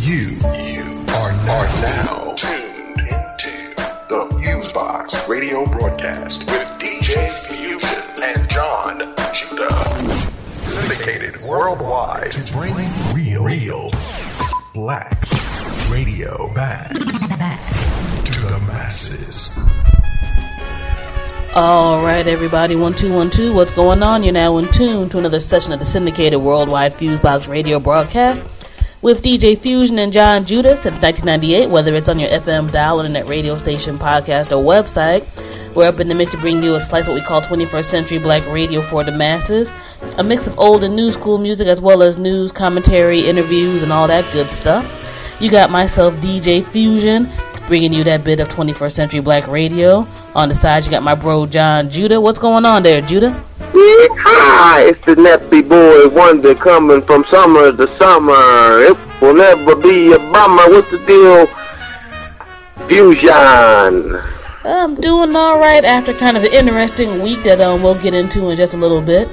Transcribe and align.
You, 0.00 0.30
you 0.56 1.04
are 1.10 1.32
now, 1.44 1.60
are 1.60 1.66
now 1.82 2.32
tuned 2.34 3.00
into 3.00 3.74
the 4.08 4.28
Fusebox 4.32 5.28
radio 5.28 5.66
broadcast 5.66 6.46
with 6.46 6.66
DJ 6.80 7.28
Fusion 7.44 8.22
and 8.22 8.48
John 8.48 9.14
Judah. 9.34 10.08
Syndicated 10.70 11.42
worldwide 11.42 12.32
to 12.32 12.52
bring 12.54 12.74
real, 13.14 13.44
real 13.44 13.90
black 14.72 15.20
radio 15.90 16.50
back 16.54 16.94
to 16.94 18.40
the 18.40 18.58
masses. 18.68 19.58
All 21.54 22.02
right, 22.02 22.26
everybody, 22.26 22.74
one 22.74 22.94
two 22.94 23.12
one 23.12 23.28
two. 23.28 23.52
What's 23.52 23.72
going 23.72 24.02
on? 24.02 24.22
You're 24.22 24.32
now 24.32 24.56
in 24.56 24.68
tune 24.72 25.10
to 25.10 25.18
another 25.18 25.40
session 25.40 25.74
of 25.74 25.78
the 25.78 25.84
syndicated 25.84 26.40
worldwide 26.40 26.94
Fusebox 26.94 27.50
radio 27.50 27.78
broadcast 27.78 28.40
with 29.02 29.22
DJ 29.22 29.58
Fusion 29.58 29.98
and 29.98 30.12
John 30.12 30.44
Judah 30.44 30.76
since 30.76 31.00
1998. 31.00 31.70
Whether 31.70 31.94
it's 31.94 32.08
on 32.08 32.18
your 32.18 32.28
FM 32.30 32.70
dial, 32.70 33.00
internet 33.00 33.26
radio 33.26 33.58
station, 33.58 33.98
podcast, 33.98 34.52
or 34.52 34.62
website, 34.62 35.26
we're 35.74 35.86
up 35.86 36.00
in 36.00 36.08
the 36.08 36.14
mix 36.14 36.32
to 36.32 36.38
bring 36.38 36.62
you 36.62 36.74
a 36.74 36.80
slice 36.80 37.06
of 37.06 37.14
what 37.14 37.20
we 37.20 37.26
call 37.26 37.40
21st 37.40 37.84
century 37.84 38.18
black 38.18 38.46
radio 38.46 38.82
for 38.82 39.04
the 39.04 39.12
masses. 39.12 39.72
A 40.18 40.22
mix 40.22 40.46
of 40.46 40.58
old 40.58 40.84
and 40.84 40.94
new 40.94 41.10
school 41.10 41.38
music, 41.38 41.68
as 41.68 41.80
well 41.80 42.02
as 42.02 42.18
news, 42.18 42.52
commentary, 42.52 43.20
interviews, 43.20 43.82
and 43.82 43.92
all 43.92 44.06
that 44.08 44.30
good 44.32 44.50
stuff. 44.50 44.96
You 45.40 45.50
got 45.50 45.70
myself, 45.70 46.14
DJ 46.16 46.64
Fusion, 46.66 47.30
bringing 47.66 47.92
you 47.92 48.04
that 48.04 48.24
bit 48.24 48.40
of 48.40 48.48
21st 48.48 48.92
century 48.92 49.20
black 49.20 49.46
radio. 49.48 50.06
On 50.34 50.48
the 50.48 50.54
side, 50.54 50.84
you 50.84 50.90
got 50.90 51.02
my 51.02 51.14
bro 51.14 51.46
John 51.46 51.88
Judah. 51.88 52.20
What's 52.20 52.38
going 52.38 52.66
on 52.66 52.82
there, 52.82 53.00
Judah? 53.00 53.42
Hi, 53.82 54.82
it's 54.88 55.06
the 55.06 55.14
Nappy 55.14 55.66
Boy 55.66 56.14
Wonder 56.14 56.54
coming 56.54 57.00
from 57.00 57.24
summer 57.30 57.72
to 57.72 57.98
summer. 57.98 58.82
It 58.82 59.22
will 59.22 59.34
never 59.34 59.74
be 59.74 60.12
a 60.12 60.18
bummer. 60.18 60.68
What's 60.68 60.90
the 60.90 60.98
deal? 61.06 61.46
Fusion. 62.86 64.20
I'm 64.64 65.00
doing 65.00 65.34
all 65.34 65.58
right 65.58 65.82
after 65.82 66.12
kind 66.12 66.36
of 66.36 66.42
an 66.44 66.52
interesting 66.52 67.22
week 67.22 67.42
that 67.44 67.62
um, 67.62 67.82
we'll 67.82 67.98
get 67.98 68.12
into 68.12 68.50
in 68.50 68.58
just 68.58 68.74
a 68.74 68.76
little 68.76 69.00
bit. 69.00 69.28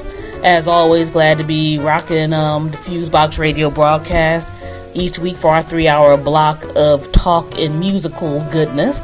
As 0.46 0.70
always, 0.70 1.10
glad 1.10 1.40
to 1.40 1.44
be 1.44 1.78
rocking 1.80 2.32
um, 2.32 2.70
the 2.70 2.78
Fusebox 2.78 3.38
radio 3.38 3.70
broadcast 3.70 4.54
each 4.94 5.20
week 5.20 5.36
for 5.36 5.54
our 5.54 5.64
three-hour 5.64 6.16
block 6.16 6.64
of 6.78 7.12
talk 7.12 7.60
and 7.60 7.78
musical 7.78 8.42
goodness. 8.50 9.04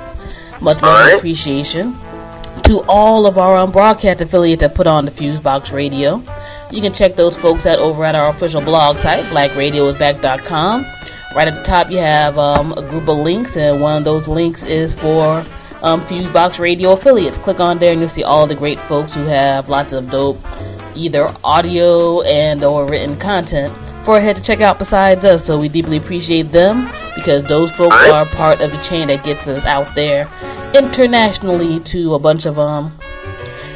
Much 0.62 0.82
love 0.82 0.84
and 0.84 0.86
Alright. 0.86 1.18
appreciation 1.18 1.98
to 2.64 2.82
all 2.88 3.26
of 3.26 3.38
our 3.38 3.58
um, 3.58 3.72
broadcast 3.72 4.22
affiliates 4.22 4.62
that 4.62 4.76
put 4.76 4.88
on 4.88 5.06
the 5.06 5.12
Fusebox 5.12 5.74
Radio. 5.74 6.18
You 6.72 6.82
can 6.82 6.94
check 6.94 7.16
those 7.16 7.36
folks 7.36 7.66
out 7.66 7.78
over 7.78 8.04
at 8.04 8.16
our 8.16 8.30
official 8.30 8.62
blog 8.62 8.98
site, 8.98 9.24
blackradioisback.com. 9.26 10.86
Right 11.36 11.48
at 11.48 11.56
the 11.56 11.64
top, 11.64 11.92
you 11.92 11.98
have 11.98 12.38
um, 12.38 12.74
a 12.74 12.82
group 12.82 13.08
of 13.08 13.18
links, 13.18 13.58
and 13.58 13.82
one 13.82 13.98
of 13.98 14.04
those 14.04 14.28
links 14.28 14.64
is 14.64 14.94
for 14.94 15.46
um, 15.82 16.06
Fusebox 16.06 16.60
Radio 16.60 16.92
affiliates. 16.92 17.38
Click 17.38 17.60
on 17.60 17.80
there, 17.80 17.92
and 17.92 18.02
you'll 18.02 18.08
see 18.08 18.24
all 18.24 18.48
the 18.48 18.56
great 18.56 18.80
folks 18.82 19.14
who 19.14 19.24
have 19.26 19.70
lots 19.70 19.94
of 19.94 20.10
dope, 20.10 20.40
either 20.96 21.34
audio 21.44 22.22
and 22.22 22.64
or 22.64 22.86
written 22.86 23.16
content 23.18 23.74
for 24.04 24.18
a 24.18 24.22
head 24.22 24.36
to 24.36 24.42
check 24.42 24.62
out 24.62 24.80
besides 24.80 25.26
us. 25.26 25.46
So 25.46 25.60
we 25.60 25.70
deeply 25.70 25.98
appreciate 25.98 26.52
them 26.52 26.90
because 27.16 27.44
those 27.44 27.72
folks 27.72 27.96
are 27.96 28.26
part 28.26 28.62
of 28.62 28.72
the 28.72 28.78
chain 28.78 29.08
that 29.08 29.24
gets 29.24 29.48
us 29.48 29.66
out 29.66 29.94
there 29.96 30.30
internationally 30.76 31.80
to 31.82 32.16
a 32.16 32.20
bunch 32.20 32.46
of 32.46 32.60
um 32.60 32.92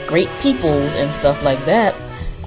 great 0.07 0.29
peoples 0.41 0.93
and 0.95 1.11
stuff 1.11 1.41
like 1.43 1.63
that. 1.65 1.95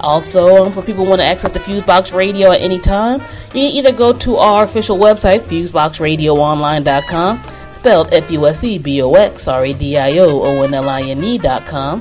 Also, 0.00 0.64
um, 0.64 0.72
for 0.72 0.82
people 0.82 1.04
who 1.04 1.10
want 1.10 1.20
to 1.20 1.28
access 1.28 1.52
the 1.52 1.58
Fusebox 1.58 2.14
Radio 2.14 2.50
at 2.52 2.60
any 2.62 2.78
time, 2.78 3.20
you 3.48 3.60
can 3.60 3.70
either 3.70 3.92
go 3.92 4.14
to 4.14 4.36
our 4.36 4.64
official 4.64 4.96
website, 4.96 5.40
FuseboxRadioOnline.com, 5.40 7.42
spelled 7.70 8.08
F-U-S-E-B-O-X, 8.12 9.42
sorry, 9.42 9.74
D-I-O-O-N-L-I-N-E 9.74 11.38
dot 11.38 11.66
com, 11.66 12.00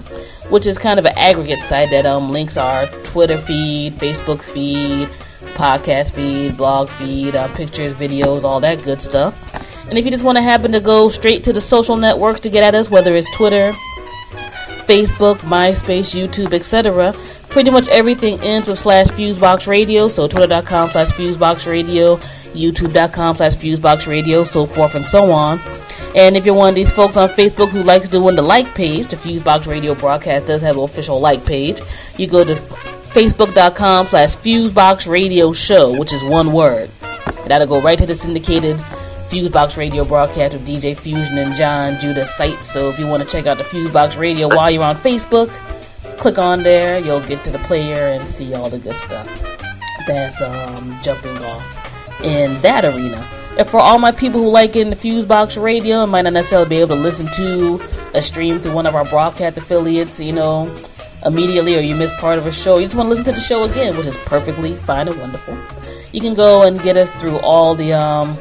which 0.49 0.65
is 0.65 0.77
kind 0.77 0.97
of 0.97 1.05
an 1.05 1.17
aggregate 1.17 1.59
site 1.59 1.89
that 1.89 2.05
um, 2.05 2.31
links 2.31 2.55
our 2.55 2.87
Twitter 3.03 3.37
feed, 3.37 3.95
Facebook 3.95 4.41
feed, 4.41 5.09
podcast 5.49 6.11
feed, 6.11 6.57
blog 6.57 6.89
feed, 6.89 7.35
uh, 7.35 7.53
pictures, 7.55 7.93
videos, 7.93 8.43
all 8.43 8.59
that 8.59 8.83
good 8.83 9.01
stuff. 9.01 9.35
And 9.89 9.97
if 9.97 10.05
you 10.05 10.11
just 10.11 10.23
want 10.23 10.37
to 10.37 10.43
happen 10.43 10.71
to 10.71 10.79
go 10.79 11.09
straight 11.09 11.43
to 11.45 11.53
the 11.53 11.61
social 11.61 11.97
networks 11.97 12.39
to 12.41 12.49
get 12.49 12.63
at 12.63 12.75
us, 12.75 12.89
whether 12.89 13.15
it's 13.15 13.29
Twitter, 13.35 13.71
Facebook, 14.89 15.37
MySpace, 15.39 16.15
YouTube, 16.15 16.53
etc. 16.53 17.13
Pretty 17.49 17.71
much 17.71 17.87
everything 17.89 18.39
ends 18.41 18.67
with 18.67 18.79
slash 18.79 19.07
Fusebox 19.07 19.67
Radio, 19.67 20.07
so 20.07 20.27
twitter.com 20.27 20.89
slash 20.91 21.09
Fusebox 21.09 21.67
Radio, 21.67 22.17
youtube.com 22.53 23.37
slash 23.37 23.55
Fusebox 23.55 24.07
Radio, 24.07 24.43
so 24.43 24.65
forth 24.65 24.95
and 24.95 25.05
so 25.05 25.31
on. 25.31 25.59
And 26.15 26.35
if 26.35 26.45
you're 26.45 26.55
one 26.55 26.69
of 26.69 26.75
these 26.75 26.91
folks 26.91 27.17
on 27.17 27.29
Facebook 27.29 27.69
who 27.69 27.83
likes 27.83 28.09
doing 28.09 28.35
the 28.35 28.41
like 28.41 28.73
page, 28.73 29.09
the 29.09 29.15
Fusebox 29.15 29.67
Radio 29.67 29.93
broadcast 29.93 30.47
does 30.47 30.61
have 30.61 30.77
an 30.77 30.83
official 30.83 31.19
like 31.19 31.45
page. 31.45 31.79
You 32.17 32.27
go 32.27 32.43
to 32.43 32.55
facebook.com 33.09 34.07
slash 34.07 34.35
Fusebox 34.35 35.09
Radio 35.09 35.53
Show, 35.53 35.97
which 35.97 36.13
is 36.13 36.23
one 36.23 36.53
word. 36.53 36.89
And 37.01 37.47
that'll 37.47 37.67
go 37.67 37.81
right 37.81 37.97
to 37.97 38.05
the 38.05 38.15
syndicated 38.15 38.77
Fusebox 39.29 39.77
Radio 39.77 40.03
broadcast 40.03 40.53
with 40.53 40.67
DJ 40.67 40.97
Fusion 40.97 41.37
and 41.37 41.55
John 41.55 41.99
Judah 41.99 42.25
site. 42.25 42.63
So 42.63 42.89
if 42.89 42.97
you 42.97 43.07
want 43.07 43.23
to 43.23 43.29
check 43.29 43.45
out 43.45 43.57
the 43.57 43.63
Fusebox 43.63 44.17
Radio 44.17 44.47
while 44.47 44.71
you're 44.71 44.83
on 44.83 44.95
Facebook, 44.95 45.49
click 46.17 46.37
on 46.37 46.63
there. 46.63 46.99
You'll 46.99 47.21
get 47.21 47.43
to 47.45 47.51
the 47.51 47.59
player 47.59 48.07
and 48.07 48.27
see 48.27 48.53
all 48.53 48.69
the 48.69 48.79
good 48.79 48.95
stuff 48.95 49.27
that's 50.07 50.41
um, 50.41 50.97
jumping 51.03 51.37
off 51.37 52.23
in 52.23 52.59
that 52.61 52.85
arena. 52.85 53.27
And 53.57 53.69
for 53.69 53.77
all 53.77 53.99
my 53.99 54.11
people 54.11 54.41
who 54.41 54.49
like 54.49 54.75
in 54.75 54.89
the 54.89 54.95
Fusebox 54.95 55.61
Radio 55.61 56.05
might 56.05 56.21
not 56.21 56.33
necessarily 56.33 56.69
be 56.69 56.77
able 56.77 56.95
to 56.95 57.01
listen 57.01 57.27
to 57.33 57.81
a 58.13 58.21
stream 58.21 58.59
through 58.59 58.73
one 58.73 58.87
of 58.87 58.95
our 58.95 59.05
broadcast 59.05 59.57
affiliates, 59.57 60.19
you 60.19 60.31
know, 60.31 60.65
immediately 61.25 61.75
or 61.75 61.81
you 61.81 61.95
miss 61.95 62.13
part 62.19 62.37
of 62.37 62.45
a 62.45 62.51
show, 62.51 62.77
you 62.77 62.85
just 62.85 62.95
want 62.95 63.07
to 63.07 63.09
listen 63.09 63.25
to 63.25 63.31
the 63.31 63.39
show 63.39 63.63
again, 63.63 63.97
which 63.97 64.07
is 64.07 64.17
perfectly 64.17 64.73
fine 64.73 65.07
and 65.07 65.19
wonderful. 65.19 65.57
You 66.11 66.21
can 66.21 66.33
go 66.33 66.63
and 66.63 66.81
get 66.81 66.97
us 66.97 67.09
through 67.21 67.39
all 67.39 67.75
the 67.75 67.93
um, 67.93 68.37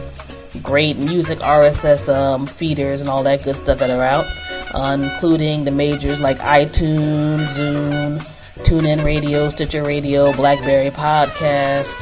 great 0.63 0.97
music 0.97 1.39
RSS 1.39 2.13
um, 2.13 2.47
feeders 2.47 3.01
and 3.01 3.11
all 3.11 3.23
that 3.25 3.43
good 3.45 3.57
stuff 3.57 3.79
that 3.79 3.91
are 3.91 4.03
out, 4.03 4.27
uh, 4.75 4.97
including 5.01 5.65
the 5.65 5.71
majors 5.71 6.21
like 6.21 6.39
iTunes, 6.39 7.47
Zune, 7.49 8.19
TuneIn 8.59 9.05
Radio, 9.05 9.51
Stitcher 9.51 9.83
Radio, 9.83 10.33
BlackBerry 10.33 10.91
Podcast, 10.91 11.97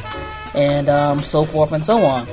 and 0.55 0.89
um, 0.89 1.19
so 1.19 1.43
forth 1.43 1.71
and 1.71 1.85
so 1.85 2.03
on. 2.05 2.27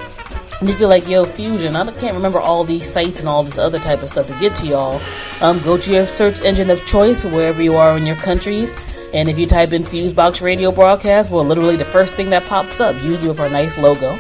And 0.60 0.70
if 0.70 0.78
you're 0.78 0.88
like, 0.88 1.08
yo, 1.08 1.24
Fusion, 1.24 1.76
I 1.76 1.90
can't 1.92 2.14
remember 2.14 2.38
all 2.40 2.64
these 2.64 2.90
sites 2.90 3.20
and 3.20 3.28
all 3.28 3.42
this 3.42 3.58
other 3.58 3.78
type 3.78 4.02
of 4.02 4.08
stuff 4.08 4.26
to 4.28 4.38
get 4.38 4.54
to 4.56 4.66
y'all, 4.66 5.00
um, 5.40 5.60
go 5.60 5.76
to 5.76 5.92
your 5.92 6.06
search 6.06 6.40
engine 6.40 6.70
of 6.70 6.84
choice 6.86 7.24
wherever 7.24 7.60
you 7.62 7.76
are 7.76 7.96
in 7.96 8.06
your 8.06 8.16
countries. 8.16 8.72
And 9.12 9.28
if 9.28 9.38
you 9.38 9.46
type 9.46 9.72
in 9.72 9.84
Fusebox 9.84 10.42
Radio 10.42 10.72
Broadcast, 10.72 11.30
well, 11.30 11.44
literally 11.44 11.76
the 11.76 11.84
first 11.84 12.14
thing 12.14 12.30
that 12.30 12.44
pops 12.44 12.80
up, 12.80 12.94
usually 13.02 13.28
with 13.28 13.40
our 13.40 13.48
nice 13.48 13.78
logo. 13.78 14.18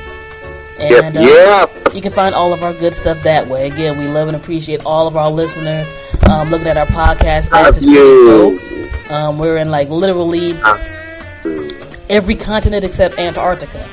Yep, 0.78 1.04
And, 1.04 1.16
uh, 1.16 1.66
you 1.94 2.02
can 2.02 2.12
find 2.12 2.34
all 2.34 2.52
of 2.52 2.62
our 2.62 2.72
good 2.74 2.94
stuff 2.94 3.22
that 3.22 3.46
way. 3.46 3.68
Again, 3.68 3.96
we 3.96 4.08
love 4.08 4.28
and 4.28 4.36
appreciate 4.36 4.84
all 4.84 5.06
of 5.06 5.16
our 5.16 5.30
listeners. 5.30 5.88
Um, 6.28 6.50
looking 6.50 6.66
at 6.66 6.76
our 6.76 6.86
podcast 6.86 7.48
stats 7.50 7.84
you. 7.84 8.26
dope. 8.26 9.10
Um, 9.10 9.38
we're 9.38 9.58
in 9.58 9.70
like 9.70 9.88
literally 9.88 10.54
every 12.08 12.34
continent 12.34 12.84
except 12.84 13.18
Antarctica 13.18 13.86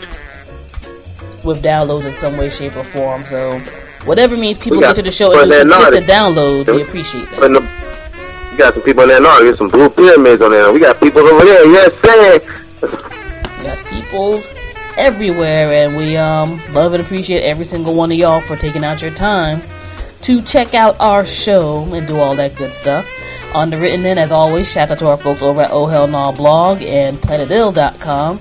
with 1.44 1.63
downloads 1.63 2.06
in 2.06 2.13
some 2.13 2.38
way, 2.38 2.50
shape, 2.50 2.75
or 2.75 2.84
form. 2.84 3.24
So, 3.25 3.59
whatever 4.06 4.38
means 4.38 4.57
people 4.57 4.79
get 4.79 4.96
to 4.96 5.02
the 5.02 5.12
show 5.12 5.31
and 5.31 5.52
can 5.52 5.68
to 5.91 6.02
download, 6.02 6.74
we 6.74 6.81
appreciate 6.81 7.29
that. 7.29 7.40
The, 7.40 8.52
we 8.52 8.57
got 8.57 8.74
some 8.74 8.84
people 8.84 9.03
in 9.03 9.12
Antarctica. 9.12 9.44
There's 9.46 9.57
some 9.57 9.69
blue 9.69 9.90
pyramids 9.90 10.41
on 10.41 10.51
there. 10.51 10.72
We 10.72 10.80
got 10.80 11.00
people 11.00 11.22
over 11.22 11.46
there. 11.46 11.66
Yes, 11.68 11.94
sir. 12.01 13.57
We 13.57 13.63
got 13.63 13.78
peoples 13.85 14.53
everywhere, 14.97 15.72
and 15.72 15.96
we 15.96 16.18
um, 16.18 16.62
love 16.74 16.94
and 16.94 17.03
appreciate 17.03 17.44
every 17.44 17.65
single 17.65 17.95
one 17.95 18.12
of 18.12 18.18
y'all 18.18 18.42
for 18.42 18.56
taking 18.56 18.83
out 18.83 19.01
your 19.01 19.12
time 19.12 19.62
to 20.21 20.42
check 20.42 20.75
out 20.75 20.95
our 21.00 21.25
show 21.25 21.83
and 21.94 22.07
do 22.07 22.18
all 22.18 22.36
that 22.36 22.56
good 22.56 22.71
stuff. 22.71 23.10
On 23.54 23.69
the 23.69 23.77
written 23.77 24.06
end, 24.06 24.19
as 24.19 24.31
always, 24.31 24.71
shout 24.71 24.92
out 24.92 25.00
to 25.00 25.07
our 25.07 25.18
folks 25.18 25.42
over 25.42 25.62
at 25.62 25.71
Oh 25.71 25.86
Hell 25.86 26.07
Nah 26.07 26.31
blog 26.31 26.81
and 26.81 27.18
planetill.com 27.18 28.39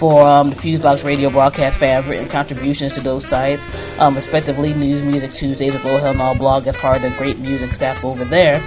for 0.00 0.22
um, 0.22 0.48
the 0.48 0.56
Fusebox 0.56 1.04
Radio 1.04 1.28
broadcast 1.28 1.78
fans 1.78 2.06
written 2.06 2.26
contributions 2.26 2.94
to 2.94 3.00
those 3.00 3.24
sites, 3.24 3.66
um, 4.00 4.14
respectively 4.14 4.72
News 4.72 5.02
Music 5.02 5.30
Tuesdays 5.30 5.74
with 5.74 5.82
Hell 5.82 6.14
Nah 6.14 6.32
blog 6.32 6.66
as 6.66 6.74
part 6.76 6.96
of 6.96 7.02
the 7.02 7.10
great 7.18 7.38
music 7.38 7.72
staff 7.72 8.02
over 8.02 8.24
there. 8.24 8.62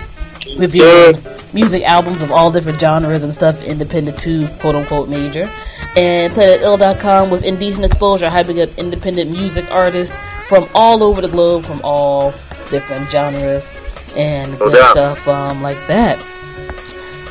Reviewing 0.60 1.18
music 1.52 1.84
albums 1.84 2.22
of 2.22 2.32
all 2.32 2.52
different 2.52 2.80
genres 2.80 3.24
and 3.24 3.34
stuff, 3.34 3.62
independent 3.64 4.20
to 4.20 4.48
quote 4.60 4.76
unquote 4.76 5.10
major. 5.10 5.50
And 5.98 6.32
planetill.com 6.34 7.32
with 7.32 7.44
indecent 7.44 7.84
exposure, 7.84 8.28
hyping 8.28 8.62
up 8.62 8.78
independent 8.78 9.32
music 9.32 9.70
artists 9.72 10.16
from 10.48 10.70
all 10.76 11.02
over 11.02 11.20
the 11.20 11.30
globe, 11.30 11.66
from 11.66 11.82
all 11.84 12.32
different 12.70 13.10
genres 13.10 13.68
and 14.16 14.56
good 14.60 14.92
stuff 14.92 15.28
um, 15.28 15.64
like 15.64 15.78
that. 15.88 16.20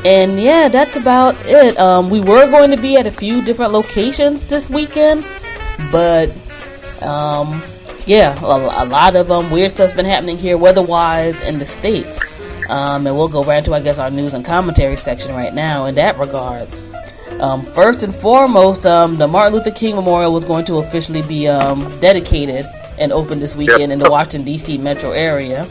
And 0.04 0.40
yeah, 0.40 0.68
that's 0.68 0.96
about 0.96 1.36
it. 1.46 1.78
Um, 1.78 2.10
we 2.10 2.20
were 2.20 2.50
going 2.50 2.70
to 2.70 2.76
be 2.76 2.96
at 2.96 3.06
a 3.06 3.12
few 3.12 3.42
different 3.42 3.72
locations 3.72 4.46
this 4.46 4.68
weekend, 4.68 5.24
but 5.90 6.30
Um, 7.02 7.62
yeah, 8.06 8.38
a, 8.42 8.84
a 8.84 8.86
lot 8.86 9.16
of 9.16 9.30
um, 9.30 9.50
weird 9.50 9.70
stuff's 9.72 9.92
been 9.92 10.06
happening 10.06 10.38
here 10.38 10.56
weather-wise 10.56 11.40
in 11.42 11.58
the 11.58 11.64
states. 11.64 12.20
Um, 12.68 13.06
and 13.06 13.16
we'll 13.16 13.28
go 13.28 13.44
right 13.44 13.58
into, 13.58 13.74
I 13.74 13.80
guess, 13.80 13.98
our 13.98 14.10
news 14.10 14.34
and 14.34 14.44
commentary 14.44 14.96
section 14.96 15.34
right 15.34 15.52
now 15.52 15.86
in 15.86 15.94
that 15.96 16.18
regard. 16.18 16.68
Um, 17.40 17.64
first 17.74 18.02
and 18.02 18.14
foremost, 18.14 18.86
um, 18.86 19.16
the 19.16 19.26
Martin 19.26 19.54
Luther 19.54 19.72
King 19.72 19.96
Memorial 19.96 20.32
was 20.32 20.44
going 20.44 20.64
to 20.66 20.76
officially 20.78 21.22
be 21.22 21.48
um, 21.48 21.90
dedicated 22.00 22.66
and 22.98 23.12
opened 23.12 23.42
this 23.42 23.56
weekend 23.56 23.80
yep. 23.80 23.90
in 23.90 23.98
the 23.98 24.10
Washington, 24.10 24.44
D.C. 24.44 24.78
metro 24.78 25.10
area. 25.10 25.66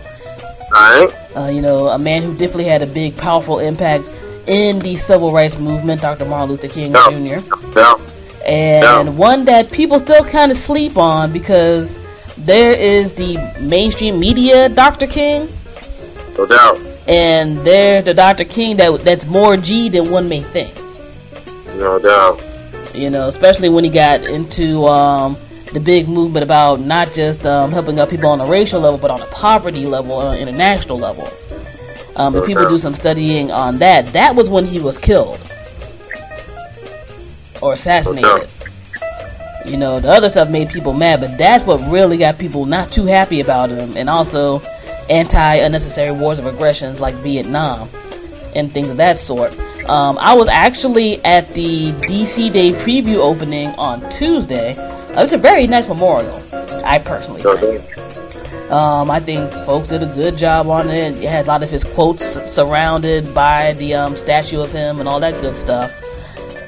Alright. 0.74 1.16
Uh, 1.36 1.48
you 1.48 1.62
know, 1.62 1.90
a 1.90 1.98
man 1.98 2.22
who 2.24 2.32
definitely 2.32 2.66
had 2.66 2.82
a 2.82 2.88
big, 2.88 3.16
powerful 3.16 3.60
impact 3.60 4.10
in 4.52 4.80
the 4.80 4.98
civil 4.98 5.32
rights 5.32 5.58
movement, 5.58 6.02
Dr. 6.02 6.26
Martin 6.26 6.50
Luther 6.50 6.68
King 6.68 6.92
no. 6.92 7.10
Jr. 7.10 7.40
No. 7.74 8.02
And 8.46 9.06
no. 9.06 9.12
one 9.14 9.46
that 9.46 9.72
people 9.72 9.98
still 9.98 10.26
kind 10.26 10.52
of 10.52 10.58
sleep 10.58 10.98
on 10.98 11.32
because 11.32 11.98
there 12.36 12.78
is 12.78 13.14
the 13.14 13.38
mainstream 13.62 14.20
media 14.20 14.68
Dr. 14.68 15.08
King. 15.08 15.48
No 16.38 16.46
doubt. 16.46 16.78
And 17.08 17.60
there's 17.60 18.04
the 18.04 18.14
Dr. 18.14 18.44
King 18.44 18.76
that 18.76 18.92
that's 19.06 19.26
more 19.26 19.56
G 19.56 19.88
than 19.88 20.12
one 20.12 20.28
may 20.28 20.42
think. 20.42 20.76
No 21.78 21.98
doubt. 21.98 22.44
You 22.94 23.10
know, 23.10 23.30
especially 23.30 23.70
when 23.70 23.86
he 23.86 23.90
got 23.90 24.26
into 24.26 24.86
um, 24.86 25.38
the 25.72 25.80
big 25.80 26.10
movement 26.10 26.44
about 26.44 26.82
not 26.82 27.14
just 27.14 27.46
um, 27.48 27.72
helping 27.72 28.02
out 28.02 28.10
people 28.10 28.30
on 28.30 28.42
a 28.42 28.46
racial 28.46 28.82
level, 28.82 29.00
but 29.00 29.12
on 29.12 29.22
a 29.22 29.28
poverty 29.28 29.86
level, 29.86 30.12
on 30.12 30.36
an 30.36 30.42
international 30.42 31.00
level. 31.00 31.32
Um, 32.16 32.34
but 32.34 32.46
people 32.46 32.68
do 32.68 32.78
some 32.78 32.94
studying 32.94 33.52
on 33.52 33.78
that. 33.78 34.08
That 34.14 34.36
was 34.36 34.50
when 34.50 34.66
he 34.66 34.80
was 34.80 34.98
killed 34.98 35.40
or 37.62 37.74
assassinated. 37.74 38.50
You 39.66 39.78
know, 39.78 40.00
the 40.00 40.10
other 40.10 40.30
stuff 40.30 40.50
made 40.50 40.70
people 40.70 40.94
mad, 40.94 41.22
but 41.22 41.38
that's 41.38 41.64
what 41.64 41.80
really 41.92 42.18
got 42.18 42.40
people 42.40 42.66
not 42.66 42.92
too 42.92 43.06
happy 43.06 43.42
about 43.42 43.70
him, 43.70 43.96
and 43.96 44.10
also 44.10 44.60
anti 45.10 45.56
unnecessary 45.56 46.12
wars 46.18 46.40
of 46.40 46.46
aggressions 46.46 47.00
like 47.00 47.14
Vietnam 47.16 47.88
and 48.56 48.72
things 48.72 48.90
of 48.90 48.98
that 48.98 49.18
sort. 49.18 49.58
Um, 49.90 50.18
I 50.20 50.34
was 50.34 50.48
actually 50.48 51.24
at 51.24 51.54
the 51.54 51.92
DC 51.92 52.52
Day 52.52 52.72
preview 52.72 53.18
opening 53.18 53.70
on 53.70 54.08
Tuesday. 54.10 54.76
It's 55.12 55.34
a 55.34 55.38
very 55.38 55.68
nice 55.68 55.88
memorial, 55.88 56.42
I 56.84 57.00
personally 57.00 57.42
think. 57.42 58.01
Um, 58.72 59.12
I 59.12 59.20
think 59.20 59.52
folks 59.66 59.90
did 59.90 60.02
a 60.02 60.06
good 60.06 60.38
job 60.38 60.68
on 60.68 60.90
it. 60.90 61.22
It 61.22 61.30
had 61.30 61.46
a 61.46 61.48
lot 61.50 61.62
of 61.62 61.70
his 61.70 61.84
quotes 61.84 62.24
surrounded 62.50 63.34
by 63.34 63.74
the 63.74 63.96
um, 63.96 64.16
statue 64.16 64.62
of 64.62 64.72
him 64.72 65.00
and 65.00 65.10
all 65.10 65.20
that 65.20 65.34
good 65.42 65.58
stuff. 65.58 65.92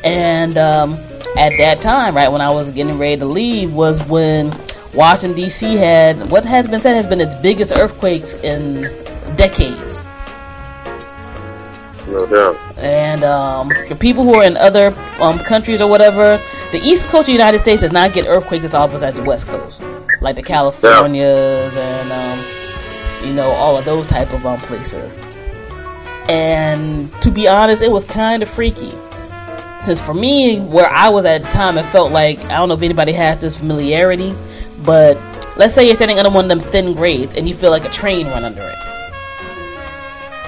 And 0.04 0.58
um, 0.58 0.96
at 1.38 1.58
that 1.58 1.82
time, 1.82 2.14
right 2.14 2.30
when 2.30 2.42
I 2.42 2.52
was 2.52 2.72
getting 2.72 2.98
ready 2.98 3.16
to 3.18 3.26
leave, 3.26 3.74
was 3.74 4.04
when 4.08 4.54
Washington 4.94 5.36
D.C. 5.36 5.76
had 5.76 6.30
what 6.30 6.44
has 6.44 6.68
been 6.68 6.82
said 6.82 6.96
has 6.96 7.08
been 7.08 7.22
its 7.22 7.36
biggest 7.36 7.72
earthquakes 7.78 8.34
in 8.36 8.84
decades. 9.38 10.02
No 12.08 12.28
doubt. 12.28 12.78
And 12.78 13.24
um, 13.24 13.72
for 13.88 13.96
people 13.96 14.24
who 14.24 14.36
are 14.36 14.44
in 14.44 14.58
other 14.58 14.94
um, 15.20 15.40
countries 15.40 15.82
or 15.82 15.90
whatever, 15.90 16.40
the 16.72 16.80
East 16.80 17.06
Coast 17.06 17.22
of 17.22 17.26
the 17.28 17.32
United 17.32 17.60
States 17.60 17.82
does 17.82 17.92
not 17.92 18.14
get 18.14 18.28
earthquakes 18.28 18.66
as 18.66 18.74
often 18.74 19.02
as 19.04 19.16
the 19.16 19.24
West 19.24 19.48
Coast, 19.48 19.82
like 20.24 20.36
the 20.36 20.44
Californias 20.44 21.76
and 21.76 22.12
um, 22.12 23.28
you 23.28 23.34
know 23.34 23.50
all 23.52 23.78
of 23.78 23.86
those 23.86 24.08
type 24.08 24.34
of 24.34 24.46
um, 24.46 24.60
places. 24.60 25.16
And 26.30 27.12
to 27.22 27.30
be 27.30 27.48
honest, 27.48 27.82
it 27.82 27.92
was 27.92 28.06
kind 28.06 28.42
of 28.42 28.50
freaky. 28.50 28.92
Since 29.82 30.00
for 30.00 30.14
me, 30.14 30.62
where 30.62 30.90
I 30.90 31.10
was 31.10 31.26
at 31.26 31.44
the 31.44 31.50
time, 31.50 31.78
it 31.78 31.84
felt 31.88 32.12
like 32.12 32.40
I 32.46 32.56
don't 32.56 32.70
know 32.70 32.76
if 32.76 32.82
anybody 32.82 33.12
has 33.12 33.42
this 33.42 33.58
familiarity, 33.58 34.34
but 34.84 35.18
let's 35.58 35.74
say 35.74 35.86
you're 35.86 35.96
standing 35.96 36.18
under 36.18 36.32
one 36.32 36.46
of 36.46 36.50
them 36.50 36.62
thin 36.72 36.94
grades 36.94 37.36
and 37.36 37.48
you 37.48 37.54
feel 37.54 37.70
like 37.70 37.84
a 37.84 37.90
train 37.90 38.28
run 38.28 38.46
under 38.46 38.62
it. 38.62 38.76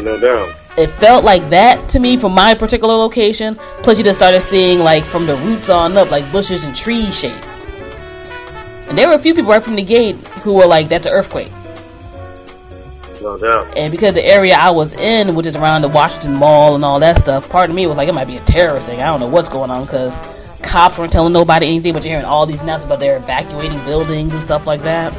No 0.02 0.18
doubt 0.20 0.56
it 0.78 0.88
felt 0.92 1.24
like 1.24 1.48
that 1.50 1.88
to 1.90 2.00
me 2.00 2.18
from 2.18 2.34
my 2.34 2.54
particular 2.54 2.96
location. 2.96 3.56
Plus, 3.84 3.98
you 3.98 4.04
just 4.04 4.20
started 4.20 4.42
seeing 4.42 4.80
like 4.80 5.04
from 5.04 5.26
the 5.26 5.36
roots 5.38 5.70
on 5.70 5.96
up, 5.98 6.12
like 6.12 6.30
bushes 6.32 6.66
and 6.66 6.76
trees 6.76 7.18
shape. 7.18 7.42
And 8.88 8.98
there 8.98 9.08
were 9.08 9.16
a 9.16 9.20
few 9.20 9.34
people 9.34 9.52
right 9.52 9.64
from 9.64 9.76
the 9.76 9.84
gate 9.84 10.16
who 10.44 10.54
were 10.54 10.68
like, 10.68 10.90
"That's 10.90 11.08
an 11.08 11.14
earthquake." 11.14 11.52
No 13.26 13.40
doubt. 13.40 13.76
And 13.76 13.92
because 13.92 14.14
the 14.14 14.24
area 14.24 14.56
I 14.56 14.70
was 14.70 14.94
in, 14.94 15.34
which 15.34 15.48
is 15.48 15.56
around 15.56 15.82
the 15.82 15.90
Washington 15.90 16.36
Mall 16.36 16.76
and 16.76 16.86
all 16.86 17.00
that 17.00 17.18
stuff, 17.18 17.50
part 17.50 17.72
of 17.72 17.76
me 17.76 17.88
was 17.88 17.98
like, 17.98 18.08
it 18.08 18.14
might 18.14 18.28
be 18.28 18.38
a 18.38 18.44
terrorist 18.46 18.86
thing. 18.86 19.02
I 19.02 19.08
don't 19.08 19.20
know 19.20 19.28
what's 19.28 19.50
going 19.50 19.72
on 19.72 19.86
because 19.86 20.16
cops 20.62 21.00
weren't 21.00 21.12
telling 21.12 21.34
nobody 21.34 21.66
anything, 21.66 21.94
but 21.94 22.04
you're 22.04 22.12
hearing 22.12 22.26
all 22.26 22.46
these 22.46 22.62
announcements 22.62 22.86
about 22.86 23.00
they're 23.00 23.18
evacuating 23.18 23.84
buildings 23.86 24.32
and 24.32 24.42
stuff 24.44 24.68
like 24.68 24.82
that. 24.84 25.12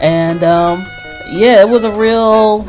And 0.00 0.44
um, 0.44 0.86
yeah, 1.32 1.62
it 1.62 1.68
was 1.68 1.82
a 1.82 1.90
real 1.90 2.64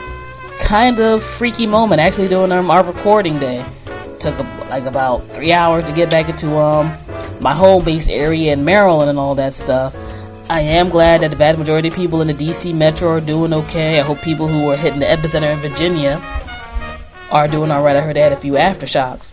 kind 0.59 0.99
of 0.99 1.23
freaky 1.23 1.67
moment 1.67 2.01
actually 2.01 2.27
doing 2.27 2.51
um, 2.51 2.71
our 2.71 2.83
recording 2.83 3.37
day. 3.37 3.63
Took 4.19 4.39
a, 4.39 4.43
like 4.69 4.85
about 4.85 5.27
three 5.29 5.53
hours 5.53 5.85
to 5.85 5.93
get 5.93 6.09
back 6.09 6.29
into 6.29 6.57
um 6.57 6.87
my 7.41 7.53
home 7.53 7.83
base 7.83 8.09
area 8.09 8.53
in 8.53 8.65
Maryland 8.65 9.09
and 9.09 9.19
all 9.19 9.35
that 9.35 9.53
stuff. 9.53 9.95
I 10.49 10.61
am 10.61 10.89
glad 10.89 11.21
that 11.21 11.31
the 11.31 11.35
vast 11.35 11.57
majority 11.57 11.87
of 11.87 11.95
people 11.95 12.21
in 12.21 12.27
the 12.27 12.33
DC 12.33 12.73
metro 12.73 13.09
are 13.09 13.21
doing 13.21 13.53
okay. 13.53 13.99
I 13.99 14.03
hope 14.03 14.21
people 14.21 14.47
who 14.47 14.63
were 14.63 14.77
hitting 14.77 14.99
the 14.99 15.05
epicenter 15.05 15.51
in 15.51 15.59
Virginia 15.59 16.21
are 17.31 17.47
doing 17.47 17.71
alright. 17.71 17.95
I 17.95 18.01
heard 18.01 18.15
they 18.15 18.21
had 18.21 18.33
a 18.33 18.39
few 18.39 18.53
aftershocks 18.53 19.31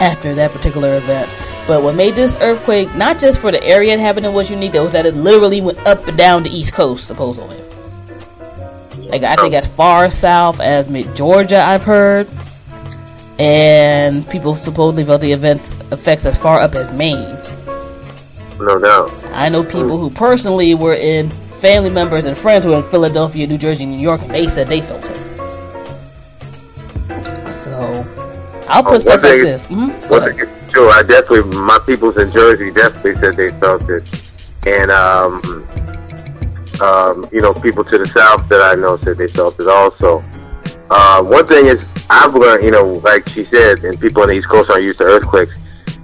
after 0.00 0.34
that 0.34 0.50
particular 0.50 0.96
event. 0.96 1.30
But 1.66 1.82
what 1.82 1.94
made 1.94 2.14
this 2.14 2.36
earthquake, 2.40 2.94
not 2.94 3.18
just 3.18 3.40
for 3.40 3.50
the 3.50 3.62
area 3.64 3.94
it 3.94 3.98
happened 3.98 4.26
in, 4.26 4.34
was 4.34 4.50
unique, 4.50 4.72
though, 4.72 4.84
was 4.84 4.92
that 4.92 5.06
it 5.06 5.14
literally 5.14 5.60
went 5.60 5.78
up 5.86 6.06
and 6.06 6.16
down 6.16 6.42
the 6.42 6.50
East 6.50 6.72
Coast, 6.72 7.06
supposedly. 7.06 7.60
Like 9.08 9.22
I 9.22 9.36
think 9.36 9.54
as 9.54 9.66
far 9.66 10.10
south 10.10 10.60
as 10.60 10.86
Georgia, 11.14 11.64
I've 11.64 11.82
heard, 11.82 12.28
and 13.38 14.28
people 14.28 14.54
supposedly 14.54 15.04
felt 15.04 15.20
the 15.20 15.32
events 15.32 15.74
effects 15.92 16.24
as 16.26 16.36
far 16.36 16.60
up 16.60 16.74
as 16.74 16.92
Maine. 16.92 17.36
No 18.58 18.78
doubt. 18.78 19.12
I 19.32 19.48
know 19.48 19.62
people 19.62 19.98
who 19.98 20.10
personally 20.10 20.74
were 20.74 20.94
in 20.94 21.28
family 21.60 21.90
members 21.90 22.26
and 22.26 22.36
friends 22.36 22.64
who 22.64 22.70
were 22.72 22.78
in 22.78 22.90
Philadelphia, 22.90 23.46
New 23.46 23.58
Jersey, 23.58 23.84
New 23.86 23.98
York, 23.98 24.22
and 24.22 24.30
they 24.30 24.46
said 24.46 24.68
they 24.68 24.80
felt 24.80 25.10
it. 25.10 25.16
So 27.52 28.04
I'll 28.68 28.82
put 28.82 28.94
oh, 28.94 28.98
stuff 28.98 29.22
like 29.22 29.42
this. 29.42 29.66
Mm-hmm. 29.66 30.70
Sure, 30.70 30.90
I 30.90 31.02
definitely 31.02 31.58
my 31.58 31.78
peoples 31.84 32.16
in 32.16 32.32
Jersey 32.32 32.70
definitely 32.70 33.14
said 33.16 33.36
they 33.36 33.50
felt 33.60 33.88
it, 33.90 34.04
and 34.66 34.90
um, 34.90 35.66
um, 36.80 37.28
you 37.32 37.40
know, 37.40 37.54
people 37.54 37.84
to 37.84 37.98
the 37.98 38.06
south 38.06 38.48
that 38.48 38.60
I 38.60 38.74
know 38.74 38.96
said 38.98 39.18
they 39.18 39.28
felt 39.28 39.58
it 39.60 39.68
also. 39.68 40.24
Uh, 40.90 41.22
one 41.22 41.46
thing 41.46 41.66
is, 41.66 41.84
I've 42.08 42.34
learned, 42.34 42.64
you 42.64 42.70
know, 42.70 42.92
like 43.04 43.28
she 43.28 43.44
said, 43.46 43.84
and 43.84 44.00
people 44.00 44.22
on 44.22 44.28
the 44.28 44.34
East 44.34 44.48
Coast 44.48 44.70
aren't 44.70 44.84
used 44.84 44.98
to 44.98 45.04
earthquakes. 45.04 45.58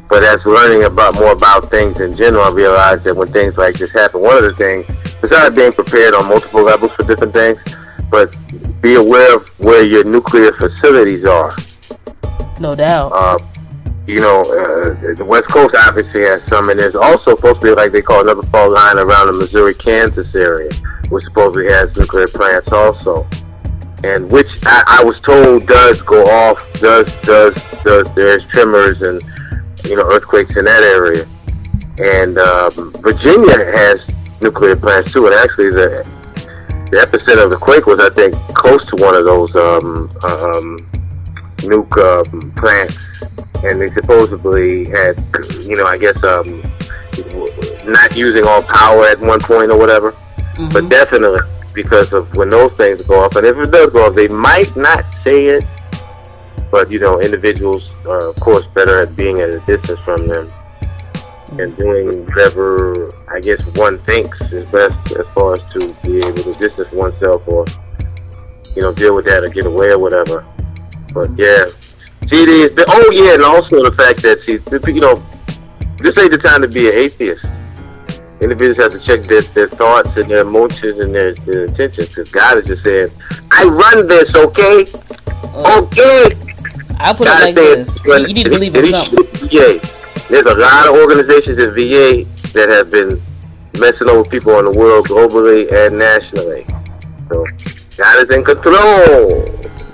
But 0.09 0.25
as 0.25 0.45
learning 0.45 0.85
about 0.85 1.15
more 1.15 1.33
about 1.33 1.71
things 1.71 2.01
in 2.01 2.15
general, 2.15 2.45
I 2.45 2.51
realized 2.51 3.05
that 3.05 3.17
when 3.17 3.33
things 3.33 3.57
like 3.57 3.77
this 3.77 3.93
happen, 3.93 4.21
one 4.21 4.37
of 4.37 4.43
the 4.43 4.55
things, 4.55 4.87
besides 5.21 5.55
being 5.55 5.73
prepared 5.73 6.15
on 6.15 6.29
multiple 6.29 6.63
levels 6.63 6.93
for 6.93 7.05
different 7.05 7.33
things, 7.33 7.59
but 8.11 8.37
be 8.83 8.97
aware 8.97 9.37
of 9.37 9.49
where 9.61 9.85
your 9.85 10.05
nuclear 10.05 10.53
facilities 10.53 11.25
are. 11.25 11.57
No 12.61 12.75
doubt. 12.75 13.13
Uh, 13.13 13.39
you 14.07 14.21
know, 14.21 14.41
uh, 14.43 15.15
the 15.15 15.25
West 15.25 15.49
Coast 15.49 15.75
obviously 15.79 16.23
has 16.23 16.43
some, 16.49 16.69
and 16.69 16.79
there's 16.79 16.97
also 16.97 17.37
supposed 17.37 17.61
to 17.61 17.67
be 17.69 17.71
like 17.71 17.93
they 17.93 18.03
call 18.03 18.21
another 18.21 18.43
fault 18.49 18.73
line 18.73 18.99
around 18.99 19.29
the 19.29 19.33
Missouri 19.33 19.75
Kansas 19.75 20.35
area, 20.35 20.71
which 21.09 21.25
supposedly 21.25 21.73
has 21.73 21.97
nuclear 21.97 22.27
plants 22.27 22.71
also, 22.73 23.27
and 24.05 24.31
which 24.31 24.49
I, 24.65 25.01
I 25.01 25.05
was 25.05 25.21
told 25.21 25.67
does 25.67 26.03
go 26.03 26.25
off, 26.25 26.59
does 26.81 27.15
does 27.23 27.55
does 27.85 28.15
there's 28.15 28.45
tremors 28.47 29.03
and 29.03 29.23
you 29.85 29.97
know 29.97 30.09
earthquakes 30.11 30.57
in 30.57 30.65
that 30.65 30.83
area, 30.83 31.27
and 31.99 32.39
um, 32.39 32.93
Virginia 33.01 33.65
has 33.77 34.01
nuclear 34.41 34.77
plants 34.77 35.13
too, 35.13 35.27
and 35.27 35.35
actually 35.35 35.71
the 35.71 36.09
the 36.91 36.99
epicenter 36.99 37.45
of 37.45 37.51
the 37.51 37.57
quake 37.57 37.87
was 37.87 38.01
I 38.01 38.11
think 38.11 38.35
close 38.55 38.85
to 38.91 38.97
one 38.97 39.15
of 39.15 39.25
those 39.25 39.55
um, 39.57 40.11
um, 40.25 40.91
nuke 41.63 41.97
um, 41.97 42.53
plants 42.53 42.99
and 43.65 43.81
they 43.81 43.89
supposedly 43.89 44.89
had, 44.91 45.23
you 45.63 45.77
know, 45.77 45.87
I 45.87 45.97
guess, 45.97 46.17
um, 46.25 46.63
not 47.85 48.17
using 48.17 48.45
all 48.47 48.63
power 48.63 49.07
at 49.07 49.21
one 49.21 49.41
point 49.41 49.71
or 49.71 49.79
whatever. 49.79 50.13
Mm-hmm. 50.13 50.69
But 50.69 50.89
definitely 50.89 51.41
because 51.75 52.13
of 52.13 52.35
when 52.37 52.51
those 52.51 52.71
things 52.73 53.03
go 53.03 53.23
off, 53.23 53.37
and 53.37 53.47
if 53.47 53.57
it 53.57 53.71
does 53.71 53.93
go 53.93 54.07
off, 54.07 54.15
they 54.15 54.29
might 54.29 54.75
not 54.77 55.05
say 55.25 55.47
it, 55.47 55.65
but 56.71 56.93
you 56.93 56.99
know, 56.99 57.21
individuals 57.21 57.93
are 58.07 58.29
of 58.29 58.37
course 58.37 58.65
better 58.75 59.03
at 59.03 59.17
being 59.17 59.41
at 59.41 59.55
a 59.55 59.61
distance 59.61 60.01
from 60.01 60.27
them 60.27 60.49
and 61.59 61.77
doing 61.77 62.25
whatever 62.27 63.11
I 63.29 63.41
guess 63.41 63.61
one 63.77 63.99
thinks 64.05 64.41
is 64.53 64.65
best 64.67 65.17
as 65.17 65.27
far 65.35 65.55
as 65.55 65.73
to 65.75 65.95
be 66.03 66.19
able 66.19 66.43
to 66.43 66.55
distance 66.59 66.91
oneself 66.93 67.47
or 67.47 67.67
you 68.75 68.83
know 68.83 68.93
deal 68.93 69.15
with 69.15 69.27
that 69.27 69.45
or 69.45 69.49
get 69.49 69.67
away 69.67 69.89
or 69.89 69.99
whatever. 69.99 70.47
But 71.13 71.29
yeah, 71.37 71.67
it 72.23 72.49
is. 72.49 72.75
The, 72.75 72.85
oh 72.89 73.11
yeah, 73.13 73.35
and 73.35 73.43
also 73.43 73.83
the 73.83 73.93
fact 73.93 74.23
that 74.23 74.43
she, 74.45 74.53
you 74.93 75.01
know, 75.01 75.15
this 75.99 76.17
ain't 76.19 76.33
the 76.33 76.39
time 76.39 76.63
to 76.63 76.69
be 76.69 76.89
an 76.89 76.97
atheist. 76.97 77.45
Individuals 78.43 78.79
have 78.79 78.93
to 78.93 79.01
check 79.01 79.23
their, 79.29 79.43
their 79.43 79.69
thoughts 79.69 80.17
and 80.17 80.31
their 80.31 80.43
emotions 80.43 81.05
and 81.05 81.15
their, 81.15 81.35
their 81.35 81.65
intentions. 81.65 82.09
Because 82.09 82.31
God 82.31 82.59
is 82.59 82.67
just 82.67 82.83
saying, 82.85 83.11
"I 83.53 83.65
run 83.65 84.09
this, 84.09 84.35
okay, 84.35 84.87
okay." 85.55 86.37
I'll 86.99 87.15
put 87.15 87.27
it 87.27 87.31
like 87.31 87.55
this: 87.55 87.99
you 88.05 88.35
need 88.35 88.45
to 88.45 88.51
believe 88.51 88.75
in 88.77 88.87
something. 88.87 89.25
VA. 89.49 89.81
There's 90.31 90.47
a 90.47 90.55
lot 90.55 90.89
of 90.89 90.95
organizations 90.97 91.59
in 91.63 91.75
VA 91.75 92.25
that 92.53 92.69
have 92.71 92.91
been 92.91 93.21
messing 93.79 94.09
over 94.09 94.29
people 94.29 94.59
in 94.59 94.71
the 94.71 94.79
world 94.79 95.09
globally 95.09 95.73
and 95.73 95.99
nationally. 95.99 96.67
So 97.33 97.45
God 97.97 98.23
is 98.25 98.31
in 98.31 98.45
control. 98.45 99.49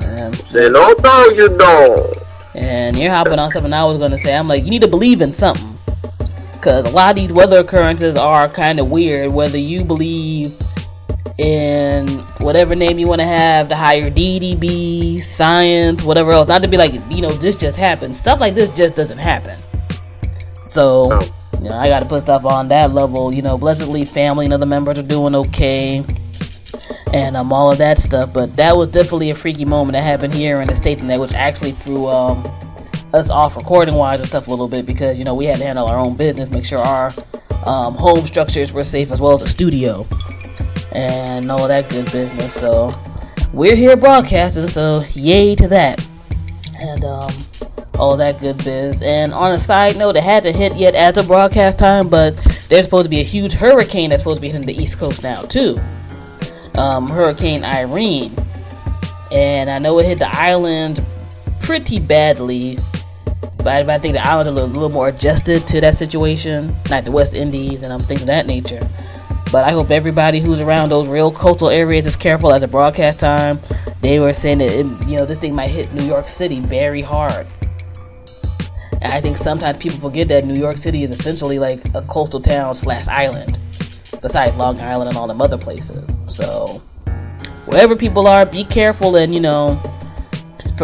Um, 0.04 0.32
Say 0.34 0.68
no, 0.68 0.94
no, 1.02 1.28
you 1.30 1.48
don't. 1.56 2.16
and 2.54 2.96
you're 2.96 3.12
hopping 3.12 3.38
on 3.38 3.50
something 3.50 3.72
I 3.72 3.84
was 3.84 3.96
going 3.96 4.10
to 4.10 4.18
say. 4.18 4.36
I'm 4.36 4.48
like, 4.48 4.64
you 4.64 4.70
need 4.70 4.82
to 4.82 4.88
believe 4.88 5.20
in 5.22 5.32
something. 5.32 5.77
Because 6.58 6.90
a 6.92 6.94
lot 6.94 7.10
of 7.10 7.16
these 7.16 7.32
weather 7.32 7.60
occurrences 7.60 8.16
are 8.16 8.48
kind 8.48 8.80
of 8.80 8.90
weird. 8.90 9.32
Whether 9.32 9.58
you 9.58 9.84
believe 9.84 10.56
in 11.38 12.08
whatever 12.40 12.74
name 12.74 12.98
you 12.98 13.06
want 13.06 13.20
to 13.20 13.26
have, 13.26 13.68
the 13.68 13.76
higher 13.76 14.10
DDB, 14.10 15.20
science, 15.20 16.02
whatever 16.02 16.32
else. 16.32 16.48
Not 16.48 16.62
to 16.64 16.68
be 16.68 16.76
like, 16.76 16.94
you 17.08 17.20
know, 17.20 17.30
this 17.30 17.54
just 17.54 17.76
happened. 17.76 18.16
Stuff 18.16 18.40
like 18.40 18.54
this 18.54 18.74
just 18.76 18.96
doesn't 18.96 19.18
happen. 19.18 19.56
So, 20.64 21.08
No. 21.08 21.20
you 21.62 21.68
know, 21.70 21.76
I 21.76 21.86
got 21.86 22.00
to 22.00 22.06
put 22.06 22.22
stuff 22.22 22.44
on 22.44 22.68
that 22.68 22.92
level. 22.92 23.32
You 23.32 23.42
know, 23.42 23.56
blessedly, 23.56 24.04
family 24.04 24.46
and 24.46 24.52
other 24.52 24.66
members 24.66 24.98
are 24.98 25.02
doing 25.02 25.34
okay. 25.36 26.04
And 27.12 27.36
um, 27.36 27.52
all 27.52 27.70
of 27.72 27.78
that 27.78 27.98
stuff, 27.98 28.34
but 28.34 28.54
that 28.56 28.76
was 28.76 28.88
definitely 28.88 29.30
a 29.30 29.34
freaky 29.34 29.64
moment 29.64 29.92
that 29.92 30.02
happened 30.02 30.34
here 30.34 30.60
in 30.60 30.68
the 30.68 30.74
states, 30.74 31.00
and 31.00 31.08
that 31.08 31.18
which 31.18 31.32
actually 31.32 31.72
threw 31.72 32.06
um, 32.06 32.42
us 33.12 33.30
off 33.30 33.56
recording 33.56 33.96
wise 33.96 34.20
and 34.20 34.28
stuff 34.28 34.48
a 34.48 34.50
little 34.50 34.68
bit 34.68 34.84
because 34.84 35.18
you 35.18 35.24
know 35.24 35.34
we 35.34 35.46
had 35.46 35.56
to 35.56 35.64
handle 35.64 35.86
our 35.86 35.98
own 35.98 36.16
business, 36.16 36.50
make 36.50 36.64
sure 36.64 36.78
our 36.78 37.12
um, 37.64 37.94
home 37.94 38.24
structures 38.26 38.72
were 38.72 38.84
safe 38.84 39.10
as 39.10 39.20
well 39.20 39.34
as 39.34 39.40
the 39.40 39.46
studio 39.46 40.06
and 40.92 41.50
all 41.50 41.68
that 41.68 41.88
good 41.88 42.10
business. 42.10 42.54
So 42.54 42.92
we're 43.52 43.76
here 43.76 43.96
broadcasting, 43.96 44.68
so 44.68 45.02
yay 45.12 45.54
to 45.54 45.68
that, 45.68 46.06
and 46.78 47.04
um, 47.04 47.32
all 47.98 48.16
that 48.16 48.40
good 48.40 48.62
biz. 48.64 49.02
And 49.02 49.32
on 49.32 49.52
a 49.52 49.58
side 49.58 49.96
note, 49.96 50.16
it 50.16 50.24
hadn't 50.24 50.56
hit 50.56 50.76
yet 50.76 50.94
as 50.94 51.16
of 51.16 51.26
broadcast 51.26 51.78
time, 51.78 52.08
but 52.08 52.34
there's 52.68 52.84
supposed 52.84 53.04
to 53.04 53.10
be 53.10 53.20
a 53.20 53.24
huge 53.24 53.54
hurricane 53.54 54.10
that's 54.10 54.20
supposed 54.22 54.38
to 54.38 54.42
be 54.42 54.48
hitting 54.48 54.66
the 54.66 54.76
East 54.76 54.98
Coast 54.98 55.22
now 55.22 55.42
too. 55.42 55.76
Um, 56.76 57.08
hurricane 57.08 57.64
Irene, 57.64 58.36
and 59.32 59.70
I 59.70 59.78
know 59.78 59.98
it 59.98 60.06
hit 60.06 60.18
the 60.18 60.28
island 60.36 61.04
pretty 61.60 61.98
badly 61.98 62.78
but 63.68 63.96
I 63.96 63.98
think 63.98 64.14
the 64.14 64.26
islands 64.26 64.48
are 64.48 64.52
a 64.52 64.54
little, 64.54 64.68
little 64.68 64.90
more 64.90 65.08
adjusted 65.08 65.66
to 65.66 65.80
that 65.82 65.94
situation, 65.94 66.74
like 66.90 67.04
the 67.04 67.10
West 67.10 67.34
Indies 67.34 67.82
and 67.82 68.02
things 68.06 68.22
of 68.22 68.26
that 68.28 68.46
nature. 68.46 68.80
But 69.52 69.64
I 69.64 69.72
hope 69.72 69.90
everybody 69.90 70.40
who's 70.40 70.60
around 70.60 70.88
those 70.88 71.08
real 71.08 71.30
coastal 71.30 71.68
areas 71.68 72.06
is 72.06 72.16
careful 72.16 72.52
as 72.52 72.62
a 72.62 72.68
broadcast 72.68 73.20
time. 73.20 73.60
They 74.00 74.20
were 74.20 74.32
saying 74.32 74.58
that 74.58 74.70
it, 74.70 74.86
you 75.06 75.18
know 75.18 75.26
this 75.26 75.36
thing 75.38 75.54
might 75.54 75.68
hit 75.68 75.92
New 75.92 76.04
York 76.04 76.28
City 76.28 76.60
very 76.60 77.02
hard. 77.02 77.46
And 79.02 79.12
I 79.12 79.20
think 79.20 79.36
sometimes 79.36 79.76
people 79.78 79.98
forget 80.00 80.28
that 80.28 80.46
New 80.46 80.58
York 80.58 80.76
City 80.78 81.02
is 81.02 81.10
essentially 81.10 81.58
like 81.58 81.80
a 81.94 82.02
coastal 82.02 82.40
town 82.40 82.74
slash 82.74 83.06
island, 83.06 83.58
besides 84.22 84.56
Long 84.56 84.80
Island 84.80 85.10
and 85.10 85.18
all 85.18 85.26
them 85.26 85.42
other 85.42 85.58
places. 85.58 86.10
So 86.26 86.82
wherever 87.66 87.94
people 87.94 88.26
are, 88.26 88.46
be 88.46 88.64
careful 88.64 89.16
and 89.16 89.34
you 89.34 89.40
know 89.40 89.78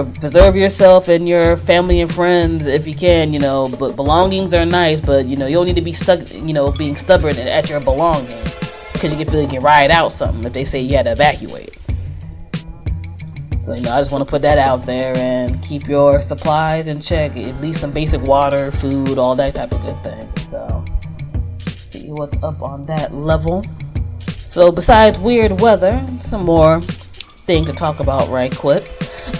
preserve 0.02 0.56
yourself 0.56 1.08
and 1.08 1.28
your 1.28 1.56
family 1.58 2.00
and 2.00 2.12
friends 2.12 2.66
if 2.66 2.86
you 2.86 2.94
can, 2.94 3.32
you 3.32 3.38
know. 3.38 3.68
But 3.68 3.94
belongings 3.94 4.52
are 4.52 4.66
nice, 4.66 5.00
but 5.00 5.26
you 5.26 5.36
know 5.36 5.46
you 5.46 5.54
don't 5.54 5.66
need 5.66 5.76
to 5.76 5.82
be 5.82 5.92
stuck, 5.92 6.20
you 6.34 6.52
know, 6.52 6.72
being 6.72 6.96
stubborn 6.96 7.38
at 7.38 7.70
your 7.70 7.80
belonging 7.80 8.42
because 8.92 9.12
you 9.12 9.18
can 9.18 9.30
feel 9.30 9.42
you 9.42 9.48
can 9.48 9.62
ride 9.62 9.90
out 9.90 10.12
something 10.12 10.44
if 10.44 10.52
they 10.52 10.64
say 10.64 10.80
you 10.80 10.96
had 10.96 11.04
to 11.04 11.12
evacuate. 11.12 11.78
So 13.62 13.74
you 13.74 13.82
know, 13.82 13.92
I 13.92 14.00
just 14.00 14.10
want 14.10 14.24
to 14.24 14.30
put 14.30 14.42
that 14.42 14.58
out 14.58 14.82
there 14.84 15.16
and 15.16 15.62
keep 15.62 15.86
your 15.86 16.20
supplies 16.20 16.88
in 16.88 17.00
check. 17.00 17.36
At 17.36 17.60
least 17.60 17.80
some 17.80 17.92
basic 17.92 18.20
water, 18.22 18.72
food, 18.72 19.16
all 19.16 19.36
that 19.36 19.54
type 19.54 19.72
of 19.72 19.80
good 19.82 20.02
thing. 20.02 20.28
So 20.50 20.84
see 21.68 22.10
what's 22.10 22.36
up 22.42 22.62
on 22.62 22.84
that 22.86 23.14
level. 23.14 23.62
So 24.44 24.70
besides 24.70 25.18
weird 25.18 25.60
weather, 25.60 25.92
some 26.20 26.44
more 26.44 26.80
things 27.46 27.66
to 27.66 27.72
talk 27.72 28.00
about 28.00 28.28
right 28.28 28.54
quick. 28.54 28.90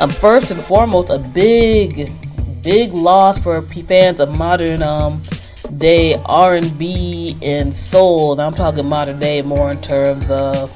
Um, 0.01 0.11
first 0.11 0.51
and 0.51 0.63
foremost, 0.65 1.11
a 1.11 1.19
big, 1.19 2.11
big 2.63 2.93
loss 2.93 3.39
for 3.39 3.63
fans 3.63 4.21
of 4.21 4.37
modern 4.37 4.83
um 4.83 5.23
day 5.79 6.15
R&B 6.27 7.37
and 7.43 7.75
soul. 7.75 8.33
And 8.33 8.41
I'm 8.41 8.55
talking 8.55 8.89
modern 8.89 9.19
day 9.19 9.43
more 9.43 9.71
in 9.71 9.81
terms 9.81 10.31
of 10.31 10.71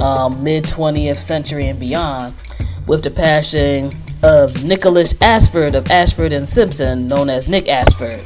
um, 0.00 0.42
mid 0.42 0.64
20th 0.64 1.16
century 1.16 1.66
and 1.66 1.78
beyond, 1.78 2.34
with 2.86 3.02
the 3.02 3.10
passing 3.10 3.92
of 4.22 4.64
Nicholas 4.64 5.14
Ashford 5.20 5.74
of 5.74 5.90
Ashford 5.90 6.32
and 6.32 6.46
Simpson, 6.48 7.08
known 7.08 7.28
as 7.28 7.48
Nick 7.48 7.68
Ashford, 7.68 8.22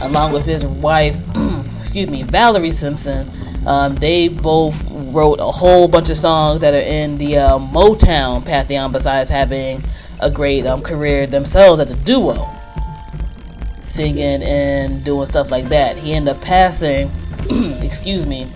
along 0.00 0.32
with 0.32 0.44
his 0.44 0.64
wife, 0.64 1.16
excuse 1.80 2.08
me, 2.08 2.22
Valerie 2.22 2.70
Simpson. 2.70 3.30
Um, 3.66 3.96
they 3.96 4.28
both 4.28 4.82
wrote 4.90 5.40
a 5.40 5.50
whole 5.50 5.88
bunch 5.88 6.10
of 6.10 6.16
songs 6.16 6.60
that 6.60 6.74
are 6.74 6.78
in 6.78 7.18
the 7.18 7.38
uh, 7.38 7.58
Motown 7.58 8.44
pantheon, 8.44 8.92
besides 8.92 9.28
having 9.28 9.84
a 10.20 10.30
great 10.30 10.66
um, 10.66 10.82
career 10.82 11.26
themselves 11.26 11.80
as 11.80 11.90
a 11.90 11.96
duo, 11.96 12.48
singing 13.80 14.42
and 14.42 15.04
doing 15.04 15.26
stuff 15.26 15.50
like 15.50 15.66
that. 15.66 15.96
He 15.96 16.12
ended 16.12 16.36
up 16.36 16.42
passing, 16.42 17.10
excuse 17.82 18.26
me, 18.26 18.50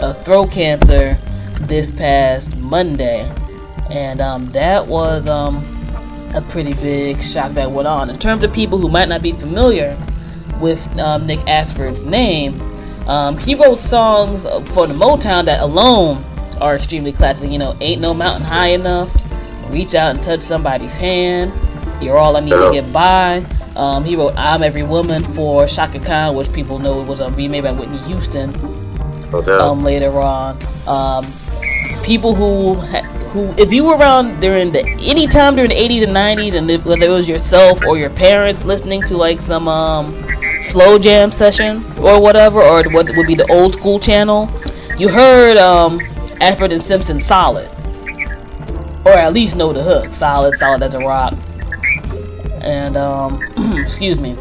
of 0.00 0.24
throat 0.24 0.50
cancer 0.50 1.18
this 1.60 1.90
past 1.90 2.56
Monday, 2.56 3.32
and 3.90 4.20
um, 4.20 4.52
that 4.52 4.86
was 4.86 5.26
um, 5.28 5.56
a 6.34 6.42
pretty 6.42 6.74
big 6.74 7.22
shock 7.22 7.52
that 7.52 7.70
went 7.70 7.88
on. 7.88 8.10
In 8.10 8.18
terms 8.18 8.44
of 8.44 8.52
people 8.52 8.78
who 8.78 8.88
might 8.88 9.08
not 9.08 9.22
be 9.22 9.32
familiar 9.32 9.98
with 10.60 10.84
um, 10.98 11.26
Nick 11.26 11.40
Ashford's 11.48 12.04
name, 12.04 12.71
um, 13.06 13.38
he 13.38 13.54
wrote 13.54 13.80
songs 13.80 14.42
for 14.42 14.86
the 14.86 14.94
Motown 14.94 15.44
that 15.46 15.60
alone 15.60 16.24
are 16.60 16.76
extremely 16.76 17.12
classic. 17.12 17.50
You 17.50 17.58
know, 17.58 17.76
Ain't 17.80 18.00
No 18.00 18.14
Mountain 18.14 18.46
High 18.46 18.68
Enough, 18.68 19.10
Reach 19.70 19.94
Out 19.94 20.14
and 20.14 20.22
Touch 20.22 20.42
Somebody's 20.42 20.96
Hand, 20.96 21.52
You're 22.02 22.16
All 22.16 22.36
I 22.36 22.40
Need 22.40 22.50
to 22.52 22.70
Get 22.72 22.92
By. 22.92 23.44
Um, 23.76 24.04
he 24.04 24.16
wrote 24.16 24.34
I'm 24.36 24.62
Every 24.62 24.82
Woman 24.82 25.24
for 25.34 25.66
Chaka 25.66 25.98
Khan, 26.00 26.36
which 26.36 26.52
people 26.52 26.78
know 26.78 27.02
was 27.02 27.20
um, 27.20 27.34
remade 27.34 27.64
by 27.64 27.72
Whitney 27.72 27.98
Houston 27.98 28.52
No 29.58 29.70
um, 29.70 29.82
later 29.82 30.20
on. 30.20 30.58
Um, 30.86 31.26
people 32.02 32.34
who 32.34 32.74
ha- 32.74 33.02
who 33.32 33.48
if 33.56 33.72
you 33.72 33.84
were 33.84 33.96
around 33.96 34.40
during 34.40 34.72
the 34.72 34.86
any 35.00 35.26
time 35.26 35.56
during 35.56 35.70
the 35.70 35.76
80s 35.76 36.02
and 36.02 36.14
90s, 36.14 36.52
and 36.52 36.70
if, 36.70 36.84
whether 36.84 37.02
it 37.02 37.08
was 37.08 37.28
yourself 37.28 37.82
or 37.86 37.96
your 37.96 38.10
parents 38.10 38.64
listening 38.64 39.02
to 39.04 39.16
like 39.16 39.40
some 39.40 39.68
um, 39.68 40.21
slow 40.62 40.98
jam 40.98 41.30
session 41.30 41.84
or 41.98 42.20
whatever, 42.20 42.62
or 42.62 42.82
what 42.90 43.14
would 43.16 43.26
be 43.26 43.34
the 43.34 43.50
old 43.50 43.74
school 43.74 43.98
channel, 43.98 44.48
you 44.96 45.08
heard 45.08 45.56
um, 45.56 46.00
Ashford 46.40 46.72
and 46.72 46.82
Simpson 46.82 47.20
solid, 47.20 47.68
or 49.04 49.12
at 49.12 49.32
least 49.32 49.56
know 49.56 49.72
the 49.72 49.82
hook, 49.82 50.12
solid, 50.12 50.56
solid 50.58 50.82
as 50.82 50.94
a 50.94 51.00
rock, 51.00 51.34
and 52.60 52.96
um, 52.96 53.42
excuse 53.76 54.18
me, 54.18 54.36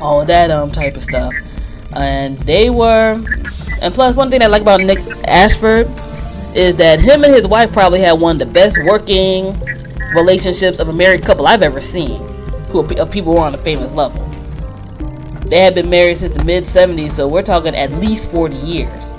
all 0.00 0.20
of 0.20 0.26
that 0.26 0.50
um 0.50 0.70
type 0.70 0.96
of 0.96 1.02
stuff, 1.02 1.32
and 1.92 2.38
they 2.40 2.68
were 2.68 3.22
and 3.84 3.92
plus, 3.92 4.16
one 4.16 4.30
thing 4.30 4.40
I 4.40 4.46
like 4.46 4.62
about 4.62 4.80
Nick 4.80 4.98
Ashford 5.28 5.86
is 6.56 6.74
that 6.76 7.00
him 7.00 7.22
and 7.22 7.34
his 7.34 7.46
wife 7.46 7.70
probably 7.70 8.00
had 8.00 8.12
one 8.12 8.40
of 8.40 8.46
the 8.46 8.52
best 8.52 8.78
working 8.82 9.60
relationships 10.14 10.78
of 10.78 10.88
a 10.88 10.92
married 10.92 11.22
couple 11.22 11.46
I've 11.46 11.62
ever 11.62 11.82
seen, 11.82 12.18
who 12.68 12.82
people 13.06 13.32
who 13.32 13.38
are 13.38 13.46
on 13.46 13.54
a 13.54 13.62
famous 13.62 13.92
level. 13.92 14.33
They 15.54 15.60
had 15.60 15.76
been 15.76 15.88
married 15.88 16.18
since 16.18 16.36
the 16.36 16.42
mid 16.42 16.64
70s, 16.64 17.12
so 17.12 17.28
we're 17.28 17.44
talking 17.44 17.76
at 17.76 17.92
least 17.92 18.28
40 18.28 18.56
years. 18.56 19.12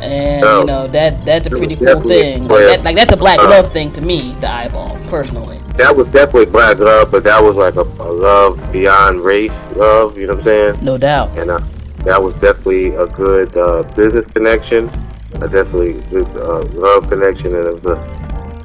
And 0.00 0.40
you 0.40 0.64
know 0.66 0.86
that 0.86 1.24
that's 1.24 1.48
a 1.48 1.50
pretty 1.50 1.74
cool 1.74 2.00
thing. 2.06 2.46
Like, 2.46 2.60
that, 2.60 2.84
like 2.84 2.96
that's 2.96 3.12
a 3.12 3.16
black 3.16 3.40
Uh. 3.40 3.50
love 3.50 3.72
thing 3.72 3.88
to 3.88 4.00
me, 4.02 4.36
the 4.40 4.48
eyeball 4.48 4.96
personally. 5.08 5.58
that 5.78 5.96
was 5.96 6.06
definitely 6.12 6.46
black 6.46 6.78
love, 6.78 7.10
but 7.10 7.24
that 7.24 7.42
was 7.42 7.56
like 7.56 7.74
a, 7.74 7.80
a 7.80 8.12
love 8.12 8.70
beyond 8.70 9.22
race 9.22 9.50
love. 9.74 10.16
You 10.16 10.28
know 10.28 10.34
what 10.34 10.46
I'm 10.46 10.74
saying? 10.74 10.84
No 10.84 10.96
doubt. 10.96 11.36
And 11.36 11.50
uh, 11.50 11.58
that 12.04 12.22
was 12.22 12.34
definitely 12.34 12.94
a 12.94 13.08
good 13.08 13.56
uh, 13.56 13.82
business 13.96 14.26
connection. 14.32 14.88
A 15.34 15.48
definitely 15.48 15.94
good 16.08 16.28
uh, 16.36 16.60
love 16.66 17.08
connection, 17.08 17.46
and 17.46 17.66
it 17.66 17.82
was 17.82 17.84
a, 17.84 18.15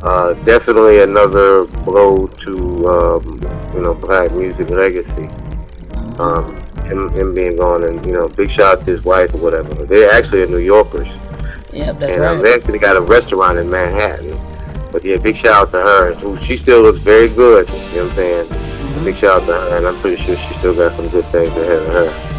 uh, 0.03 0.34
definitely 0.46 1.01
another 1.01 1.65
blow 1.65 2.27
to 2.27 2.88
um, 2.88 3.72
you 3.74 3.81
know 3.81 3.93
black 3.93 4.31
music 4.31 4.70
legacy. 4.70 5.29
Um, 6.20 6.62
him, 6.86 7.10
him 7.10 7.34
being 7.34 7.58
gone, 7.58 7.84
and 7.84 8.05
you 8.05 8.13
know, 8.13 8.27
big 8.27 8.51
shout 8.51 8.79
out 8.79 8.86
to 8.86 8.91
his 8.91 9.03
wife 9.03 9.34
or 9.34 9.38
whatever. 9.38 9.74
They're 9.86 10.12
actually 10.12 10.46
New 10.48 10.58
Yorkers. 10.58 11.08
Yeah, 11.72 11.93
that's 11.93 12.13
and 12.13 12.24
um, 12.24 12.38
right. 12.38 12.43
they 12.43 12.53
actually 12.53 12.79
got 12.79 12.98
a 12.98 13.01
restaurant 13.01 13.58
in 13.58 13.70
Manhattan. 13.70 14.38
But 14.91 15.05
yeah, 15.05 15.17
big 15.17 15.38
shout 15.38 15.67
out 15.67 15.72
to 15.72 15.79
her. 15.79 16.13
Who 16.15 16.38
she 16.46 16.58
still 16.58 16.81
looks 16.81 17.00
very 17.00 17.29
good. 17.29 17.70
You 17.70 17.75
know 17.75 17.81
what 17.81 18.10
I'm 18.10 18.15
saying? 18.15 18.46
Mm-hmm. 18.48 19.05
Big 19.05 19.15
shout 19.15 19.41
out 19.41 19.46
to 19.48 19.53
her, 19.53 19.77
and 19.77 19.88
I'm 19.88 19.96
pretty 20.01 20.22
sure 20.24 20.36
she 20.36 20.53
still 20.55 20.75
got 20.75 20.96
some 20.98 21.08
good 21.10 21.25
things 21.25 21.51
ahead 21.51 21.81
of 21.81 21.88
her. 21.88 22.31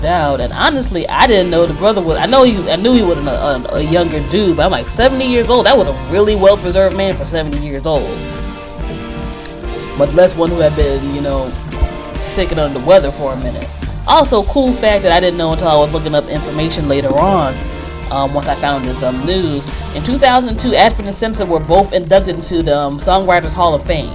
Doubt. 0.00 0.40
And 0.40 0.52
honestly, 0.52 1.08
I 1.08 1.26
didn't 1.26 1.50
know 1.50 1.66
the 1.66 1.74
brother 1.74 2.00
was. 2.00 2.18
I 2.18 2.26
know 2.26 2.42
he. 2.44 2.70
I 2.70 2.76
knew 2.76 2.94
he 2.94 3.02
was 3.02 3.18
a, 3.18 3.22
a, 3.22 3.74
a 3.76 3.82
younger 3.82 4.20
dude, 4.30 4.56
but 4.56 4.64
I'm 4.66 4.70
like 4.70 4.88
70 4.88 5.26
years 5.26 5.50
old. 5.50 5.66
That 5.66 5.76
was 5.76 5.88
a 5.88 6.12
really 6.12 6.34
well 6.34 6.56
preserved 6.56 6.96
man 6.96 7.16
for 7.16 7.24
70 7.24 7.58
years 7.58 7.86
old. 7.86 8.08
Much 9.98 10.12
less 10.14 10.34
one 10.34 10.50
who 10.50 10.58
had 10.58 10.74
been, 10.76 11.14
you 11.14 11.20
know, 11.20 11.50
sick 12.20 12.50
and 12.50 12.60
under 12.60 12.78
the 12.78 12.86
weather 12.86 13.10
for 13.10 13.32
a 13.32 13.36
minute. 13.36 13.68
Also, 14.06 14.42
cool 14.44 14.72
fact 14.72 15.02
that 15.02 15.12
I 15.12 15.20
didn't 15.20 15.38
know 15.38 15.52
until 15.52 15.68
I 15.68 15.76
was 15.76 15.92
looking 15.92 16.14
up 16.14 16.26
information 16.26 16.88
later 16.88 17.16
on. 17.16 17.54
Um, 18.10 18.32
once 18.34 18.46
I 18.46 18.54
found 18.56 18.84
this 18.84 19.02
um, 19.02 19.24
news, 19.26 19.66
in 19.96 20.04
2002, 20.04 20.74
Ashford 20.76 21.06
and 21.06 21.14
Simpson 21.14 21.48
were 21.48 21.58
both 21.58 21.92
inducted 21.92 22.36
into 22.36 22.62
the 22.62 22.76
um, 22.76 22.98
Songwriters 22.98 23.52
Hall 23.52 23.74
of 23.74 23.84
Fame. 23.84 24.14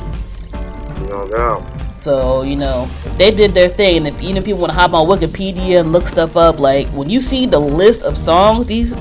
No 1.10 1.28
doubt. 1.28 1.81
So, 2.02 2.42
you 2.42 2.56
know, 2.56 2.90
they 3.20 3.30
did 3.30 3.54
their 3.54 3.70
thing. 3.70 3.98
And 3.98 4.08
if 4.08 4.20
even 4.24 4.42
people 4.42 4.62
want 4.62 4.72
to 4.72 4.76
hop 4.76 4.94
on 4.94 5.06
Wikipedia 5.06 5.80
and 5.80 5.92
look 5.92 6.08
stuff 6.08 6.36
up, 6.36 6.58
like 6.58 6.88
when 6.88 7.12
you 7.12 7.22
see 7.22 7.46
the 7.46 7.60
list 7.60 8.02
of 8.02 8.18
songs 8.18 8.66
these 8.66 8.96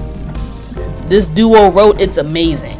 this 1.09 1.27
duo 1.27 1.71
wrote, 1.71 1.99
it's 1.99 2.19
amazing. 2.19 2.79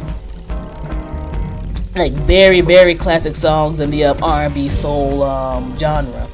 Like 1.95 2.13
very, 2.13 2.61
very 2.61 2.93
classic 2.93 3.35
songs 3.35 3.79
in 3.79 3.89
the 3.89 4.05
um, 4.05 4.23
R&B 4.23 4.69
soul 4.69 5.23
um, 5.23 5.75
genre. 5.79 6.29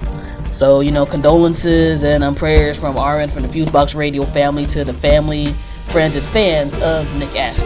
So, 0.51 0.82
you 0.82 0.91
know, 0.91 1.06
condolences 1.06 2.03
and 2.03 2.25
um, 2.25 2.36
prayers 2.36 2.77
from 2.77 2.98
RN 2.98 3.32
from 3.32 3.44
the 3.44 3.48
Fusebox 3.48 3.96
Radio 3.96 4.25
family 4.25 4.65
to 4.65 4.84
the 4.84 4.94
family, 4.94 5.56
friends, 5.91 6.17
and 6.17 6.25
fans 6.25 6.74
of 6.82 7.08
Nick 7.17 7.34
Ashford. 7.38 7.63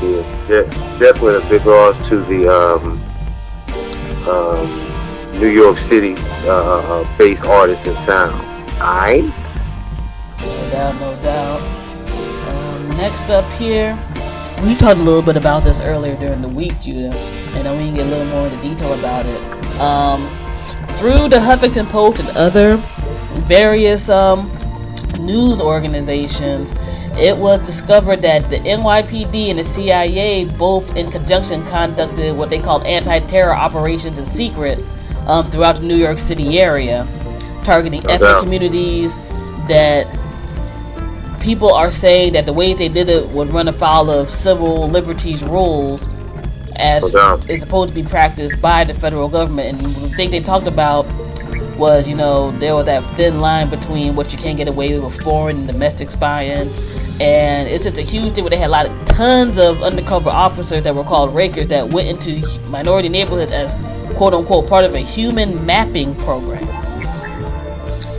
Yeah, 0.00 0.46
de- 0.46 0.98
definitely 1.00 1.34
a 1.34 1.48
big 1.48 1.66
loss 1.66 2.08
to 2.10 2.24
the 2.26 2.48
um, 2.48 3.00
um, 4.28 5.38
New 5.38 5.48
York 5.48 5.78
City 5.88 6.14
uh, 6.46 7.02
uh, 7.02 7.18
based 7.18 7.42
artists 7.42 7.86
and 7.86 7.96
sound. 8.06 8.40
Alright? 8.80 9.24
No 10.40 10.70
doubt, 10.70 10.94
no 11.00 11.22
doubt. 11.22 11.60
Um, 12.48 12.88
next 12.90 13.30
up 13.30 13.50
here, 13.52 13.98
we 14.62 14.74
talked 14.74 14.98
a 14.98 15.02
little 15.02 15.22
bit 15.22 15.36
about 15.36 15.64
this 15.64 15.80
earlier 15.80 16.16
during 16.16 16.42
the 16.42 16.48
week, 16.48 16.80
Judah, 16.80 17.14
and 17.14 17.66
then 17.66 17.78
we 17.78 17.86
can 17.86 17.94
get 17.96 18.06
a 18.06 18.10
little 18.10 18.26
more 18.26 18.46
into 18.46 18.60
detail 18.62 18.94
about 18.94 19.26
it. 19.26 19.80
Um, 19.80 20.28
through 20.96 21.28
the 21.28 21.36
Huffington 21.36 21.88
Post 21.88 22.20
and 22.20 22.28
other 22.36 22.76
various 23.46 24.08
um, 24.08 24.50
news 25.18 25.60
organizations, 25.60 26.72
it 27.16 27.36
was 27.36 27.64
discovered 27.64 28.22
that 28.22 28.48
the 28.50 28.58
NYPD 28.58 29.50
and 29.50 29.58
the 29.58 29.64
CIA 29.64 30.44
both 30.44 30.96
in 30.96 31.10
conjunction 31.10 31.62
conducted 31.66 32.36
what 32.36 32.50
they 32.50 32.58
called 32.58 32.84
anti-terror 32.84 33.54
operations 33.54 34.18
in 34.18 34.26
secret 34.26 34.78
um, 35.26 35.50
throughout 35.50 35.76
the 35.76 35.82
New 35.82 35.96
York 35.96 36.18
City 36.18 36.58
area, 36.60 37.06
targeting 37.64 38.02
No 38.02 38.14
ethnic 38.14 38.38
communities 38.38 39.18
that 39.68 40.06
people 41.40 41.72
are 41.72 41.90
saying 41.90 42.32
that 42.32 42.46
the 42.46 42.52
way 42.52 42.74
they 42.74 42.88
did 42.88 43.08
it 43.08 43.28
would 43.28 43.48
run 43.48 43.68
afoul 43.68 44.10
of 44.10 44.30
civil 44.30 44.88
liberties 44.88 45.42
rules 45.42 46.08
as 46.76 47.12
No 47.12 47.38
is 47.48 47.60
supposed 47.60 47.94
to 47.94 47.94
be 47.94 48.08
practiced 48.08 48.60
by 48.60 48.84
the 48.84 48.94
federal 48.94 49.28
government. 49.28 49.80
And 49.80 49.94
the 49.96 50.08
thing 50.10 50.30
they 50.30 50.40
talked 50.40 50.66
about 50.66 51.06
was, 51.76 52.08
you 52.08 52.14
know, 52.14 52.50
there 52.58 52.74
was 52.74 52.86
that 52.86 53.16
thin 53.16 53.40
line 53.40 53.70
between 53.70 54.14
what 54.16 54.32
you 54.32 54.38
can 54.38 54.56
get 54.56 54.68
away 54.68 54.98
with 54.98 55.20
foreign 55.22 55.58
and 55.58 55.66
domestic 55.66 56.10
spying. 56.10 56.68
And 57.20 57.68
it's 57.68 57.84
just 57.84 57.98
a 57.98 58.02
huge 58.02 58.32
thing 58.32 58.42
where 58.42 58.50
they 58.50 58.56
had 58.56 58.68
a 58.68 58.72
lot 58.72 58.86
of 58.86 59.06
tons 59.06 59.56
of 59.56 59.82
undercover 59.82 60.30
officers 60.30 60.82
that 60.82 60.94
were 60.94 61.04
called 61.04 61.34
rakers 61.34 61.68
that 61.68 61.88
went 61.88 62.08
into 62.08 62.46
minority 62.68 63.08
neighborhoods 63.08 63.52
as 63.52 63.74
quote 64.16 64.34
unquote 64.34 64.68
part 64.68 64.84
of 64.84 64.94
a 64.94 64.98
human 64.98 65.64
mapping 65.64 66.14
program. 66.16 66.66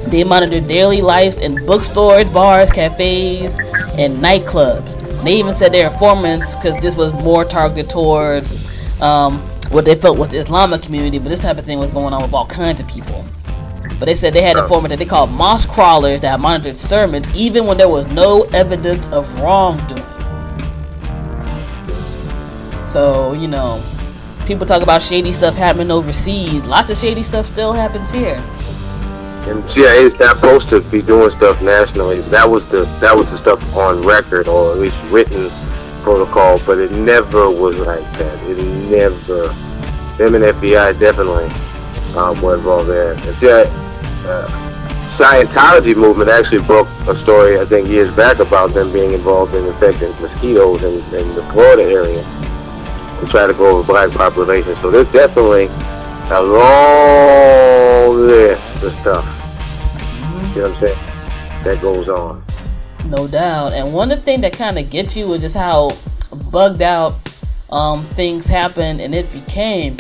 They 0.10 0.24
monitored 0.24 0.68
daily 0.68 1.02
lives 1.02 1.40
in 1.40 1.66
bookstores, 1.66 2.30
bars, 2.30 2.70
cafes, 2.70 3.54
and 3.98 4.18
nightclubs. 4.18 5.24
They 5.24 5.34
even 5.40 5.52
said 5.52 5.74
their 5.74 5.92
informants, 5.92 6.54
because 6.54 6.80
this 6.82 6.96
was 6.96 7.12
more 7.14 7.44
targeted 7.44 7.90
towards 7.90 9.02
um, 9.02 9.40
what 9.72 9.84
they 9.84 9.96
felt 9.96 10.18
was 10.18 10.30
the 10.30 10.38
Islamic 10.38 10.84
community, 10.84 11.18
but 11.18 11.30
this 11.30 11.40
type 11.40 11.58
of 11.58 11.66
thing 11.66 11.80
was 11.80 11.90
going 11.90 12.14
on 12.14 12.22
with 12.22 12.34
all 12.34 12.46
kinds 12.46 12.80
of 12.80 12.88
people. 12.88 13.26
But 14.00 14.08
they 14.08 14.16
said 14.16 14.34
they 14.34 14.42
had 14.42 14.58
informants 14.58 14.92
that 14.92 15.00
they 15.00 15.06
called 15.06 15.32
mosque 15.32 15.70
crawlers 15.70 16.22
that 16.22 16.40
monitored 16.40 16.76
sermons 16.76 17.30
even 17.36 17.66
when 17.66 17.78
there 17.78 17.90
was 17.90 18.06
no 18.08 18.42
evidence 18.54 19.08
of 19.10 19.32
wrongdoing. 19.40 20.04
So, 22.86 23.34
you 23.34 23.48
know, 23.48 23.82
people 24.46 24.66
talk 24.66 24.82
about 24.82 25.02
shady 25.02 25.32
stuff 25.32 25.56
happening 25.56 25.92
overseas. 25.92 26.66
Lots 26.66 26.90
of 26.90 26.98
shady 26.98 27.24
stuff 27.24 27.50
still 27.52 27.74
happens 27.74 28.12
here. 28.12 28.44
And 29.48 29.64
CIA 29.74 30.06
is 30.06 30.20
not 30.20 30.38
supposed 30.38 30.70
to 30.70 30.82
be 30.82 31.02
doing 31.02 31.36
stuff 31.38 31.62
nationally. 31.62 32.22
That 32.22 32.50
was 32.50 32.68
the 32.70 32.86
that 33.00 33.16
was 33.16 33.30
the 33.30 33.38
stuff 33.38 33.76
on 33.76 34.04
record 34.04 34.48
or 34.48 34.72
at 34.72 34.80
least 34.80 34.98
written 35.06 35.50
protocol, 36.02 36.60
but 36.66 36.78
it 36.80 36.92
never 36.92 37.50
was 37.50 37.76
like 37.78 38.04
that. 38.18 38.44
It 38.50 38.58
never. 38.90 39.48
Them 40.18 40.36
and 40.36 40.46
FBI 40.46 40.98
definitely 41.00 41.46
um, 42.16 42.42
were 42.42 42.56
involved 42.56 42.90
there. 42.90 43.14
And 43.14 43.38
CIA, 43.38 43.66
Scientology 45.18 45.96
movement 45.96 46.30
actually 46.30 46.62
broke 46.62 46.88
a 47.08 47.16
story 47.16 47.60
I 47.60 47.66
think 47.66 47.88
years 47.88 48.14
back 48.16 48.40
about 48.40 48.74
them 48.74 48.92
being 48.92 49.14
involved 49.14 49.56
in 49.56 49.66
infecting 49.66 50.10
mosquitoes 50.22 50.84
in, 50.84 50.96
in 51.16 51.36
the 51.36 51.44
Florida 51.54 51.84
area 51.84 52.22
to 53.20 53.28
try 53.28 53.48
to 53.48 53.54
go 53.54 53.78
over 53.78 53.88
black 53.88 54.12
population. 54.12 54.76
So 54.82 54.92
there's 54.92 55.12
definitely 55.12 55.68
a 56.30 56.42
long 56.42 58.18
list 58.28 58.84
of 58.84 58.92
stuff. 59.00 59.26
You 60.56 60.62
know 60.62 60.70
what 60.70 60.76
I'm 60.76 60.82
saying? 60.82 61.64
That 61.64 61.80
goes 61.82 62.10
on. 62.10 62.44
No 63.06 63.28
doubt. 63.28 63.74
And 63.74 63.94
one 63.94 64.12
of 64.12 64.20
the 64.20 64.26
things 64.26 64.42
that 64.42 64.54
kind 64.54 64.80
of 64.80 64.90
gets 64.90 65.16
you 65.16 65.32
is 65.34 65.42
just 65.42 65.56
how 65.56 65.92
bugged 66.52 66.82
out 66.82 67.16
um, 67.70 68.06
things 68.10 68.48
happened 68.48 69.00
and 69.00 69.14
it 69.14 69.32
became. 69.32 69.98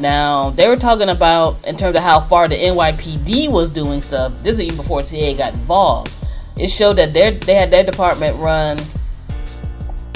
Now, 0.00 0.48
they 0.50 0.66
were 0.66 0.76
talking 0.76 1.10
about 1.10 1.66
in 1.66 1.76
terms 1.76 1.94
of 1.94 2.02
how 2.02 2.20
far 2.20 2.48
the 2.48 2.56
NYPD 2.56 3.50
was 3.50 3.68
doing 3.68 4.00
stuff. 4.00 4.32
This 4.42 4.54
is 4.54 4.62
even 4.62 4.78
before 4.78 5.02
CIA 5.02 5.34
got 5.34 5.52
involved. 5.52 6.10
It 6.56 6.68
showed 6.68 6.94
that 6.94 7.12
their, 7.12 7.32
they 7.32 7.54
had 7.54 7.70
their 7.70 7.84
department 7.84 8.38
run 8.38 8.80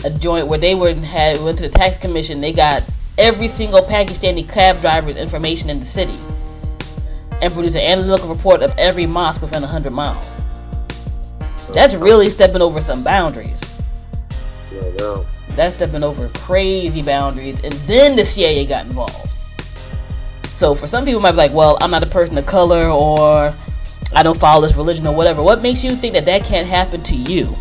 a 0.05 0.11
joint 0.11 0.47
where 0.47 0.59
they 0.59 0.75
were 0.75 0.95
had 0.95 1.39
went 1.43 1.59
to 1.59 1.69
the 1.69 1.75
tax 1.75 1.99
commission. 1.99 2.41
They 2.41 2.53
got 2.53 2.83
every 3.19 3.47
single 3.47 3.83
Pakistani 3.83 4.49
cab 4.49 4.81
driver's 4.81 5.17
information 5.17 5.69
in 5.69 5.79
the 5.79 5.85
city 5.85 6.19
and 7.43 7.53
produced 7.53 7.77
an 7.77 7.83
analytical 7.83 8.35
report 8.35 8.63
of 8.63 8.73
every 8.79 9.07
mosque 9.07 9.43
within 9.43 9.63
100 9.63 9.91
miles. 9.91 10.25
That's 11.75 11.95
really 11.95 12.31
stepping 12.31 12.63
over 12.63 12.81
some 12.81 13.03
boundaries. 13.03 13.61
Yeah, 14.73 14.91
no. 14.97 15.27
That's 15.51 15.75
stepping 15.75 16.03
over 16.03 16.29
crazy 16.31 17.03
boundaries, 17.03 17.63
and 17.63 17.73
then 17.87 18.17
the 18.17 18.25
CIA 18.25 18.65
got 18.65 18.87
involved. 18.87 19.31
So 20.55 20.75
for 20.75 20.87
some 20.87 21.05
people, 21.05 21.21
might 21.21 21.33
be 21.33 21.37
like, 21.37 21.53
"Well, 21.53 21.77
I'm 21.81 21.91
not 21.91 22.03
a 22.03 22.07
person 22.07 22.39
of 22.39 22.47
color, 22.47 22.89
or 22.89 23.53
I 24.15 24.23
don't 24.23 24.39
follow 24.39 24.67
this 24.67 24.77
religion, 24.77 25.07
or 25.07 25.15
whatever." 25.15 25.43
What 25.43 25.63
makes 25.63 25.83
you 25.83 25.97
think 25.97 26.15
that 26.15 26.25
that 26.25 26.45
can't 26.45 26.67
happen 26.67 27.03
to 27.03 27.17
you? 27.17 27.55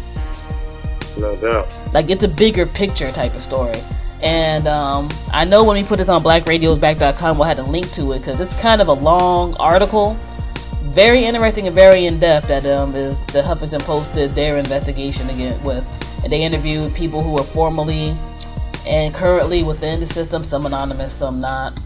No 1.18 1.36
doubt. 1.36 1.68
Like 1.94 2.10
it's 2.10 2.24
a 2.24 2.28
bigger 2.28 2.66
picture 2.66 3.12
type 3.12 3.36
of 3.36 3.42
story. 3.42 3.82
And 4.22 4.68
um, 4.68 5.10
I 5.34 5.44
know 5.44 5.66
when 5.66 5.76
we 5.76 5.84
put 5.84 5.98
this 5.98 6.08
on 6.08 6.24
blackradiosback.com, 6.24 7.38
we'll 7.38 7.48
have 7.48 7.60
a 7.60 7.64
link 7.64 7.92
to 7.94 8.14
it 8.14 8.20
because 8.20 8.40
it's 8.40 8.54
kind 8.54 8.82
of 8.82 8.88
a 8.88 8.94
long 8.94 9.54
article. 9.58 10.18
Very 10.84 11.26
interesting 11.26 11.68
and 11.68 11.76
very 11.76 12.06
in 12.06 12.20
depth 12.20 12.48
that 12.48 12.66
um, 12.66 12.96
is 12.96 13.20
the 13.28 13.42
Huffington 13.42 13.82
Post 13.82 14.14
did 14.14 14.32
their 14.32 14.58
investigation 14.58 15.30
again 15.30 15.62
with. 15.62 15.86
And 16.24 16.32
they 16.32 16.42
interviewed 16.42 16.94
people 16.94 17.22
who 17.22 17.32
were 17.32 17.44
formerly 17.44 18.16
and 18.88 19.14
currently 19.14 19.64
within 19.64 20.00
the 20.00 20.06
system, 20.06 20.44
some 20.44 20.66
anonymous, 20.66 21.14
some 21.14 21.42
not, 21.42 21.78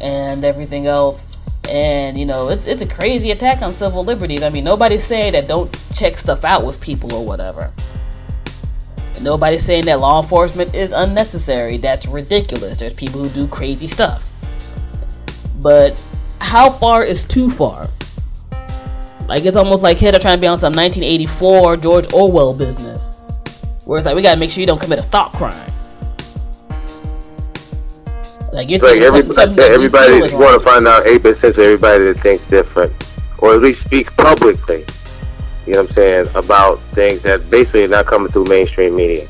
and 0.00 0.44
everything 0.44 0.86
else. 0.86 1.24
And 1.68 2.18
you 2.18 2.24
know, 2.24 2.48
it's, 2.48 2.66
it's 2.66 2.82
a 2.82 2.86
crazy 2.86 3.30
attack 3.30 3.62
on 3.62 3.74
civil 3.74 4.04
liberties. 4.04 4.42
I 4.42 4.48
mean, 4.48 4.64
nobody's 4.64 5.04
saying 5.04 5.32
that 5.32 5.48
don't 5.48 5.74
check 5.94 6.16
stuff 6.16 6.44
out 6.44 6.64
with 6.64 6.80
people 6.80 7.12
or 7.14 7.24
whatever. 7.24 7.72
Nobody's 9.20 9.64
saying 9.64 9.86
that 9.86 10.00
law 10.00 10.22
enforcement 10.22 10.74
is 10.74 10.92
unnecessary. 10.92 11.76
That's 11.76 12.06
ridiculous. 12.06 12.78
There's 12.78 12.94
people 12.94 13.22
who 13.22 13.28
do 13.28 13.48
crazy 13.48 13.86
stuff. 13.86 14.30
But 15.60 16.00
how 16.40 16.70
far 16.70 17.02
is 17.02 17.24
too 17.24 17.50
far? 17.50 17.88
Like 19.28 19.44
it's 19.44 19.56
almost 19.56 19.82
like 19.82 19.98
here 19.98 20.10
they're 20.10 20.20
trying 20.20 20.38
to 20.38 20.40
be 20.40 20.46
on 20.46 20.58
some 20.58 20.72
1984 20.72 21.76
George 21.78 22.12
Orwell 22.14 22.54
business, 22.54 23.12
where 23.84 23.98
it's 23.98 24.06
like 24.06 24.16
we 24.16 24.22
gotta 24.22 24.40
make 24.40 24.50
sure 24.50 24.62
you 24.62 24.66
don't 24.66 24.80
commit 24.80 24.98
a 24.98 25.02
thought 25.02 25.32
crime. 25.34 25.70
Like 28.52 28.68
you're 28.68 28.76
It's 28.76 28.82
like 28.82 28.92
thinking 28.92 29.02
every, 29.02 29.20
something, 29.20 29.32
something 29.32 29.52
I 29.52 29.56
that 29.56 29.66
say 29.66 29.68
you 29.68 30.24
everybody 30.24 30.34
want 30.34 30.62
to 30.62 30.68
find 30.68 30.88
out 30.88 31.04
8% 31.04 31.44
of 31.44 31.58
everybody 31.58 32.04
that 32.04 32.20
thinks 32.20 32.46
different, 32.48 32.92
or 33.38 33.54
at 33.54 33.62
least 33.62 33.84
speak 33.84 34.14
publicly. 34.16 34.84
You 35.66 35.74
know 35.74 35.82
what 35.82 35.90
I'm 35.90 35.94
saying 35.94 36.28
about 36.34 36.80
things 36.92 37.22
that 37.22 37.50
basically 37.50 37.84
are 37.84 37.88
not 37.88 38.06
coming 38.06 38.32
through 38.32 38.44
mainstream 38.44 38.96
media. 38.96 39.28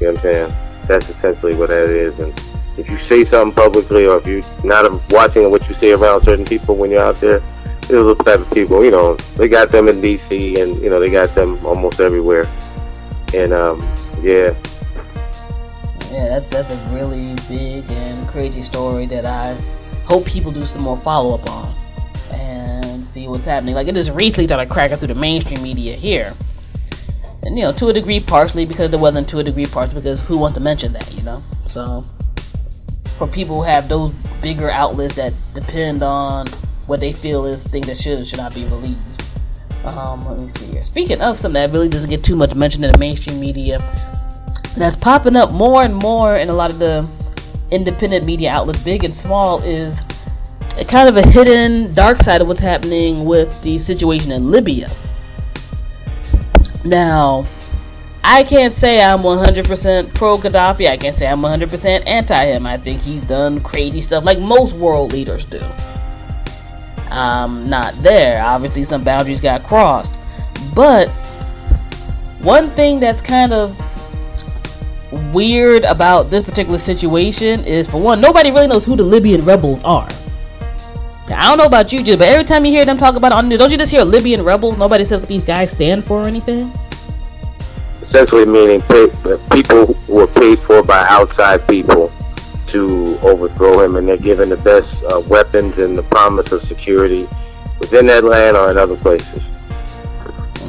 You 0.00 0.06
know 0.06 0.12
what 0.12 0.24
I'm 0.24 0.32
saying? 0.32 0.54
That's 0.86 1.08
essentially 1.08 1.54
what 1.54 1.70
that 1.70 1.88
is. 1.88 2.18
And 2.20 2.32
if 2.78 2.88
you 2.88 2.98
say 3.06 3.24
something 3.24 3.54
publicly, 3.54 4.06
or 4.06 4.18
if 4.18 4.26
you're 4.26 4.44
not 4.64 4.90
watching 5.10 5.50
what 5.50 5.68
you 5.68 5.74
say 5.78 5.90
around 5.90 6.24
certain 6.24 6.44
people 6.44 6.76
when 6.76 6.90
you're 6.90 7.02
out 7.02 7.20
there, 7.20 7.42
those 7.90 8.18
type 8.18 8.40
of 8.40 8.50
people. 8.52 8.84
You 8.84 8.90
know, 8.90 9.14
they 9.36 9.48
got 9.48 9.70
them 9.70 9.88
in 9.88 10.00
D.C. 10.00 10.60
and 10.60 10.80
you 10.82 10.90
know 10.90 11.00
they 11.00 11.10
got 11.10 11.34
them 11.34 11.64
almost 11.64 12.00
everywhere. 12.00 12.46
And 13.34 13.52
um, 13.52 13.80
yeah. 14.22 14.54
Yeah, 16.10 16.28
that's 16.28 16.50
that's 16.50 16.70
a 16.72 16.76
really 16.92 17.34
big 17.48 17.88
and 17.90 18.28
crazy 18.28 18.62
story 18.62 19.06
that 19.06 19.24
I 19.24 19.54
hope 20.04 20.26
people 20.26 20.50
do 20.50 20.66
some 20.66 20.82
more 20.82 20.96
follow 20.96 21.34
up 21.34 21.48
on 21.48 21.74
and 22.32 23.06
see 23.06 23.28
what's 23.28 23.46
happening. 23.46 23.76
Like 23.76 23.86
it 23.86 23.94
just 23.94 24.10
recently 24.10 24.46
started 24.46 24.68
cracking 24.68 24.96
through 24.96 25.08
the 25.08 25.14
mainstream 25.14 25.62
media 25.62 25.94
here. 25.94 26.34
And 27.44 27.56
you 27.56 27.62
know, 27.62 27.72
to 27.72 27.88
a 27.88 27.92
degree 27.92 28.18
partially 28.18 28.66
because 28.66 28.86
of 28.86 28.90
the 28.90 28.98
weather 28.98 29.18
and 29.18 29.28
to 29.28 29.38
a 29.38 29.44
degree 29.44 29.66
partially 29.66 29.94
because 29.94 30.20
who 30.20 30.36
wants 30.36 30.58
to 30.58 30.62
mention 30.62 30.92
that, 30.94 31.14
you 31.14 31.22
know? 31.22 31.42
So 31.64 32.04
for 33.16 33.28
people 33.28 33.56
who 33.56 33.62
have 33.62 33.88
those 33.88 34.12
bigger 34.42 34.68
outlets 34.68 35.14
that 35.14 35.32
depend 35.54 36.02
on 36.02 36.48
what 36.86 36.98
they 36.98 37.12
feel 37.12 37.44
is 37.44 37.66
things 37.66 37.86
that 37.86 37.96
should 37.96 38.18
or 38.18 38.24
should 38.24 38.38
not 38.38 38.52
be 38.52 38.64
released. 38.64 39.06
Um, 39.84 40.26
let 40.26 40.40
me 40.40 40.48
see 40.48 40.66
here. 40.66 40.82
Speaking 40.82 41.20
of 41.20 41.38
something 41.38 41.60
that 41.60 41.70
really 41.70 41.88
doesn't 41.88 42.10
get 42.10 42.24
too 42.24 42.36
much 42.36 42.54
mentioned 42.54 42.84
in 42.84 42.92
the 42.92 42.98
mainstream 42.98 43.38
media, 43.38 43.78
that's 44.76 44.96
popping 44.96 45.36
up 45.36 45.52
more 45.52 45.82
and 45.82 45.94
more 45.94 46.36
in 46.36 46.48
a 46.48 46.52
lot 46.52 46.70
of 46.70 46.78
the 46.78 47.08
independent 47.70 48.24
media 48.24 48.50
outlets, 48.50 48.82
big 48.82 49.04
and 49.04 49.14
small, 49.14 49.62
is 49.62 50.04
a 50.78 50.84
kind 50.84 51.08
of 51.08 51.16
a 51.16 51.26
hidden 51.26 51.92
dark 51.94 52.22
side 52.22 52.40
of 52.40 52.48
what's 52.48 52.60
happening 52.60 53.24
with 53.24 53.60
the 53.62 53.78
situation 53.78 54.32
in 54.32 54.50
Libya. 54.50 54.90
Now, 56.84 57.46
I 58.22 58.44
can't 58.44 58.72
say 58.72 59.02
I'm 59.02 59.20
100% 59.20 60.14
pro 60.14 60.38
Gaddafi. 60.38 60.88
I 60.88 60.96
can't 60.96 61.14
say 61.14 61.26
I'm 61.26 61.40
100% 61.40 62.06
anti 62.06 62.46
him. 62.46 62.66
I 62.66 62.76
think 62.76 63.00
he's 63.00 63.22
done 63.22 63.60
crazy 63.60 64.00
stuff 64.00 64.24
like 64.24 64.38
most 64.38 64.74
world 64.74 65.12
leaders 65.12 65.44
do. 65.44 65.62
I'm 67.10 67.68
not 67.68 67.94
there. 68.02 68.42
Obviously, 68.42 68.84
some 68.84 69.02
boundaries 69.02 69.40
got 69.40 69.62
crossed. 69.64 70.14
But 70.74 71.08
one 72.40 72.70
thing 72.70 73.00
that's 73.00 73.20
kind 73.20 73.52
of 73.52 73.76
weird 75.32 75.84
about 75.84 76.30
this 76.30 76.42
particular 76.42 76.78
situation 76.78 77.64
is, 77.64 77.88
for 77.88 78.00
one, 78.00 78.20
nobody 78.20 78.50
really 78.50 78.66
knows 78.66 78.84
who 78.84 78.96
the 78.96 79.02
Libyan 79.02 79.44
rebels 79.44 79.82
are. 79.84 80.08
I 81.32 81.48
don't 81.48 81.58
know 81.58 81.66
about 81.66 81.92
you, 81.92 82.02
but 82.16 82.28
every 82.28 82.44
time 82.44 82.64
you 82.64 82.72
hear 82.72 82.84
them 82.84 82.98
talk 82.98 83.14
about 83.14 83.32
it 83.32 83.36
on 83.36 83.44
the 83.44 83.50
news, 83.50 83.60
don't 83.60 83.70
you 83.70 83.78
just 83.78 83.92
hear 83.92 84.02
Libyan 84.04 84.42
rebels? 84.42 84.76
Nobody 84.76 85.04
says 85.04 85.20
what 85.20 85.28
these 85.28 85.44
guys 85.44 85.70
stand 85.70 86.04
for 86.04 86.22
or 86.22 86.26
anything. 86.26 86.72
Essentially, 88.02 88.44
meaning 88.44 88.82
people 89.50 89.86
who 89.86 90.18
are 90.18 90.26
paid 90.26 90.58
for 90.60 90.82
by 90.82 91.06
outside 91.08 91.66
people 91.68 92.12
to 92.68 93.18
overthrow 93.22 93.84
him, 93.84 93.96
and 93.96 94.08
they're 94.08 94.16
given 94.16 94.48
the 94.48 94.56
best 94.56 94.92
uh, 95.04 95.20
weapons 95.28 95.78
and 95.78 95.96
the 95.96 96.02
promise 96.04 96.50
of 96.50 96.62
security 96.64 97.28
within 97.78 98.06
that 98.06 98.24
land 98.24 98.56
or 98.56 98.70
in 98.70 98.76
other 98.76 98.96
places. 98.96 99.42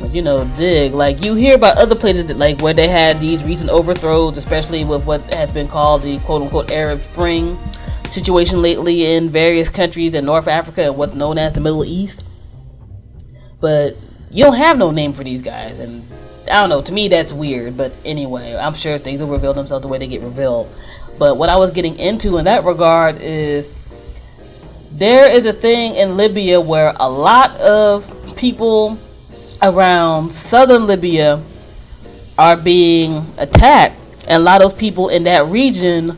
You 0.09 0.21
know, 0.21 0.43
dig 0.57 0.93
like 0.93 1.23
you 1.23 1.35
hear 1.35 1.55
about 1.55 1.77
other 1.77 1.95
places 1.95 2.25
that 2.25 2.37
like 2.37 2.59
where 2.61 2.73
they 2.73 2.89
had 2.89 3.19
these 3.19 3.43
recent 3.43 3.69
overthrows, 3.69 4.35
especially 4.35 4.83
with 4.83 5.05
what 5.05 5.21
has 5.33 5.51
been 5.51 5.67
called 5.67 6.01
the 6.01 6.19
quote 6.19 6.41
unquote 6.41 6.71
Arab 6.71 7.01
Spring 7.01 7.57
situation 8.09 8.61
lately 8.61 9.05
in 9.05 9.29
various 9.29 9.69
countries 9.69 10.15
in 10.15 10.25
North 10.25 10.47
Africa 10.47 10.83
and 10.83 10.97
what's 10.97 11.13
known 11.13 11.37
as 11.37 11.53
the 11.53 11.61
Middle 11.61 11.85
East. 11.85 12.25
But 13.61 13.95
you 14.29 14.43
don't 14.43 14.55
have 14.55 14.77
no 14.77 14.91
name 14.91 15.13
for 15.13 15.23
these 15.23 15.41
guys, 15.41 15.79
and 15.79 16.05
I 16.51 16.59
don't 16.59 16.69
know. 16.69 16.81
To 16.81 16.93
me, 16.93 17.07
that's 17.07 17.31
weird. 17.31 17.77
But 17.77 17.93
anyway, 18.03 18.55
I'm 18.55 18.75
sure 18.75 18.97
things 18.97 19.21
will 19.21 19.29
reveal 19.29 19.53
themselves 19.53 19.83
the 19.83 19.87
way 19.87 19.97
they 19.97 20.07
get 20.07 20.23
revealed. 20.23 20.73
But 21.17 21.37
what 21.37 21.49
I 21.49 21.57
was 21.57 21.71
getting 21.71 21.97
into 21.99 22.37
in 22.37 22.45
that 22.45 22.65
regard 22.65 23.17
is 23.17 23.71
there 24.91 25.31
is 25.31 25.45
a 25.45 25.53
thing 25.53 25.95
in 25.95 26.17
Libya 26.17 26.59
where 26.59 26.93
a 26.99 27.09
lot 27.09 27.55
of 27.57 28.07
people 28.35 28.97
around 29.61 30.31
southern 30.31 30.87
Libya 30.87 31.41
are 32.37 32.57
being 32.57 33.31
attacked, 33.37 33.95
and 34.27 34.41
a 34.41 34.43
lot 34.43 34.61
of 34.61 34.71
those 34.71 34.79
people 34.79 35.09
in 35.09 35.23
that 35.25 35.45
region 35.45 36.17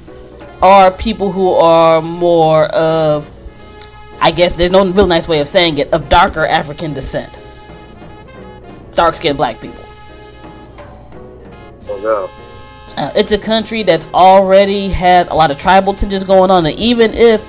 are 0.62 0.92
people 0.92 1.32
who 1.32 1.52
are 1.52 2.02
more 2.02 2.66
of, 2.68 3.30
I 4.22 4.32
guess 4.32 4.54
there's 4.54 4.72
no 4.72 4.90
real 4.90 5.08
nice 5.08 5.28
way 5.28 5.42
of 5.42 5.48
saying 5.48 5.78
it, 5.78 5.92
of 5.92 6.08
darker 6.08 6.46
African 6.46 6.94
descent. 6.94 7.38
Dark 8.94 9.16
skinned 9.16 9.38
black 9.38 9.60
people. 9.60 9.84
Oh 11.90 12.00
no. 12.02 12.30
Uh, 12.96 13.12
it's 13.16 13.32
a 13.32 13.38
country 13.38 13.84
that's 13.84 14.06
already 14.14 14.88
had 14.88 15.28
a 15.30 15.34
lot 15.34 15.50
of 15.52 15.58
tribal 15.58 15.94
tensions 15.94 16.24
going 16.24 16.52
on, 16.52 16.66
and 16.66 16.80
even 16.80 17.12
if 17.14 17.44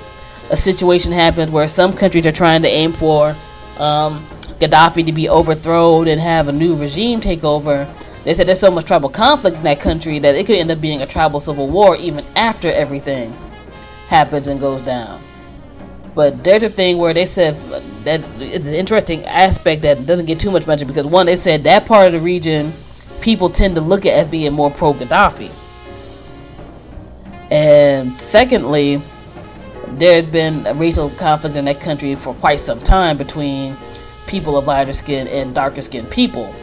a 0.51 0.55
situation 0.55 1.11
happens 1.11 1.51
where 1.51 1.67
some 1.67 1.93
countries 1.93 2.25
are 2.25 2.31
trying 2.31 2.61
to 2.63 2.67
aim 2.67 2.91
for 2.91 3.35
um, 3.77 4.25
Gaddafi 4.59 5.05
to 5.05 5.11
be 5.11 5.29
overthrown 5.29 6.07
and 6.07 6.19
have 6.21 6.47
a 6.47 6.51
new 6.51 6.75
regime 6.75 7.21
take 7.21 7.43
over, 7.43 7.91
they 8.23 8.33
said 8.33 8.47
there's 8.47 8.59
so 8.59 8.71
much 8.71 8.85
tribal 8.85 9.09
conflict 9.09 9.57
in 9.57 9.63
that 9.63 9.79
country 9.79 10.19
that 10.19 10.35
it 10.35 10.45
could 10.45 10.55
end 10.55 10.71
up 10.71 10.81
being 10.81 11.01
a 11.01 11.07
tribal 11.07 11.39
civil 11.39 11.67
war 11.67 11.95
even 11.97 12.25
after 12.35 12.71
everything 12.71 13.31
happens 14.07 14.47
and 14.47 14.59
goes 14.59 14.83
down. 14.85 15.21
But 16.15 16.43
there's 16.43 16.63
a 16.63 16.69
thing 16.69 16.97
where 16.97 17.13
they 17.13 17.25
said 17.25 17.55
that 18.05 18.21
it's 18.39 18.67
an 18.67 18.73
interesting 18.73 19.25
aspect 19.25 19.81
that 19.81 20.05
doesn't 20.05 20.25
get 20.25 20.39
too 20.39 20.49
much 20.49 20.65
mention 20.65 20.87
because 20.87 21.05
one, 21.05 21.25
they 21.25 21.35
said 21.35 21.63
that 21.63 21.85
part 21.85 22.07
of 22.07 22.13
the 22.13 22.19
region 22.19 22.71
people 23.21 23.49
tend 23.49 23.75
to 23.75 23.81
look 23.81 24.05
at 24.05 24.13
as 24.13 24.27
being 24.27 24.53
more 24.53 24.71
pro 24.71 24.93
Gaddafi. 24.93 25.51
And 27.51 28.15
secondly, 28.15 29.01
there's 29.89 30.27
been 30.27 30.65
a 30.65 30.73
racial 30.73 31.09
conflict 31.11 31.55
in 31.55 31.65
that 31.65 31.79
country 31.79 32.15
for 32.15 32.33
quite 32.35 32.59
some 32.59 32.79
time 32.79 33.17
between 33.17 33.75
people 34.27 34.57
of 34.57 34.67
lighter 34.67 34.93
skin 34.93 35.27
and 35.27 35.53
darker 35.53 35.81
skinned 35.81 36.09
people. 36.09 36.53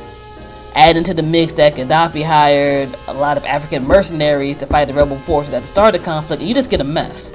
Add 0.75 0.97
into 0.97 1.13
the 1.13 1.23
mix 1.23 1.53
that 1.55 1.75
Gaddafi 1.75 2.25
hired 2.25 2.89
a 3.07 3.13
lot 3.13 3.37
of 3.37 3.45
African 3.45 3.85
mercenaries 3.85 4.57
to 4.59 4.67
fight 4.67 4.89
the 4.89 4.95
rebel 4.95 5.19
forces 5.19 5.53
at 5.53 5.61
the 5.63 5.69
start 5.69 5.95
of 5.95 6.01
the 6.01 6.05
conflict, 6.05 6.41
and 6.41 6.49
you 6.49 6.55
just 6.55 6.71
get 6.71 6.81
a 6.81 6.85
mess. 6.85 7.33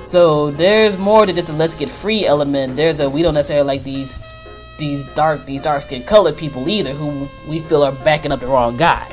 So 0.00 0.50
there's 0.50 0.96
more 0.98 1.26
to 1.26 1.32
just 1.32 1.48
a 1.48 1.52
let's 1.52 1.74
get 1.74 1.88
free 1.88 2.26
element. 2.26 2.76
There's 2.76 3.00
a 3.00 3.10
we 3.10 3.22
don't 3.22 3.34
necessarily 3.34 3.66
like 3.66 3.82
these 3.82 4.16
these 4.78 5.04
dark 5.14 5.44
these 5.46 5.62
dark 5.62 5.82
skinned 5.82 6.06
colored 6.06 6.36
people 6.36 6.68
either 6.68 6.92
who 6.92 7.26
we 7.48 7.60
feel 7.62 7.82
are 7.82 7.92
backing 7.92 8.30
up 8.30 8.40
the 8.40 8.46
wrong 8.46 8.76
guy. 8.76 9.12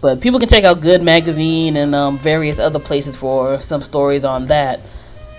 But 0.00 0.20
people 0.20 0.38
can 0.38 0.48
check 0.48 0.64
out 0.64 0.80
Good 0.80 1.02
Magazine 1.02 1.76
and 1.76 1.94
um, 1.94 2.18
various 2.18 2.58
other 2.58 2.78
places 2.78 3.16
for 3.16 3.58
some 3.60 3.80
stories 3.80 4.24
on 4.24 4.46
that. 4.48 4.80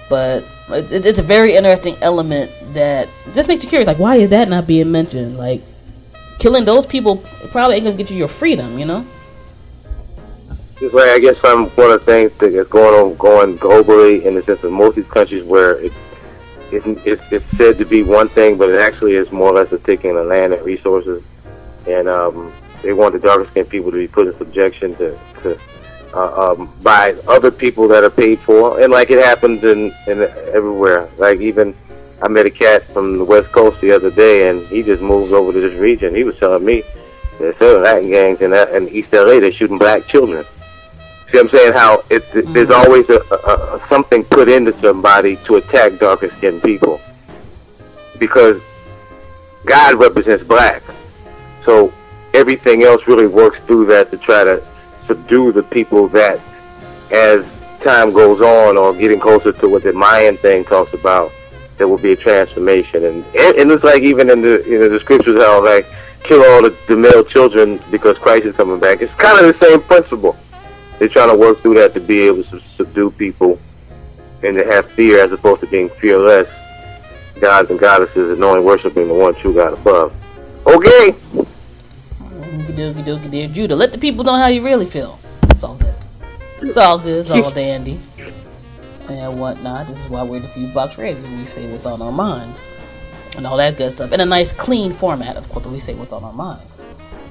But 0.09 0.43
it, 0.69 1.06
it's 1.06 1.19
a 1.19 1.23
very 1.23 1.56
interesting 1.56 1.95
element 2.01 2.51
that 2.73 3.08
just 3.34 3.47
makes 3.47 3.63
you 3.63 3.69
curious. 3.69 3.88
Like, 3.88 3.99
why 3.99 4.17
is 4.17 4.30
that 4.30 4.49
not 4.49 4.67
being 4.67 4.91
mentioned? 4.91 5.38
Like, 5.38 5.62
killing 6.39 6.65
those 6.65 6.86
people 6.86 7.23
probably 7.51 7.75
ain't 7.75 7.86
gonna 7.86 7.97
get 7.97 8.10
you 8.12 8.17
your 8.17 8.27
freedom, 8.27 8.77
you 8.77 8.86
know? 8.86 9.06
Like 10.82 11.10
I 11.10 11.19
guess 11.19 11.39
some 11.39 11.69
one 11.71 11.91
of 11.91 12.06
the 12.06 12.06
things 12.06 12.38
that 12.38 12.53
is 12.53 12.67
going 12.67 12.93
on 12.93 13.15
going 13.17 13.58
globally 13.58 14.23
in 14.23 14.36
the 14.36 14.43
sense 14.43 14.63
of 14.63 14.71
most 14.71 14.89
of 14.89 14.95
these 14.95 15.12
countries 15.12 15.43
where 15.43 15.80
it, 15.80 15.91
it, 16.71 16.84
it's, 17.08 17.32
it's 17.32 17.58
said 17.58 17.80
to 17.80 17.86
be 17.86 18.03
one 18.03 18.27
thing, 18.27 18.58
but 18.58 18.69
it 18.69 18.80
actually 18.80 19.15
is 19.15 19.32
more 19.32 19.49
or 19.49 19.56
less 19.56 19.71
a 19.71 19.80
taking 19.80 20.15
of 20.15 20.27
land 20.27 20.53
and 20.53 20.63
resources, 20.63 21.23
and 21.88 22.08
um, 22.08 22.53
they 22.84 22.93
want 22.93 23.13
the 23.13 23.19
darker 23.19 23.47
skinned 23.47 23.69
people 23.69 23.89
to 23.91 23.97
be 23.97 24.08
put 24.08 24.27
in 24.27 24.38
subjection 24.38 24.95
to, 24.97 25.17
to 25.41 25.60
uh, 26.13 26.51
um, 26.51 26.73
by 26.81 27.13
other 27.27 27.51
people 27.51 27.87
that 27.89 28.03
are 28.03 28.09
paid 28.09 28.39
for, 28.39 28.81
and 28.81 28.91
like 28.91 29.09
it 29.09 29.23
happens 29.23 29.63
in, 29.63 29.93
in 30.07 30.21
everywhere. 30.53 31.09
Like 31.17 31.39
even 31.39 31.75
I 32.21 32.27
met 32.27 32.45
a 32.45 32.49
cat 32.49 32.83
from 32.93 33.17
the 33.17 33.23
West 33.23 33.51
Coast 33.51 33.79
the 33.81 33.91
other 33.91 34.09
day, 34.09 34.49
and 34.49 34.65
he 34.67 34.81
just 34.83 35.01
moved 35.01 35.33
over 35.33 35.51
to 35.51 35.59
this 35.59 35.79
region. 35.79 36.15
He 36.15 36.23
was 36.23 36.37
telling 36.37 36.65
me 36.65 36.83
there's 37.39 37.57
certain 37.57 37.83
Latin 37.83 38.09
gangs 38.09 38.41
in, 38.41 38.51
that, 38.51 38.73
in 38.73 38.89
East 38.89 39.13
LA 39.13 39.39
they're 39.39 39.51
shooting 39.51 39.77
black 39.77 40.07
children. 40.07 40.43
See 41.29 41.37
what 41.37 41.41
I'm 41.41 41.49
saying? 41.49 41.73
How 41.73 42.03
it, 42.09 42.23
mm-hmm. 42.23 42.53
there's 42.53 42.71
always 42.71 43.07
a, 43.09 43.19
a, 43.31 43.75
a 43.75 43.87
something 43.89 44.23
put 44.23 44.49
into 44.49 44.79
somebody 44.81 45.35
to 45.45 45.57
attack 45.57 45.99
darker 45.99 46.29
skinned 46.29 46.63
people 46.63 46.99
because 48.17 48.61
God 49.65 49.95
represents 49.95 50.43
black, 50.43 50.81
so 51.65 51.93
everything 52.33 52.83
else 52.83 53.05
really 53.07 53.27
works 53.27 53.59
through 53.65 53.87
that 53.87 54.09
to 54.11 54.17
try 54.17 54.43
to 54.43 54.65
subdue 55.07 55.51
the 55.51 55.63
people 55.63 56.07
that, 56.09 56.39
as 57.11 57.45
time 57.81 58.13
goes 58.13 58.41
on, 58.41 58.77
or 58.77 58.93
getting 58.93 59.19
closer 59.19 59.51
to 59.51 59.69
what 59.69 59.83
the 59.83 59.93
Mayan 59.93 60.37
thing 60.37 60.65
talks 60.65 60.93
about, 60.93 61.31
there 61.77 61.87
will 61.87 61.97
be 61.97 62.13
a 62.13 62.15
transformation. 62.15 63.05
And 63.05 63.25
and 63.35 63.71
it's 63.71 63.83
like 63.83 64.01
even 64.03 64.29
in 64.29 64.41
the 64.41 64.61
in 64.63 64.91
the 64.91 64.99
scriptures 64.99 65.41
how 65.41 65.63
like 65.63 65.85
kill 66.23 66.43
all 66.43 66.61
the, 66.61 66.75
the 66.87 66.95
male 66.95 67.23
children 67.23 67.79
because 67.91 68.17
Christ 68.17 68.45
is 68.45 68.55
coming 68.55 68.79
back. 68.79 69.01
It's 69.01 69.13
kind 69.15 69.43
of 69.43 69.57
the 69.57 69.65
same 69.65 69.81
principle. 69.81 70.35
They're 70.99 71.07
trying 71.07 71.29
to 71.29 71.37
work 71.37 71.59
through 71.59 71.75
that 71.75 71.93
to 71.93 71.99
be 71.99 72.21
able 72.21 72.43
to 72.45 72.61
subdue 72.75 73.11
people 73.11 73.59
and 74.43 74.57
to 74.57 74.65
have 74.65 74.91
fear 74.91 75.23
as 75.23 75.31
opposed 75.31 75.61
to 75.61 75.67
being 75.67 75.89
fearless 75.89 76.49
gods 77.39 77.69
and 77.69 77.79
goddesses 77.79 78.31
and 78.31 78.39
knowing 78.39 78.65
worshiping 78.65 79.07
the 79.07 79.13
one 79.13 79.35
true 79.35 79.53
God 79.53 79.73
above. 79.73 80.13
Okay. 80.65 81.15
Doogie 82.61 83.03
doogie 83.03 83.31
dear 83.31 83.47
Judah. 83.47 83.75
Let 83.75 83.91
the 83.91 83.97
people 83.97 84.23
know 84.23 84.35
how 84.35 84.47
you 84.47 84.63
really 84.63 84.85
feel. 84.85 85.19
It's 85.43 85.63
all 85.63 85.75
good. 85.75 85.95
It's 86.61 86.77
all 86.77 86.97
good. 86.99 87.19
It's 87.19 87.31
all 87.31 87.51
dandy. 87.51 87.99
and 89.09 89.39
whatnot. 89.39 89.87
This 89.87 89.99
is 89.99 90.09
why 90.09 90.23
we're 90.23 90.39
the 90.39 90.47
Fuse 90.49 90.73
Box 90.73 90.97
Radio. 90.97 91.21
We 91.37 91.45
say 91.45 91.69
what's 91.71 91.85
on 91.85 92.01
our 92.01 92.11
minds 92.11 92.61
and 93.37 93.45
all 93.45 93.57
that 93.57 93.77
good 93.77 93.91
stuff 93.91 94.11
in 94.11 94.19
a 94.19 94.25
nice, 94.25 94.51
clean 94.51 94.93
format. 94.93 95.37
Of 95.37 95.47
course, 95.49 95.65
we 95.65 95.79
say 95.79 95.93
what's 95.95 96.13
on 96.13 96.23
our 96.23 96.33
minds. 96.33 96.77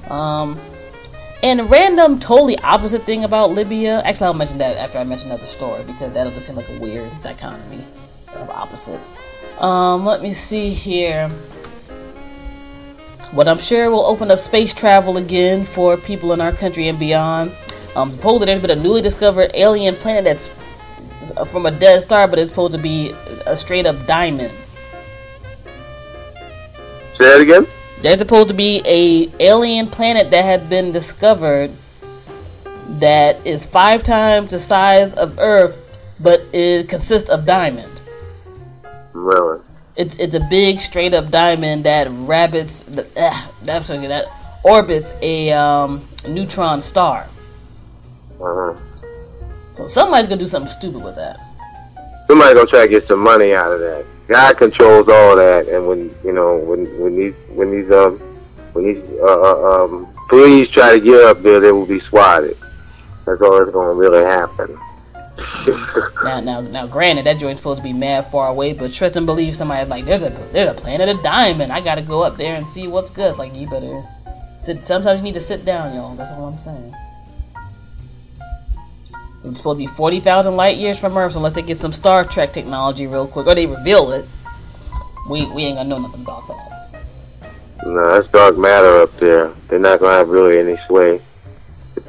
Um, 0.09 0.59
and 1.43 1.69
random, 1.69 2.19
totally 2.19 2.57
opposite 2.59 3.03
thing 3.03 3.23
about 3.23 3.51
Libya. 3.51 4.01
Actually, 4.03 4.27
I'll 4.27 4.33
mention 4.33 4.57
that 4.57 4.77
after 4.77 4.97
I 4.97 5.03
mention 5.03 5.27
another 5.27 5.45
story 5.45 5.83
because 5.83 6.13
that'll 6.13 6.31
just 6.33 6.47
seem 6.47 6.55
like 6.55 6.69
a 6.69 6.79
weird 6.79 7.11
dichotomy 7.21 7.83
of 8.33 8.49
opposites. 8.49 9.13
Um, 9.59 10.05
let 10.05 10.21
me 10.21 10.33
see 10.33 10.71
here. 10.71 11.29
What 13.31 13.47
I'm 13.47 13.59
sure 13.59 13.91
will 13.91 14.05
open 14.05 14.31
up 14.31 14.39
space 14.39 14.73
travel 14.73 15.17
again 15.17 15.65
for 15.65 15.97
people 15.97 16.33
in 16.33 16.41
our 16.41 16.51
country 16.51 16.87
and 16.87 16.97
beyond. 16.97 17.51
Um, 17.95 18.11
supposedly 18.11 18.45
there's 18.45 18.61
been 18.61 18.77
a 18.77 18.81
newly 18.81 19.01
discovered 19.01 19.51
alien 19.53 19.95
planet 19.95 20.23
that's 20.23 20.49
from 21.51 21.65
a 21.65 21.71
dead 21.71 22.01
star, 22.01 22.27
but 22.27 22.39
it's 22.39 22.49
supposed 22.49 22.73
to 22.73 22.79
be 22.81 23.11
a 23.45 23.57
straight 23.57 23.85
up 23.85 23.95
diamond. 24.05 24.51
Say 27.17 27.25
that 27.25 27.41
again. 27.41 27.67
There's 28.01 28.19
supposed 28.19 28.47
to 28.49 28.53
be 28.53 28.81
a 28.85 29.31
alien 29.43 29.87
planet 29.87 30.31
that 30.31 30.45
had 30.45 30.69
been 30.69 30.91
discovered 30.91 31.71
that 32.99 33.45
is 33.45 33.65
five 33.65 34.03
times 34.03 34.51
the 34.51 34.59
size 34.59 35.13
of 35.15 35.37
Earth, 35.39 35.75
but 36.19 36.41
it 36.53 36.87
consists 36.87 37.29
of 37.29 37.45
diamond. 37.45 38.01
Really? 39.13 39.59
It's 39.97 40.17
it's 40.17 40.35
a 40.35 40.39
big 40.49 40.79
straight 40.79 41.13
up 41.13 41.31
diamond 41.31 41.83
that 41.85 42.07
rabbits 42.11 42.87
uh, 42.87 43.47
that's 43.63 43.87
that 43.87 44.25
orbits 44.63 45.13
a 45.21 45.51
um, 45.51 46.07
neutron 46.27 46.81
star. 46.81 47.27
Uh-huh. 48.39 48.79
So 49.71 49.87
somebody's 49.87 50.27
gonna 50.27 50.39
do 50.39 50.45
something 50.45 50.69
stupid 50.69 51.03
with 51.03 51.15
that. 51.15 51.39
Somebody's 52.27 52.55
gonna 52.55 52.67
try 52.67 52.81
to 52.81 52.87
get 52.87 53.07
some 53.07 53.23
money 53.23 53.55
out 53.55 53.71
of 53.71 53.79
that. 53.79 54.05
God 54.27 54.57
controls 54.57 55.07
all 55.09 55.35
that, 55.35 55.67
and 55.67 55.87
when 55.87 56.15
you 56.23 56.33
know 56.33 56.57
when 56.57 56.85
when 56.99 57.15
these 57.15 57.33
when 57.49 57.71
these 57.71 57.89
um 57.91 58.19
when 58.73 58.85
these 58.85 59.03
uh, 59.19 59.39
uh, 59.39 59.83
um 59.83 60.07
police 60.29 60.69
try 60.69 60.93
to 60.93 60.99
get 60.99 61.23
up 61.25 61.41
there, 61.41 61.59
they 61.59 61.71
will 61.71 61.85
be 61.87 62.01
swatted. 62.01 62.57
That's 63.25 63.41
all 63.41 63.57
that's 63.57 63.71
gonna 63.71 63.93
really 63.93 64.23
happen. 64.23 64.77
Now, 66.23 66.39
now, 66.39 66.61
now, 66.61 66.87
granted, 66.87 67.25
that 67.25 67.37
joint's 67.37 67.59
supposed 67.59 67.77
to 67.77 67.83
be 67.83 67.93
mad 67.93 68.31
far 68.31 68.47
away, 68.49 68.73
but 68.73 68.91
trust 68.91 69.17
and 69.17 69.25
believe 69.25 69.55
somebody's 69.55 69.89
like, 69.89 70.05
there's 70.05 70.23
a 70.23 70.29
there's 70.51 70.71
a 70.71 70.73
planet 70.73 71.09
of 71.09 71.21
diamond. 71.21 71.71
I 71.71 71.81
gotta 71.81 72.01
go 72.01 72.23
up 72.23 72.37
there 72.37 72.55
and 72.55 72.67
see 72.69 72.87
what's 72.87 73.11
good. 73.11 73.37
Like, 73.37 73.53
you 73.53 73.69
better 73.69 74.03
sit. 74.55 74.85
Sometimes 74.85 75.19
you 75.19 75.23
need 75.23 75.35
to 75.35 75.39
sit 75.39 75.63
down, 75.63 75.93
y'all. 75.93 76.15
That's 76.15 76.31
all 76.31 76.45
I'm 76.45 76.57
saying. 76.57 76.95
It's 79.45 79.57
supposed 79.57 79.79
to 79.79 79.87
be 79.87 79.95
40,000 79.95 80.55
light 80.55 80.77
years 80.77 80.99
from 80.99 81.15
Earth, 81.17 81.33
so 81.33 81.39
unless 81.39 81.53
they 81.53 81.61
get 81.61 81.77
some 81.77 81.93
Star 81.93 82.25
Trek 82.25 82.51
technology 82.51 83.07
real 83.07 83.27
quick, 83.27 83.47
or 83.47 83.55
they 83.55 83.65
reveal 83.65 84.11
it, 84.11 84.27
we, 85.29 85.45
we 85.51 85.63
ain't 85.63 85.77
gonna 85.77 85.89
know 85.89 85.99
nothing 85.99 86.21
about 86.21 86.47
that. 86.47 87.03
No, 87.85 88.13
that's 88.13 88.27
dark 88.31 88.57
matter 88.57 89.01
up 89.01 89.15
there. 89.19 89.53
They're 89.67 89.79
not 89.79 89.99
gonna 89.99 90.17
have 90.17 90.29
really 90.29 90.59
any 90.59 90.77
sway 90.87 91.21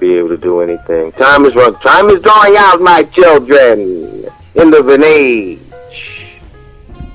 be 0.01 0.15
able 0.15 0.29
to 0.29 0.37
do 0.37 0.61
anything. 0.61 1.13
Time 1.13 1.45
is 1.45 1.55
run. 1.55 1.75
Time 1.81 2.09
is 2.09 2.23
drawing 2.23 2.57
out, 2.57 2.81
my 2.81 3.03
children. 3.05 4.29
End 4.57 4.75
of 4.75 4.89
an 4.89 5.05
age, 5.05 5.61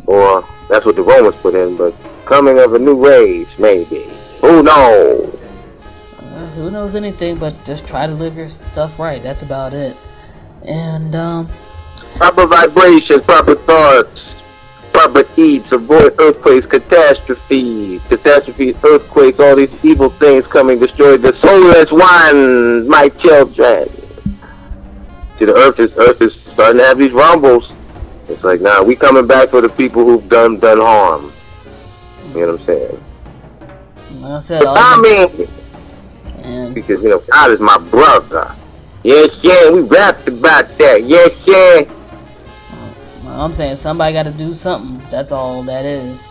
or 0.06 0.48
that's 0.70 0.86
what 0.86 0.96
the 0.96 1.02
Romans 1.02 1.36
put 1.38 1.56
in. 1.56 1.76
But 1.76 1.96
coming 2.26 2.60
of 2.60 2.74
a 2.74 2.80
new 2.80 3.08
age, 3.08 3.50
maybe. 3.58 4.06
Who 4.42 4.64
knows? 4.64 5.40
Uh, 6.20 6.48
who 6.52 6.72
knows 6.72 6.96
anything? 6.96 7.38
But 7.38 7.64
just 7.66 7.88
try 7.88 8.08
to 8.08 8.14
live 8.14 8.36
your 8.36 8.50
stuff 8.50 9.00
right. 9.00 9.22
That's 9.22 9.44
about 9.44 9.74
it. 9.74 9.96
And 10.64 11.16
um, 11.16 11.50
proper 12.16 12.46
vibrations, 12.48 13.24
proper 13.24 13.56
thoughts, 13.56 14.33
proper 14.94 15.24
deeds. 15.36 15.72
Avoid 15.72 16.16
earthquakes, 16.20 16.66
catastrophes, 16.66 18.02
catastrophes, 18.08 18.76
earthquakes, 18.84 19.40
all 19.40 19.56
these 19.56 19.84
evil 19.84 20.10
things 20.10 20.46
coming 20.48 20.80
destroy 20.80 21.18
the 21.18 21.34
soulless 21.38 21.92
ones, 21.92 22.88
my 22.88 23.10
children. 23.10 23.90
See, 25.40 25.46
the 25.46 25.56
earth 25.56 25.80
is 25.80 25.92
earth 25.98 26.22
is 26.22 26.36
starting 26.36 26.78
to 26.78 26.86
have 26.86 26.98
these 26.98 27.12
rumbles. 27.12 27.72
It's 28.30 28.44
like, 28.44 28.62
nah, 28.62 28.82
we 28.84 28.96
coming 28.96 29.28
back 29.28 29.50
for 29.50 29.60
the 29.60 29.70
people 29.70 30.06
who've 30.06 30.30
done 30.30 30.60
done 30.60 30.80
harm. 30.80 31.34
You 32.30 32.42
know 32.42 32.54
what 32.54 32.60
I'm 32.62 32.66
saying? 32.66 33.04
I 34.24 34.40
said, 34.40 34.64
I 34.66 35.02
mean, 35.02 35.50
and 36.44 36.74
because 36.74 37.04
you 37.04 37.10
know, 37.10 37.20
God 37.20 37.52
is 37.52 37.60
my 37.60 37.78
brother. 37.78 38.56
Yes, 39.04 39.32
yeah, 39.42 39.70
we 39.70 39.82
rapped 39.82 40.28
about 40.28 40.70
that. 40.78 41.04
Yes, 41.04 41.32
yeah. 41.46 42.03
I'm 43.28 43.54
saying 43.54 43.78
somebody 43.78 44.14
got 44.14 44.24
to 44.24 44.32
do 44.32 44.54
something. 44.54 45.02
That's 45.10 45.32
all 45.32 45.64
that 45.64 45.86
is. 45.86 46.24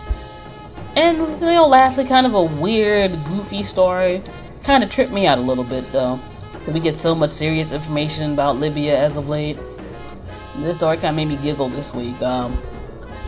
And 0.97 1.19
you 1.19 1.47
know, 1.47 1.67
lastly, 1.67 2.05
kind 2.05 2.27
of 2.27 2.35
a 2.35 2.43
weird, 2.43 3.13
goofy 3.27 3.65
story. 3.65 4.23
Kind 4.63 4.85
of 4.85 4.91
tripped 4.91 5.13
me 5.13 5.27
out 5.27 5.39
a 5.39 5.41
little 5.41 5.65
bit 5.65 5.91
though. 5.93 6.21
So 6.63 6.73
we 6.73 6.81
get 6.81 6.97
so 6.97 7.15
much 7.15 7.31
serious 7.31 7.73
information 7.73 8.35
about 8.35 8.57
Libya 8.57 8.97
as 8.99 9.17
of 9.17 9.29
late. 9.29 9.59
This 10.59 10.77
story 10.77 10.97
kind 10.97 11.09
of 11.09 11.17
made 11.17 11.29
me 11.29 11.37
giggle 11.43 11.69
this 11.69 11.95
week. 11.95 12.21
Um, 12.23 12.63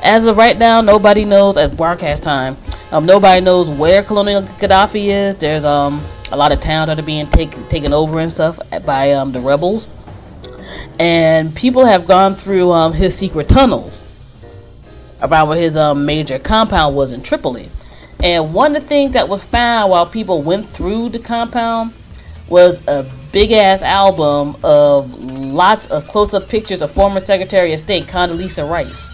as 0.03 0.27
of 0.27 0.37
right 0.37 0.59
now, 0.59 0.81
nobody 0.83 1.24
knows 1.24 1.57
at 1.57 1.77
broadcast 1.77 2.22
time. 2.22 2.57
Um, 2.92 3.07
nobody 3.07 3.40
knows 3.40 3.70
where 3.70 4.03
Colonel 4.03 4.42
Gaddafi 4.42 5.07
is. 5.07 5.37
There's 5.37 5.64
um 5.64 6.05
a 6.31 6.37
lot 6.37 6.53
of 6.53 6.61
towns 6.61 6.88
that 6.88 6.98
are 6.98 7.03
being 7.03 7.29
taken 7.31 7.66
taken 7.68 7.92
over 7.92 8.20
and 8.20 8.31
stuff 8.31 8.59
by 8.85 9.12
um, 9.12 9.33
the 9.33 9.40
rebels, 9.40 9.88
and 10.98 11.54
people 11.54 11.85
have 11.85 12.07
gone 12.07 12.35
through 12.35 12.72
um, 12.72 12.92
his 12.92 13.16
secret 13.16 13.48
tunnels 13.48 14.02
about 15.20 15.48
where 15.48 15.59
his 15.59 15.76
um, 15.76 16.04
major 16.04 16.38
compound 16.38 16.94
was 16.94 17.12
in 17.12 17.22
Tripoli. 17.22 17.68
And 18.22 18.54
one 18.54 18.76
of 18.76 18.83
the 18.83 18.88
things 18.88 19.12
that 19.12 19.28
was 19.28 19.44
found 19.44 19.90
while 19.90 20.07
people 20.07 20.42
went 20.42 20.70
through 20.70 21.11
the 21.11 21.18
compound 21.18 21.94
was 22.48 22.87
a 22.87 23.11
big 23.33 23.52
ass 23.52 23.83
album 23.83 24.57
of 24.62 25.18
lots 25.18 25.87
of 25.87 26.07
close 26.09 26.35
up 26.35 26.48
pictures 26.48 26.83
of 26.83 26.90
former 26.92 27.20
Secretary 27.20 27.72
of 27.72 27.80
State 27.80 28.04
Condoleezza 28.07 28.68
Rice. 28.68 29.13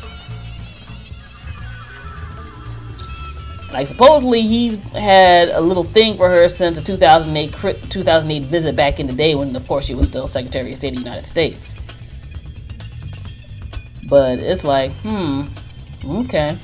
Like 3.73 3.87
supposedly 3.87 4.43
he's 4.43 4.83
had 4.93 5.49
a 5.51 5.61
little 5.61 5.85
thing 5.85 6.17
for 6.17 6.29
her 6.29 6.49
since 6.49 6.79
the 6.79 6.85
2008 6.85 7.91
2008 7.91 8.43
visit 8.45 8.75
back 8.75 8.99
in 8.99 9.07
the 9.07 9.13
day 9.13 9.35
when 9.37 9.55
of 9.55 9.67
course 9.69 9.85
she 9.85 9.95
was 9.95 10.09
still 10.09 10.27
Secretary 10.27 10.73
of 10.73 10.77
State 10.77 10.89
of 10.89 10.97
the 10.97 11.03
United 11.03 11.27
States. 11.27 11.75
But 14.09 14.41
it's 14.41 14.65
like, 14.65 14.91
hmm, 15.03 15.43
okay. 16.05 16.57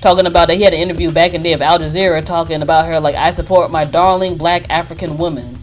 Talking 0.00 0.26
about 0.26 0.48
that 0.48 0.56
he 0.56 0.62
had 0.62 0.72
an 0.72 0.80
interview 0.80 1.10
back 1.10 1.34
in 1.34 1.42
the 1.42 1.50
day 1.50 1.52
of 1.52 1.60
Al 1.60 1.78
Jazeera 1.78 2.24
talking 2.24 2.62
about 2.62 2.86
her 2.86 2.98
like 2.98 3.14
I 3.14 3.32
support 3.34 3.70
my 3.70 3.84
darling 3.84 4.38
black 4.38 4.70
African 4.70 5.18
woman. 5.18 5.58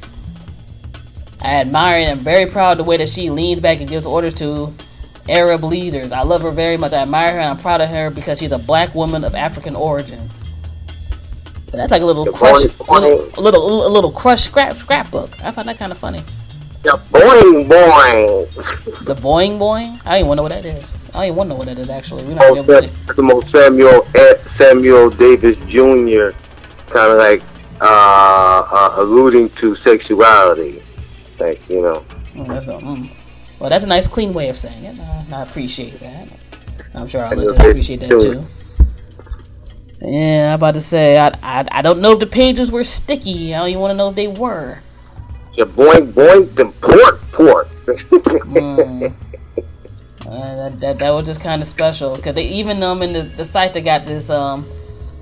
I 1.41 1.61
admire 1.61 1.99
and 1.99 2.09
am 2.09 2.19
very 2.19 2.45
proud 2.45 2.73
of 2.73 2.77
the 2.77 2.83
way 2.83 2.97
that 2.97 3.09
she 3.09 3.31
leans 3.31 3.59
back 3.59 3.79
and 3.79 3.89
gives 3.89 4.05
orders 4.05 4.35
to 4.35 4.73
Arab 5.27 5.63
leaders. 5.63 6.11
I 6.11 6.21
love 6.21 6.43
her 6.43 6.51
very 6.51 6.77
much. 6.77 6.93
I 6.93 7.01
admire 7.01 7.33
her 7.33 7.39
and 7.39 7.49
I'm 7.49 7.57
proud 7.57 7.81
of 7.81 7.89
her 7.89 8.11
because 8.11 8.37
she's 8.37 8.51
a 8.51 8.59
black 8.59 8.93
woman 8.93 9.23
of 9.23 9.33
African 9.33 9.75
origin. 9.75 10.29
But 11.75 11.89
that's 11.89 11.91
like 11.91 12.03
a 12.03 12.05
little 12.05 12.25
crush, 12.31 12.63
little, 12.89 13.37
a 13.37 13.41
little, 13.41 13.85
a 13.85 13.89
little 13.89 14.11
crush 14.11 14.43
scrap 14.43 14.77
scrapbook. 14.77 15.43
I 15.43 15.51
found 15.51 15.67
that 15.67 15.77
kind 15.77 15.91
of 15.91 15.97
funny. 15.97 16.19
The 16.83 16.91
boing 17.11 17.67
boing. 17.67 19.03
The 19.03 19.15
boing 19.15 19.59
boing. 19.59 19.99
I 20.05 20.11
don't 20.15 20.25
even 20.25 20.37
know 20.37 20.43
what 20.43 20.53
that 20.53 20.65
is. 20.65 20.93
I 21.09 21.27
don't 21.27 21.35
even 21.35 21.49
know 21.49 21.55
what 21.55 21.65
that 21.65 21.77
is 21.77 21.89
actually. 21.89 22.23
We 22.23 22.37
oh, 22.39 22.63
that's 22.63 22.89
the 23.13 23.21
most 23.21 23.51
Samuel 23.51 24.05
Samuel 24.57 25.09
Davis 25.09 25.57
Jr. 25.65 26.29
kind 26.87 27.11
of 27.11 27.17
like 27.17 27.43
uh, 27.81 28.65
uh, 28.71 28.95
alluding 28.99 29.49
to 29.49 29.75
sexuality, 29.75 30.81
like 31.41 31.69
you 31.69 31.81
know. 31.81 31.99
Mm, 32.35 32.47
that's 32.47 32.67
a, 32.69 32.77
mm. 32.77 33.59
Well, 33.59 33.69
that's 33.69 33.83
a 33.83 33.87
nice, 33.87 34.07
clean 34.07 34.33
way 34.33 34.47
of 34.47 34.57
saying 34.57 34.81
it. 34.81 34.97
I, 34.97 35.39
I 35.39 35.43
appreciate 35.43 35.99
that. 35.99 36.31
I'm 36.93 37.09
sure 37.09 37.27
listeners 37.35 37.51
appreciate 37.51 37.99
that 37.99 38.21
too. 38.21 38.45
Yeah, 40.07 40.49
I'm 40.49 40.55
about 40.55 40.75
to 40.75 40.81
say 40.81 41.17
I, 41.17 41.29
I 41.41 41.67
I 41.71 41.81
don't 41.81 41.99
know 41.99 42.11
if 42.11 42.19
the 42.19 42.27
pages 42.27 42.69
were 42.69 42.83
sticky. 42.83 43.55
I 43.55 43.59
don't 43.59 43.69
even 43.69 43.81
want 43.81 43.91
to 43.91 43.95
know 43.95 44.09
if 44.09 44.15
they 44.15 44.27
were. 44.27 44.79
Your 45.53 45.65
boing 45.65 46.13
boing 46.13 46.53
the 46.53 46.65
port 46.65 47.21
port. 47.31 47.69
mm. 47.85 49.13
uh, 50.27 50.55
that, 50.55 50.79
that 50.79 50.99
that 50.99 51.13
was 51.13 51.25
just 51.25 51.41
kind 51.41 51.61
of 51.61 51.67
special 51.67 52.15
because 52.15 52.35
they 52.35 52.45
even 52.45 52.83
um 52.83 53.01
in 53.01 53.13
the, 53.13 53.23
the 53.23 53.45
site 53.45 53.73
they 53.73 53.81
got 53.81 54.03
this 54.03 54.29
um 54.29 54.63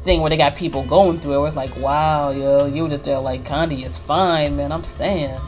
thing 0.03 0.19
where 0.19 0.29
they 0.29 0.37
got 0.37 0.55
people 0.57 0.83
going 0.83 1.19
through 1.19 1.35
it. 1.35 1.39
Was 1.39 1.55
like 1.55 1.75
wow 1.77 2.31
yo 2.31 2.65
you 2.65 2.83
were 2.83 2.89
just 2.89 3.05
there 3.05 3.19
like 3.19 3.45
Condi 3.45 3.85
is 3.85 3.97
fine 3.97 4.57
man. 4.57 4.71
I'm 4.71 4.83
saying. 4.83 5.39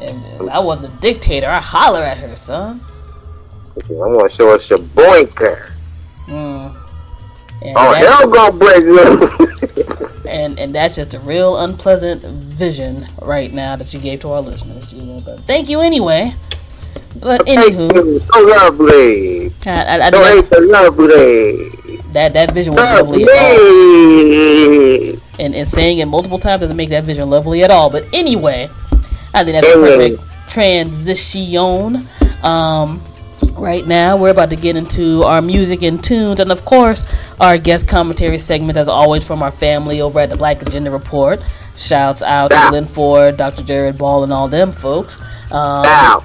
And 0.00 0.24
if 0.40 0.48
I 0.48 0.60
was 0.60 0.80
the 0.80 0.88
dictator, 0.88 1.48
I 1.48 1.60
holler 1.60 2.02
at 2.02 2.18
her, 2.18 2.36
son. 2.36 2.80
I'm 3.90 4.16
gonna 4.16 4.32
show 4.32 4.54
us 4.54 4.68
your 4.70 4.78
boinker. 4.78 5.72
Mm. 6.26 6.87
And 7.62 7.76
oh, 7.76 7.94
hell 7.94 8.30
gonna 8.30 8.56
break 8.56 8.84
loose. 8.84 10.24
and 10.26 10.58
and 10.58 10.74
that's 10.74 10.96
just 10.96 11.14
a 11.14 11.20
real 11.20 11.58
unpleasant 11.58 12.22
vision 12.22 13.06
right 13.22 13.52
now 13.52 13.76
that 13.76 13.92
you 13.92 14.00
gave 14.00 14.20
to 14.20 14.30
our 14.30 14.40
listeners. 14.40 14.92
You 14.92 15.02
know, 15.02 15.20
but 15.20 15.40
thank 15.40 15.68
you 15.68 15.80
anyway. 15.80 16.34
But 17.20 17.46
anywho, 17.46 18.24
so 18.32 18.40
lovely. 18.44 19.52
I, 19.66 19.98
I, 19.98 20.06
I 20.06 20.10
So 20.10 20.42
the 20.42 20.60
lovely. 20.60 21.96
that 22.12 22.32
that 22.34 22.52
vision 22.52 22.74
was 22.74 22.82
lovely 22.82 23.24
at 23.24 23.28
all. 23.28 23.54
Lovely. 23.54 25.22
And, 25.40 25.54
and 25.54 25.68
saying 25.68 25.98
it 25.98 26.06
multiple 26.06 26.38
times 26.38 26.60
doesn't 26.60 26.76
make 26.76 26.90
that 26.90 27.04
vision 27.04 27.28
lovely 27.30 27.62
at 27.62 27.70
all. 27.70 27.90
But 27.90 28.04
anyway, 28.12 28.68
I 29.34 29.44
think 29.44 29.60
that's 29.60 29.66
a 29.66 29.74
perfect 29.74 30.22
transition. 30.48 32.08
Um, 32.42 33.02
right 33.58 33.86
now, 33.86 34.16
we're 34.16 34.30
about 34.30 34.50
to 34.50 34.56
get 34.56 34.76
into 34.76 35.22
our 35.24 35.42
music 35.42 35.82
and 35.82 36.02
tunes, 36.02 36.40
and 36.40 36.52
of 36.52 36.64
course, 36.64 37.04
our 37.40 37.58
guest 37.58 37.88
commentary 37.88 38.38
segment, 38.38 38.78
as 38.78 38.88
always, 38.88 39.26
from 39.26 39.42
our 39.42 39.52
family 39.52 40.00
over 40.00 40.20
at 40.20 40.30
the 40.30 40.36
Black 40.36 40.62
Agenda 40.62 40.90
Report. 40.90 41.40
Shouts 41.76 42.22
out 42.22 42.50
to 42.50 42.66
Glen 42.70 42.86
Ford, 42.86 43.36
Dr. 43.36 43.62
Jared 43.62 43.98
Ball, 43.98 44.24
and 44.24 44.32
all 44.32 44.48
them 44.48 44.72
folks. 44.72 45.20
Um, 45.52 46.24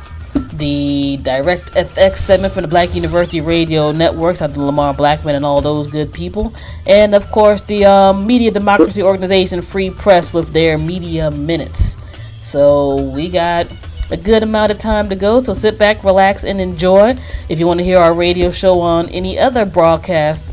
the 0.53 1.17
Direct 1.21 1.73
FX 1.73 2.17
segment 2.17 2.53
from 2.53 2.63
the 2.63 2.67
Black 2.67 2.95
University 2.95 3.41
Radio 3.41 3.91
Networks, 3.91 4.41
out 4.41 4.53
to 4.53 4.61
Lamar 4.61 4.93
Blackman 4.93 5.35
and 5.35 5.45
all 5.45 5.61
those 5.61 5.91
good 5.91 6.11
people, 6.11 6.53
and 6.87 7.13
of 7.13 7.29
course 7.31 7.61
the 7.61 7.85
um, 7.85 8.25
Media 8.25 8.51
Democracy 8.51 9.03
Organization 9.03 9.61
Free 9.61 9.89
Press 9.89 10.33
with 10.33 10.51
their 10.51 10.77
Media 10.77 11.29
Minutes. 11.29 11.97
So 12.41 13.01
we 13.11 13.29
got 13.29 13.67
a 14.13 14.17
good 14.17 14.43
amount 14.43 14.71
of 14.71 14.77
time 14.77 15.09
to 15.09 15.15
go. 15.15 15.39
So 15.39 15.53
sit 15.53 15.79
back, 15.79 16.03
relax, 16.03 16.43
and 16.43 16.61
enjoy. 16.61 17.17
If 17.49 17.59
you 17.59 17.65
want 17.65 17.79
to 17.79 17.83
hear 17.83 17.97
our 17.97 18.13
radio 18.13 18.51
show 18.51 18.79
on 18.79 19.09
any 19.09 19.39
other 19.39 19.65
broadcast 19.65 20.45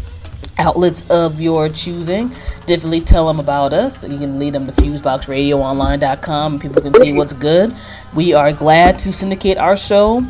outlets 0.58 1.08
of 1.10 1.40
your 1.40 1.68
choosing. 1.68 2.28
Definitely 2.66 3.02
tell 3.02 3.26
them 3.26 3.38
about 3.38 3.72
us. 3.72 4.02
You 4.02 4.18
can 4.18 4.38
lead 4.38 4.54
them 4.54 4.66
to 4.66 4.72
FuseboxRadioOnline.com 4.72 6.52
and 6.52 6.60
people 6.60 6.82
can 6.82 6.94
see 6.94 7.12
what's 7.12 7.32
good. 7.32 7.74
We 8.14 8.32
are 8.32 8.52
glad 8.52 8.98
to 9.00 9.12
syndicate 9.12 9.58
our 9.58 9.76
show 9.76 10.22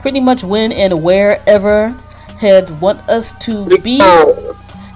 pretty 0.00 0.20
much 0.20 0.44
when 0.44 0.72
and 0.72 1.02
wherever 1.02 1.88
heads 2.38 2.72
want 2.72 3.00
us 3.08 3.32
to 3.44 3.78
be. 3.78 4.00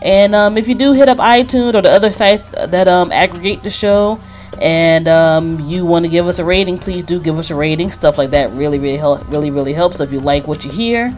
And 0.03 0.35
um, 0.35 0.59
if 0.59 0.69
you 0.69 0.75
do 0.75 0.93
hit 0.93 1.09
up 1.09 1.19
iTunes 1.19 1.75
or 1.75 1.83
the 1.83 1.91
other 1.91 2.13
sites 2.13 2.53
that 2.53 2.89
um, 2.89 3.11
aggregate 3.11 3.63
the 3.63 3.71
show, 3.71 4.21
and 4.61 5.09
um, 5.09 5.61
you 5.61 5.85
want 5.85 6.05
to 6.05 6.09
give 6.11 6.27
us 6.27 6.39
a 6.39 6.45
rating, 6.45 6.79
please 6.79 7.05
do 7.05 7.21
give 7.21 7.39
us 7.39 7.51
a 7.51 7.55
rating. 7.55 7.91
Stuff 7.91 8.19
like 8.19 8.31
that 8.31 8.51
really, 8.53 8.79
really 8.79 8.97
help, 8.97 9.29
really, 9.29 9.51
really 9.51 9.73
helps. 9.73 10.01
If 10.01 10.13
you 10.13 10.21
like 10.21 10.47
what 10.47 10.65
you 10.65 10.71
hear, 10.71 11.15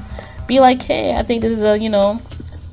be 0.46 0.60
like, 0.60 0.82
hey, 0.82 1.16
I 1.16 1.22
think 1.22 1.42
this 1.42 1.52
is 1.52 1.62
a 1.62 1.78
you 1.78 1.88
know 1.88 2.20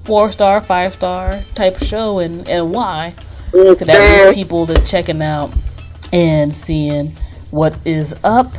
four 0.06 0.32
star, 0.32 0.62
five 0.62 0.96
star 0.96 1.42
type 1.56 1.82
of 1.82 1.88
show, 1.88 2.20
and 2.20 2.48
and 2.50 2.72
why? 2.72 3.16
Because 3.52 3.88
that 3.88 4.26
leads 4.26 4.38
people 4.38 4.66
to 4.68 4.76
checking 4.86 5.22
out 5.22 5.54
and 6.12 6.54
seeing 6.54 7.16
what 7.52 7.78
is 7.86 8.16
up. 8.24 8.54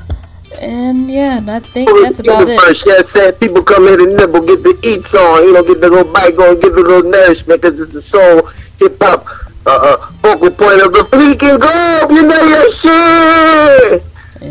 And 0.61 1.11
yeah, 1.11 1.38
and 1.38 1.51
I 1.51 1.59
think 1.59 1.90
that's 2.03 2.21
about 2.21 2.49
it. 2.49 2.61
First, 2.61 2.85
yeah, 2.87 3.03
said 3.12 3.40
people 3.40 3.62
come 3.62 3.85
here 3.85 3.97
to 3.97 4.07
nibble, 4.07 4.40
get 4.40 4.62
the 4.62 4.79
eats 4.85 5.12
on, 5.12 5.43
you 5.43 5.53
know, 5.53 5.64
get 5.64 5.81
the 5.81 5.88
little 5.88 6.12
bite 6.12 6.37
going, 6.37 6.61
get 6.61 6.75
the 6.75 6.81
little 6.81 7.11
nourishment, 7.11 7.61
because 7.61 7.81
it's 7.81 7.93
the 7.93 8.03
soul 8.03 8.47
hip 8.79 8.97
hop 9.03 9.27
uh, 9.66 9.70
uh, 9.70 10.12
focal 10.22 10.50
point 10.50 10.83
of 10.83 10.92
the 10.92 11.07
freaking 11.11 11.59
globe. 11.59 12.11
You 12.11 12.22
know 12.22 12.42
your 12.44 12.74
shit. 12.74 14.05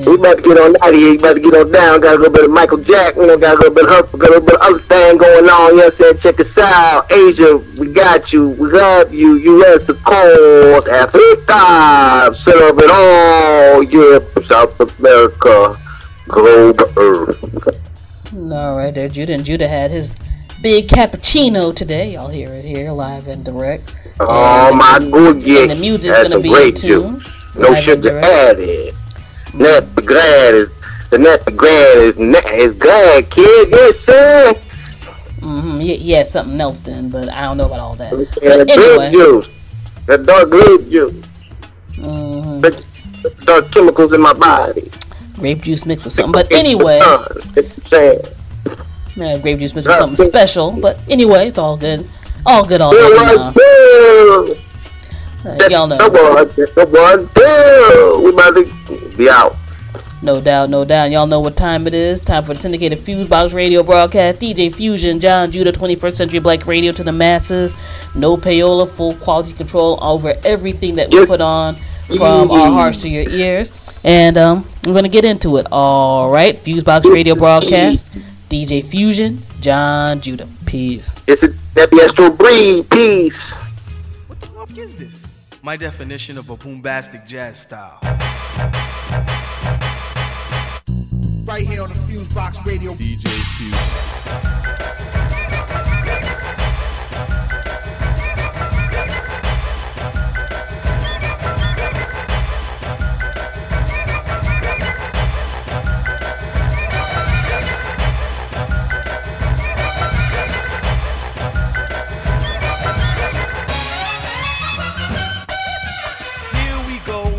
We 0.08 0.16
about 0.16 0.38
to 0.38 0.42
get 0.42 0.58
on 0.58 0.76
out 0.82 0.90
of 0.90 0.96
here. 0.96 1.12
We 1.12 1.18
about 1.18 1.34
to 1.34 1.40
get 1.40 1.54
on 1.54 1.72
down. 1.72 2.02
Got 2.02 2.16
a 2.16 2.18
little 2.18 2.34
bit 2.34 2.46
of 2.46 2.52
Michael 2.52 2.80
Jack. 2.80 3.16
You 3.16 3.28
know, 3.28 3.38
got 3.38 3.56
a 3.56 3.58
little 3.58 3.76
bit 3.76 3.86
of 3.86 3.92
Hurtful, 3.92 4.20
got 4.20 4.30
a 4.30 4.34
little 4.34 4.48
bit 4.48 4.56
of 4.56 4.62
other 4.62 4.80
thing 4.80 5.18
going 5.18 5.50
on. 5.50 5.72
You 5.72 5.78
know 5.78 5.86
what 5.86 5.94
I'm 5.94 6.00
saying? 6.00 6.18
Check 6.20 6.40
us 6.40 6.58
out. 6.58 7.12
Asia, 7.12 7.58
we 7.78 7.94
got 7.94 8.34
you. 8.34 8.50
We 8.50 8.72
love 8.72 9.14
you. 9.14 9.36
You 9.36 9.58
U.S. 9.58 9.88
of 9.88 10.04
course. 10.04 10.88
Africa. 10.88 11.54
Up 11.54 12.80
it 12.80 12.90
all. 12.90 13.84
Europe, 13.84 14.32
South 14.48 14.80
America, 15.00 15.78
globe, 16.28 16.82
Earth. 16.98 18.34
All 18.34 18.78
right, 18.78 18.94
there, 18.94 19.10
Judah. 19.10 19.34
And 19.34 19.46
Judah 19.46 19.68
had 19.68 19.92
his 19.92 20.16
big 20.62 20.88
cappuccino 20.88 21.76
today. 21.76 22.14
Y'all 22.14 22.30
hear 22.30 22.50
it 22.50 22.66
here, 22.66 22.92
live 22.92 23.28
and 23.28 23.46
direct. 23.46 23.96
Oh 24.20 24.70
And- 24.70 24.78
my 24.78 25.00
goodness. 25.00 25.62
And 25.62 25.72
the 25.72 25.76
music's 25.76 26.06
That's 26.16 26.30
gonna 26.30 26.40
be 26.40 26.50
great 26.50 26.76
tune. 26.76 27.24
No 27.58 27.80
sugar 27.82 28.20
added. 28.20 28.96
Net 29.54 29.96
the 29.96 30.02
grad 30.02 30.56
is 30.56 30.70
the 31.10 31.18
net 31.20 31.46
the 31.46 31.52
grad 31.52 31.98
is 31.98 32.18
is 32.18 32.76
glad 32.78 33.30
kid. 33.30 33.70
Yes 33.72 33.96
sir. 34.06 34.54
Mm-hmm. 35.42 35.82
Yeah, 35.82 35.96
he 35.96 36.12
had 36.12 36.28
something 36.28 36.60
else 36.62 36.80
then, 36.80 37.10
but 37.10 37.28
I 37.30 37.42
don't 37.42 37.58
know 37.58 37.66
about 37.66 37.80
all 37.80 37.96
that. 37.96 38.14
And 38.14 38.22
the 38.22 38.66
But 38.66 38.68
grape 38.68 38.80
anyway, 38.80 39.12
juice. 39.12 39.50
The 40.06 40.18
dark 40.18 40.50
grape 40.50 40.90
juice. 40.90 41.12
mhm, 41.98 42.62
The 42.62 42.86
the 43.24 43.30
dark 43.46 43.72
chemicals 43.72 44.14
in 44.14 44.22
my 44.22 44.34
body. 44.34 44.90
grape 45.38 45.62
juice 45.64 45.86
mixed 45.86 46.06
with 46.06 46.14
something. 46.14 46.32
But 46.32 46.52
anyway, 46.52 47.00
It's 47.56 47.90
sad. 47.90 48.30
yeah, 49.16 49.38
grape 49.38 49.60
juice 49.60 49.74
mixed 49.76 49.88
with 49.88 49.98
something 49.98 50.26
special. 50.26 50.72
But 50.72 50.98
anyway, 51.10 51.48
it's 51.50 51.58
all 51.60 51.78
good. 51.78 52.08
All 52.46 52.66
good, 52.66 52.82
all 52.82 52.92
Feel 52.92 53.10
good. 53.10 53.14
you 54.48 54.56
like 55.46 55.62
Uh, 55.62 55.68
y'all 55.70 55.88
know. 55.88 55.98
The 55.98 56.86
one, 56.92 57.26
boo. 57.34 58.22
We 58.24 58.30
about 58.30 58.56
to 58.56 59.18
be 59.18 59.30
out. 59.30 59.56
No 60.22 60.40
doubt, 60.40 60.70
no 60.70 60.86
doubt. 60.86 61.12
Y'all 61.12 61.28
know 61.28 61.42
what 61.42 61.58
time 61.58 61.86
it 61.86 61.94
is. 61.94 62.22
Time 62.22 62.44
for 62.44 62.54
the 62.54 62.60
syndicated 62.60 63.00
Fusebox 63.00 63.54
radio 63.54 63.84
broadcast. 63.84 64.40
DJ 64.40 64.74
Fusion, 64.74 65.20
John 65.20 65.52
Judah, 65.52 65.74
21st 65.74 66.16
Century 66.16 66.40
Black 66.40 66.66
Radio 66.66 66.94
to 66.94 67.04
the 67.04 67.12
masses. 67.12 67.74
No 68.16 68.38
payola, 68.38 68.90
full 68.90 69.16
quality 69.16 69.52
control 69.52 70.00
over 70.02 70.34
everything 70.46 70.96
that 70.96 71.10
we 71.10 71.26
put 71.26 71.42
on 71.42 71.76
from 72.06 72.52
our 72.52 72.68
hearts 72.72 72.98
to 73.00 73.10
your 73.10 73.30
ears. 73.30 73.72
And 74.06 74.38
um, 74.38 74.66
we're 74.86 74.94
going 74.94 75.04
to 75.04 75.10
get 75.10 75.26
into 75.26 75.58
it. 75.58 75.68
All 75.74 76.30
right. 76.30 76.58
Fusebox 76.64 77.04
radio 77.12 77.36
broadcast. 77.36 78.08
DJ 78.50 78.86
Fusion, 78.88 79.40
John 79.60 80.22
Judah. 80.22 80.48
Peace. 80.74 81.14
It's 81.28 81.44
a 81.44 81.50
Debbie 81.76 82.02
Astro 82.02 82.32
Breed. 82.32 82.90
Peace. 82.90 83.38
What 84.26 84.40
the 84.40 84.48
fuck 84.48 84.76
is 84.76 84.96
this? 84.96 85.52
My 85.62 85.78
definition 85.78 86.36
of 86.36 86.50
a 86.50 86.58
boombastic 86.58 87.28
jazz 87.28 87.60
style. 87.60 88.00
right 91.46 91.68
here 91.68 91.84
on 91.84 91.90
the 91.90 92.00
Fuse 92.08 92.28
Box 92.34 92.58
Radio. 92.66 92.96
DJ 92.96 93.30
Fuse. 93.30 95.03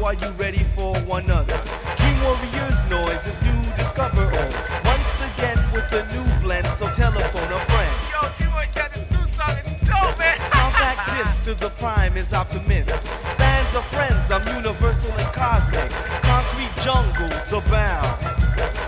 Are 0.04 0.14
you 0.14 0.28
ready 0.32 0.62
for 0.74 0.94
one 1.08 1.30
other? 1.30 1.58
Dream 1.96 2.20
Warriors 2.22 2.78
noise 2.90 3.26
is 3.26 3.40
new, 3.40 3.74
discover 3.74 4.20
all. 4.20 4.52
Once 4.84 5.16
again 5.32 5.58
with 5.72 5.90
a 5.92 6.04
new 6.12 6.42
blend, 6.42 6.66
so 6.76 6.90
telephone 6.92 7.50
a 7.50 7.58
friend. 7.72 7.96
Yo, 8.12 8.28
D-Boy's 8.38 8.70
got 8.72 8.92
this 8.92 9.10
new 9.10 9.26
song. 9.26 9.56
It's 9.56 9.70
dope, 9.88 10.18
man. 10.18 10.36
Compact 10.50 11.16
disc 11.16 11.42
to 11.44 11.54
the 11.54 11.70
prime 11.80 12.18
is 12.18 12.34
optimist. 12.34 12.90
Bands 13.38 13.74
of 13.74 13.82
friends, 13.86 14.30
I'm 14.30 14.46
universal 14.54 15.10
and 15.12 15.32
cosmic. 15.32 15.90
Concrete 16.20 16.74
jungles 16.82 17.50
abound. 17.50 18.20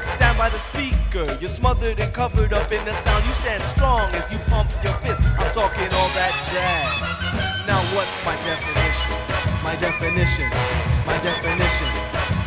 Stand 0.04 0.36
by 0.36 0.50
the 0.50 0.58
speaker, 0.58 1.38
you're 1.40 1.48
smothered 1.48 1.98
and 1.98 2.12
covered 2.12 2.52
up 2.52 2.70
in 2.72 2.84
the 2.84 2.92
sound. 2.92 3.24
You 3.24 3.32
stand 3.32 3.64
strong 3.64 4.12
as 4.12 4.30
you 4.30 4.38
pump 4.52 4.68
your 4.84 4.92
fist. 5.00 5.22
I'm 5.38 5.50
talking 5.50 5.88
all 5.96 6.10
that 6.12 6.34
jazz. 6.52 7.66
Now 7.66 7.80
what's 7.96 8.22
my 8.22 8.36
definition? 8.44 9.35
My 9.66 9.74
definition, 9.74 10.48
my 11.06 11.18
definition, 11.18 11.90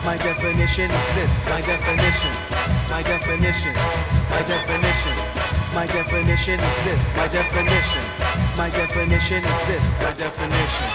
my 0.06 0.16
definition 0.16 0.90
is 0.90 1.08
this. 1.16 1.32
My 1.52 1.60
definition, 1.60 2.32
my 2.90 3.04
definition, 3.04 3.74
my 4.32 4.42
definition, 4.48 5.16
my 5.76 5.86
definition 5.86 6.60
is 6.60 6.78
this. 6.86 7.06
My 7.18 7.28
definition, 7.28 8.02
my 8.56 8.70
definition 8.70 9.44
is 9.44 9.60
this. 9.68 9.84
My 10.02 10.14
definition. 10.14 10.88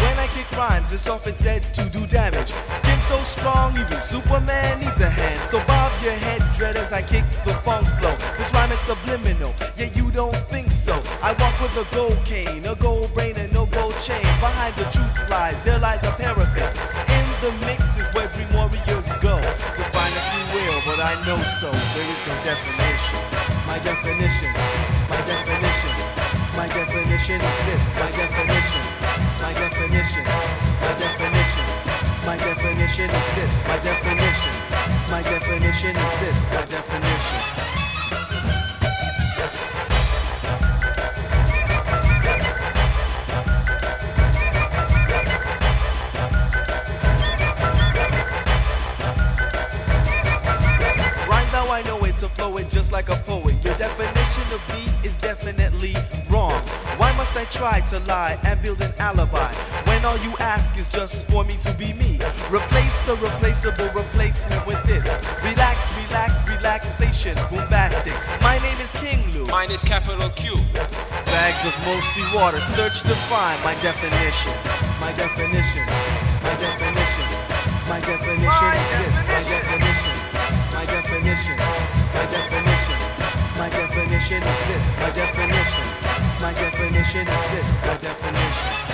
When 0.00 0.18
I 0.18 0.26
kick 0.32 0.50
rhymes, 0.52 0.92
it's 0.92 1.06
often 1.06 1.34
said 1.34 1.62
to 1.74 1.84
do 1.90 2.06
damage. 2.06 2.29
So 3.10 3.20
strong, 3.24 3.76
even 3.76 4.00
Superman 4.00 4.78
needs 4.78 5.00
a 5.00 5.10
hand. 5.10 5.50
So 5.50 5.58
bob 5.66 5.90
your 6.00 6.12
head, 6.12 6.42
dread, 6.54 6.76
as 6.76 6.92
I 6.92 7.02
kick 7.02 7.24
the 7.44 7.54
funk 7.66 7.88
flow. 7.98 8.14
This 8.38 8.54
rhyme 8.54 8.70
is 8.70 8.78
subliminal, 8.86 9.52
yet 9.76 9.96
you 9.96 10.12
don't 10.12 10.38
think 10.46 10.70
so. 10.70 10.94
I 11.20 11.32
walk 11.32 11.58
with 11.58 11.74
a 11.74 11.92
gold 11.92 12.24
cane, 12.24 12.64
a 12.66 12.76
gold 12.76 13.12
brain, 13.12 13.34
and 13.34 13.52
no 13.52 13.66
gold 13.66 13.98
chain. 14.00 14.22
Behind 14.38 14.76
the 14.76 14.84
truth 14.94 15.28
lies, 15.28 15.60
there 15.62 15.80
lies 15.80 16.04
a 16.04 16.12
parapet. 16.12 16.70
In 17.10 17.26
the 17.42 17.50
mix 17.66 17.98
is 17.98 18.06
where 18.14 18.28
dream 18.28 18.46
warriors 18.54 19.10
go. 19.18 19.34
To 19.42 19.82
find 19.90 20.14
if 20.14 20.26
you 20.30 20.44
will, 20.54 20.78
but 20.86 21.02
I 21.02 21.18
know 21.26 21.42
so. 21.58 21.66
There 21.66 22.06
is 22.06 22.20
no 22.30 22.34
definition. 22.46 23.40
my 23.66 23.78
definition, 23.78 24.50
my 25.10 25.20
definition, 25.26 25.94
my 26.56 26.66
definition 26.66 27.40
is 27.40 27.58
this, 27.66 27.82
my 27.98 28.10
definition, 28.18 28.84
my 29.42 29.52
definition, 29.54 30.24
my 30.82 30.92
definition, 30.98 31.49
my 32.30 32.36
definition 32.36 33.10
is 33.10 33.26
this, 33.34 33.52
my 33.66 33.76
definition, 33.78 34.52
my 35.10 35.20
definition 35.20 35.96
is 35.96 36.12
this, 36.20 36.38
my 36.54 36.64
definition. 36.66 37.40
I 51.72 51.82
know 51.82 51.98
it's 52.04 52.22
a 52.22 52.28
flowing 52.28 52.68
just 52.68 52.92
like 52.92 53.08
a 53.08 53.16
poet. 53.16 53.64
Your 53.64 53.74
definition 53.74 54.44
of 54.52 54.60
me 54.68 54.92
is 55.02 55.16
definitely 55.16 55.94
wrong. 56.28 56.60
Why 56.98 57.10
must 57.16 57.34
I 57.34 57.46
try 57.46 57.80
to 57.92 58.00
lie 58.00 58.38
and 58.44 58.60
build 58.60 58.82
an 58.82 58.92
alibi 58.98 59.50
when 60.00 60.08
all 60.08 60.24
you 60.24 60.34
ask 60.38 60.76
is 60.78 60.88
just 60.88 61.26
for 61.28 61.44
me 61.44 61.56
to 61.60 61.72
be 61.74 61.92
me? 61.92 62.16
Replace 62.48 63.08
a 63.08 63.14
replaceable 63.16 63.90
replacement 63.92 64.64
with 64.66 64.80
this. 64.84 65.04
Relax, 65.44 65.92
relax, 65.92 66.40
relaxation, 66.48 67.34
bombastic. 67.50 68.14
My 68.40 68.56
name 68.64 68.80
is 68.80 68.92
King 68.92 69.20
Lou. 69.32 69.44
Mine 69.46 69.70
is 69.70 69.84
capital 69.84 70.30
Q. 70.30 70.56
Bags 70.72 71.62
of 71.68 71.76
mostly 71.84 72.24
water, 72.32 72.60
search 72.60 73.02
to 73.02 73.14
find 73.28 73.60
my 73.62 73.74
definition. 73.84 74.56
My 75.00 75.12
definition. 75.12 75.84
My 76.48 76.56
definition. 76.56 77.28
My 77.84 78.00
definition 78.00 78.70
is 78.80 78.88
this. 78.96 79.14
My 79.28 79.42
definition. 79.52 80.16
My 80.72 80.84
definition. 80.88 81.56
My 82.16 82.24
definition. 82.24 83.00
My 83.60 83.68
definition 83.68 84.40
is 84.40 84.60
this. 84.64 84.84
My 84.96 85.10
definition. 85.12 85.86
My 86.40 86.52
definition 86.56 87.28
is 87.28 87.42
this. 87.52 87.68
My 87.84 87.96
definition. 88.00 88.89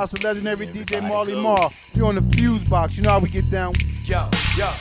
Yo, 0.00 0.04
right 0.04 0.12
now 0.12 0.16
it's 0.16 0.24
legendary 0.24 0.66
DJ 0.66 1.06
Marley 1.06 1.34
Marl. 1.34 1.72
We 1.94 2.00
on 2.02 2.14
the 2.14 2.22
fuse 2.36 2.64
box. 2.64 2.96
You 2.96 3.02
know 3.02 3.10
how 3.10 3.18
we 3.18 3.28
get 3.28 3.50
down. 3.50 3.74
Yo, 4.04 4.28
yo, 4.56 4.72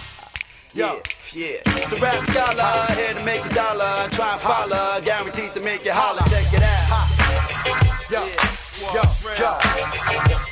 yo. 0.73 1.01
Yeah, 1.33 1.61
it's 1.77 1.87
the 1.87 1.97
rap 1.97 2.23
scholar, 2.23 2.95
here 2.95 3.13
to 3.13 3.23
make 3.23 3.45
a 3.45 3.53
dollar, 3.53 4.07
try 4.09 4.33
and 4.33 4.41
follow, 4.41 5.01
guaranteed 5.01 5.53
to 5.53 5.61
make 5.61 5.85
you 5.85 5.91
holler. 5.91 6.23
Check 6.25 6.53
it 6.53 6.63
out. 6.63 7.05
Yo, 8.09 8.25
yo, 8.95 9.03
yo, 9.37 9.51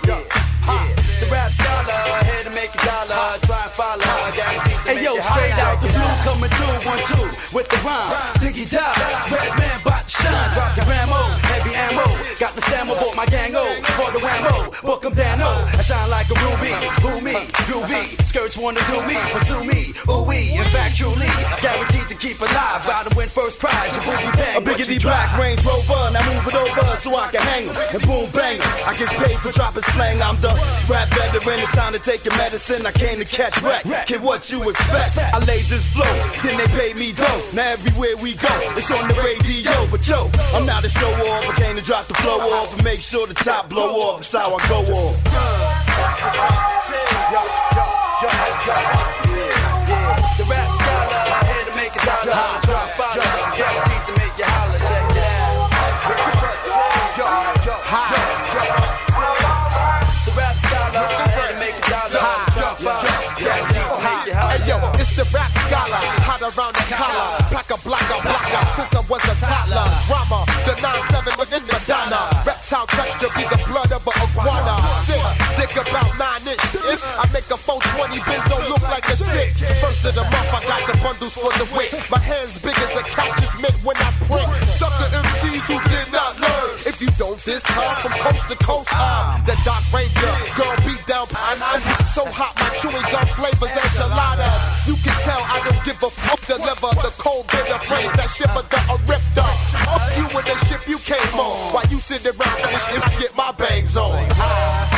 yo, 0.06 0.22
yeah. 0.68 0.94
It's 1.00 1.20
the 1.22 1.32
rap 1.32 1.50
scholar, 1.50 2.26
here 2.30 2.44
to 2.44 2.52
make 2.52 2.76
a 2.76 2.86
dollar, 2.86 3.40
try 3.48 3.64
and 3.64 3.72
follow, 3.72 4.06
guaranteed 4.36 4.78
to 4.78 4.86
make 4.86 4.94
it 4.94 4.94
holler. 4.94 4.94
Hey 4.94 5.04
yo, 5.04 5.18
straight 5.18 5.58
out 5.58 5.82
the 5.82 5.90
blue, 5.90 6.14
coming 6.28 6.52
through 6.54 6.78
one 6.86 7.02
two 7.08 7.26
with 7.56 7.68
the 7.70 7.78
rhyme. 7.82 8.14
Diggy 8.38 8.70
dog, 8.70 8.94
Redman 9.32 9.82
bout 9.82 9.97
to 10.30 10.38
shine. 10.38 10.54
Drop 10.54 10.76
the 10.76 10.82
gramo, 10.82 11.22
heavy 11.52 11.74
ammo. 11.76 12.08
Got 12.40 12.56
the 12.56 12.62
stammer, 12.62 12.96
bought 12.96 13.16
my 13.16 13.26
gang 13.26 13.56
O 13.56 13.66
for 13.98 14.12
the 14.12 14.20
whammo. 14.20 14.82
Book 14.82 15.06
'em 15.06 15.14
down, 15.14 15.42
oh, 15.42 15.78
I 15.78 15.82
shine 15.82 16.10
like 16.10 16.30
a 16.30 16.36
ruby. 16.44 16.74
Who 17.02 17.22
me? 17.22 17.34
Groovy. 17.68 18.27
Skirts 18.38 18.56
wanna 18.56 18.86
do 18.86 19.02
me, 19.08 19.18
pursue 19.34 19.64
me. 19.64 19.98
Ooh 20.14 20.22
wee, 20.22 20.54
in 20.54 20.64
fact, 20.66 20.96
truly 20.96 21.26
guaranteed 21.60 22.08
to 22.08 22.14
keep 22.14 22.40
alive. 22.40 22.86
Bout 22.86 23.10
to 23.10 23.18
win 23.18 23.30
first 23.30 23.58
prize. 23.58 23.90
Your 23.96 24.06
booty 24.06 24.30
bang. 24.38 24.58
A 24.58 24.62
biggity 24.62 25.02
black 25.02 25.36
Range 25.40 25.60
Rover, 25.66 26.12
now 26.14 26.22
move 26.32 26.46
it 26.46 26.54
over 26.54 26.98
so 26.98 27.16
I 27.18 27.32
can 27.32 27.42
hang 27.42 27.68
'em 27.68 27.76
and 27.96 28.02
boom 28.06 28.30
bang 28.30 28.62
'em. 28.62 28.70
I 28.86 28.94
get 28.94 29.10
paid 29.10 29.40
for 29.40 29.52
dropping 29.52 29.82
slang. 29.90 30.22
I'm 30.22 30.40
the 30.40 30.54
rap 30.88 31.10
veteran. 31.18 31.62
It's 31.62 31.72
time 31.72 31.94
to 31.94 32.00
take 32.00 32.26
your 32.26 32.38
medicine. 32.38 32.86
I 32.86 32.92
came 32.92 33.18
to 33.18 33.26
catch 33.26 33.60
wreck. 33.64 33.86
Kid, 34.06 34.22
what 34.22 34.52
you 34.52 34.70
expect? 34.70 35.18
I 35.18 35.40
laid 35.40 35.66
this 35.66 35.88
flow, 35.88 36.14
then 36.44 36.58
they 36.58 36.68
paid 36.78 36.96
me 36.96 37.14
dough. 37.14 37.42
Now 37.54 37.72
everywhere 37.72 38.18
we 38.18 38.36
go, 38.36 38.54
it's 38.78 38.92
on 38.92 39.08
the 39.08 39.16
radio. 39.16 39.88
But 39.88 40.08
yo, 40.08 40.30
I'm 40.54 40.68
not 40.68 40.86
a 40.86 40.90
show 40.90 41.12
off. 41.34 41.44
I 41.50 41.54
came 41.56 41.76
to 41.76 41.82
drop 41.82 42.08
the 42.08 42.14
flow 42.14 42.40
off 42.54 42.72
and 42.72 42.84
make 42.84 43.02
sure 43.02 43.26
the 43.26 43.34
top 43.34 43.68
blow 43.68 43.98
off. 44.08 44.20
That's 44.20 44.36
how 44.36 44.56
I 44.56 44.60
go 44.70 44.86
off. 44.94 45.18
Around 66.48 66.76
the 66.76 66.86
collar, 66.96 67.38
pack 67.52 67.70
a 67.72 67.78
blocker, 67.84 68.20
blocker, 68.24 68.64
since 68.76 68.96
I 68.96 69.02
was 69.10 69.24
a 69.26 69.36
toddler. 69.36 69.84
Drama, 70.08 70.46
the 70.66 70.74
9-7 70.80 71.37
bundles 81.08 81.36
for 81.40 81.52
the 81.56 81.68
wick. 81.72 81.92
My 82.12 82.20
hands 82.20 82.60
big 82.60 82.76
as 82.76 82.94
a 83.00 83.04
couch's 83.16 83.56
mitt 83.64 83.76
when 83.88 83.96
I 83.96 84.12
print. 84.28 84.48
Sucker 84.76 85.08
MCs 85.16 85.64
who 85.72 85.80
did 85.88 86.08
not 86.12 86.36
learn. 86.36 86.70
If 86.84 87.00
you 87.00 87.08
don't 87.16 87.40
this 87.48 87.64
time, 87.64 87.96
from 88.04 88.12
coast 88.20 88.44
to 88.52 88.58
coast, 88.60 88.92
I'm 88.92 89.40
the 89.48 89.56
Dark 89.64 89.84
Ranger. 89.96 90.36
Girl 90.60 90.76
beat 90.84 91.04
down, 91.08 91.28
I'm 91.32 91.80
so 92.12 92.28
hot, 92.28 92.60
my 92.60 92.68
chewing 92.80 93.08
gum 93.08 93.28
flavors 93.40 93.72
enchiladas. 93.72 94.64
You 94.84 94.96
can 95.00 95.16
tell 95.24 95.40
I 95.40 95.64
don't 95.64 95.84
give 95.88 96.00
a 96.04 96.12
fuck. 96.12 96.42
Deliver 96.48 96.92
the 97.00 97.14
cold 97.16 97.48
bitter 97.48 97.80
praise 97.88 98.12
that 98.20 98.28
shiver 98.28 98.64
the 98.68 98.80
up. 98.92 99.00
Fuck 99.08 100.12
you 100.20 100.28
and 100.28 100.48
the 100.48 100.58
ship 100.68 100.84
you 100.88 101.00
came 101.00 101.40
on. 101.40 101.56
While 101.74 101.88
you 101.88 102.00
sit 102.00 102.26
around 102.26 102.60
and 102.68 103.04
I 103.04 103.12
get 103.20 103.36
my 103.36 103.52
bangs 103.54 103.96
on. 103.96 104.97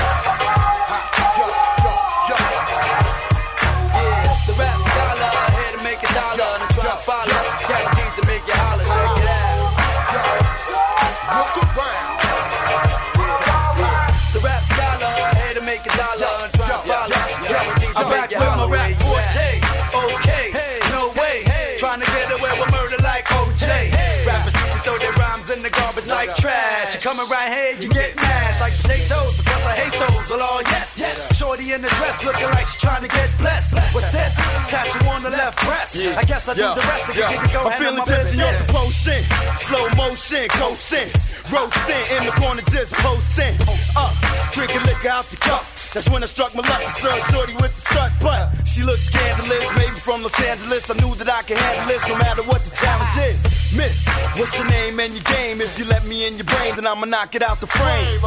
Potatoes 28.82 29.36
because 29.38 29.63
I 29.65 29.73
hate 29.75 29.95
those. 29.99 30.30
Well, 30.30 30.41
all 30.41 30.61
yes, 30.63 30.97
Yes. 30.99 31.38
Shorty 31.38 31.73
in 31.73 31.82
the 31.82 31.89
dress 31.89 32.23
looking 32.23 32.49
like 32.51 32.67
she's 32.67 32.82
trying 32.82 33.01
to 33.01 33.07
get 33.07 33.30
blessed. 33.38 33.73
What's 33.93 34.11
this? 34.11 34.36
Tattoo 34.69 35.05
on 35.07 35.23
the 35.23 35.30
left 35.30 35.59
breast. 35.65 35.95
I 35.97 36.23
guess 36.23 36.47
I 36.47 36.53
do 36.53 36.67
the 36.75 36.86
rest. 36.88 37.07
You 37.15 37.23
can 37.23 37.53
go 37.53 37.69
I'm 37.69 37.73
feeling 37.80 38.03
tipsy 38.05 38.41
off 38.41 38.55
the 38.67 38.73
potion, 38.73 39.21
slow 39.57 39.86
motion, 39.95 40.47
coasting, 40.49 41.09
roasting 41.51 42.05
in 42.17 42.25
the 42.25 42.34
corner, 42.38 42.61
just 42.71 42.93
posting. 43.01 43.55
Up, 43.97 44.13
drinking 44.53 44.84
liquor 44.84 45.09
out 45.09 45.25
the 45.25 45.38
cup. 45.38 45.63
That's 45.93 46.07
when 46.09 46.21
I 46.21 46.27
struck 46.27 46.53
my 46.53 46.61
lucky 46.61 46.86
son, 47.01 47.19
shorty 47.32 47.53
with 47.55 47.73
the 47.73 47.82
strut 47.82 48.11
butt. 48.21 48.53
She 48.67 48.84
looked 48.84 49.01
scandalous, 49.01 49.65
maybe 49.75 49.97
from 49.99 50.21
Los 50.21 50.38
Angeles. 50.39 50.89
I 50.89 50.93
knew 51.01 51.15
that 51.15 51.30
I 51.30 51.41
could 51.41 51.57
handle 51.57 51.88
this 51.88 52.07
no 52.07 52.15
matter 52.17 52.43
what 52.43 52.61
the 52.63 52.69
challenge 52.75 53.17
is. 53.17 53.59
Miss, 53.76 54.07
what's 54.36 54.57
your 54.57 54.67
name 54.67 54.99
and 54.99 55.13
your 55.13 55.24
game? 55.24 55.61
If 55.61 55.78
you 55.78 55.86
let 55.86 56.05
me 56.07 56.26
in 56.26 56.36
your 56.38 56.45
brain, 56.45 56.76
then 56.76 56.88
I'ma 56.88 57.05
knock 57.05 57.36
it 57.36 57.43
out 57.43 57.61
the 57.61 57.67
frame. 57.67 58.20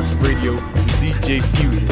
Fusebox 0.01 0.27
Radio 0.27 0.53
with 0.53 1.01
DJ 1.01 1.41
Fusion. 1.55 1.87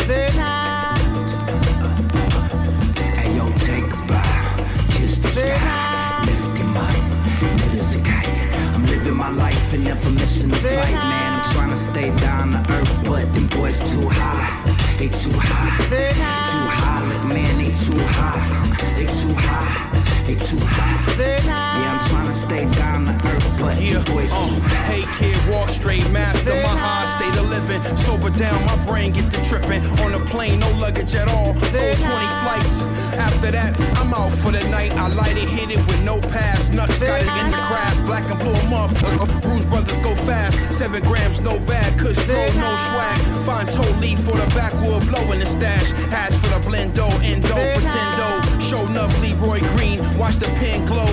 Hey 3.15 3.35
yo, 3.35 3.51
take 3.55 3.85
a 3.85 4.07
bow, 4.07 4.65
kiss 4.89 5.19
the 5.19 5.27
sky, 5.27 6.21
lift 6.25 6.59
up, 6.77 6.93
lit 7.41 7.73
as 7.79 7.95
a 7.95 7.97
kite. 8.03 8.29
I'm 8.75 8.85
living 8.87 9.15
my 9.15 9.29
life 9.29 9.73
and 9.73 9.83
never 9.83 10.09
missing 10.09 10.51
a 10.51 10.55
flight, 10.55 10.91
man. 10.91 11.39
I'm 11.39 11.53
trying 11.53 11.69
to 11.71 11.77
stay 11.77 12.15
down 12.17 12.51
to 12.51 12.71
earth, 12.73 13.03
but 13.05 13.33
them 13.33 13.47
boys 13.47 13.79
too 13.91 14.07
high, 14.09 14.75
they 14.97 15.09
too 15.09 15.31
high, 15.33 15.77
too 15.89 16.65
high. 16.67 17.07
Look, 17.09 17.23
man, 17.25 17.57
they 17.57 17.71
too 17.71 17.97
high, 17.97 18.95
they 18.95 19.05
too 19.05 19.33
high, 19.35 19.88
they 20.29 20.45
too 20.45 20.59
high. 20.61 21.01
Yeah, 21.17 21.97
I'm 21.97 22.01
trying 22.09 22.27
to 22.27 22.33
stay 22.33 22.65
down 22.77 23.05
to 23.05 23.13
earth, 23.29 23.47
but 23.59 23.75
them 23.77 24.03
boys 24.13 24.31
uh, 24.31 24.45
too 24.45 24.61
high. 24.61 24.85
Hey 24.85 25.03
kid, 25.17 25.37
walk 25.49 25.69
straight, 25.69 26.05
master 26.11 26.53
my 26.53 26.75
high 26.77 27.07
state 27.17 27.35
of 27.39 27.49
living. 27.49 27.81
Sober 27.97 28.29
down, 28.29 28.57
my 28.65 28.77
brain 28.85 29.11
get 29.11 29.31
to 29.33 29.39
tripping. 29.49 29.81
On 30.05 30.13
a 30.13 30.21
plane, 30.29 30.59
no 30.59 30.69
luggage 30.77 31.15
at 31.15 31.27
all. 31.29 31.53
Full 31.53 31.95
20 31.97 32.29
flights. 32.45 32.81
After 33.17 33.51
that, 33.51 33.73
I'm 33.97 34.13
out 34.13 34.31
for 34.31 34.51
the 34.51 34.61
night. 34.69 34.91
I 34.91 35.07
light 35.07 35.37
it, 35.37 35.49
hit 35.49 35.71
it 35.73 35.81
with 35.87 36.03
no 36.05 36.21
pass. 36.21 36.69
Nuts 36.71 36.99
got 36.99 37.21
it 37.21 37.33
in 37.41 37.51
the 37.51 37.61
crash. 37.65 37.97
Black 38.05 38.29
and 38.29 38.39
blue, 38.39 38.53
I'm 38.53 38.73
off. 38.73 38.93
Uh, 39.03 39.25
Bruise 39.41 39.65
Brothers 39.65 39.99
go 39.99 40.13
fast. 40.29 40.55
Seven 40.73 41.01
grams, 41.03 41.41
no 41.41 41.59
bag. 41.65 41.97
Kush 41.97 42.17
stroll, 42.17 42.53
no 42.61 42.71
swag. 42.89 43.17
Find 43.49 43.69
toe 43.71 43.93
leaf 43.99 44.19
for 44.19 44.37
the 44.37 44.47
backwood, 44.53 45.07
blow 45.09 45.31
in 45.33 45.39
the 45.39 45.45
stash. 45.45 45.91
Hash 46.13 46.35
for 46.37 46.53
the 46.53 46.61
blendo, 46.67 47.09
endo, 47.25 47.57
pretendo. 47.73 48.59
Show 48.59 48.85
enough 48.85 49.13
Leroy 49.21 49.59
Green. 49.75 49.99
Watch 50.19 50.35
the 50.35 50.51
pen 50.59 50.85
glow. 50.85 51.07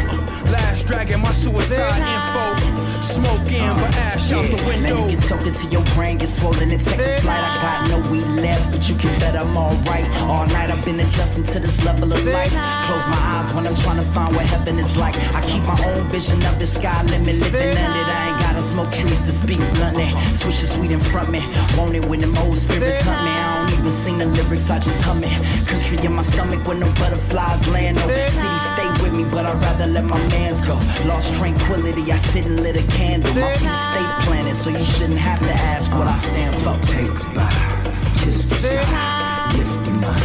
Last 0.51 0.87
dragon, 0.87 1.21
my 1.23 1.31
suicide 1.33 2.03
info. 2.03 2.77
Smoke 3.03 3.49
in, 3.53 3.73
but 3.81 3.95
ash 4.11 4.33
out 4.33 4.51
the 4.51 4.57
Now 4.57 4.67
window. 4.69 5.09
you 5.09 5.17
get 5.17 5.25
talking 5.25 5.53
to 5.55 5.67
your 5.69 5.85
brain, 5.95 6.19
get 6.19 6.29
swollen 6.29 6.71
and 6.71 6.83
take 6.85 6.99
a 6.99 7.19
flight. 7.23 7.43
I 7.43 7.63
got 7.63 7.89
no 7.89 8.11
weed 8.11 8.27
left, 8.43 8.73
but 8.73 8.89
you 8.89 8.97
can 8.97 9.17
bet 9.21 9.37
I'm 9.37 9.57
alright. 9.57 10.07
All 10.27 10.47
night 10.49 10.71
I've 10.71 10.85
been 10.85 10.99
adjusting 11.01 11.45
to 11.45 11.61
this 11.61 11.85
level 11.85 12.13
of 12.13 12.25
life. 12.27 12.51
Close 12.87 13.07
my 13.07 13.23
eyes 13.37 13.55
when 13.55 13.67
I'm 13.67 13.77
trying 13.77 13.97
to 13.97 14.09
find 14.11 14.35
what 14.35 14.45
heaven 14.47 14.79
is 14.79 14.97
like. 14.97 15.15
I 15.35 15.41
keep 15.47 15.63
my 15.63 15.79
own 15.87 16.03
vision 16.09 16.45
of 16.45 16.59
the 16.59 16.67
sky 16.67 17.03
limit, 17.05 17.37
living 17.37 17.79
under 17.79 18.01
it. 18.01 18.09
I 18.09 18.29
ain't 18.31 18.41
gotta 18.41 18.63
smoke 18.63 18.91
trees 18.93 19.23
to 19.23 19.33
speak 19.33 19.61
bluntly. 19.75 20.09
Swish 20.35 20.61
the 20.61 20.67
sweet 20.67 20.91
in 20.91 21.01
front 21.01 21.31
me, 21.31 21.41
want 21.79 21.95
it 21.95 22.05
when 22.05 22.21
them 22.21 22.37
old 22.39 22.59
spirits 22.59 23.01
hunt 23.03 23.23
me. 23.25 23.31
I 23.31 23.69
don't 23.69 23.79
even 23.79 23.93
sing 23.93 24.19
the 24.19 24.27
lyrics, 24.27 24.69
I 24.69 24.79
just 24.81 25.03
hum 25.03 25.23
it. 25.23 25.31
Country 25.69 25.97
in 26.05 26.13
my 26.13 26.23
stomach 26.23 26.67
when 26.67 26.81
no 26.81 26.89
butterflies 26.95 27.69
land. 27.69 27.97
No 27.97 28.09
city 28.09 28.59
with 29.07 29.19
me, 29.19 29.25
but 29.31 29.47
I'd 29.47 29.61
rather 29.61 29.87
let 29.87 30.05
my 30.05 30.19
mans 30.29 30.61
go. 30.61 30.75
Lost 31.07 31.35
tranquility, 31.35 32.13
I 32.13 32.17
sit 32.17 32.47
and 32.47 32.61
lit 32.61 32.77
a 32.77 32.87
candle. 32.97 33.33
My 33.35 33.53
feet 33.55 33.77
stay 33.91 34.07
planted, 34.27 34.57
so 34.57 34.71
you 34.71 34.85
shouldn't 34.85 35.19
have 35.19 35.41
to 35.41 35.53
ask 35.73 35.91
what 35.93 36.07
I 36.07 36.17
stand 36.17 36.55
for. 36.63 36.75
Take 36.93 37.09
a 37.09 37.29
bow, 37.35 37.83
kiss 38.21 38.47
the 38.47 38.55
sky, 38.55 39.53
lift 39.59 39.87
him 39.87 40.05
up, 40.05 40.21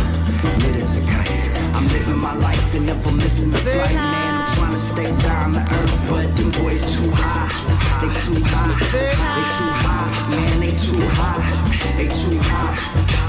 lit 0.64 0.76
as 0.76 0.96
a 0.98 1.02
kite. 1.02 1.32
I'm 1.76 1.88
living 1.88 2.18
my 2.18 2.36
life 2.36 2.76
and 2.76 2.86
never 2.86 3.12
missing 3.12 3.54
a 3.54 3.58
flight, 3.58 3.94
man. 3.94 4.34
I'm 4.42 4.56
trying 4.56 4.74
to 4.74 4.80
stay 4.80 5.12
down 5.28 5.54
to 5.54 5.62
earth, 5.62 6.10
but 6.10 6.36
them 6.36 6.52
boys 6.52 6.82
too 6.96 7.12
high. 7.12 7.50
They 8.02 8.12
too 8.26 8.44
high, 8.44 8.74
they 8.94 9.46
too 9.58 9.72
high, 9.86 10.30
man. 10.32 10.60
They 10.60 10.72
too 10.72 11.02
high, 11.20 11.44
they 11.98 12.08
too 12.08 12.38
high, 12.50 12.76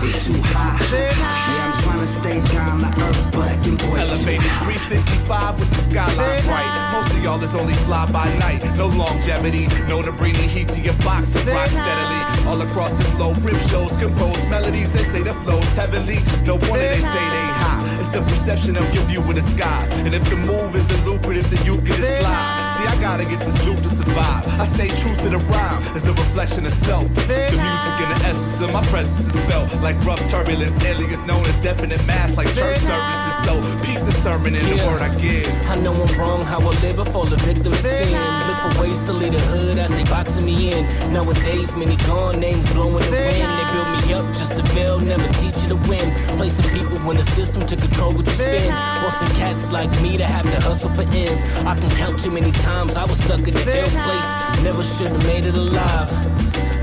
they 0.00 0.12
too 0.18 0.40
high. 0.42 0.78
Yeah, 0.92 1.71
trying 1.82 2.00
to 2.00 2.06
stay 2.06 2.40
down 2.54 2.80
to 2.80 2.88
earth, 3.02 3.22
but 3.32 3.56
boys 3.64 3.82
too 3.82 3.98
Elevated 3.98 4.46
high. 4.46 4.72
365 4.72 5.58
with 5.58 5.70
the 5.70 5.82
skyline 5.90 6.42
bright. 6.46 6.70
Most 6.92 7.12
of 7.12 7.22
y'all 7.22 7.42
is 7.42 7.54
only 7.54 7.74
fly 7.84 8.10
by 8.10 8.26
night. 8.38 8.62
No 8.76 8.86
longevity, 8.86 9.66
no 9.88 10.02
to 10.02 10.12
bring 10.12 10.32
the 10.34 10.46
heat 10.54 10.68
to 10.68 10.80
your 10.80 10.94
box 11.04 11.34
and 11.34 11.46
rock 11.48 11.66
steadily. 11.68 12.20
All 12.46 12.60
across 12.62 12.92
the 12.92 13.06
globe, 13.16 13.44
rip 13.44 13.60
shows, 13.68 13.96
compose 13.96 14.40
melodies. 14.48 14.92
that 14.92 15.06
say 15.12 15.22
the 15.22 15.34
flow's 15.42 15.68
heavenly. 15.74 16.18
No 16.46 16.54
wonder 16.70 16.88
they 16.88 17.02
say 17.14 17.24
they 17.36 17.48
high. 17.62 17.96
It's 18.00 18.10
the 18.10 18.22
perception 18.22 18.76
of 18.76 18.86
your 18.94 19.04
view 19.04 19.20
of 19.20 19.34
the 19.34 19.42
skies. 19.42 19.90
And 20.06 20.14
if 20.14 20.24
the 20.30 20.36
move 20.36 20.74
isn't 20.76 21.04
lucrative, 21.04 21.48
then 21.50 21.64
you 21.66 21.80
get 21.82 21.98
it 21.98 22.20
slide. 22.20 22.61
See, 22.76 22.86
I 22.86 22.96
gotta 23.00 23.24
get 23.24 23.40
this 23.40 23.64
loot 23.64 23.78
to 23.78 23.90
survive. 23.90 24.42
I 24.60 24.64
stay 24.66 24.88
true 25.00 25.14
to 25.24 25.28
the 25.30 25.38
rhyme. 25.52 25.82
It's 25.96 26.06
a 26.06 26.12
reflection 26.12 26.66
of 26.66 26.72
self. 26.72 27.06
The 27.26 27.56
music 27.68 27.94
and 28.02 28.10
the 28.16 28.20
essence 28.26 28.60
of 28.60 28.72
my 28.72 28.82
presence 28.92 29.34
is 29.34 29.40
felt 29.50 29.68
like 29.82 29.96
rough 30.04 30.22
turbulence. 30.30 30.82
Aliens 30.84 31.20
known 31.22 31.44
as 31.46 31.56
definite 31.56 32.04
mass, 32.06 32.36
like 32.36 32.48
church 32.54 32.78
services. 32.78 33.34
So 33.46 33.52
peep 33.84 34.00
the 34.00 34.12
sermon 34.12 34.54
in 34.54 34.64
the 34.64 34.76
Yeah. 34.76 34.86
word 34.88 35.02
I 35.02 35.10
give. 35.16 35.48
I 35.70 35.76
know 35.76 35.92
I'm 35.94 36.12
wrong, 36.18 36.44
how 36.44 36.60
I 36.60 36.72
live 36.84 36.96
before 36.96 37.26
the 37.26 37.36
victim 37.48 37.72
of 37.72 37.80
sin. 37.80 38.12
Look 38.48 38.58
for 38.64 38.80
ways 38.82 39.02
to 39.04 39.12
lead 39.12 39.32
the 39.32 39.40
hood 39.52 39.78
as 39.78 39.90
they 39.94 40.04
boxing 40.04 40.44
me 40.44 40.72
in. 40.72 41.12
Nowadays, 41.12 41.76
many 41.76 41.96
gone 42.08 42.40
names 42.40 42.70
blowing 42.72 43.04
the 43.04 43.10
wind. 43.10 43.48
They 43.58 43.66
build 43.74 43.88
me 43.96 44.14
up 44.14 44.26
just 44.36 44.56
to 44.56 44.62
fail, 44.74 44.98
never 45.00 45.26
teach 45.40 45.58
you 45.62 45.68
to 45.70 45.80
win. 45.88 46.08
Some 46.52 46.68
people 46.76 46.98
when 47.06 47.16
the 47.16 47.24
system 47.24 47.66
to 47.66 47.76
control 47.76 48.12
what 48.12 48.26
you 48.26 48.32
spend. 48.32 48.68
Want 49.02 49.14
some 49.14 49.32
cats 49.40 49.72
like 49.72 49.88
me 50.02 50.18
to 50.18 50.24
have 50.24 50.42
to 50.42 50.60
hustle 50.60 50.90
for 50.92 51.02
ends. 51.14 51.44
I 51.64 51.74
can 51.80 51.88
count 51.96 52.20
too 52.20 52.30
many 52.30 52.50
times 52.62 52.96
I 52.96 53.04
was 53.04 53.18
stuck 53.18 53.46
in 53.46 53.54
the 53.54 53.66
ill 53.80 53.92
place. 54.06 54.30
Never 54.62 54.84
should 54.84 55.10
have 55.10 55.26
made 55.26 55.44
it 55.44 55.54
alive. 55.54 56.08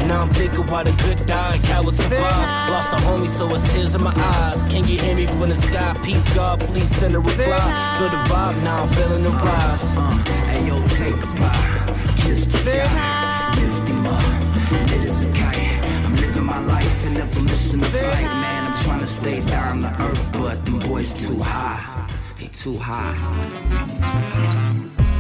Now 0.08 0.24
I'm 0.24 0.30
thinking 0.30 0.66
why 0.68 0.84
the 0.84 0.92
good 1.04 1.26
die 1.26 1.56
and 1.56 1.64
cowards 1.64 1.98
survive. 1.98 2.70
Lost 2.72 2.94
a 2.94 2.98
homie, 3.08 3.28
so 3.28 3.54
it's 3.56 3.72
tears 3.72 3.96
in 3.96 4.04
my 4.04 4.14
eyes. 4.16 4.64
Can 4.64 4.86
you 4.86 4.98
hear 5.00 5.16
me 5.16 5.26
from 5.28 5.50
the 5.50 5.56
sky? 5.56 5.96
Peace, 6.04 6.28
God, 6.36 6.60
please 6.60 6.90
send 6.90 7.16
a 7.16 7.20
reply. 7.20 7.68
Feel 7.98 8.10
the 8.10 8.22
vibe, 8.30 8.64
now 8.64 8.84
I'm 8.84 8.90
feeling 8.90 9.24
the 9.24 9.30
rise. 9.30 9.94
Uh, 9.96 10.18
hey 10.52 10.68
yo, 10.68 10.76
take 11.00 11.14
a 11.14 11.30
bow, 11.40 11.96
kiss 12.18 12.46
the 12.46 12.58
sky, 12.58 13.54
lift 13.62 13.88
him 13.88 14.06
up, 14.06 14.90
lit 14.90 15.08
as 15.08 15.22
a 15.22 15.32
kite. 15.34 15.80
I'm 16.06 16.16
living 16.16 16.46
my 16.46 16.60
life 16.66 17.06
and 17.06 17.16
never 17.16 17.42
missing 17.42 17.82
a 17.82 17.86
flight, 17.86 18.30
man. 18.44 18.72
I'm 18.72 18.78
trying 18.84 19.02
to 19.02 19.08
stay 19.08 19.42
down 19.42 19.84
to 19.84 19.92
earth, 20.02 20.32
but 20.34 20.66
them 20.66 20.80
boys 20.80 21.14
too 21.14 21.40
high. 21.40 22.08
They 22.40 22.48
too 22.48 22.78
high. 22.78 23.14
They 23.88 23.94
too 23.94 24.26
high. 24.34 24.99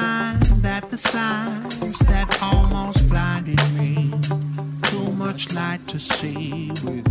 time 0.00 0.40
that 0.62 0.90
the 0.90 0.98
signs 0.98 1.98
that 2.10 2.28
almost 2.42 3.00
blinded 3.08 3.62
me, 3.78 4.12
too 4.90 5.08
much 5.24 5.52
light 5.52 5.82
to 5.88 5.98
see 5.98 6.70
with. 6.84 7.08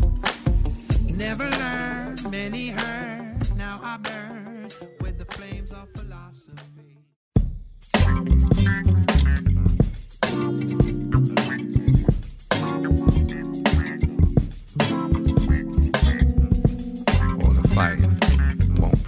Never 1.24 1.48
learned, 1.62 2.32
many 2.32 2.70
heard, 2.70 3.58
now 3.58 3.80
I 3.84 3.98
burn 3.98 4.72
with 5.02 5.16
the 5.18 5.26
flames 5.36 5.72
of 5.72 5.86
philosophy. 5.98 6.90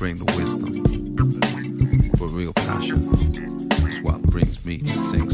bring 0.02 0.18
the 0.18 0.34
wisdom. 0.36 0.81
to 4.78 5.00
sing 5.00 5.31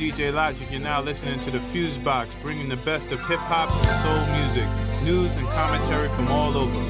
DJ 0.00 0.32
Logic. 0.32 0.66
You're 0.70 0.80
now 0.80 1.02
listening 1.02 1.38
to 1.40 1.50
the 1.50 1.60
Fuse 1.60 1.98
Box, 1.98 2.34
bringing 2.40 2.70
the 2.70 2.76
best 2.78 3.12
of 3.12 3.20
hip 3.26 3.38
hop 3.40 3.68
and 3.68 3.84
soul 4.00 4.24
music, 4.40 5.04
news 5.04 5.36
and 5.36 5.46
commentary 5.48 6.08
from 6.16 6.28
all 6.28 6.56
over. 6.56 6.89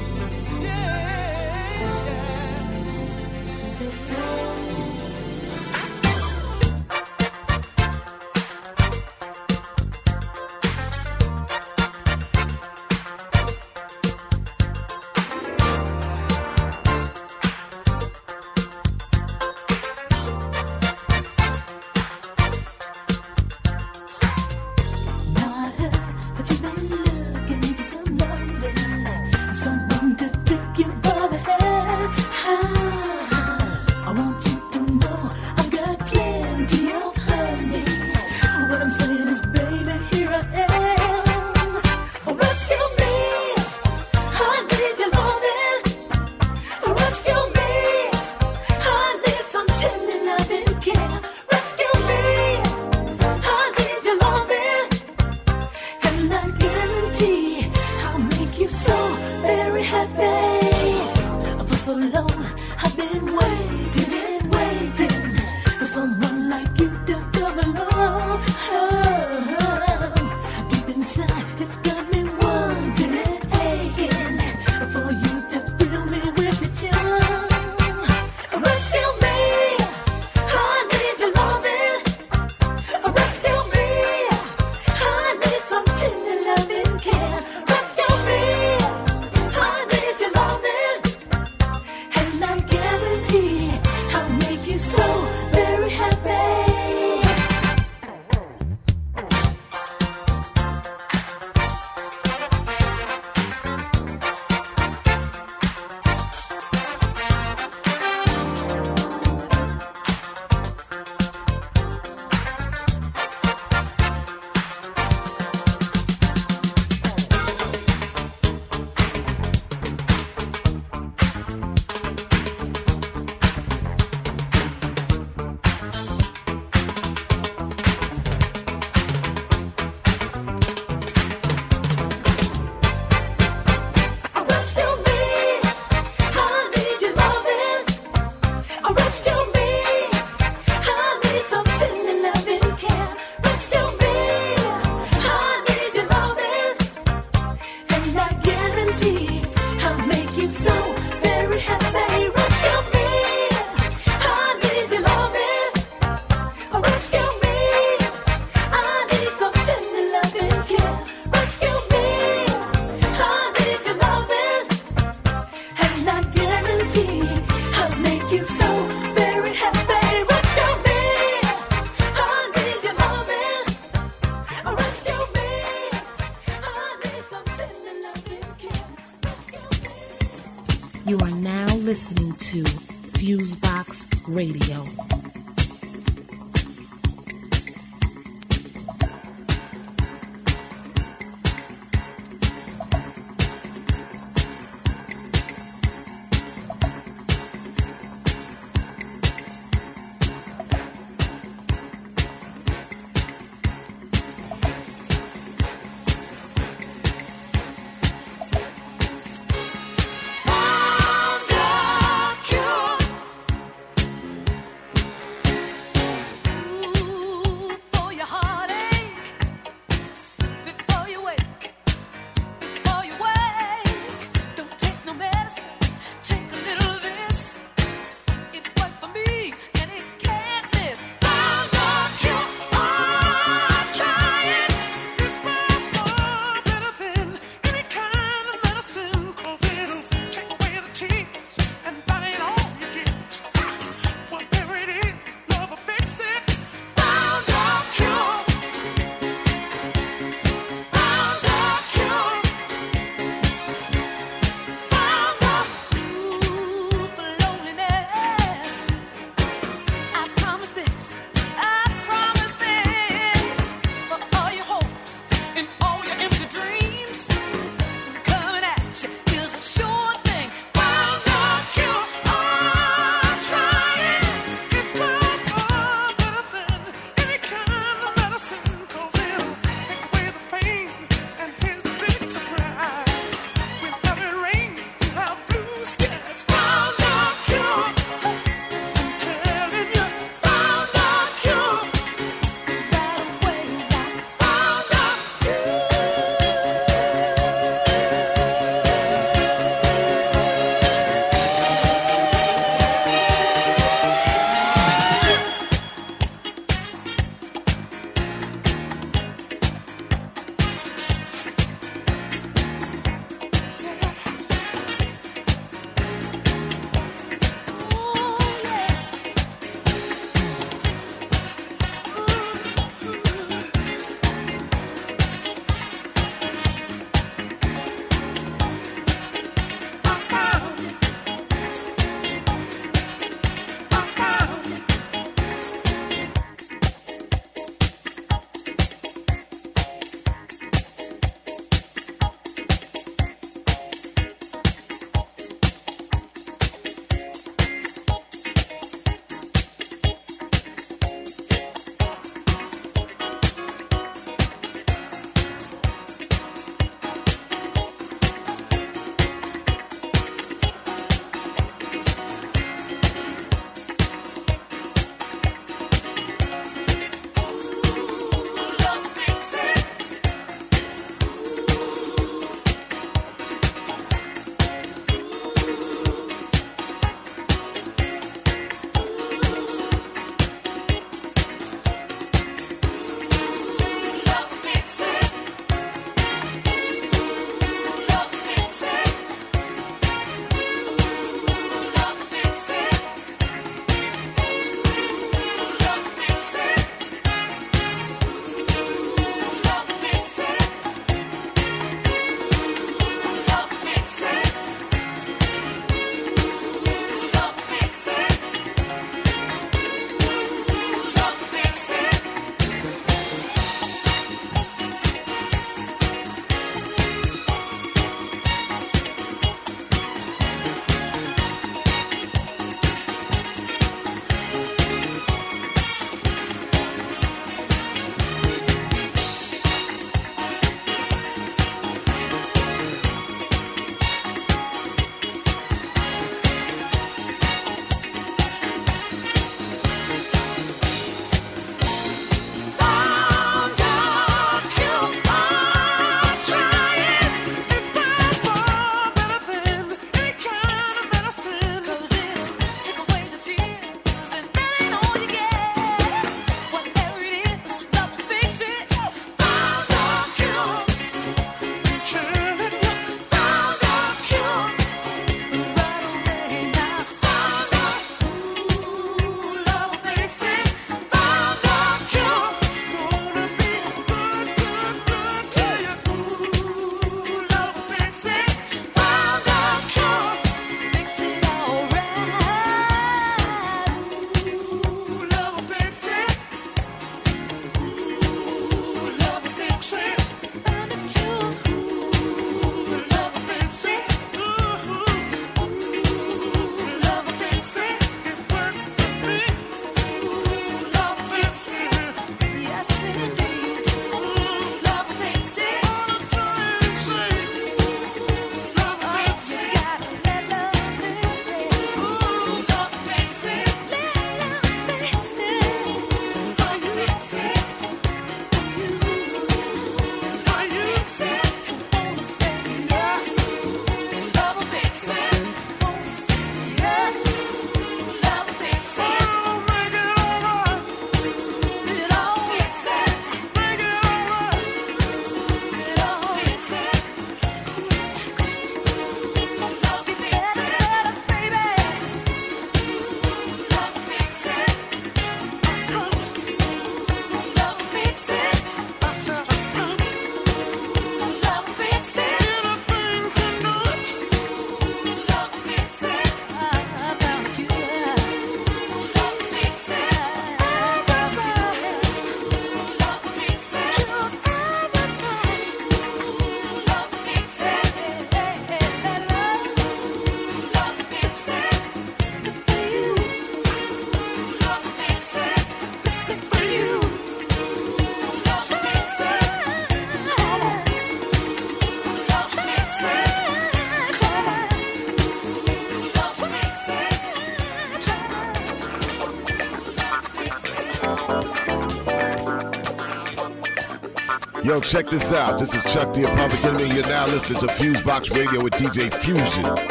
check 594.81 595.07
this 595.07 595.31
out. 595.31 595.59
This 595.59 595.73
is 595.73 595.83
Chuck 595.93 596.13
the 596.13 596.23
Republican, 596.23 596.81
and 596.81 596.93
you're 596.93 597.07
now 597.07 597.27
listening 597.27 597.59
to 597.59 597.67
Fusebox 597.67 598.35
Radio 598.35 598.63
with 598.63 598.73
DJ 598.73 599.13
Fusion. 599.13 599.63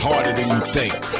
Harder 0.00 0.32
than 0.32 0.48
you 0.48 0.72
think. 0.72 1.19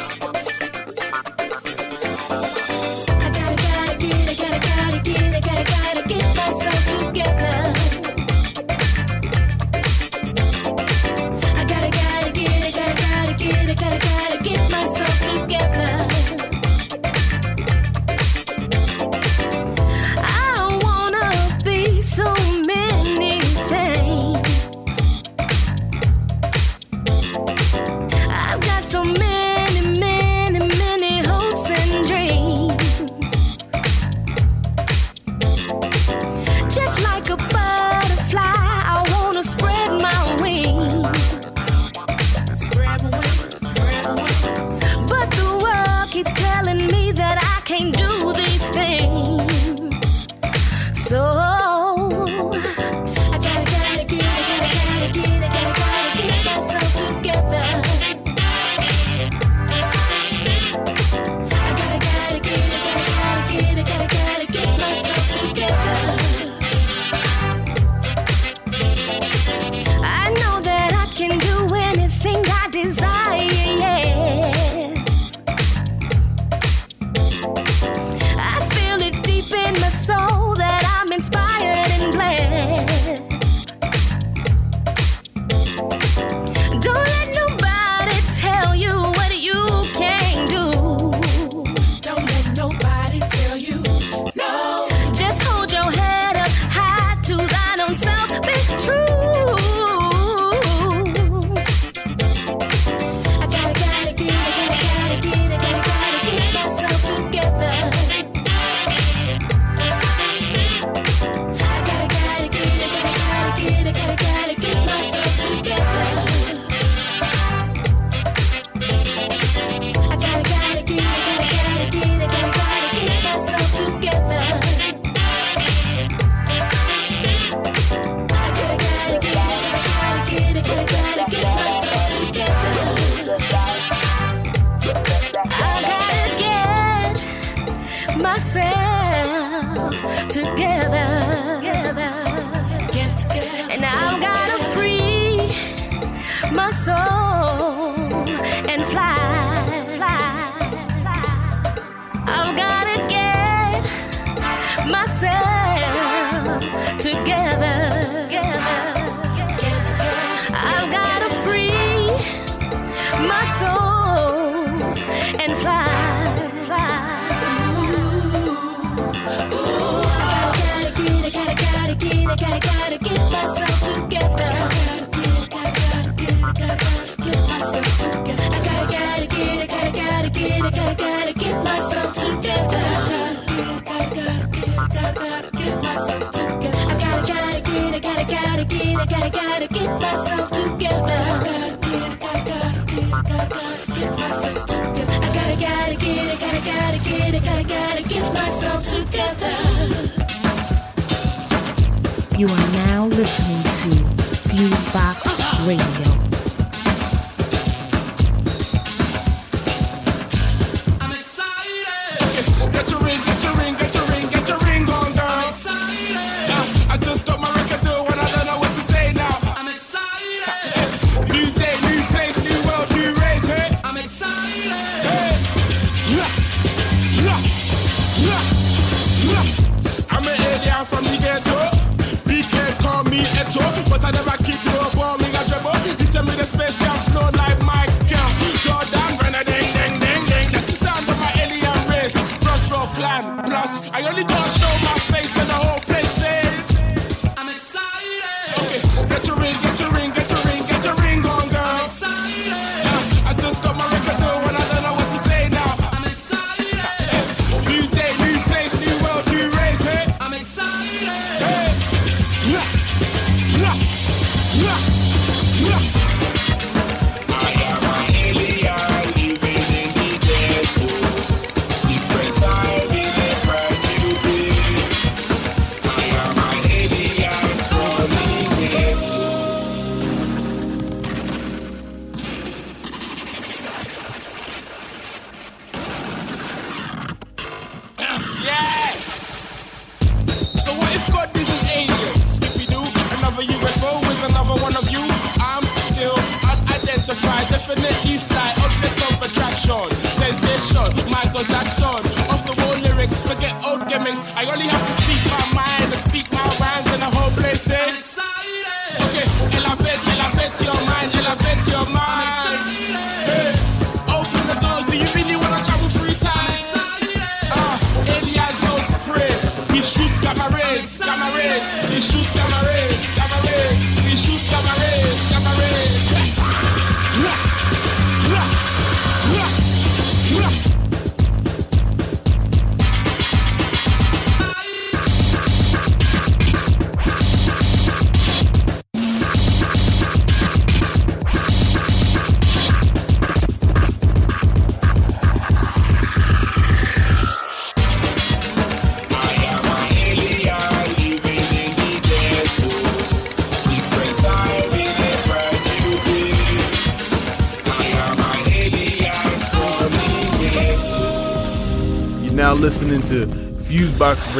show. 300.60 300.88
Michael 301.10 301.44
Jackson. 301.44 301.79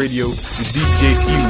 Radio 0.01 0.29
with 0.29 0.73
DJ 0.73 1.15
Fuse. 1.27 1.50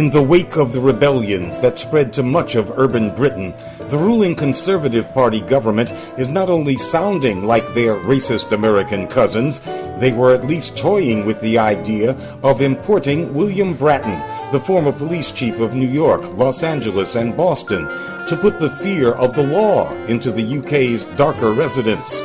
In 0.00 0.08
the 0.08 0.22
wake 0.22 0.56
of 0.56 0.72
the 0.72 0.80
rebellions 0.80 1.58
that 1.58 1.78
spread 1.78 2.10
to 2.14 2.22
much 2.22 2.54
of 2.54 2.78
urban 2.78 3.14
Britain, 3.14 3.52
the 3.90 3.98
ruling 3.98 4.34
Conservative 4.34 5.06
Party 5.12 5.42
government 5.42 5.90
is 6.16 6.26
not 6.26 6.48
only 6.48 6.78
sounding 6.78 7.44
like 7.44 7.74
their 7.74 7.96
racist 7.96 8.50
American 8.50 9.06
cousins, 9.06 9.60
they 9.98 10.10
were 10.10 10.34
at 10.34 10.46
least 10.46 10.78
toying 10.78 11.26
with 11.26 11.38
the 11.42 11.58
idea 11.58 12.12
of 12.42 12.62
importing 12.62 13.34
William 13.34 13.74
Bratton, 13.74 14.18
the 14.52 14.60
former 14.60 14.90
police 14.90 15.32
chief 15.32 15.60
of 15.60 15.74
New 15.74 15.90
York, 15.90 16.22
Los 16.32 16.62
Angeles, 16.62 17.14
and 17.14 17.36
Boston, 17.36 17.84
to 18.26 18.38
put 18.40 18.58
the 18.58 18.74
fear 18.76 19.12
of 19.12 19.34
the 19.34 19.46
law 19.48 19.92
into 20.06 20.32
the 20.32 20.60
UK's 20.60 21.04
darker 21.18 21.52
residents. 21.52 22.18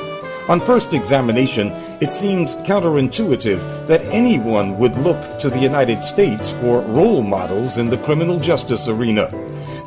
On 0.48 0.62
first 0.62 0.94
examination, 0.94 1.72
it 2.00 2.12
seems 2.14 2.56
counterintuitive 2.56 3.75
that 3.88 4.02
anyone 4.06 4.78
would 4.78 4.98
look 4.98 5.40
to 5.40 5.50
the 5.50 5.60
United 5.60 6.04
States 6.04 6.54
for 6.54 6.82
role 6.82 7.22
models 7.22 7.78
in 7.78 7.90
the 7.90 7.98
criminal 8.00 8.40
justice 8.40 8.88
arena. 8.88 9.30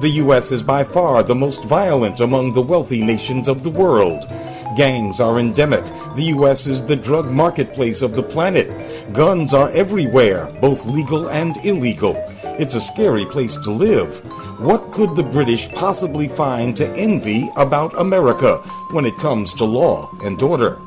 The 0.00 0.10
U.S. 0.22 0.52
is 0.52 0.62
by 0.62 0.84
far 0.84 1.22
the 1.22 1.34
most 1.34 1.64
violent 1.64 2.20
among 2.20 2.52
the 2.52 2.62
wealthy 2.62 3.02
nations 3.04 3.48
of 3.48 3.64
the 3.64 3.70
world. 3.70 4.28
Gangs 4.76 5.18
are 5.18 5.40
endemic. 5.40 5.84
The 6.14 6.30
U.S. 6.36 6.68
is 6.68 6.84
the 6.84 6.94
drug 6.94 7.30
marketplace 7.32 8.02
of 8.02 8.14
the 8.14 8.22
planet. 8.22 8.68
Guns 9.12 9.52
are 9.52 9.70
everywhere, 9.70 10.46
both 10.60 10.86
legal 10.86 11.28
and 11.30 11.56
illegal. 11.64 12.14
It's 12.60 12.76
a 12.76 12.80
scary 12.80 13.24
place 13.24 13.56
to 13.56 13.70
live. 13.70 14.24
What 14.60 14.92
could 14.92 15.16
the 15.16 15.22
British 15.22 15.68
possibly 15.70 16.28
find 16.28 16.76
to 16.76 16.88
envy 16.90 17.50
about 17.56 17.98
America 17.98 18.58
when 18.90 19.04
it 19.04 19.16
comes 19.16 19.52
to 19.54 19.64
law 19.64 20.10
and 20.22 20.40
order? 20.42 20.80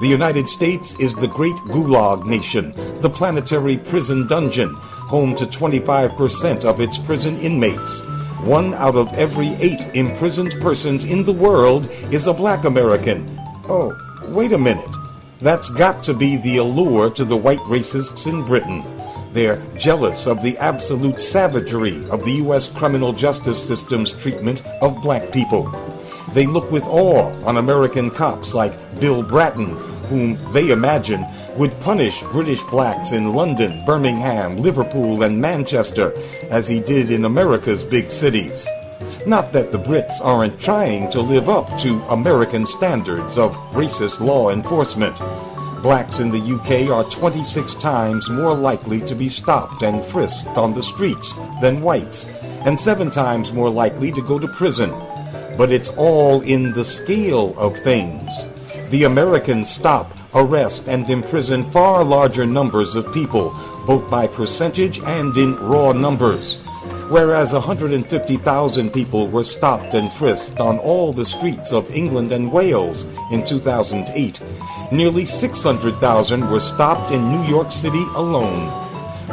The 0.00 0.08
United 0.08 0.48
States 0.48 0.98
is 0.98 1.14
the 1.14 1.28
great 1.28 1.54
gulag 1.70 2.26
nation, 2.26 2.72
the 3.00 3.08
planetary 3.08 3.76
prison 3.76 4.26
dungeon, 4.26 4.74
home 4.74 5.36
to 5.36 5.46
25% 5.46 6.64
of 6.64 6.80
its 6.80 6.98
prison 6.98 7.36
inmates. 7.38 8.02
One 8.42 8.74
out 8.74 8.96
of 8.96 9.14
every 9.14 9.50
eight 9.60 9.80
imprisoned 9.94 10.56
persons 10.60 11.04
in 11.04 11.22
the 11.22 11.32
world 11.32 11.88
is 12.10 12.26
a 12.26 12.34
black 12.34 12.64
American. 12.64 13.24
Oh, 13.68 13.96
wait 14.28 14.52
a 14.52 14.58
minute. 14.58 14.84
That's 15.40 15.70
got 15.70 16.02
to 16.04 16.14
be 16.14 16.38
the 16.38 16.56
allure 16.56 17.10
to 17.10 17.24
the 17.24 17.36
white 17.36 17.60
racists 17.60 18.26
in 18.26 18.42
Britain. 18.42 18.82
They're 19.32 19.62
jealous 19.76 20.26
of 20.26 20.42
the 20.42 20.58
absolute 20.58 21.20
savagery 21.20 22.04
of 22.10 22.24
the 22.24 22.32
U.S. 22.44 22.68
criminal 22.68 23.12
justice 23.12 23.64
system's 23.64 24.10
treatment 24.12 24.64
of 24.82 25.00
black 25.02 25.30
people. 25.32 25.70
They 26.34 26.46
look 26.46 26.68
with 26.72 26.82
awe 26.84 27.32
on 27.46 27.58
American 27.58 28.10
cops 28.10 28.54
like 28.54 28.74
Bill 28.98 29.22
Bratton, 29.22 29.76
whom 30.08 30.36
they 30.52 30.70
imagine 30.70 31.24
would 31.56 31.78
punish 31.78 32.22
British 32.24 32.60
blacks 32.64 33.12
in 33.12 33.34
London, 33.34 33.84
Birmingham, 33.86 34.56
Liverpool, 34.56 35.22
and 35.22 35.40
Manchester, 35.40 36.12
as 36.50 36.66
he 36.66 36.80
did 36.80 37.12
in 37.12 37.24
America's 37.24 37.84
big 37.84 38.10
cities. 38.10 38.66
Not 39.28 39.52
that 39.52 39.70
the 39.70 39.78
Brits 39.78 40.20
aren't 40.20 40.58
trying 40.58 41.08
to 41.12 41.20
live 41.20 41.48
up 41.48 41.68
to 41.78 42.02
American 42.10 42.66
standards 42.66 43.38
of 43.38 43.54
racist 43.70 44.18
law 44.18 44.50
enforcement. 44.50 45.16
Blacks 45.82 46.18
in 46.18 46.32
the 46.32 46.38
UK 46.40 46.90
are 46.90 47.08
26 47.10 47.74
times 47.74 48.28
more 48.28 48.56
likely 48.56 49.00
to 49.02 49.14
be 49.14 49.28
stopped 49.28 49.84
and 49.84 50.04
frisked 50.04 50.58
on 50.58 50.74
the 50.74 50.82
streets 50.82 51.36
than 51.60 51.80
whites, 51.80 52.26
and 52.66 52.78
seven 52.78 53.08
times 53.08 53.52
more 53.52 53.70
likely 53.70 54.10
to 54.10 54.22
go 54.22 54.40
to 54.40 54.48
prison. 54.48 54.92
But 55.56 55.72
it's 55.72 55.90
all 55.90 56.40
in 56.42 56.72
the 56.72 56.84
scale 56.84 57.58
of 57.58 57.76
things. 57.78 58.30
The 58.90 59.04
Americans 59.04 59.70
stop, 59.70 60.12
arrest, 60.34 60.88
and 60.88 61.08
imprison 61.08 61.70
far 61.70 62.04
larger 62.04 62.46
numbers 62.46 62.94
of 62.94 63.12
people, 63.12 63.54
both 63.86 64.10
by 64.10 64.26
percentage 64.26 65.00
and 65.00 65.36
in 65.36 65.56
raw 65.56 65.92
numbers. 65.92 66.60
Whereas 67.08 67.52
150,000 67.52 68.90
people 68.90 69.28
were 69.28 69.44
stopped 69.44 69.94
and 69.94 70.12
frisked 70.12 70.58
on 70.58 70.78
all 70.78 71.12
the 71.12 71.26
streets 71.26 71.72
of 71.72 71.90
England 71.94 72.32
and 72.32 72.50
Wales 72.50 73.04
in 73.30 73.44
2008, 73.44 74.40
nearly 74.90 75.24
600,000 75.24 76.50
were 76.50 76.60
stopped 76.60 77.12
in 77.12 77.30
New 77.30 77.44
York 77.44 77.70
City 77.70 78.04
alone. 78.14 78.72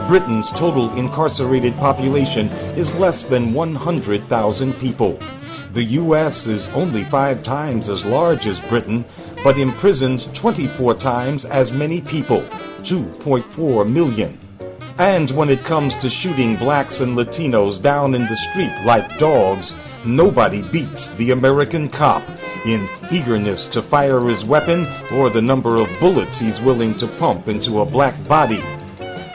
Britain's 0.08 0.52
total 0.52 0.94
incarcerated 0.98 1.74
population 1.78 2.50
is 2.76 2.94
less 2.96 3.24
than 3.24 3.54
100,000 3.54 4.74
people. 4.74 5.18
The 5.74 5.84
U.S. 5.84 6.48
is 6.48 6.68
only 6.70 7.06
five 7.06 7.44
times 7.44 7.88
as 7.88 8.04
large 8.04 8.46
as 8.46 8.60
Britain, 8.60 9.06
but 9.42 9.58
imprisons 9.58 10.26
24 10.34 10.96
times 10.96 11.46
as 11.46 11.72
many 11.72 12.02
people, 12.02 12.42
2.4 12.82 13.90
million. 13.90 14.38
And 14.98 15.32
when 15.32 15.50
it 15.50 15.64
comes 15.64 15.96
to 15.96 16.10
shooting 16.10 16.58
blacks 16.58 17.00
and 17.00 17.18
Latinos 17.18 17.82
down 17.82 18.16
in 18.16 18.24
the 18.24 18.36
street 18.36 18.74
like 18.86 19.18
dogs, 19.18 19.74
nobody 20.06 20.62
beats 20.62 21.12
the 21.12 21.32
American 21.32 21.88
cop 21.88 22.24
in 22.66 22.86
eagerness 23.10 23.66
to 23.68 23.82
fire 23.82 24.20
his 24.20 24.44
weapon 24.44 24.86
or 25.14 25.30
the 25.30 25.42
number 25.42 25.78
of 25.78 25.90
bullets 26.02 26.38
he's 26.38 26.60
willing 26.60 26.98
to 26.98 27.08
pump 27.08 27.48
into 27.48 27.80
a 27.80 27.86
black 27.86 28.16
body. 28.28 28.62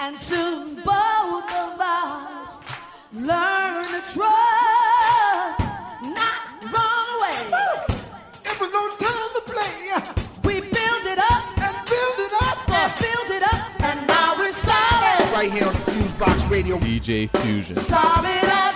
And 0.00 0.18
soon 0.18 0.76
both 0.76 1.52
of 1.52 1.78
us 1.78 2.60
learn 3.12 3.84
to 3.84 4.02
trust, 4.14 4.71
Radio. 16.62 16.78
DJ 16.78 17.28
Fusion. 17.28 17.74
Solid 17.74 18.71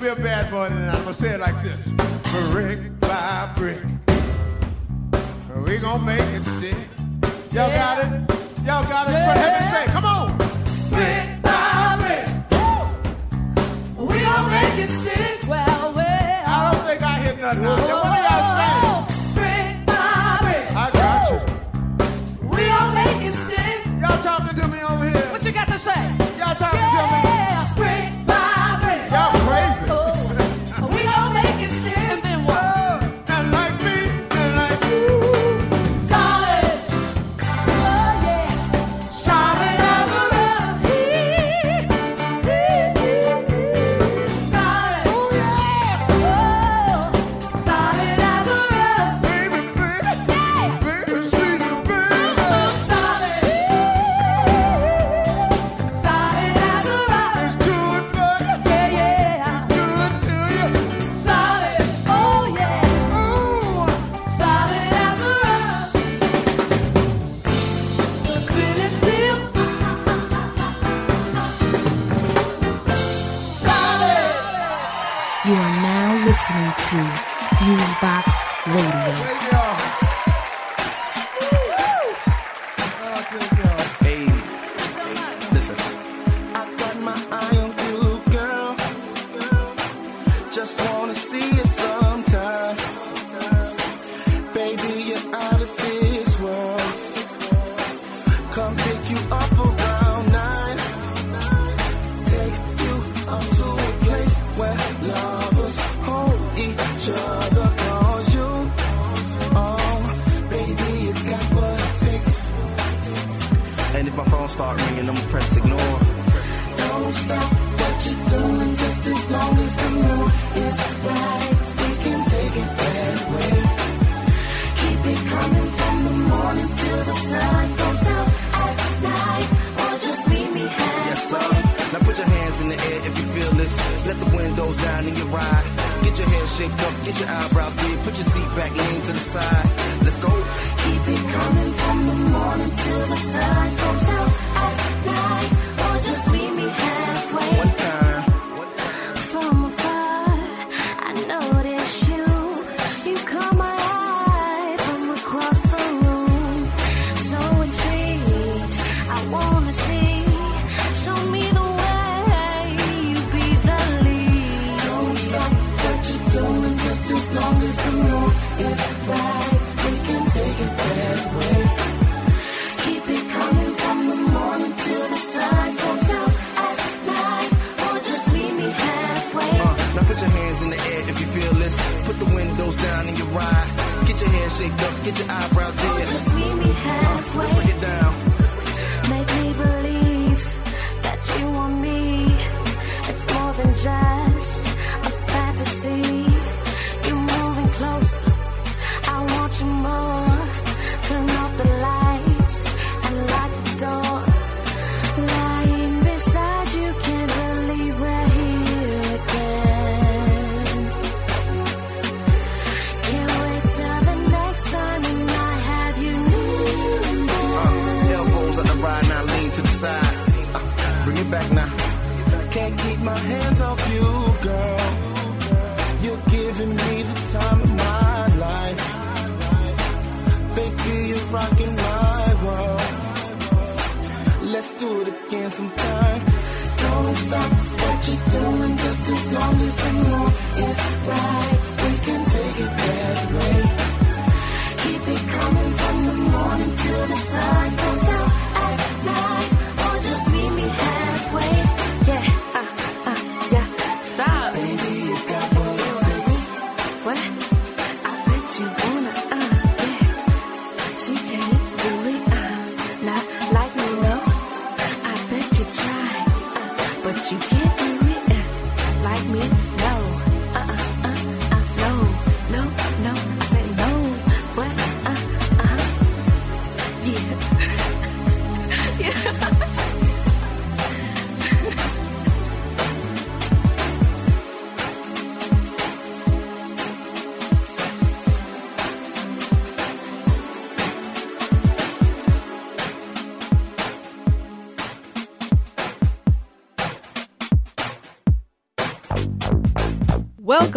be 0.00 0.08
a 0.08 0.14
bad 0.14 0.50
boy 0.50 0.66
and 0.66 0.90
I'm 0.90 1.00
gonna 1.00 1.12
say 1.12 1.34
it 1.34 1.40
like 1.40 1.60
this. 1.62 1.90
Break. 2.52 2.87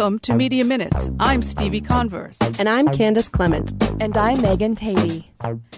Welcome 0.02 0.18
to 0.22 0.34
Media 0.34 0.64
Minutes. 0.64 1.10
I'm 1.20 1.42
Stevie 1.42 1.80
Converse. 1.80 2.36
And 2.58 2.68
I'm 2.68 2.88
Candace 2.88 3.28
Clement. 3.28 3.72
And 4.00 4.16
I'm 4.16 4.42
Megan 4.42 4.74
Tady. 4.74 5.30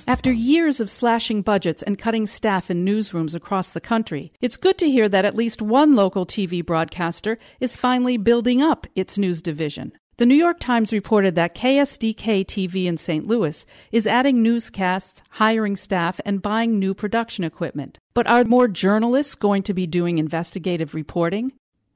After 0.06 0.32
years 0.32 0.80
of 0.80 0.88
slashing 0.88 1.42
budgets 1.42 1.82
and 1.82 1.98
cutting 1.98 2.26
staff 2.26 2.70
in 2.70 2.86
newsrooms 2.86 3.34
across 3.34 3.68
the 3.68 3.82
country, 3.82 4.32
it's 4.40 4.56
good 4.56 4.78
to 4.78 4.90
hear 4.90 5.10
that 5.10 5.26
at 5.26 5.36
least 5.36 5.60
one 5.60 5.94
local 5.94 6.24
TV 6.24 6.64
broadcaster 6.64 7.36
is 7.60 7.76
finally 7.76 8.16
building 8.16 8.62
up 8.62 8.86
its 8.94 9.18
news 9.18 9.42
division. 9.42 9.92
The 10.16 10.24
New 10.24 10.36
York 10.36 10.58
Times 10.58 10.90
reported 10.90 11.34
that 11.34 11.54
KSDK 11.54 12.46
TV 12.46 12.86
in 12.86 12.96
St. 12.96 13.26
Louis 13.26 13.66
is 13.92 14.06
adding 14.06 14.42
newscasts, 14.42 15.22
hiring 15.32 15.76
staff, 15.76 16.18
and 16.24 16.40
buying 16.40 16.78
new 16.78 16.94
production 16.94 17.44
equipment. 17.44 17.98
But 18.14 18.26
are 18.26 18.44
more 18.44 18.68
journalists 18.68 19.34
going 19.34 19.64
to 19.64 19.74
be 19.74 19.86
doing 19.86 20.16
investigative 20.16 20.94
reporting? 20.94 21.52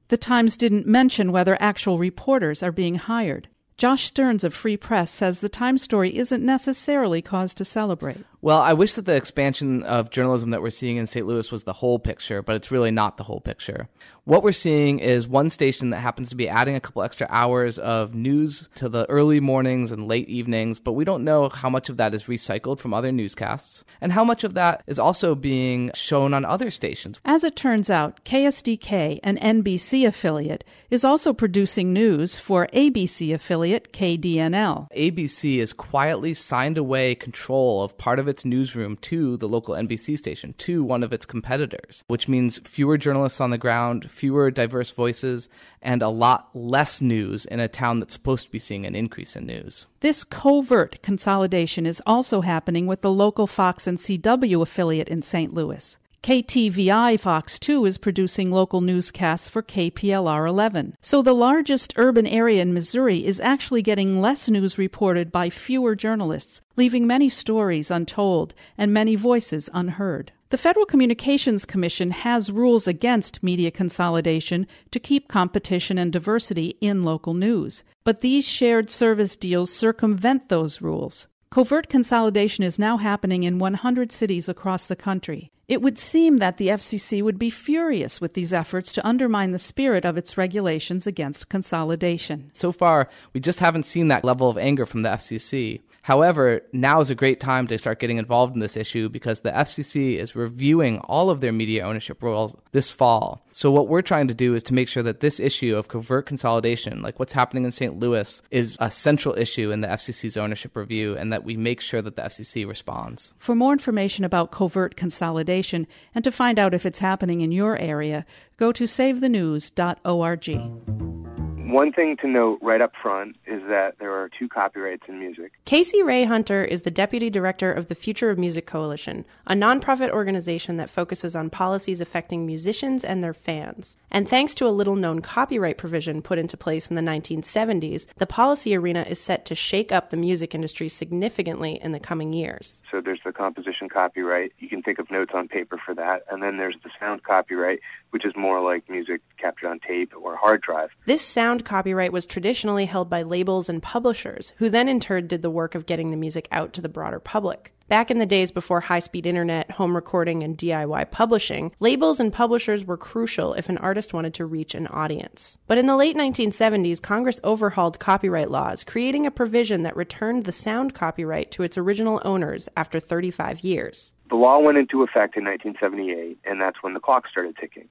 The 0.09 0.17
Times 0.17 0.57
didn't 0.57 0.87
mention 0.87 1.31
whether 1.31 1.55
actual 1.61 1.99
reporters 1.99 2.63
are 2.63 2.71
being 2.71 2.95
hired. 2.95 3.47
Josh 3.77 4.05
Stearns 4.05 4.43
of 4.43 4.55
Free 4.55 4.75
Press 4.75 5.11
says 5.11 5.39
the 5.39 5.49
Times 5.49 5.83
story 5.83 6.17
isn't 6.17 6.43
necessarily 6.43 7.21
cause 7.21 7.53
to 7.53 7.63
celebrate. 7.63 8.23
Well, 8.41 8.61
I 8.61 8.71
wish 8.71 8.93
that 8.93 9.05
the 9.05 9.15
expansion 9.15 9.83
of 9.83 10.11
journalism 10.11 10.51
that 10.51 10.61
we're 10.61 10.69
seeing 10.69 10.95
in 10.95 11.07
St. 11.07 11.27
Louis 11.27 11.51
was 11.51 11.63
the 11.63 11.73
whole 11.73 11.99
picture, 11.99 12.41
but 12.41 12.55
it's 12.55 12.71
really 12.71 12.89
not 12.89 13.17
the 13.17 13.25
whole 13.25 13.41
picture. 13.41 13.89
What 14.23 14.43
we're 14.43 14.53
seeing 14.53 14.99
is 14.99 15.27
one 15.27 15.49
station 15.49 15.89
that 15.89 15.97
happens 15.97 16.29
to 16.29 16.37
be 16.37 16.47
adding 16.47 16.75
a 16.75 16.79
couple 16.79 17.01
extra 17.01 17.27
hours 17.29 17.77
of 17.79 18.15
news 18.15 18.69
to 18.75 18.87
the 18.87 19.09
early 19.09 19.41
mornings 19.41 19.91
and 19.91 20.07
late 20.07 20.29
evenings, 20.29 20.79
but 20.79 20.93
we 20.93 21.03
don't 21.03 21.25
know 21.25 21.49
how 21.49 21.69
much 21.69 21.89
of 21.89 21.97
that 21.97 22.13
is 22.13 22.25
recycled 22.25 22.79
from 22.79 22.93
other 22.93 23.11
newscasts 23.11 23.83
and 23.99 24.13
how 24.13 24.23
much 24.23 24.45
of 24.45 24.53
that 24.53 24.83
is 24.87 24.99
also 24.99 25.35
being 25.35 25.91
shown 25.93 26.33
on 26.33 26.45
other 26.45 26.69
stations. 26.69 27.19
As 27.25 27.43
it 27.43 27.57
turns 27.57 27.89
out, 27.89 28.23
KSDK, 28.23 29.19
an 29.21 29.37
NBC 29.37 30.07
affiliate, 30.07 30.63
is 30.89 31.03
also 31.03 31.33
producing 31.33 31.91
news 31.91 32.39
for 32.39 32.67
ABC 32.67 33.33
affiliate 33.33 33.91
KDNL. 33.91 34.87
ABC 34.95 35.59
has 35.59 35.73
quietly 35.73 36.33
signed 36.33 36.77
away 36.77 37.15
control 37.15 37.83
of 37.83 37.97
part 37.97 38.19
of 38.19 38.28
its 38.29 38.45
newsroom 38.45 38.95
to 38.97 39.35
the 39.37 39.49
local 39.49 39.75
NBC 39.75 40.17
station, 40.17 40.53
to 40.59 40.83
one 40.83 41.03
of 41.03 41.11
its 41.11 41.25
competitors, 41.25 42.03
which 42.07 42.29
means 42.29 42.59
fewer 42.59 42.97
journalists 42.97 43.41
on 43.41 43.49
the 43.49 43.57
ground, 43.57 44.09
fewer 44.09 44.49
diverse 44.51 44.91
voices, 44.91 45.49
and 45.81 46.01
a 46.01 46.09
lot 46.09 46.49
less 46.53 47.01
news 47.01 47.45
in 47.45 47.59
a 47.59 47.67
town 47.67 47.99
that's 47.99 48.13
supposed 48.13 48.45
to 48.45 48.51
be 48.51 48.59
seeing 48.59 48.85
an 48.85 48.95
increase 48.95 49.35
in 49.35 49.45
news. 49.45 49.87
This 49.99 50.23
covert 50.23 51.01
consolidation 51.01 51.85
is 51.85 52.01
also 52.05 52.41
happening 52.41 52.87
with 52.87 53.01
the 53.01 53.11
local 53.11 53.47
Fox 53.47 53.87
and 53.87 53.97
CW 53.97 54.61
affiliate 54.61 55.09
in 55.09 55.21
St. 55.21 55.53
Louis. 55.53 55.97
KTVI 56.21 57.17
Fox 57.17 57.57
2 57.57 57.85
is 57.85 57.97
producing 57.97 58.51
local 58.51 58.81
newscasts 58.81 59.49
for 59.49 59.63
KPLR 59.63 60.49
11. 60.49 60.97
So 60.99 61.21
the 61.21 61.33
largest 61.33 61.93
urban 61.95 62.27
area 62.27 62.61
in 62.61 62.73
Missouri 62.73 63.25
is 63.25 63.39
actually 63.39 63.81
getting 63.81 64.19
less 64.19 64.49
news 64.49 64.77
reported 64.77 65.31
by 65.31 65.49
fewer 65.49 65.95
journalists, 65.95 66.61
leaving 66.75 67.07
many 67.07 67.29
stories 67.29 67.89
untold 67.89 68.53
and 68.77 68.93
many 68.93 69.15
voices 69.15 69.69
unheard. 69.73 70.33
The 70.49 70.57
Federal 70.57 70.85
Communications 70.85 71.63
Commission 71.63 72.11
has 72.11 72.51
rules 72.51 72.85
against 72.85 73.41
media 73.41 73.71
consolidation 73.71 74.67
to 74.91 74.99
keep 74.99 75.29
competition 75.29 75.97
and 75.97 76.11
diversity 76.11 76.75
in 76.81 77.03
local 77.03 77.33
news. 77.33 77.85
But 78.03 78.19
these 78.19 78.45
shared 78.45 78.89
service 78.89 79.37
deals 79.37 79.73
circumvent 79.73 80.49
those 80.49 80.81
rules. 80.81 81.29
Covert 81.49 81.87
consolidation 81.87 82.65
is 82.65 82.77
now 82.77 82.97
happening 82.97 83.43
in 83.43 83.57
100 83.57 84.11
cities 84.11 84.49
across 84.49 84.85
the 84.85 84.97
country. 84.97 85.49
It 85.69 85.83
would 85.83 85.99
seem 85.99 86.37
that 86.37 86.57
the 86.57 86.69
FCC 86.69 87.21
would 87.21 87.37
be 87.37 87.51
furious 87.51 88.19
with 88.19 88.33
these 88.33 88.51
efforts 88.51 88.91
to 88.93 89.07
undermine 89.07 89.51
the 89.51 89.59
spirit 89.59 90.03
of 90.03 90.17
its 90.17 90.35
regulations 90.35 91.05
against 91.05 91.47
consolidation. 91.47 92.49
So 92.53 92.71
far, 92.71 93.07
we 93.33 93.39
just 93.39 93.59
haven't 93.59 93.83
seen 93.83 94.07
that 94.07 94.25
level 94.25 94.49
of 94.49 94.57
anger 94.57 94.87
from 94.87 95.03
the 95.03 95.09
FCC. 95.09 95.81
However, 96.01 96.61
now 96.73 97.01
is 97.01 97.11
a 97.11 97.15
great 97.15 97.39
time 97.39 97.67
to 97.67 97.77
start 97.77 97.99
getting 97.99 98.17
involved 98.17 98.55
in 98.55 98.61
this 98.61 98.75
issue 98.75 99.09
because 99.09 99.41
the 99.41 99.51
FCC 99.51 100.15
is 100.15 100.35
reviewing 100.35 100.97
all 101.01 101.29
of 101.29 101.39
their 101.39 101.51
media 101.51 101.85
ownership 101.85 102.23
rules 102.23 102.55
this 102.71 102.89
fall. 102.89 103.45
So, 103.51 103.71
what 103.71 103.87
we're 103.87 104.01
trying 104.01 104.27
to 104.27 104.33
do 104.33 104.55
is 104.55 104.63
to 104.63 104.73
make 104.73 104.87
sure 104.87 105.03
that 105.03 105.19
this 105.19 105.39
issue 105.39 105.75
of 105.75 105.87
covert 105.87 106.25
consolidation, 106.25 107.01
like 107.01 107.19
what's 107.19 107.33
happening 107.33 107.65
in 107.65 107.71
St. 107.71 107.99
Louis, 107.99 108.41
is 108.51 108.77
a 108.79 108.91
central 108.91 109.37
issue 109.37 109.71
in 109.71 109.81
the 109.81 109.87
FCC's 109.87 110.37
ownership 110.37 110.75
review 110.75 111.17
and 111.17 111.33
that 111.33 111.43
we 111.43 111.57
make 111.57 111.81
sure 111.81 112.01
that 112.01 112.15
the 112.15 112.21
FCC 112.21 112.67
responds. 112.67 113.33
For 113.37 113.55
more 113.55 113.73
information 113.73 114.25
about 114.25 114.51
covert 114.51 114.95
consolidation 114.95 115.87
and 116.13 116.23
to 116.23 116.31
find 116.31 116.59
out 116.59 116.73
if 116.73 116.85
it's 116.85 116.99
happening 116.99 117.41
in 117.41 117.51
your 117.51 117.77
area, 117.77 118.25
go 118.57 118.71
to 118.71 118.85
savethenews.org. 118.85 121.38
One 121.69 121.93
thing 121.93 122.17
to 122.21 122.27
note 122.27 122.57
right 122.63 122.81
up 122.81 122.93
front 122.99 123.35
is 123.45 123.61
that 123.67 123.99
there 123.99 124.11
are 124.11 124.27
two 124.27 124.49
copyrights 124.49 125.03
in 125.07 125.19
music. 125.19 125.51
Casey 125.65 126.01
Rae-Hunter 126.01 126.63
is 126.63 126.81
the 126.81 126.89
deputy 126.89 127.29
director 127.29 127.71
of 127.71 127.89
the 127.89 127.93
Future 127.93 128.31
of 128.31 128.39
Music 128.39 128.65
Coalition, 128.65 129.23
a 129.45 129.53
nonprofit 129.53 130.09
organization 130.09 130.77
that 130.77 130.89
focuses 130.89 131.35
on 131.35 131.51
policies 131.51 132.01
affecting 132.01 132.47
musicians 132.47 133.03
and 133.03 133.23
their 133.23 133.35
fans. 133.35 133.97
And 134.09 134.27
thanks 134.27 134.55
to 134.55 134.67
a 134.67 134.73
little 134.73 134.95
known 134.95 135.21
copyright 135.21 135.77
provision 135.77 136.23
put 136.23 136.39
into 136.39 136.57
place 136.57 136.89
in 136.89 136.95
the 136.95 137.03
1970s, 137.03 138.07
the 138.15 138.25
policy 138.25 138.75
arena 138.75 139.05
is 139.07 139.21
set 139.21 139.45
to 139.45 139.53
shake 139.53 139.91
up 139.91 140.09
the 140.09 140.17
music 140.17 140.55
industry 140.55 140.89
significantly 140.89 141.79
in 141.83 141.91
the 141.91 141.99
coming 141.99 142.33
years. 142.33 142.81
So 142.89 142.99
there's 142.99 143.21
the 143.23 143.31
composition 143.31 143.89
copyright. 143.89 144.53
You 144.57 144.69
can 144.69 144.81
think 144.81 144.97
of 144.97 145.11
notes 145.11 145.33
on 145.35 145.47
paper 145.47 145.79
for 145.85 145.93
that. 145.93 146.23
And 146.31 146.41
then 146.41 146.57
there's 146.57 146.77
the 146.83 146.89
sound 146.99 147.21
copyright, 147.21 147.81
which 148.11 148.25
is 148.25 148.33
more 148.35 148.61
like 148.61 148.89
music 148.89 149.21
captured 149.37 149.69
on 149.69 149.79
tape 149.79 150.13
or 150.19 150.35
hard 150.35 150.61
drive. 150.61 150.89
This 151.05 151.21
sound 151.21 151.65
copyright 151.65 152.13
was 152.13 152.25
traditionally 152.25 152.85
held 152.85 153.09
by 153.09 153.23
labels 153.23 153.69
and 153.69 153.81
publishers, 153.81 154.53
who 154.57 154.69
then 154.69 154.89
in 154.89 154.99
turn 154.99 155.27
did 155.27 155.41
the 155.41 155.49
work 155.49 155.75
of 155.75 155.85
getting 155.85 156.11
the 156.11 156.17
music 156.17 156.47
out 156.51 156.73
to 156.73 156.81
the 156.81 156.89
broader 156.89 157.19
public. 157.19 157.73
Back 157.89 158.11
in 158.11 158.19
the 158.19 158.27
days 158.27 158.51
before 158.51 158.81
high 158.81 158.99
speed 158.99 159.25
internet, 159.25 159.71
home 159.71 159.95
recording, 159.95 160.43
and 160.43 160.55
DIY 160.55 161.09
publishing, 161.09 161.71
labels 161.79 162.19
and 162.19 162.31
publishers 162.31 162.85
were 162.85 162.97
crucial 162.97 163.55
if 163.55 163.67
an 163.67 163.79
artist 163.79 164.13
wanted 164.13 164.35
to 164.35 164.45
reach 164.45 164.75
an 164.75 164.85
audience. 164.85 165.57
But 165.65 165.79
in 165.79 165.87
the 165.87 165.97
late 165.97 166.15
1970s, 166.15 167.01
Congress 167.01 167.39
overhauled 167.43 167.97
copyright 167.97 168.51
laws, 168.51 168.83
creating 168.83 169.25
a 169.25 169.31
provision 169.31 169.81
that 169.83 169.95
returned 169.95 170.45
the 170.45 170.51
sound 170.51 170.93
copyright 170.93 171.49
to 171.53 171.63
its 171.63 171.79
original 171.79 172.21
owners 172.23 172.69
after 172.77 172.99
35 172.99 173.61
years. 173.61 174.13
The 174.29 174.35
law 174.35 174.59
went 174.59 174.77
into 174.77 175.01
effect 175.01 175.35
in 175.35 175.45
1978, 175.45 176.37
and 176.45 176.61
that's 176.61 176.83
when 176.83 176.93
the 176.93 176.99
clock 176.99 177.27
started 177.27 177.57
ticking. 177.59 177.89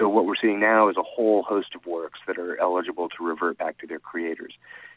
So 0.00 0.08
what 0.08 0.24
we're 0.24 0.34
seeing 0.40 0.60
now 0.60 0.88
is 0.88 0.96
a 0.96 1.02
whole 1.02 1.42
host 1.42 1.74
of 1.74 1.84
works 1.84 2.20
that 2.26 2.38
are 2.38 2.58
eligible 2.58 3.10
to 3.10 3.22
revert 3.22 3.58
back 3.58 3.76
to 3.80 3.86
their 3.86 3.98
creators. 3.98 4.54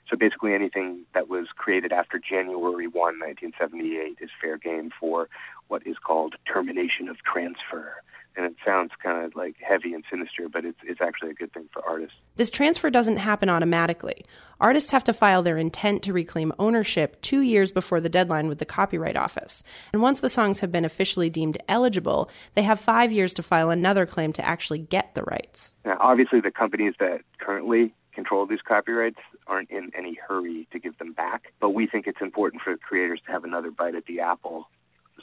So 0.09 0.15
basically 0.15 0.53
anything 0.53 1.01
that 1.13 1.27
was 1.27 1.47
created 1.57 1.91
after 1.91 2.17
January 2.17 2.87
1, 2.87 2.93
1978 2.93 4.19
is 4.21 4.29
fair 4.39 4.57
game 4.57 4.91
for 4.97 5.27
what 5.67 5.85
is 5.85 5.97
called 5.97 6.35
termination 6.45 7.09
of 7.09 7.17
transfer. 7.17 8.01
And 8.35 8.45
it 8.45 8.55
sounds 8.65 8.91
kind 9.01 9.23
of 9.23 9.35
like 9.35 9.55
heavy 9.59 9.93
and 9.93 10.03
sinister, 10.09 10.49
but 10.49 10.65
it's, 10.65 10.79
it's 10.83 11.01
actually 11.01 11.31
a 11.31 11.33
good 11.33 11.53
thing 11.53 11.69
for 11.71 11.85
artists. 11.87 12.15
This 12.35 12.49
transfer 12.49 12.89
doesn't 12.89 13.17
happen 13.17 13.49
automatically. 13.49 14.25
Artists 14.59 14.91
have 14.91 15.03
to 15.03 15.13
file 15.13 15.43
their 15.43 15.57
intent 15.57 16.01
to 16.03 16.13
reclaim 16.13 16.51
ownership 16.57 17.21
two 17.21 17.41
years 17.41 17.71
before 17.71 17.99
the 17.99 18.09
deadline 18.09 18.47
with 18.47 18.57
the 18.57 18.65
Copyright 18.65 19.15
Office. 19.15 19.63
And 19.91 20.01
once 20.01 20.19
the 20.19 20.29
songs 20.29 20.61
have 20.61 20.71
been 20.71 20.85
officially 20.85 21.29
deemed 21.29 21.57
eligible, 21.67 22.29
they 22.55 22.63
have 22.63 22.79
five 22.79 23.11
years 23.11 23.33
to 23.35 23.43
file 23.43 23.69
another 23.69 24.05
claim 24.05 24.33
to 24.33 24.45
actually 24.45 24.79
get 24.79 25.13
the 25.13 25.23
rights. 25.23 25.75
Now, 25.85 25.97
obviously, 25.99 26.39
the 26.39 26.51
companies 26.51 26.95
that 26.99 27.21
currently 27.39 27.93
control 28.13 28.45
these 28.45 28.61
copyrights 28.67 29.19
aren't 29.47 29.69
in 29.69 29.91
any 29.97 30.15
hurry 30.15 30.67
to 30.71 30.79
give 30.79 30.97
them 30.97 31.13
back, 31.13 31.53
but 31.59 31.71
we 31.71 31.85
think 31.87 32.07
it's 32.07 32.21
important 32.21 32.61
for 32.63 32.77
creators 32.77 33.19
to 33.25 33.31
have 33.31 33.43
another 33.43 33.69
bite 33.71 33.95
at 33.95 34.05
the 34.05 34.21
apple 34.21 34.67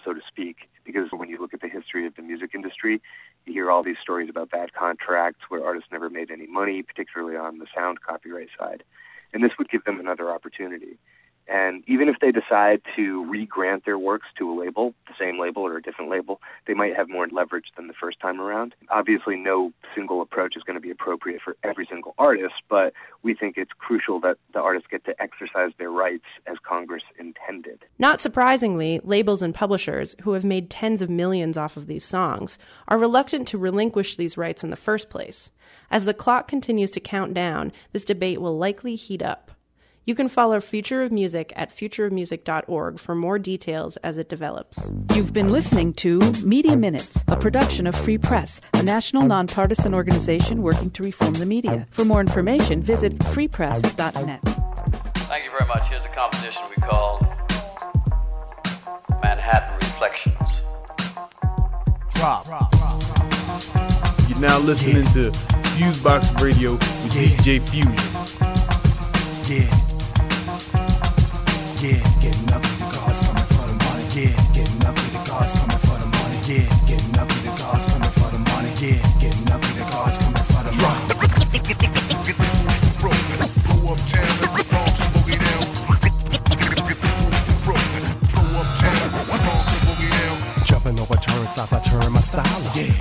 so 0.05 0.13
to 0.13 0.21
speak, 0.29 0.70
because 0.85 1.09
when 1.13 1.29
you 1.29 1.39
look 1.41 1.55
at 1.55 1.61
the 1.61 1.69
history 1.69 2.07
of 2.07 2.15
the 2.17 2.23
music 2.23 2.51
industry, 2.55 3.01
you 3.47 3.53
hear 3.53 3.71
all 3.71 3.83
these 3.83 3.99
stories 4.03 4.29
about 4.29 4.51
bad 4.51 4.73
contracts 4.73 5.43
where 5.49 5.65
artists 5.65 5.91
never 5.93 6.11
made 6.11 6.31
any 6.31 6.47
money, 6.47 6.83
particularly 6.83 7.37
on 7.37 7.59
the 7.59 7.67
sound 7.75 8.01
copyright 8.03 8.49
side. 8.59 8.83
And 9.33 9.45
this 9.45 9.53
would 9.59 9.71
give 9.71 9.85
them 9.85 10.01
another 10.01 10.31
opportunity. 10.31 10.99
And 11.51 11.83
even 11.89 12.09
if 12.09 12.21
they 12.21 12.31
decide 12.31 12.81
to 12.95 13.25
re-grant 13.29 13.85
their 13.85 13.99
works 13.99 14.29
to 14.39 14.49
a 14.49 14.55
label, 14.55 14.95
the 15.09 15.15
same 15.19 15.41
label 15.41 15.63
or 15.63 15.77
a 15.77 15.83
different 15.83 16.09
label, 16.09 16.41
they 16.69 16.75
might 16.75 16.95
have 16.95 17.09
more 17.09 17.27
leverage 17.27 17.67
than 17.77 17.89
the 17.89 17.93
first 17.93 18.21
time 18.21 18.41
around. 18.41 18.73
Obviously, 18.89 19.35
no 19.35 19.73
single 19.93 20.23
approach 20.23 20.57
is 20.57 20.63
going 20.63 20.77
to 20.77 20.81
be 20.81 20.93
appropriate 20.93 21.41
for 21.43 21.57
every 21.65 21.87
single 21.91 22.15
artist, 22.19 22.55
but 22.69 22.93
we 23.25 23.35
think 23.35 23.57
it's 23.59 23.73
crucial 23.77 24.21
that 24.21 24.37
the 24.55 24.61
artists 24.61 24.87
get 24.89 25.05
to 25.07 25.21
exercise 25.21 25.73
their 25.77 25.91
rights 25.91 26.25
as 26.47 26.57
Congress 26.63 27.03
intended. 27.19 27.85
Not 27.99 28.21
surprisingly, 28.21 29.01
labels 29.03 29.43
and 29.43 29.53
publishers, 29.53 30.15
who 30.23 30.35
have 30.35 30.45
made 30.45 30.71
tens 30.71 31.03
of 31.03 31.11
millions 31.11 31.59
off 31.59 31.77
of 31.77 31.89
these 31.89 32.05
songs, 32.05 32.61
are 32.87 32.97
reluctant 32.97 33.49
to 33.49 33.59
relinquish 33.59 34.15
these 34.15 34.39
rights 34.39 34.63
in 34.63 34.71
the 34.71 34.77
first 34.77 35.11
place. 35.11 35.51
As 35.91 36.05
the 36.05 36.15
clock 36.15 36.47
continues 36.47 36.93
to 36.93 37.01
count 37.01 37.35
down, 37.35 37.73
this 37.93 38.05
debate 38.05 38.41
will 38.41 38.57
likely 38.57 38.95
heat 38.95 39.21
up. 39.21 39.51
You 40.07 40.15
can 40.15 40.29
follow 40.29 40.61
Future 40.61 41.03
of 41.03 41.13
Music 41.13 41.53
at 41.57 41.71
futureofmusic.org 41.71 42.99
for 42.99 43.15
more 43.15 43.39
details 43.39 43.97
as 43.99 44.17
it 44.17 44.29
develops. 44.31 44.91
You've 45.15 45.33
been 45.33 45.49
listening 45.49 45.93
to 45.95 46.19
Media 46.43 46.75
Minutes, 46.75 47.23
a 47.29 47.37
production 47.37 47.87
of 47.87 47.95
Free 47.95 48.17
Press, 48.17 48.63
a 48.73 48.83
national 48.83 49.25
nonpartisan 49.25 49.93
organization 49.95 50.63
working 50.63 50.91
to 50.93 51.03
reform 51.03 51.35
the 51.35 51.45
media. 51.45 51.87
For 51.91 52.05
more 52.07 52.21
information, 52.21 52.83
visit 52.83 53.19
freepress.net. 53.19 54.41
Thank 55.29 55.45
you 55.45 55.51
very 55.51 55.67
much. 55.69 55.89
Here's 55.89 56.05
a 56.05 56.09
composition 56.09 56.63
we 56.75 56.83
call 56.83 57.21
Manhattan 59.23 59.75
Reflections. 59.77 60.61
Drop. 62.15 62.47
You're 64.31 64.41
now 64.41 64.59
listening 64.59 65.05
to 65.13 65.31
Fusebox 65.77 66.41
Radio 66.41 66.73
with 66.73 67.13
DJ 67.13 67.61
Fusion. 67.61 67.93
Yeah. 69.51 69.67
Yeah, 69.67 69.80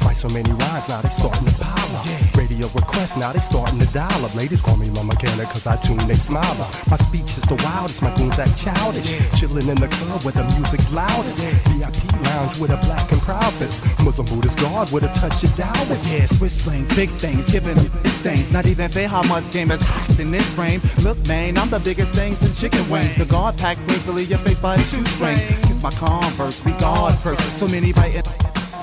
Write 0.04 0.18
so 0.18 0.30
many 0.30 0.52
rhymes, 0.52 0.90
now 0.90 1.02
they 1.02 1.10
starting 1.10 1.46
to 1.46 1.54
pile 1.60 1.96
up. 1.96 2.36
Radio 2.36 2.68
requests, 2.74 3.16
now 3.16 3.32
they 3.32 3.40
starting 3.40 3.80
to 3.80 3.86
dial 3.94 4.26
up. 4.26 4.34
Ladies 4.36 4.62
call 4.62 4.78
me 4.78 4.90
La 4.90 5.04
Mechanic, 5.04 5.50
cause 5.50 5.68
I 5.68 5.78
tune 5.78 5.98
they 6.08 6.16
smile 6.16 6.62
up. 6.62 6.72
My 6.88 6.98
speech 6.98 7.38
is 7.38 7.44
the 7.44 7.56
wildest, 7.64 8.02
my 8.02 8.16
goons 8.16 8.40
act 8.40 8.58
childish. 8.58 9.18
Chilling 9.40 9.68
in 9.68 9.80
the 9.80 9.88
club 9.88 10.24
where 10.24 10.34
the 10.34 10.44
music's 10.56 10.92
loudest. 10.92 11.44
VIP 11.70 12.22
lounge 12.24 12.58
with 12.60 12.72
a 12.72 12.78
black 12.78 13.12
and 13.12 13.22
proud 13.22 13.54
fist. 13.54 13.86
Muslim 14.04 14.28
Buddhist 14.28 14.58
guard 14.60 14.92
with 14.92 15.04
a 15.04 15.10
touch 15.10 15.44
of 15.44 15.56
Taoist. 15.56 16.12
Yeah, 16.12 16.26
switch 16.26 16.52
slings, 16.52 16.94
big 16.96 17.10
things, 17.10 17.50
giving 17.52 17.78
it 17.78 17.92
stains. 18.20 18.52
Not 18.52 18.66
even 18.66 18.90
fair 18.90 19.08
how 19.08 19.24
much 19.24 19.50
game 19.52 19.72
is 19.72 19.82
hacked 19.82 20.20
in 20.20 20.32
this 20.32 20.48
frame. 20.52 20.82
Look, 21.04 21.18
man, 21.28 21.58
I'm 21.58 21.70
the 21.70 21.80
biggest 21.80 22.14
thing 22.14 22.34
since 22.34 22.60
chicken 22.60 22.88
wings. 22.90 23.16
The 23.16 23.26
guard 23.26 23.58
pack 23.58 23.78
brings 23.86 24.08
your 24.08 24.38
face 24.40 24.60
by 24.60 24.76
a 24.76 24.84
shoestring. 24.84 25.38
It's 25.70 25.82
my 25.82 25.92
converse, 25.92 26.64
we 26.66 26.72
guard 26.74 27.16
first. 27.16 27.42
So 27.60 27.68
many 27.68 27.94
biting, 27.94 28.24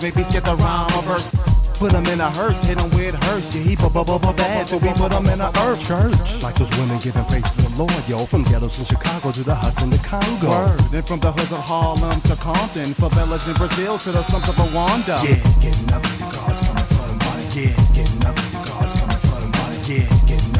maybe 0.03 0.23
get 0.33 0.45
the 0.45 0.57
rhyme 0.57 0.91
or 0.97 1.03
verse. 1.03 1.31
Put 1.79 1.93
'em 1.93 2.07
in 2.07 2.21
a 2.23 2.31
hearse, 2.31 2.59
hit 2.61 2.79
'em 2.81 2.89
with 2.91 3.15
hearse. 3.25 3.55
Yeah, 3.55 3.63
he 3.63 3.77
bu- 3.77 3.91
bu- 3.91 4.05
bu- 4.05 4.33
bad, 4.33 4.67
so 4.69 4.79
we 4.79 4.89
put 4.95 5.13
'em 5.13 5.27
in 5.27 5.41
a 5.43 5.51
earth 5.67 5.81
Church, 5.87 6.43
like 6.43 6.55
those 6.57 6.71
women 6.79 6.99
giving 6.99 7.25
praise 7.27 7.45
to 7.51 7.63
the 7.63 7.73
Lord, 7.77 7.93
yo. 8.09 8.25
From 8.25 8.45
ghettos 8.45 8.79
in 8.79 8.85
Chicago 8.87 9.31
to 9.31 9.43
the 9.45 9.55
huts 9.55 9.83
in 9.83 9.91
the 9.91 9.99
Congo. 9.99 10.49
Word. 10.49 10.81
Then 10.91 11.03
from 11.03 11.21
the 11.21 11.31
hoods 11.33 11.53
of 11.53 11.61
Harlem 11.61 12.19
to 12.23 12.37
Compton, 12.37 12.95
favelas 12.95 13.47
in 13.47 13.55
Brazil 13.55 13.99
to 13.99 14.11
the 14.13 14.23
slums 14.23 14.49
of 14.49 14.57
Rwanda. 14.57 15.23
Yeah, 15.23 15.37
getting 15.61 15.93
up 15.93 16.03
with 16.03 16.19
the 16.19 16.29
guards 16.35 16.61
coming 16.67 16.85
for 16.95 17.07
the 17.13 17.19
money. 17.27 17.45
Yeah, 17.53 17.77
getting 17.93 18.25
up 18.27 18.35
with 18.37 18.53
the 18.53 18.63
guards 18.71 18.93
coming 18.99 19.19
for 19.29 19.41
the 19.45 19.49
money. 19.59 19.79
Yeah, 19.87 20.09
getting 20.27 20.56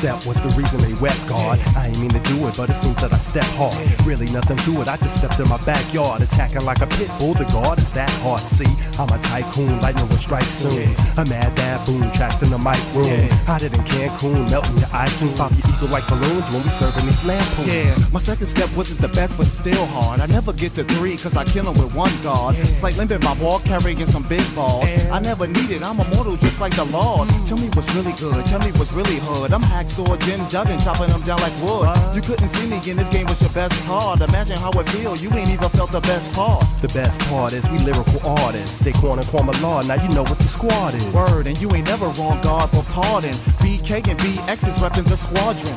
step 0.00 0.24
was 0.24 0.40
the 0.40 0.48
reason 0.56 0.80
they 0.80 0.94
wept, 0.94 1.20
God. 1.28 1.60
I 1.76 1.88
ain't 1.88 2.00
mean 2.00 2.08
to 2.10 2.20
do 2.20 2.48
it, 2.48 2.56
but 2.56 2.70
it 2.70 2.74
seems 2.74 2.96
that 3.02 3.12
I 3.12 3.18
stepped 3.18 3.52
hard. 3.60 3.76
Really 4.06 4.30
nothing 4.30 4.56
to 4.56 4.80
it, 4.80 4.88
I 4.88 4.96
just 4.96 5.18
stepped 5.18 5.38
in 5.38 5.46
my 5.46 5.62
backyard, 5.64 6.22
attacking 6.22 6.64
like 6.64 6.80
a 6.80 6.86
pit 6.86 7.10
bull. 7.18 7.34
The 7.34 7.44
guard 7.44 7.78
is 7.78 7.92
that 7.92 8.08
hard. 8.24 8.40
See, 8.40 8.72
I'm 8.98 9.10
a 9.10 9.18
tycoon, 9.24 9.78
lightning 9.82 10.08
will 10.08 10.16
strike 10.16 10.44
soon. 10.44 10.96
A 11.18 11.24
mad 11.26 11.54
baboon 11.70 12.10
trapped 12.12 12.42
in 12.42 12.50
the 12.50 12.58
mic 12.58 12.80
room. 12.94 13.28
Hot 13.46 13.62
it 13.62 13.72
in 13.72 13.82
Cancun, 13.84 14.50
melting 14.50 14.78
your 14.78 14.88
iTunes, 14.88 15.36
pop 15.36 15.50
your 15.52 15.66
ego 15.70 15.86
like 15.86 16.06
balloons 16.08 16.46
when 16.50 16.62
we 16.62 16.70
serving 16.70 17.06
these 17.06 17.24
lampoons. 17.24 17.66
Yeah, 17.66 17.94
my 18.12 18.20
second 18.20 18.46
step 18.46 18.68
wasn't 18.76 19.00
the 19.00 19.08
best, 19.08 19.36
but 19.38 19.46
still 19.46 19.86
hard. 19.86 20.20
I 20.20 20.26
never 20.26 20.52
get 20.52 20.74
to 20.74 20.84
three, 20.84 21.16
cause 21.16 21.36
I 21.36 21.44
kill 21.44 21.68
'em 21.68 21.76
with 21.82 21.94
one 21.94 22.14
guard. 22.22 22.56
It's 22.58 22.82
like 22.82 22.96
limping 22.96 23.22
my 23.22 23.34
ball 23.34 23.60
carrying 23.60 24.06
some 24.06 24.24
big 24.28 24.46
balls. 24.54 24.88
I 25.10 25.18
never 25.20 25.46
need 25.46 25.70
it, 25.70 25.82
I'm 25.82 25.98
immortal 26.00 26.36
just 26.36 26.60
like 26.60 26.74
the 26.74 26.84
Lord. 26.86 27.28
Mm. 27.28 27.46
Tell 27.48 27.58
me 27.58 27.68
what's 27.74 27.92
really 27.94 28.14
good, 28.24 28.44
tell 28.46 28.60
me 28.60 28.72
what's 28.78 28.92
really 28.92 29.18
hood. 29.26 29.52
I'm 29.52 29.62
hacksaw 29.62 30.18
Jim 30.24 30.40
Duggan, 30.48 30.80
chopping 30.80 31.08
them 31.08 31.22
down 31.22 31.40
like 31.40 31.56
wood. 31.62 31.86
You 32.14 32.22
couldn't 32.22 32.50
see 32.56 32.66
me 32.66 32.78
in 32.90 32.96
this 32.96 33.08
game 33.08 33.26
with 33.26 33.40
your 33.40 33.50
best 33.50 33.76
card. 33.86 34.20
Imagine 34.20 34.58
how 34.58 34.70
it 34.80 34.88
feel, 34.90 35.16
you 35.16 35.30
ain't 35.34 35.50
even 35.50 35.70
felt 35.70 35.92
the 35.92 36.00
best 36.00 36.32
part. 36.32 36.64
The 36.80 36.88
best 36.88 37.20
part 37.30 37.52
is 37.52 37.68
we 37.70 37.78
lyrical 37.78 38.20
artists. 38.26 38.78
They 38.78 38.92
corner 38.92 39.22
Kwame 39.22 39.54
Law, 39.62 39.82
now 39.82 39.98
you 40.02 40.08
know 40.14 40.22
what 40.22 40.38
the 40.38 40.48
squad 40.56 40.94
is. 40.94 41.04
Word, 41.14 41.46
and 41.46 41.59
you 41.60 41.70
ain't 41.74 41.86
never 41.86 42.08
wrong, 42.08 42.40
God, 42.42 42.70
but 42.72 42.84
pardon. 42.86 43.34
BK 43.60 44.08
and 44.08 44.18
BX 44.18 44.68
is 44.68 44.76
repping 44.78 45.04
the 45.04 45.16
squadron. 45.16 45.76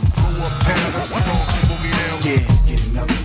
Yeah, 2.24 2.66
getting 2.66 2.98
up 2.98 3.23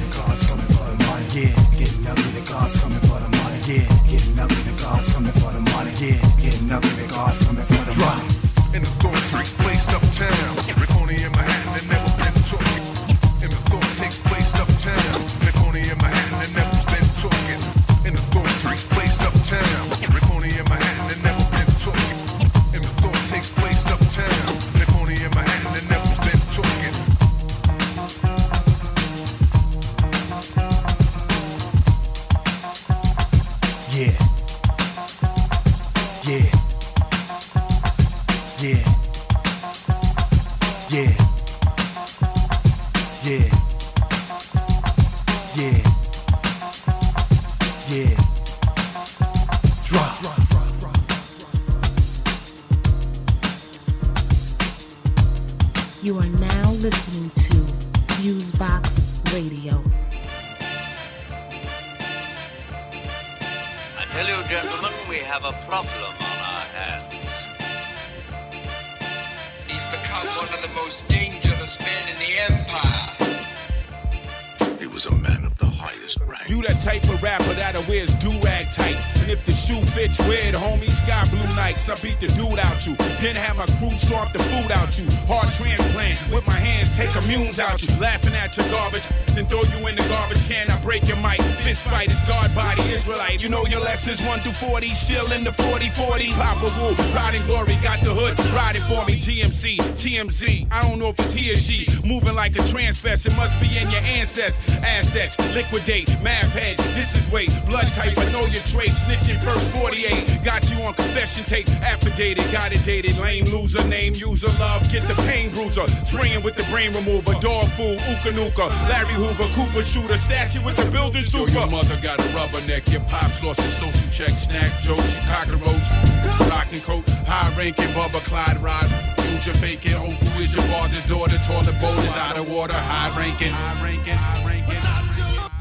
TMZ. 100.19 100.67
I 100.71 100.89
don't 100.89 100.99
know 100.99 101.09
if 101.09 101.19
it's 101.21 101.33
he 101.33 101.53
or 101.53 101.57
she. 101.57 101.87
Moving 102.05 102.35
like 102.35 102.57
a 102.57 102.63
transvest, 102.67 103.27
it 103.27 103.37
must 103.37 103.55
be 103.61 103.69
in 103.79 103.89
your 103.91 104.01
ancestors. 104.19 104.59
Assets, 104.83 105.39
liquidate, 105.55 106.09
math 106.23 106.53
head. 106.53 106.77
This 106.95 107.15
is 107.15 107.31
weight, 107.31 107.51
blood 107.67 107.87
type, 107.95 108.19
I 108.19 108.31
know 108.33 108.45
your 108.47 108.63
traits. 108.67 108.99
Snitching 109.07 109.39
first 109.45 109.71
48. 109.71 110.43
Got 110.45 110.69
you 110.71 110.83
on 110.83 110.95
confession 110.95 111.45
tape, 111.45 111.69
affidavit, 111.83 112.51
got 112.51 112.73
it 112.73 112.85
dated. 112.85 113.17
Lame 113.19 113.45
loser, 113.47 113.87
name 113.87 114.15
user, 114.15 114.49
love, 114.59 114.83
get 114.91 115.07
the 115.07 115.15
pain 115.23 115.51
bruiser. 115.51 115.87
Spraying 116.05 116.43
with 116.43 116.57
the 116.57 116.65
brain 116.65 116.93
remover, 116.93 117.35
dog 117.41 117.69
food, 117.79 118.01
Uka 118.11 118.33
Nuka. 118.33 118.67
Larry 118.91 119.15
Hoover, 119.15 119.47
Cooper 119.55 119.83
shooter, 119.83 120.19
stash 120.19 120.57
it 120.57 120.65
with 120.65 120.77
the 120.77 120.91
building 120.91 121.23
super. 121.23 121.51
Your 121.53 121.67
mother 121.69 121.99
got 122.03 122.19
a 122.19 122.29
rubberneck, 122.35 122.91
your 122.91 123.03
pops 123.03 123.43
lost 123.43 123.61
his 123.63 123.77
social 123.77 124.09
check. 124.11 124.31
Snack 124.31 124.71
Joe, 124.81 124.97
she 124.97 125.21
cockroach. 125.31 126.51
Rockin' 126.51 126.81
coat, 126.81 127.09
high 127.27 127.55
ranking 127.57 127.93
Bubba 127.95 128.25
Clyde 128.25 128.59
Rise. 128.59 129.08
Your 129.49 129.57
your 129.57 130.63
father's 130.69 131.07
daughter. 131.07 131.39
Toilet 131.39 131.81
bowl 131.81 131.99
is 132.01 132.17
out 132.17 132.37
of 132.37 132.53
water. 132.53 132.75
High 132.75 133.17
ranking. 133.19 133.51
High 133.51 133.83
ranking. 133.83 134.13
High 134.13 134.45
ranking. 134.45 134.77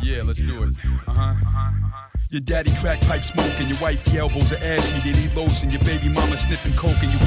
Yeah, 0.04 0.24
let's 0.24 0.42
do 0.42 0.64
it. 0.64 0.74
Uh 1.08 1.14
huh. 1.14 1.48
Your 2.30 2.42
daddy 2.42 2.72
crack 2.82 3.00
pipe 3.02 3.24
smoking, 3.24 3.70
your 3.70 3.78
wifey 3.82 4.18
elbows 4.18 4.52
are 4.52 4.58
ashy, 4.58 5.00
they 5.00 5.18
need 5.18 5.34
lotion, 5.34 5.72
your 5.72 5.82
baby 5.86 6.10
mama 6.10 6.36
sniffing 6.36 6.74
coke, 6.74 7.02
and 7.02 7.14
you 7.14 7.20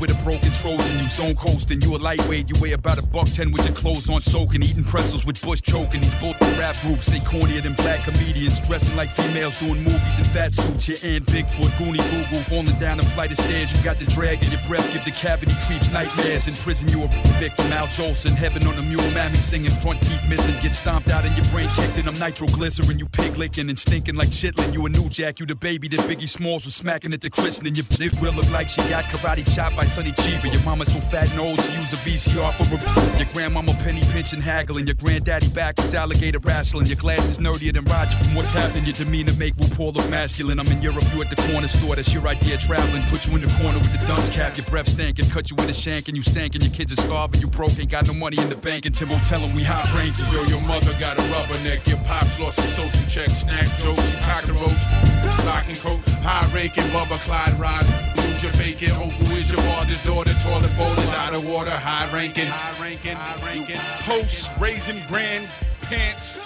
with 0.00 0.10
a 0.10 0.24
broken 0.24 0.50
Trojan, 0.50 0.98
you 0.98 1.08
zone 1.08 1.34
coasting, 1.34 1.82
you 1.82 1.94
a 1.94 1.98
lightweight, 1.98 2.48
you 2.48 2.54
weigh 2.58 2.72
about 2.72 2.96
a 2.96 3.02
buck 3.02 3.28
ten 3.28 3.52
with 3.52 3.66
your 3.66 3.74
clothes 3.74 4.08
on 4.08 4.22
soaking, 4.22 4.62
eating 4.62 4.84
pretzels 4.84 5.26
with 5.26 5.38
bush 5.42 5.60
choking. 5.60 6.00
These 6.00 6.14
both 6.22 6.37
rap 6.58 6.76
groups, 6.82 7.06
they 7.06 7.18
cornier 7.20 7.62
than 7.62 7.74
black 7.74 8.04
comedians, 8.04 8.60
dressing 8.60 8.96
like 8.96 9.10
females 9.10 9.58
doing 9.60 9.82
movies 9.82 10.18
in 10.18 10.24
fat 10.24 10.54
suits. 10.54 10.88
Your 10.88 10.98
aunt 11.02 11.26
Bigfoot, 11.26 11.70
Goonie 11.78 11.98
Goo 12.10 12.24
Goo, 12.30 12.42
falling 12.48 12.78
down 12.78 13.00
a 13.00 13.02
flight 13.02 13.30
of 13.30 13.38
stairs. 13.38 13.76
You 13.76 13.82
got 13.82 13.98
the 13.98 14.06
drag 14.06 14.42
in 14.42 14.50
your 14.50 14.60
breath, 14.68 14.90
give 14.92 15.04
the 15.04 15.10
cavity 15.10 15.54
creeps 15.66 15.92
nightmares. 15.92 16.48
In 16.48 16.54
prison, 16.54 16.88
you 16.88 17.02
a 17.04 17.08
victim, 17.38 17.72
Al 17.72 17.86
Jolson, 17.88 18.34
heaven 18.34 18.66
on 18.66 18.74
a 18.78 18.82
mule, 18.82 19.10
mammy 19.12 19.36
singing, 19.36 19.70
front 19.70 20.02
teeth 20.02 20.28
missing, 20.28 20.54
get 20.62 20.74
stomped 20.74 21.10
out 21.10 21.24
and 21.24 21.36
your 21.36 21.46
brain 21.46 21.68
kicked 21.74 21.98
in. 21.98 22.08
I'm 22.08 22.18
nitroglycerin, 22.18 22.98
you 22.98 23.06
pig 23.06 23.36
licking 23.36 23.68
and 23.68 23.78
stinking 23.78 24.14
like 24.14 24.28
chitlin. 24.28 24.72
You 24.72 24.86
a 24.86 24.88
new 24.88 25.08
jack, 25.08 25.40
you 25.40 25.46
the 25.46 25.54
baby 25.54 25.88
that 25.88 26.00
Biggie 26.00 26.28
Smalls 26.28 26.64
was 26.64 26.74
smacking 26.74 27.12
at 27.12 27.20
the 27.20 27.30
christening. 27.30 27.74
Your 27.74 27.84
zip 27.92 28.12
will 28.20 28.32
look 28.32 28.50
like 28.50 28.68
she 28.68 28.80
got 28.88 29.04
karate 29.04 29.44
chopped 29.54 29.76
by 29.76 29.84
Sonny 29.84 30.12
Chiba. 30.12 30.52
Your 30.52 30.62
mama 30.64 30.86
so 30.86 31.00
fat 31.00 31.30
and 31.30 31.40
old, 31.40 31.62
she 31.62 31.72
use 31.72 31.92
a 31.92 31.96
VCR 31.96 32.52
for 32.52 32.64
a. 32.74 33.18
Your 33.18 33.28
grandmama 33.32 33.72
penny 33.84 34.02
pinching, 34.12 34.40
haggling. 34.40 34.86
Your 34.86 34.94
granddaddy 34.94 35.48
backwards, 35.48 35.94
alligator 35.94 36.37
wrestling. 36.40 36.86
Your 36.86 36.96
glasses 36.96 37.38
nerdier 37.38 37.72
than 37.72 37.84
Roger 37.84 38.16
from 38.16 38.34
what's 38.34 38.50
happening. 38.50 38.84
Your 38.84 38.94
demeanor 38.94 39.32
make 39.34 39.54
RuPaul 39.56 39.94
look 39.94 40.08
masculine. 40.10 40.58
I'm 40.58 40.66
in 40.68 40.82
Europe, 40.82 41.04
you 41.14 41.22
at 41.22 41.30
the 41.30 41.40
corner 41.50 41.68
store. 41.68 41.96
That's 41.96 42.12
your 42.12 42.26
idea 42.26 42.58
traveling. 42.58 43.02
Put 43.10 43.26
you 43.26 43.34
in 43.36 43.42
the 43.42 43.52
corner 43.60 43.78
with 43.78 43.92
the 43.92 44.04
dunce 44.06 44.28
cap. 44.28 44.56
Your 44.56 44.66
breath 44.66 44.88
stankin', 44.88 45.30
cut 45.30 45.50
you 45.50 45.56
with 45.56 45.68
a 45.68 45.74
shank 45.74 46.08
and 46.08 46.16
you 46.16 46.22
sank 46.22 46.54
and 46.54 46.62
your 46.62 46.72
kids 46.72 46.92
are 46.92 47.00
starving. 47.02 47.40
You 47.40 47.48
broke, 47.48 47.78
ain't 47.78 47.90
got 47.90 48.06
no 48.06 48.14
money 48.14 48.38
in 48.38 48.48
the 48.48 48.56
bank. 48.56 48.86
And 48.86 48.94
Timbo 48.94 49.18
tell 49.20 49.40
him 49.40 49.54
we 49.54 49.62
hot 49.62 49.86
ranking. 49.94 50.26
Yo, 50.32 50.44
your 50.44 50.60
mother 50.62 50.92
got 51.00 51.18
a 51.18 51.22
rubberneck. 51.22 51.86
Your 51.86 51.98
pops 52.04 52.38
lost 52.38 52.60
his 52.60 52.72
social 52.74 53.06
check. 53.08 53.30
Snack 53.30 53.66
jokes, 53.80 54.10
you 54.10 54.18
cockroach. 54.18 55.08
Lock 55.44 55.68
and 55.68 55.78
coat, 55.78 56.00
high 56.20 56.46
ranking, 56.54 56.84
Bubba 56.94 57.18
Clyde 57.24 57.58
rise. 57.58 57.88
Lose 58.16 58.42
your 58.42 58.52
faking, 58.52 58.90
uncle 58.90 59.26
is 59.32 59.50
your 59.50 59.62
father's 59.62 60.02
daughter. 60.04 60.32
Toilet 60.42 60.76
bowl 60.76 60.92
is 60.92 61.12
out 61.12 61.34
of 61.34 61.48
water. 61.48 61.70
High 61.70 62.12
ranking, 62.14 62.46
high 62.46 62.82
ranking, 62.82 63.16
high 63.16 63.40
ranking. 63.44 63.80
Post 64.04 64.52
raising 64.60 65.00
brand 65.08 65.48
pants. 65.88 66.42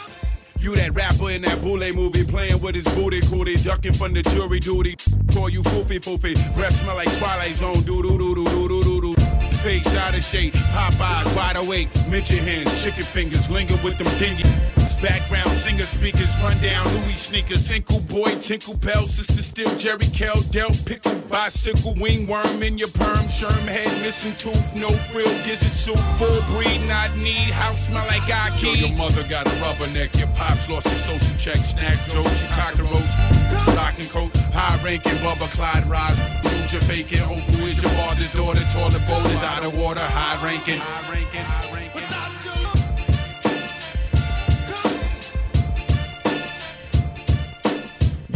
You 0.58 0.74
that 0.76 0.94
rapper 0.94 1.30
in 1.30 1.42
that 1.42 1.60
Boule 1.60 1.92
movie 1.92 2.24
playing 2.24 2.60
with 2.60 2.76
his 2.76 2.86
booty 2.94 3.20
cootie, 3.22 3.56
ducking 3.56 3.92
from 3.92 4.12
the 4.12 4.22
jury 4.22 4.60
duty. 4.60 4.96
Call 5.32 5.50
you 5.50 5.62
foofy 5.62 5.98
foofy. 5.98 6.34
Breath 6.54 6.76
smell 6.76 6.94
like 6.94 7.10
Twilight 7.18 7.54
Zone. 7.54 7.82
Doo 7.82 8.02
doo 8.02 8.16
doo 8.16 8.34
doo 8.34 8.68
doo 8.68 8.82
doo 8.82 9.00
doo. 9.00 9.14
Face 9.58 9.94
out 9.96 10.14
of 10.14 10.22
shape, 10.22 10.54
Popeyes 10.54 11.36
wide 11.36 11.56
awake. 11.56 11.88
Mention 12.08 12.38
hands, 12.38 12.82
chicken 12.82 13.02
fingers, 13.02 13.50
linger 13.50 13.76
with 13.82 13.98
them 13.98 14.06
dingy. 14.18 14.44
Background 15.02 15.50
singer 15.50 15.82
speakers, 15.82 16.30
run 16.40 16.56
down 16.62 16.86
Louis 16.94 17.18
sneakers, 17.18 17.68
Inkle 17.72 17.98
boy, 18.06 18.38
tinkle 18.38 18.76
bell, 18.76 19.04
sister 19.04 19.42
still 19.42 19.76
Jerry 19.76 20.06
Kell, 20.14 20.40
Del 20.54 20.70
pickle, 20.86 21.18
bicycle, 21.28 21.94
wing 21.98 22.28
worm 22.28 22.62
in 22.62 22.78
your 22.78 22.86
perm, 22.90 23.26
sherm 23.26 23.66
head, 23.66 23.90
missing 24.00 24.36
tooth, 24.36 24.76
no 24.76 24.86
frill, 25.10 25.26
gizzard 25.42 25.74
soup, 25.74 25.98
full 26.18 26.40
breed, 26.54 26.86
not 26.86 27.10
need, 27.16 27.50
house 27.50 27.88
smell 27.88 28.06
like 28.06 28.22
Aki. 28.30 28.66
Yo, 28.66 28.72
your 28.74 28.96
mother 28.96 29.26
got 29.28 29.44
a 29.44 29.50
rubberneck, 29.58 30.16
your 30.16 30.28
pops 30.38 30.68
lost 30.68 30.86
his 30.86 31.02
social 31.02 31.34
check, 31.34 31.58
snack 31.58 31.98
jokes, 32.06 32.40
you 32.40 32.46
cockroach, 32.54 33.74
rock 33.74 33.98
and 33.98 34.08
coat, 34.08 34.30
high 34.54 34.78
ranking, 34.84 35.18
Bubba 35.18 35.50
Clyde 35.50 35.84
rise, 35.86 36.20
lose 36.44 36.72
your 36.72 36.82
faking, 36.82 37.18
is 37.66 37.82
your 37.82 37.90
father's 37.98 38.30
daughter, 38.30 38.62
toilet 38.70 39.04
bowl 39.08 39.26
is 39.26 39.42
out 39.42 39.64
of 39.64 39.76
water, 39.76 39.98
high 39.98 40.38
ranking, 40.46 40.78
high 40.78 41.10
ranking, 41.10 41.40
high 41.40 41.64
ranking. 41.64 41.81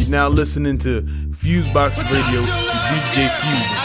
You're 0.07 0.13
now 0.13 0.29
listening 0.29 0.79
to 0.79 1.03
Fusebox 1.03 1.97
Radio 1.97 2.39
with 2.39 2.47
DJ 2.87 3.29
Fuse. 3.41 3.77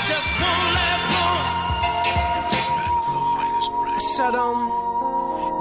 Shut 4.15 4.35
um. 4.35 4.80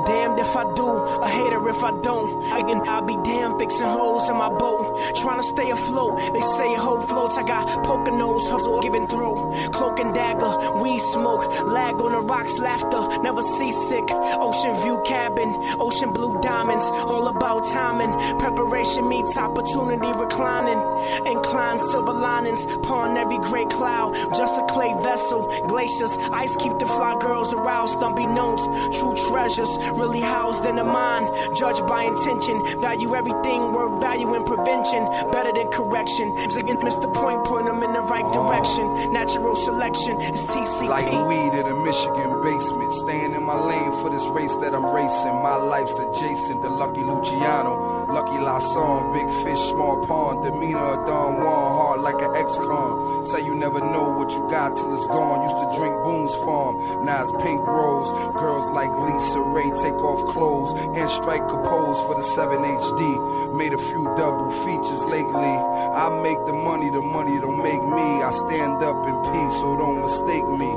Damned 0.06 0.38
if 0.38 0.56
I 0.56 0.64
do, 0.74 0.86
a 0.86 1.28
hater 1.28 1.68
if 1.68 1.84
I 1.84 1.92
don't. 2.00 2.52
I 2.52 2.60
can, 2.62 2.88
I'll 2.88 3.02
be 3.02 3.16
damn 3.24 3.58
fixing 3.58 3.86
holes 3.86 4.28
in 4.28 4.36
my 4.36 4.48
boat. 4.48 4.98
Trying 5.16 5.38
to 5.38 5.42
stay 5.42 5.70
afloat. 5.70 6.18
They 6.32 6.40
say 6.40 6.74
hope 6.74 7.08
floats. 7.08 7.36
I 7.36 7.46
got 7.46 7.84
poker 7.84 8.12
nose, 8.12 8.48
hustle, 8.48 8.80
giving 8.80 9.06
through. 9.06 9.34
Cloak 9.72 10.00
and 10.00 10.14
dagger, 10.14 10.80
weed 10.80 10.98
smoke. 10.98 11.42
Lag 11.66 12.00
on 12.00 12.12
the 12.12 12.20
rocks, 12.20 12.58
laughter, 12.58 13.22
never 13.22 13.42
seasick. 13.42 14.04
Ocean 14.10 14.74
view 14.82 15.02
cabin, 15.04 15.48
ocean 15.78 16.12
blue 16.12 16.40
diamonds. 16.40 16.84
All 16.84 17.28
about 17.28 17.64
timing. 17.64 18.12
Preparation 18.38 19.08
meets 19.08 19.36
opportunity 19.36 20.12
reclining. 20.18 20.78
Inclined 21.26 21.80
silver 21.80 22.12
linings, 22.12 22.64
pawn 22.82 23.16
every 23.16 23.38
gray 23.38 23.66
cloud. 23.66 24.14
Just 24.36 24.60
a 24.60 24.64
clay 24.66 24.92
vessel, 25.02 25.46
glaciers. 25.68 26.16
Ice 26.32 26.56
keep 26.56 26.78
the 26.78 26.86
fly 26.86 27.18
girls 27.18 27.52
aroused. 27.52 27.98
Unbeknownst, 28.00 28.64
true 28.98 29.14
treasures 29.28 29.76
really 29.92 30.20
housed 30.20 30.64
in 30.64 30.76
the 30.76 30.84
mind. 30.84 31.28
Judged 31.56 31.86
by 31.86 32.04
intention, 32.04 32.62
value 32.80 33.14
everything 33.14 33.72
worth 33.72 34.00
value 34.00 34.34
in 34.34 34.44
prevention. 34.44 35.04
Better 35.30 35.52
than 35.52 35.68
correction. 35.68 36.36
Again, 36.60 36.78
miss 36.82 36.96
the 36.96 37.08
point, 37.08 37.44
point 37.44 37.66
them 37.66 37.82
in 37.82 37.92
the 37.92 38.00
right 38.00 38.24
uh-huh. 38.24 38.52
direction. 38.52 39.12
Natural 39.12 39.56
selection 39.56 40.20
is 40.20 40.42
TCP. 40.46 40.88
Like 40.88 41.28
weed 41.28 41.58
in 41.58 41.66
a 41.66 41.74
Michigan 41.84 42.42
basement. 42.42 42.92
Staying 42.92 43.34
in 43.34 43.44
my 43.44 43.58
lane 43.58 43.92
for 44.00 44.10
this 44.10 44.24
race 44.26 44.54
that 44.56 44.74
I'm 44.74 44.86
racing. 44.86 45.34
My 45.42 45.56
life's 45.56 45.98
adjacent 45.98 46.62
to 46.62 46.68
Lucky 46.68 47.02
Luciano. 47.02 48.06
Lucky 48.12 48.38
Lasson, 48.42 49.14
big 49.14 49.30
fish, 49.44 49.60
small 49.70 50.04
pond. 50.06 50.42
Demeanor 50.42 51.00
of 51.00 51.06
Don 51.06 51.40
Juan, 51.40 51.72
hard 51.78 52.00
like 52.00 52.20
an 52.20 52.34
ex-con. 52.34 53.24
Say 53.24 53.44
you 53.44 53.54
never 53.54 53.80
know 53.80 54.10
what 54.10 54.32
you 54.32 54.40
got 54.50 54.76
till 54.76 54.92
it's 54.92 55.06
gone. 55.06 55.42
Used 55.42 55.56
to 55.56 55.78
drink 55.78 55.94
Boone's 56.02 56.34
Farm. 56.36 57.04
Now 57.04 57.22
it's 57.22 57.30
pink 57.42 57.60
rose. 57.66 58.10
Girls 58.34 58.70
like 58.70 58.90
Lisa 58.90 59.40
Ray 59.40 59.70
take 59.82 59.98
off 60.04 60.26
clothes 60.32 60.72
and 60.96 61.08
strike 61.08 61.42
a 61.42 61.58
pose 61.62 62.00
for 62.06 62.14
the 62.14 62.22
7HD. 62.22 63.56
Made 63.56 63.72
a 63.72 63.78
few 63.78 64.04
double 64.16 64.50
features 64.64 65.04
lately. 65.06 65.54
I 65.96 66.08
make 66.22 66.44
the 66.46 66.52
money, 66.52 66.90
the 66.90 67.00
money 67.00 67.40
don't 67.40 67.58
make 67.58 67.82
me. 67.82 68.22
I 68.22 68.30
stand 68.30 68.82
up 68.82 69.06
in 69.06 69.16
peace, 69.32 69.60
so 69.60 69.76
don't 69.76 70.00
mistake 70.00 70.46
me. 70.46 70.70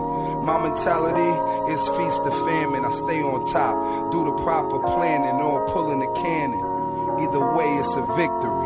My 0.44 0.62
mentality 0.62 1.32
is 1.72 1.88
feast 1.90 2.22
or 2.24 2.36
famine. 2.46 2.86
I 2.86 2.92
stay 2.92 3.22
on 3.22 3.46
top, 3.46 4.12
do 4.12 4.26
the 4.26 4.36
proper 4.44 4.80
planning 4.80 5.42
or 5.42 5.66
pulling 5.68 6.00
the 6.00 6.12
cannon. 6.22 6.64
Either 7.20 7.44
way, 7.56 7.70
it's 7.78 7.96
a 7.96 8.06
victory. 8.16 8.64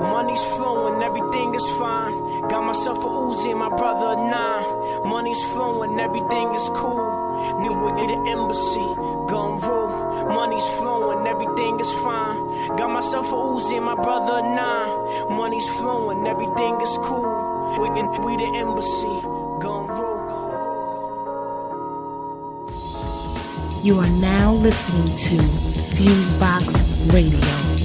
Money's 0.00 0.44
flowing, 0.56 1.02
everything 1.02 1.54
is 1.54 1.66
fine. 1.78 2.40
Got 2.48 2.64
myself 2.64 2.98
a 2.98 3.08
Uzi 3.08 3.50
and 3.50 3.58
my 3.58 3.68
brother 3.68 4.12
a 4.12 4.16
nine. 4.16 5.08
Money's 5.08 5.42
flowing, 5.52 5.98
everything 6.00 6.54
is 6.54 6.68
cool. 6.74 7.25
New 7.60 7.74
with 7.84 7.96
the 7.96 8.18
embassy, 8.30 8.88
gun 9.30 9.58
rule. 9.60 10.26
Money's 10.28 10.66
flowing, 10.78 11.26
everything 11.26 11.80
is 11.80 11.92
fine. 12.04 12.38
Got 12.76 12.90
myself 12.90 13.26
a 13.32 13.36
Uzi 13.36 13.82
my 13.82 13.94
brother 13.94 14.42
nine. 14.42 15.36
Money's 15.36 15.68
flowing, 15.78 16.26
everything 16.26 16.80
is 16.80 16.96
cool. 17.02 17.28
We, 17.80 17.88
we 18.24 18.36
the 18.36 18.48
embassy, 18.56 19.20
gun 19.60 19.86
rule. 19.86 20.16
You 23.82 24.00
are 24.00 24.10
now 24.20 24.52
listening 24.52 25.06
to 25.06 25.36
Fusebox 25.94 27.12
Radio. 27.12 27.75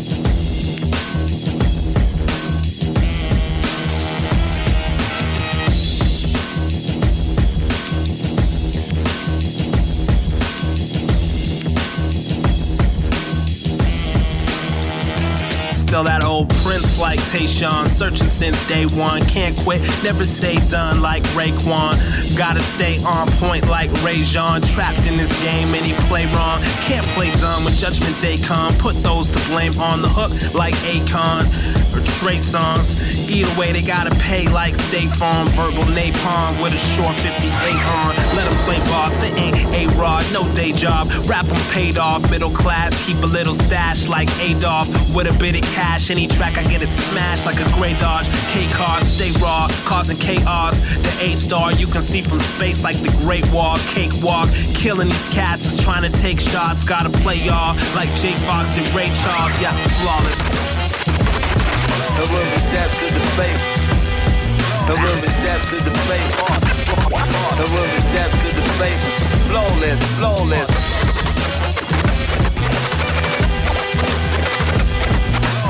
That 16.04 16.31
old 16.42 16.50
prince 16.64 16.98
like 16.98 17.20
Tayshaun, 17.20 17.88
searching 17.88 18.28
since 18.28 18.58
day 18.68 18.86
one. 18.86 19.22
Can't 19.26 19.56
quit, 19.58 19.82
never 20.04 20.26
say 20.26 20.56
done 20.70 21.02
like 21.02 21.24
Raekwon. 21.38 21.94
Gotta 22.38 22.62
stay 22.62 22.98
on 23.04 23.28
point 23.38 23.68
like 23.68 23.92
Rajon. 24.04 24.62
Trapped 24.62 25.06
in 25.06 25.18
this 25.18 25.32
game, 25.44 25.68
and 25.76 25.86
he 25.86 25.94
play 26.10 26.26
wrong. 26.34 26.62
Can't 26.90 27.06
play 27.14 27.30
dumb 27.32 27.64
when 27.64 27.74
Judgment 27.76 28.20
Day 28.22 28.38
come. 28.38 28.74
Put 28.76 28.96
those 29.04 29.30
to 29.30 29.40
blame 29.50 29.74
on 29.80 30.02
the 30.02 30.10
hook 30.10 30.32
like 30.54 30.74
Akon 30.94 31.46
or 31.94 32.02
Trey 32.20 32.38
Songz. 32.38 32.98
Either 33.30 33.60
way, 33.60 33.72
they 33.72 33.82
gotta 33.82 34.14
pay 34.16 34.48
like 34.50 34.76
State 34.76 35.10
Farm. 35.10 35.48
Verbal 35.50 35.86
napalm 35.94 36.52
with 36.64 36.74
a 36.74 36.82
short 36.96 37.16
58 37.18 37.52
on. 38.00 38.16
Let 38.36 38.46
them 38.50 38.58
play 38.66 38.80
boss, 38.90 39.22
it 39.24 39.34
ain't 39.38 39.58
A-Rod, 39.74 40.26
no 40.34 40.44
day 40.56 40.72
job. 40.72 41.08
Rap 41.28 41.46
'em 41.46 41.62
paid 41.72 41.98
off, 41.98 42.30
middle 42.32 42.52
class, 42.52 42.92
keep 43.06 43.18
a 43.24 43.28
little 43.28 43.54
stash 43.54 44.08
like 44.08 44.30
Adolf 44.40 44.88
with 45.14 45.28
a 45.28 45.38
bit 45.38 45.56
of 45.56 45.62
cash 45.74 45.92
cash. 45.92 46.12
Any 46.12 46.28
track 46.36 46.58
I 46.58 46.64
get 46.64 46.82
it 46.82 46.88
smashed 46.88 47.46
like 47.46 47.60
a 47.60 47.70
gray 47.76 47.94
dodge. 48.00 48.28
K 48.52 48.68
cars 48.72 49.08
stay 49.08 49.32
raw, 49.42 49.68
causing 49.86 50.18
chaos. 50.18 50.80
The 51.02 51.32
A 51.32 51.36
star 51.36 51.72
you 51.74 51.88
can 51.88 52.02
see 52.02 52.22
from 52.22 52.40
space 52.40 52.84
like 52.84 52.98
the 52.98 53.12
Great 53.24 53.46
Wall. 53.52 53.78
Cakewalk, 53.94 54.50
killing 54.74 55.10
these 55.10 55.30
cats 55.34 55.66
is 55.66 55.78
trying 55.84 56.04
to 56.10 56.12
take 56.22 56.40
shots. 56.40 56.84
Gotta 56.84 57.10
play 57.10 57.38
y'all 57.38 57.76
like 57.96 58.10
Jake 58.16 58.38
Fox 58.48 58.74
did 58.76 58.88
Ray 58.94 59.12
Charles. 59.14 59.54
Yeah, 59.60 59.76
flawless. 60.02 60.40
The 62.18 62.26
when 62.28 62.46
we 62.52 62.60
step 62.60 62.90
to 62.92 63.06
the 63.14 63.24
plate. 63.36 63.62
The 64.88 64.96
when 65.00 65.18
we 65.22 65.30
step 65.30 65.60
to 65.70 65.78
the 65.84 65.94
plate. 66.06 66.32
The 67.58 67.66
when 67.74 67.88
we 67.94 68.00
step 68.00 68.30
to 68.32 68.50
the 68.56 68.66
plate. 68.78 69.02
Flawless, 69.50 70.02
flawless. 70.18 71.11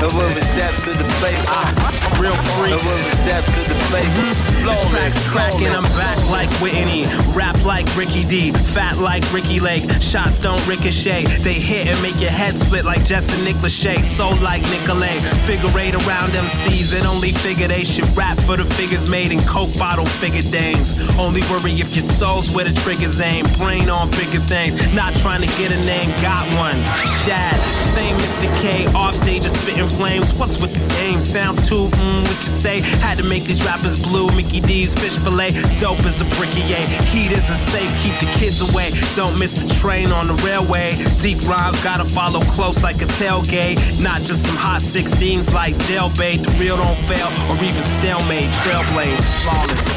The 0.02 0.08
when 0.16 0.34
we 0.34 0.40
step 0.40 0.74
to 0.82 0.90
the 0.98 1.04
plate. 1.20 1.38
Ah, 1.46 2.18
real 2.20 2.34
free. 2.58 2.70
The 2.70 2.76
when 2.76 3.04
we 3.04 3.12
step 3.12 3.44
to 3.44 3.60
the 3.68 3.78
plate. 3.86 4.51
This 4.62 4.88
track's 4.90 5.28
cracking, 5.28 5.68
I'm 5.68 5.82
back 5.98 6.16
like 6.30 6.48
Whitney. 6.62 7.06
Rap 7.34 7.64
like 7.64 7.84
Ricky 7.96 8.22
D, 8.22 8.52
fat 8.52 8.96
like 8.98 9.24
Ricki 9.32 9.58
Lake. 9.58 9.82
Shots 10.00 10.38
don't 10.38 10.64
ricochet, 10.68 11.24
they 11.42 11.54
hit 11.54 11.88
and 11.88 12.00
make 12.00 12.20
your 12.20 12.30
head 12.30 12.56
split 12.56 12.84
like 12.84 13.04
Jesse 13.04 13.42
Nick 13.42 13.56
Lachey. 13.56 13.98
Soul 13.98 14.36
like 14.36 14.62
Nicolay, 14.70 15.18
figure 15.46 15.76
eight 15.80 15.94
around 16.06 16.30
MCs 16.30 16.96
and 16.96 17.06
only 17.06 17.32
figure 17.32 17.66
they 17.66 17.82
should 17.82 18.06
rap 18.16 18.38
for 18.38 18.56
the 18.56 18.64
figures 18.64 19.10
made 19.10 19.32
in 19.32 19.40
Coke 19.40 19.76
bottle 19.78 20.06
figure 20.06 20.42
dames. 20.42 20.94
Only 21.18 21.40
worry 21.50 21.72
if 21.72 21.96
your 21.96 22.06
soul's 22.06 22.48
where 22.54 22.64
the 22.64 22.74
trigger's 22.82 23.20
aim. 23.20 23.44
Brain 23.58 23.90
on 23.90 24.10
bigger 24.12 24.38
things, 24.46 24.78
not 24.94 25.12
trying 25.16 25.40
to 25.40 25.48
get 25.58 25.72
a 25.72 25.80
name, 25.84 26.10
got 26.22 26.46
one. 26.54 26.78
Shad, 27.26 27.56
same 27.94 28.14
Mr. 28.16 28.62
K, 28.62 28.86
off 28.94 29.16
stage 29.16 29.44
is 29.44 29.58
spitting 29.60 29.88
flames. 29.88 30.32
What's 30.34 30.60
with 30.60 30.72
the 30.72 31.02
game? 31.02 31.20
Sounds 31.20 31.68
too, 31.68 31.88
mm, 31.88 32.22
what 32.22 32.38
you 32.46 32.52
say? 32.62 32.80
Had 33.02 33.18
to 33.18 33.24
make 33.24 33.42
these 33.42 33.64
rappers 33.64 34.00
blue. 34.00 34.28
Mickey 34.52 34.66
D's 34.66 34.92
fish 34.92 35.16
fillet, 35.16 35.52
dope 35.80 36.04
as 36.04 36.20
a 36.20 36.26
bricky, 36.36 36.60
yeah. 36.68 36.84
Heat 37.08 37.32
isn't 37.32 37.56
safe, 37.72 37.88
keep 38.02 38.12
the 38.20 38.30
kids 38.38 38.60
away. 38.60 38.90
Don't 39.16 39.38
miss 39.40 39.62
the 39.62 39.72
train 39.76 40.12
on 40.12 40.26
the 40.26 40.34
railway. 40.44 40.92
Deep 41.22 41.40
rhymes 41.48 41.82
gotta 41.82 42.04
follow 42.04 42.40
close 42.52 42.82
like 42.82 42.96
a 42.96 43.06
tailgate. 43.16 43.80
Not 43.98 44.20
just 44.20 44.44
some 44.44 44.56
hot 44.56 44.82
16s 44.82 45.54
like 45.54 45.74
jailbait. 45.88 46.44
The 46.44 46.50
real 46.60 46.76
don't 46.76 46.98
fail, 47.08 47.28
or 47.48 47.56
even 47.64 47.82
stalemate. 47.96 48.52
Trailblaze, 48.60 49.24
flawless. 49.40 49.88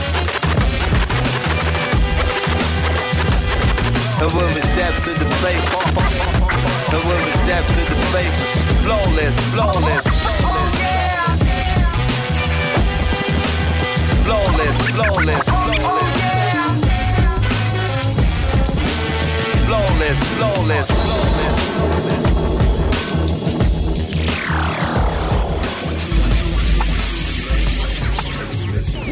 The 4.15 4.27
we 4.31 4.61
step 4.71 4.93
to 5.03 5.11
the 5.19 5.27
plate. 5.43 5.65
The 6.85 7.01
we 7.03 7.31
step 7.43 7.65
to 7.65 7.81
the 7.91 7.99
plate. 8.07 8.31
Flawless, 8.85 9.37
flawless, 9.51 10.05
flawless. 14.25 14.77
Flawless, 14.89 15.45
flawless. 15.45 15.45
Flawless, 19.65 20.19
flawless, 20.35 20.89
flawless. 20.91 22.64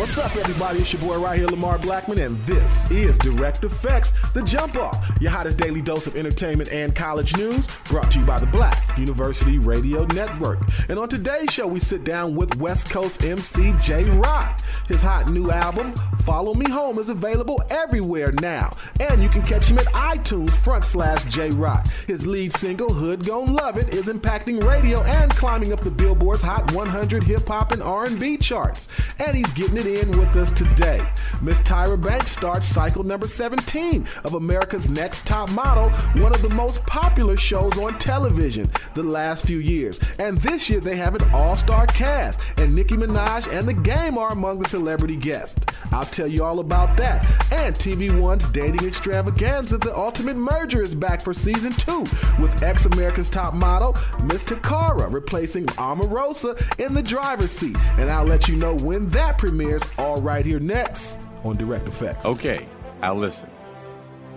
What's 0.03 0.17
up, 0.17 0.35
everybody? 0.35 0.79
It's 0.79 0.91
your 0.91 1.01
boy 1.01 1.17
right 1.17 1.39
here, 1.39 1.47
Lamar 1.47 1.79
Blackman, 1.79 2.19
and 2.19 2.37
this 2.45 2.91
is 2.91 3.17
Direct 3.19 3.63
Effects, 3.63 4.11
the 4.33 4.43
Jump 4.43 4.75
Off, 4.75 5.09
your 5.21 5.31
hottest 5.31 5.57
daily 5.57 5.81
dose 5.81 6.07
of 6.07 6.17
entertainment 6.17 6.73
and 6.73 6.93
college 6.93 7.37
news, 7.37 7.67
brought 7.85 8.11
to 8.11 8.19
you 8.19 8.25
by 8.25 8.37
the 8.37 8.45
Black 8.47 8.97
University 8.97 9.59
Radio 9.59 10.03
Network. 10.07 10.59
And 10.89 10.99
on 10.99 11.07
today's 11.07 11.53
show, 11.53 11.67
we 11.67 11.79
sit 11.79 12.03
down 12.03 12.35
with 12.35 12.57
West 12.57 12.89
Coast 12.89 13.23
MC 13.23 13.73
Jay 13.79 14.03
Rock. 14.03 14.59
His 14.89 15.01
hot 15.01 15.31
new 15.31 15.51
album, 15.51 15.93
Follow 16.25 16.53
Me 16.53 16.69
Home, 16.69 16.99
is 16.99 17.07
available 17.07 17.63
everywhere 17.69 18.33
now, 18.33 18.75
and 18.99 19.23
you 19.23 19.29
can 19.29 19.41
catch 19.41 19.67
him 19.67 19.79
at 19.79 19.85
iTunes 19.85 20.49
front 20.49 20.83
slash 20.83 21.23
Jay 21.33 21.49
Rock. 21.51 21.87
His 22.07 22.27
lead 22.27 22.51
single, 22.51 22.91
Hood 22.91 23.25
Gon' 23.25 23.53
Love 23.53 23.77
It, 23.77 23.93
is 23.93 24.07
impacting 24.07 24.61
radio 24.67 25.01
and 25.03 25.31
climbing 25.31 25.71
up 25.71 25.79
the 25.79 25.91
Billboard's 25.91 26.41
Hot 26.41 26.73
100 26.73 27.23
hip 27.23 27.47
hop 27.47 27.71
and 27.71 27.81
R&B 27.81 28.35
charts, 28.35 28.89
and 29.17 29.37
he's 29.37 29.51
getting 29.53 29.77
it 29.77 29.92
in 29.99 30.17
with 30.17 30.35
us 30.35 30.51
today. 30.51 31.05
Miss 31.41 31.59
Tyra 31.61 32.01
Banks 32.01 32.31
starts 32.31 32.65
cycle 32.65 33.03
number 33.03 33.27
17 33.27 34.05
of 34.23 34.33
America's 34.33 34.89
Next 34.89 35.25
Top 35.25 35.49
Model, 35.51 35.89
one 36.21 36.33
of 36.33 36.41
the 36.41 36.49
most 36.49 36.85
popular 36.85 37.35
shows 37.35 37.77
on 37.77 37.97
television 37.99 38.71
the 38.93 39.03
last 39.03 39.45
few 39.45 39.59
years. 39.59 39.99
And 40.19 40.37
this 40.39 40.69
year 40.69 40.79
they 40.79 40.95
have 40.95 41.15
an 41.15 41.29
all-star 41.31 41.87
cast, 41.87 42.39
and 42.57 42.73
Nicki 42.73 42.95
Minaj 42.95 43.51
and 43.51 43.67
The 43.67 43.73
Game 43.73 44.17
are 44.17 44.31
among 44.31 44.59
the 44.59 44.69
celebrity 44.69 45.15
guests. 45.15 45.59
I'll 45.91 46.03
tell 46.03 46.27
you 46.27 46.43
all 46.43 46.59
about 46.59 46.97
that. 46.97 47.23
And 47.51 47.75
TV 47.75 48.17
One's 48.19 48.47
dating 48.47 48.87
extravaganza, 48.87 49.77
The 49.77 49.95
Ultimate 49.95 50.37
Merger, 50.37 50.81
is 50.81 50.95
back 50.95 51.21
for 51.21 51.33
season 51.33 51.73
two 51.73 52.01
with 52.39 52.63
ex-America's 52.63 53.29
Top 53.29 53.53
Model, 53.53 53.95
Miss 54.23 54.43
Toccara, 54.43 55.11
replacing 55.11 55.65
Omarosa 55.67 56.79
in 56.79 56.93
the 56.93 57.03
driver's 57.03 57.51
seat. 57.51 57.77
And 57.97 58.09
I'll 58.09 58.25
let 58.25 58.47
you 58.47 58.55
know 58.55 58.75
when 58.75 59.09
that 59.09 59.37
premieres 59.37 59.82
all 59.97 60.21
right 60.21 60.45
here 60.45 60.59
next 60.59 61.21
on 61.43 61.57
Direct 61.57 61.87
Effects. 61.87 62.25
Okay, 62.25 62.67
I'll 63.01 63.15
listen. 63.15 63.49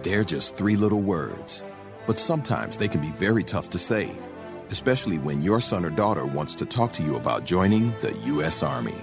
They're 0.02 0.24
just 0.24 0.56
three 0.56 0.76
little 0.76 1.00
words, 1.00 1.64
but 2.06 2.18
sometimes 2.18 2.76
they 2.76 2.88
can 2.88 3.00
be 3.00 3.10
very 3.10 3.42
tough 3.42 3.70
to 3.70 3.78
say, 3.78 4.10
especially 4.70 5.18
when 5.18 5.42
your 5.42 5.60
son 5.60 5.84
or 5.84 5.90
daughter 5.90 6.26
wants 6.26 6.54
to 6.56 6.66
talk 6.66 6.92
to 6.94 7.02
you 7.02 7.16
about 7.16 7.44
joining 7.44 7.90
the 8.00 8.16
U.S. 8.26 8.62
Army. 8.62 8.96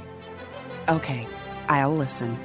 Okay, 0.90 1.28
I'll 1.68 1.96
listen. 1.96 2.38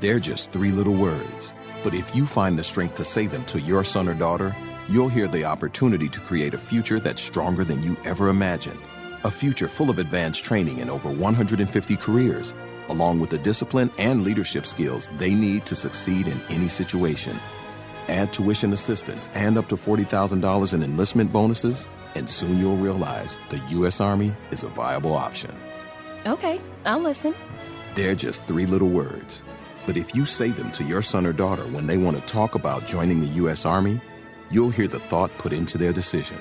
They're 0.00 0.20
just 0.20 0.52
three 0.52 0.70
little 0.70 0.94
words, 0.94 1.54
but 1.84 1.94
if 1.94 2.14
you 2.14 2.26
find 2.26 2.58
the 2.58 2.64
strength 2.64 2.96
to 2.96 3.04
say 3.04 3.26
them 3.26 3.44
to 3.46 3.60
your 3.60 3.84
son 3.84 4.08
or 4.08 4.14
daughter, 4.14 4.54
you'll 4.88 5.08
hear 5.08 5.28
the 5.28 5.44
opportunity 5.44 6.08
to 6.08 6.20
create 6.20 6.54
a 6.54 6.58
future 6.58 6.98
that's 6.98 7.22
stronger 7.22 7.64
than 7.64 7.82
you 7.82 7.96
ever 8.04 8.28
imagined. 8.28 8.80
A 9.24 9.30
future 9.30 9.68
full 9.68 9.90
of 9.90 9.98
advanced 9.98 10.44
training 10.44 10.78
in 10.78 10.90
over 10.90 11.10
150 11.10 11.96
careers, 11.96 12.52
along 12.88 13.20
with 13.20 13.30
the 13.30 13.38
discipline 13.38 13.90
and 13.98 14.24
leadership 14.24 14.66
skills 14.66 15.10
they 15.18 15.34
need 15.34 15.66
to 15.66 15.74
succeed 15.74 16.26
in 16.26 16.40
any 16.48 16.68
situation. 16.68 17.38
Add 18.08 18.32
tuition 18.32 18.72
assistance 18.72 19.28
and 19.34 19.56
up 19.56 19.68
to 19.68 19.76
$40,000 19.76 20.74
in 20.74 20.82
enlistment 20.82 21.30
bonuses, 21.30 21.86
and 22.16 22.28
soon 22.28 22.58
you'll 22.58 22.76
realize 22.76 23.36
the 23.48 23.62
U.S. 23.70 24.00
Army 24.00 24.34
is 24.50 24.64
a 24.64 24.68
viable 24.68 25.14
option. 25.14 25.54
Okay, 26.26 26.60
I'll 26.84 26.98
listen. 26.98 27.34
They're 27.94 28.14
just 28.14 28.44
three 28.46 28.66
little 28.66 28.88
words. 28.88 29.42
But 29.86 29.96
if 29.96 30.14
you 30.14 30.26
say 30.26 30.50
them 30.50 30.70
to 30.72 30.84
your 30.84 31.02
son 31.02 31.26
or 31.26 31.32
daughter 31.32 31.64
when 31.64 31.86
they 31.86 31.96
want 31.96 32.16
to 32.16 32.22
talk 32.22 32.54
about 32.54 32.86
joining 32.86 33.20
the 33.20 33.34
U.S. 33.42 33.64
Army, 33.64 34.00
you'll 34.50 34.70
hear 34.70 34.88
the 34.88 35.00
thought 35.00 35.36
put 35.38 35.52
into 35.52 35.78
their 35.78 35.92
decision. 35.92 36.38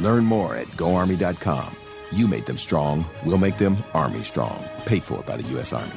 Learn 0.00 0.24
more 0.24 0.54
at 0.54 0.68
goarmy.com. 0.76 1.76
You 2.12 2.28
made 2.28 2.46
them 2.46 2.56
strong, 2.56 3.04
we'll 3.24 3.38
make 3.38 3.58
them 3.58 3.76
Army 3.94 4.22
strong. 4.24 4.64
Paid 4.84 5.02
for 5.02 5.22
by 5.22 5.36
the 5.36 5.48
U.S. 5.54 5.72
Army. 5.72 5.92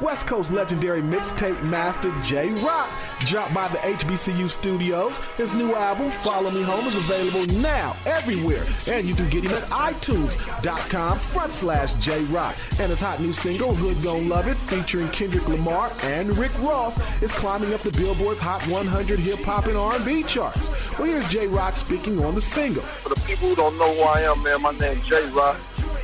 West 0.00 0.26
Coast 0.26 0.52
legendary 0.52 1.00
mixtape 1.00 1.62
master 1.62 2.12
Jay 2.22 2.50
Rock 2.62 2.90
dropped 3.20 3.54
by 3.54 3.66
the 3.68 3.78
HBCU 3.78 4.50
studios. 4.50 5.20
His 5.38 5.54
new 5.54 5.74
album, 5.74 6.10
Follow 6.10 6.50
Me 6.50 6.62
Home, 6.62 6.86
is 6.86 6.96
available 6.96 7.46
now 7.60 7.96
everywhere. 8.04 8.62
And 8.88 9.06
you 9.06 9.14
can 9.14 9.30
get 9.30 9.44
him 9.44 9.52
at 9.52 9.62
iTunes.com 9.64 11.18
front 11.18 11.50
slash 11.50 11.94
Jay 11.94 12.22
Rock. 12.24 12.56
And 12.78 12.90
his 12.90 13.00
hot 13.00 13.20
new 13.20 13.32
single, 13.32 13.74
Hood 13.74 14.02
Gon' 14.04 14.28
Love 14.28 14.48
It, 14.48 14.56
featuring 14.56 15.08
Kendrick 15.08 15.48
Lamar 15.48 15.90
and 16.02 16.36
Rick 16.36 16.52
Ross, 16.58 17.00
is 17.22 17.32
climbing 17.32 17.72
up 17.72 17.80
the 17.80 17.92
Billboard's 17.92 18.40
Hot 18.40 18.60
100 18.68 19.18
hip 19.18 19.38
hop 19.40 19.66
and 19.66 19.78
R&B 19.78 20.24
charts. 20.24 20.68
Well, 20.98 21.08
here's 21.08 21.28
Jay 21.28 21.46
Rock 21.46 21.74
speaking 21.74 22.22
on 22.22 22.34
the 22.34 22.40
single. 22.42 22.82
For 22.82 23.08
the 23.08 23.20
people 23.22 23.48
who 23.48 23.54
don't 23.54 23.78
know 23.78 23.94
who 23.94 24.02
I 24.02 24.20
am, 24.20 24.42
man, 24.42 24.60
my 24.60 24.72
name's 24.72 25.06
Jay 25.06 25.26
Rock, 25.30 25.56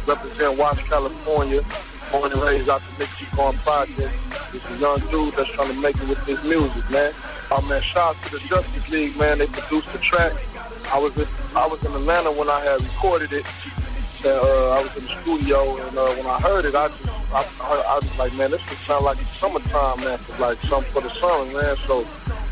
represent 0.06 0.56
Watts, 0.56 0.88
California. 0.88 1.62
Born 2.12 2.30
and 2.30 2.42
raised 2.42 2.68
out 2.68 2.82
the 2.82 2.98
Mexican 2.98 3.54
Project. 3.64 4.14
Just 4.52 4.70
a 4.70 4.76
young 4.76 5.00
dude 5.10 5.34
that's 5.34 5.50
trying 5.50 5.74
to 5.74 5.80
make 5.80 5.96
it 5.96 6.08
with 6.08 6.24
this 6.26 6.44
music, 6.44 6.88
man. 6.90 7.12
Oh 7.50 7.62
man, 7.68 7.80
shout 7.80 8.14
out 8.14 8.22
to 8.24 8.32
the 8.32 8.38
Justice 8.46 8.92
League, 8.92 9.16
man. 9.18 9.38
They 9.38 9.46
produced 9.46 9.90
the 9.92 9.98
track. 9.98 10.32
I 10.92 10.98
was 10.98 11.16
in, 11.16 11.26
I 11.56 11.66
was 11.66 11.82
in 11.84 11.92
Atlanta 11.92 12.30
when 12.30 12.50
I 12.50 12.60
had 12.60 12.82
recorded 12.82 13.32
it. 13.32 13.46
And, 14.24 14.38
uh, 14.38 14.70
I 14.70 14.82
was 14.82 14.96
in 14.96 15.04
the 15.04 15.20
studio, 15.22 15.76
and 15.88 15.98
uh, 15.98 16.12
when 16.14 16.26
I 16.26 16.38
heard 16.40 16.64
it, 16.66 16.74
I 16.74 16.88
just 16.88 17.08
I, 17.32 17.48
I, 17.62 17.82
I 17.88 17.98
was 17.98 18.18
like, 18.18 18.34
man, 18.34 18.50
this 18.50 18.68
would 18.68 18.78
sound 18.78 19.06
like 19.06 19.16
summertime, 19.16 20.04
man, 20.04 20.18
for 20.18 20.36
like 20.42 20.60
something 20.68 20.92
for 20.92 21.00
the 21.00 21.08
summer, 21.14 21.50
man. 21.50 21.76
So, 21.76 22.04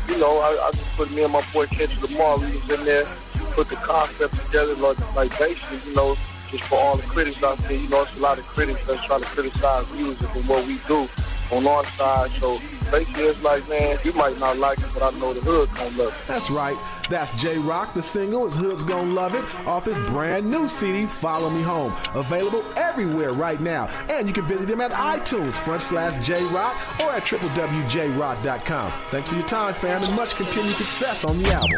you 0.09 0.17
know, 0.17 0.39
I, 0.39 0.57
I 0.57 0.71
just 0.71 0.97
put 0.97 1.11
me 1.11 1.23
and 1.23 1.31
my 1.31 1.45
boy 1.53 1.67
Kendrick 1.67 2.01
Lamar, 2.09 2.39
we 2.39 2.45
was 2.45 2.67
in 2.67 2.83
there, 2.83 3.05
put 3.53 3.69
the 3.69 3.75
concept 3.75 4.43
together, 4.43 4.73
like, 4.75 4.97
like 5.15 5.37
basically, 5.37 5.77
you 5.87 5.95
know, 5.95 6.15
just 6.51 6.63
for 6.65 6.75
all 6.75 6.97
the 6.97 7.03
critics 7.03 7.41
out 7.43 7.57
there. 7.59 7.77
You 7.77 7.87
know, 7.87 8.01
it's 8.03 8.15
a 8.17 8.19
lot 8.19 8.37
of 8.37 8.45
critics 8.45 8.85
that's 8.85 9.03
trying 9.05 9.21
to 9.21 9.27
criticize 9.27 9.89
music 9.93 10.35
and 10.35 10.47
what 10.47 10.67
we 10.67 10.77
do 10.87 11.07
on 11.51 11.65
our 11.65 11.85
side. 11.85 12.29
So 12.31 12.59
Basically, 12.91 13.23
it's 13.23 13.41
like, 13.41 13.67
man, 13.69 13.97
you 14.03 14.11
might 14.13 14.37
not 14.37 14.57
like 14.57 14.79
it, 14.79 14.89
but 14.93 15.01
I 15.01 15.17
know 15.17 15.33
the 15.33 15.39
gonna 15.41 15.97
love 15.97 15.99
it. 15.99 16.27
That's 16.27 16.49
right. 16.51 16.77
That's 17.09 17.31
Jay 17.41 17.57
Rock. 17.57 17.93
The 17.93 18.03
single 18.03 18.47
is 18.47 18.55
Hood's 18.55 18.83
Gonna 18.83 19.11
Love 19.11 19.35
It 19.35 19.43
off 19.67 19.85
his 19.85 19.97
brand 20.09 20.49
new 20.49 20.67
CD, 20.67 21.05
Follow 21.05 21.49
Me 21.49 21.61
Home. 21.61 21.93
Available 22.13 22.63
everywhere 22.77 23.33
right 23.33 23.59
now. 23.59 23.87
And 24.09 24.27
you 24.27 24.33
can 24.33 24.45
visit 24.45 24.69
him 24.69 24.81
at 24.81 24.91
iTunes, 24.91 25.53
front 25.53 25.83
slash 25.83 26.25
Jay 26.25 26.43
Rock, 26.45 26.75
or 27.01 27.11
at 27.11 27.23
www.jrock.com. 27.23 28.91
Thanks 29.09 29.29
for 29.29 29.35
your 29.35 29.47
time, 29.47 29.73
fam, 29.73 30.03
and 30.03 30.15
much 30.15 30.35
continued 30.35 30.75
success 30.75 31.25
on 31.25 31.37
the 31.37 31.49
album. 31.51 31.77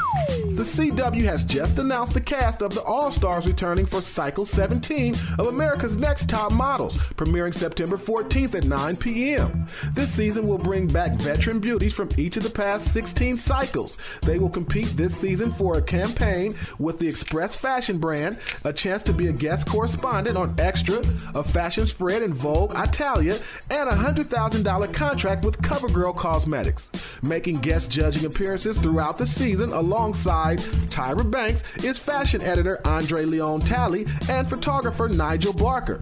The 0.55 0.61
CW 0.61 1.23
has 1.23 1.43
just 1.43 1.79
announced 1.79 2.13
the 2.13 2.21
cast 2.21 2.61
of 2.61 2.75
the 2.75 2.83
All 2.83 3.11
Stars 3.11 3.47
returning 3.47 3.87
for 3.87 4.01
Cycle 4.01 4.45
17 4.45 5.15
of 5.39 5.47
America's 5.47 5.97
Next 5.97 6.29
Top 6.29 6.53
Models, 6.53 6.97
premiering 7.15 7.55
September 7.55 7.97
14th 7.97 8.53
at 8.53 8.65
9 8.65 8.95
p.m. 8.97 9.65
This 9.93 10.13
season 10.13 10.47
will 10.47 10.59
bring 10.59 10.85
back 10.85 11.02
veteran 11.11 11.59
beauties 11.59 11.93
from 11.93 12.09
each 12.17 12.37
of 12.37 12.43
the 12.43 12.49
past 12.49 12.93
16 12.93 13.37
cycles. 13.37 13.97
They 14.21 14.39
will 14.39 14.49
compete 14.49 14.87
this 14.87 15.15
season 15.15 15.51
for 15.51 15.77
a 15.77 15.81
campaign 15.81 16.55
with 16.79 16.99
the 16.99 17.07
Express 17.07 17.55
Fashion 17.55 17.99
brand, 17.99 18.39
a 18.63 18.73
chance 18.73 19.03
to 19.03 19.13
be 19.13 19.27
a 19.27 19.33
guest 19.33 19.67
correspondent 19.67 20.37
on 20.37 20.55
Extra, 20.57 20.99
a 21.35 21.43
fashion 21.43 21.85
spread 21.85 22.21
in 22.21 22.33
Vogue 22.33 22.73
Italia, 22.75 23.35
and 23.69 23.89
a 23.89 23.93
$100,000 23.93 24.93
contract 24.93 25.45
with 25.45 25.61
CoverGirl 25.61 26.15
Cosmetics. 26.15 26.89
Making 27.21 27.59
guest 27.59 27.91
judging 27.91 28.25
appearances 28.25 28.77
throughout 28.77 29.17
the 29.17 29.27
season 29.27 29.71
alongside 29.71 30.59
Tyra 30.59 31.29
Banks 31.29 31.63
is 31.83 31.99
fashion 31.99 32.41
editor 32.41 32.79
Andre 32.85 33.25
Leon 33.25 33.61
Talley 33.61 34.05
and 34.29 34.49
photographer 34.49 35.07
Nigel 35.07 35.53
Barker. 35.53 36.01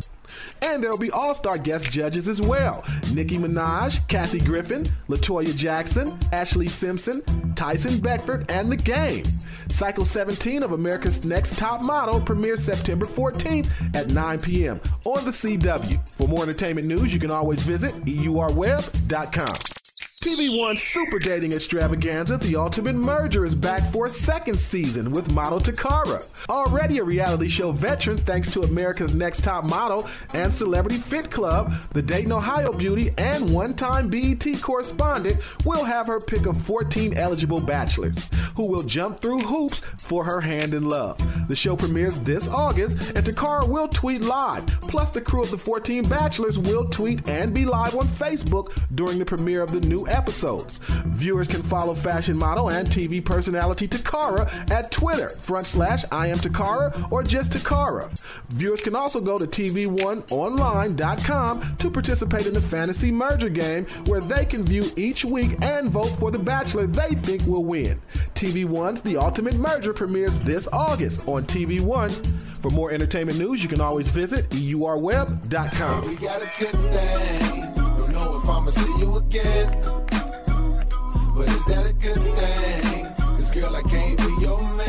And 0.61 0.83
there 0.83 0.89
will 0.89 0.97
be 0.97 1.11
all 1.11 1.33
star 1.33 1.57
guest 1.57 1.91
judges 1.91 2.27
as 2.27 2.41
well 2.41 2.83
Nicki 3.13 3.37
Minaj, 3.37 4.07
Kathy 4.07 4.39
Griffin, 4.39 4.85
Latoya 5.09 5.55
Jackson, 5.55 6.11
Ashlee 6.31 6.69
Simpson, 6.69 7.21
Tyson 7.55 7.99
Beckford, 7.99 8.49
and 8.51 8.71
The 8.71 8.77
Game. 8.77 9.23
Cycle 9.69 10.05
17 10.05 10.63
of 10.63 10.73
America's 10.73 11.23
Next 11.23 11.57
Top 11.57 11.81
Model 11.81 12.19
premieres 12.19 12.63
September 12.63 13.05
14th 13.05 13.69
at 13.95 14.11
9 14.11 14.39
p.m. 14.41 14.81
on 15.05 15.23
the 15.23 15.31
CW. 15.31 16.09
For 16.09 16.27
more 16.27 16.43
entertainment 16.43 16.87
news, 16.87 17.13
you 17.13 17.19
can 17.19 17.31
always 17.31 17.63
visit 17.63 17.93
eurweb.com. 18.05 19.90
TV 20.21 20.55
One 20.55 20.77
Super 20.77 21.17
Dating 21.17 21.51
Extravaganza, 21.51 22.37
The 22.37 22.55
Ultimate 22.55 22.93
Merger, 22.93 23.43
is 23.43 23.55
back 23.55 23.81
for 23.91 24.05
a 24.05 24.09
second 24.09 24.59
season 24.59 25.09
with 25.09 25.31
model 25.31 25.59
Toccara. 25.59 26.21
Already 26.47 26.99
a 26.99 27.03
reality 27.03 27.47
show 27.47 27.71
veteran 27.71 28.17
thanks 28.17 28.53
to 28.53 28.59
America's 28.59 29.15
Next 29.15 29.43
Top 29.43 29.63
Model 29.63 30.07
and 30.35 30.53
Celebrity 30.53 30.97
Fit 30.97 31.31
Club, 31.31 31.73
the 31.93 32.03
Dayton, 32.03 32.31
Ohio 32.31 32.71
beauty 32.71 33.09
and 33.17 33.51
one 33.51 33.73
time 33.73 34.09
BET 34.09 34.45
correspondent 34.61 35.41
will 35.65 35.83
have 35.83 36.05
her 36.05 36.19
pick 36.19 36.45
of 36.45 36.61
14 36.67 37.17
eligible 37.17 37.59
bachelors 37.59 38.29
who 38.55 38.67
will 38.67 38.83
jump 38.83 39.21
through 39.21 39.39
hoops 39.39 39.79
for 39.97 40.23
her 40.23 40.39
hand 40.39 40.75
in 40.75 40.87
love. 40.87 41.17
The 41.47 41.55
show 41.55 41.75
premieres 41.75 42.19
this 42.19 42.47
August, 42.47 43.17
and 43.17 43.25
Toccara 43.25 43.67
will 43.67 43.87
tweet 43.87 44.21
live. 44.21 44.67
Plus, 44.81 45.09
the 45.09 45.21
crew 45.21 45.41
of 45.41 45.49
the 45.49 45.57
14 45.57 46.07
bachelors 46.07 46.59
will 46.59 46.87
tweet 46.89 47.27
and 47.27 47.55
be 47.55 47.65
live 47.65 47.95
on 47.95 48.05
Facebook 48.05 48.71
during 48.93 49.17
the 49.17 49.25
premiere 49.25 49.63
of 49.63 49.71
the 49.71 49.79
new 49.79 50.05
episodes. 50.11 50.79
Viewers 51.07 51.47
can 51.47 51.63
follow 51.63 51.95
fashion 51.95 52.37
model 52.37 52.69
and 52.69 52.87
TV 52.87 53.23
personality 53.23 53.87
Toccara 53.87 54.69
at 54.69 54.91
Twitter, 54.91 55.29
front 55.29 55.67
slash 55.67 56.03
I 56.11 56.27
am 56.27 56.37
Toccara 56.37 57.11
or 57.11 57.23
just 57.23 57.53
Toccara. 57.53 58.11
Viewers 58.49 58.81
can 58.81 58.95
also 58.95 59.21
go 59.21 59.37
to 59.37 59.45
TV1online.com 59.45 61.77
to 61.77 61.89
participate 61.89 62.45
in 62.45 62.53
the 62.53 62.61
fantasy 62.61 63.11
merger 63.11 63.49
game 63.49 63.85
where 64.05 64.21
they 64.21 64.45
can 64.45 64.63
view 64.63 64.83
each 64.97 65.25
week 65.25 65.57
and 65.61 65.89
vote 65.89 66.11
for 66.19 66.29
the 66.31 66.39
bachelor 66.39 66.87
they 66.87 67.09
think 67.15 67.45
will 67.45 67.65
win. 67.65 68.01
TV1's 68.35 69.01
The 69.01 69.17
Ultimate 69.17 69.55
Merger 69.55 69.93
premieres 69.93 70.39
this 70.39 70.67
August 70.71 71.27
on 71.27 71.43
TV 71.45 71.81
One. 71.81 72.09
For 72.09 72.69
more 72.69 72.91
entertainment 72.91 73.39
news, 73.39 73.63
you 73.63 73.69
can 73.69 73.81
always 73.81 74.11
visit 74.11 74.47
eurweb.com. 74.49 76.17
Know 78.21 78.37
if 78.37 78.47
I'ma 78.47 78.69
see 78.69 78.99
you 78.99 79.15
again. 79.17 79.81
But 81.35 81.49
is 81.49 81.65
that 81.65 81.87
a 81.89 81.93
good 81.93 82.21
thing? 82.37 83.07
Cause 83.17 83.49
girl, 83.49 83.75
I 83.75 83.81
can't 83.81 84.15
be 84.19 84.45
your 84.45 84.61
man. 84.61 84.80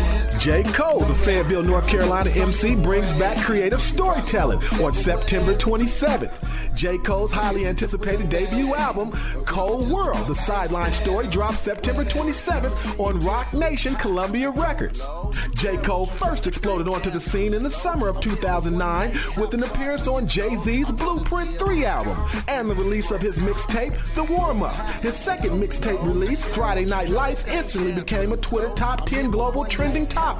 J. 0.42 0.64
Cole, 0.64 1.04
the 1.04 1.14
Fayetteville, 1.14 1.62
North 1.62 1.86
Carolina 1.86 2.28
MC, 2.30 2.74
brings 2.74 3.12
back 3.12 3.38
creative 3.38 3.80
storytelling 3.80 4.58
on 4.82 4.92
September 4.92 5.54
27th. 5.54 6.74
J. 6.74 6.98
Cole's 6.98 7.30
highly 7.30 7.64
anticipated 7.64 8.28
debut 8.28 8.74
album, 8.74 9.12
Cole 9.46 9.86
World, 9.86 10.26
the 10.26 10.34
sideline 10.34 10.92
story, 10.92 11.28
drops 11.28 11.60
September 11.60 12.04
27th 12.04 12.98
on 12.98 13.20
Roc 13.20 13.54
Nation 13.54 13.94
Columbia 13.94 14.50
Records. 14.50 15.08
J. 15.54 15.76
Cole 15.76 16.06
first 16.06 16.48
exploded 16.48 16.88
onto 16.88 17.10
the 17.10 17.20
scene 17.20 17.54
in 17.54 17.62
the 17.62 17.70
summer 17.70 18.08
of 18.08 18.18
2009 18.18 19.16
with 19.36 19.54
an 19.54 19.62
appearance 19.62 20.08
on 20.08 20.26
Jay 20.26 20.56
Z's 20.56 20.90
Blueprint 20.90 21.56
3 21.56 21.84
album 21.84 22.16
and 22.48 22.68
the 22.68 22.74
release 22.74 23.12
of 23.12 23.22
his 23.22 23.38
mixtape, 23.38 23.94
The 24.16 24.24
Warm 24.24 24.64
Up. 24.64 24.74
His 25.04 25.14
second 25.14 25.62
mixtape 25.62 26.04
release, 26.04 26.42
Friday 26.42 26.84
Night 26.84 27.10
Lights, 27.10 27.46
instantly 27.46 27.92
became 27.92 28.32
a 28.32 28.36
Twitter 28.36 28.70
top 28.70 29.06
10 29.06 29.30
global 29.30 29.64
trending 29.64 30.08
topic. 30.08 30.31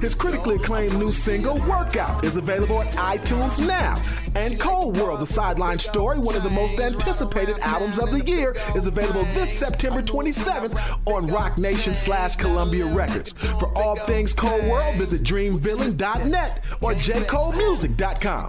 His 0.00 0.14
critically 0.14 0.56
acclaimed 0.56 0.98
new 0.98 1.12
single, 1.12 1.58
Workout, 1.60 2.24
is 2.24 2.36
available 2.36 2.82
at 2.82 2.92
iTunes 2.94 3.58
now. 3.66 3.94
And 4.38 4.58
Cole 4.60 4.92
World, 4.92 5.18
the 5.18 5.26
sideline 5.26 5.80
story, 5.80 6.20
one 6.20 6.36
of 6.36 6.44
the 6.44 6.50
most 6.50 6.78
anticipated 6.78 7.58
albums 7.58 7.98
of 7.98 8.12
the 8.12 8.24
year, 8.24 8.56
is 8.76 8.86
available 8.86 9.24
this 9.34 9.52
September 9.52 10.00
27th 10.00 10.78
on 11.12 11.26
Roc 11.26 11.58
Nation 11.58 11.92
slash 11.92 12.36
Columbia 12.36 12.86
Records. 12.94 13.32
For 13.32 13.76
all 13.76 13.96
things 14.04 14.32
Cole 14.32 14.70
World, 14.70 14.94
visit 14.94 15.24
dreamvillain.net 15.24 16.62
or 16.80 16.94
jcolemusic.com. 16.94 18.48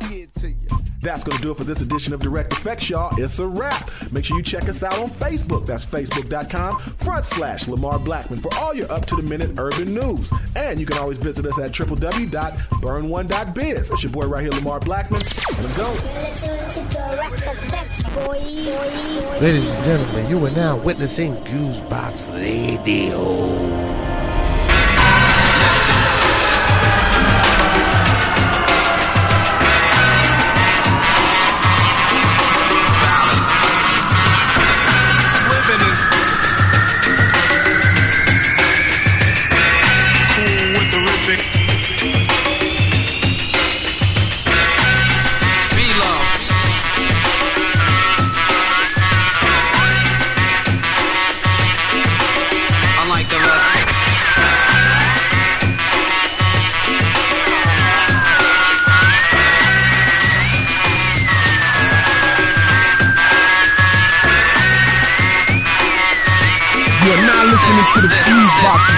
That's 1.02 1.24
going 1.24 1.38
to 1.38 1.42
do 1.42 1.52
it 1.52 1.58
for 1.58 1.64
this 1.64 1.82
edition 1.82 2.14
of 2.14 2.20
Direct 2.20 2.52
Effects, 2.52 2.90
y'all. 2.90 3.18
It's 3.18 3.40
a 3.40 3.48
wrap. 3.48 3.90
Make 4.12 4.26
sure 4.26 4.36
you 4.36 4.44
check 4.44 4.68
us 4.68 4.84
out 4.84 5.00
on 5.00 5.10
Facebook. 5.10 5.66
That's 5.66 5.86
facebook.com 5.86 6.78
front 6.80 7.24
slash 7.24 7.70
Lamar 7.70 8.00
Blackman 8.00 8.42
for 8.42 8.54
all 8.56 8.74
your 8.74 8.92
up 8.92 9.06
to 9.08 9.16
the 9.16 9.22
minute 9.22 9.52
urban 9.58 9.94
news. 9.94 10.34
And 10.58 10.78
you 10.80 10.86
can 10.86 10.98
always 10.98 11.18
visit 11.18 11.46
us 11.46 11.58
at 11.58 11.72
www.burn1.biz. 11.72 13.92
It's 13.92 14.04
your 14.04 14.12
boy 14.12 14.28
right 14.28 14.42
here, 14.42 14.52
Lamar 14.52 14.82
Blackman. 14.82 15.22
And 15.58 15.68
I'm 15.68 15.78
going. 15.80 16.10
Ladies 19.42 19.74
and 19.74 19.86
gentlemen, 19.86 20.30
you 20.30 20.46
are 20.46 20.52
now 20.52 20.78
witnessing 20.78 21.36
Fusebox 21.44 22.28
Radio. 22.34 24.09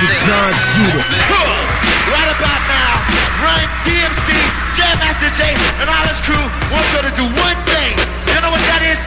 With 0.01 0.17
John 0.25 0.49
Judah. 0.73 0.97
Right 2.09 2.31
about 2.33 2.61
now, 2.65 2.91
Run 3.37 3.69
DMC, 3.85 4.33
Jam 4.73 4.97
Master 4.97 5.29
Jay, 5.37 5.53
and 5.77 5.85
all 5.85 6.05
his 6.09 6.17
crew 6.25 6.41
want 6.73 6.89
you 6.89 7.05
to 7.05 7.13
do 7.13 7.25
one 7.37 7.53
thing. 7.69 7.93
You 8.33 8.41
know 8.41 8.49
what 8.49 8.65
that 8.65 8.81
is? 8.81 8.97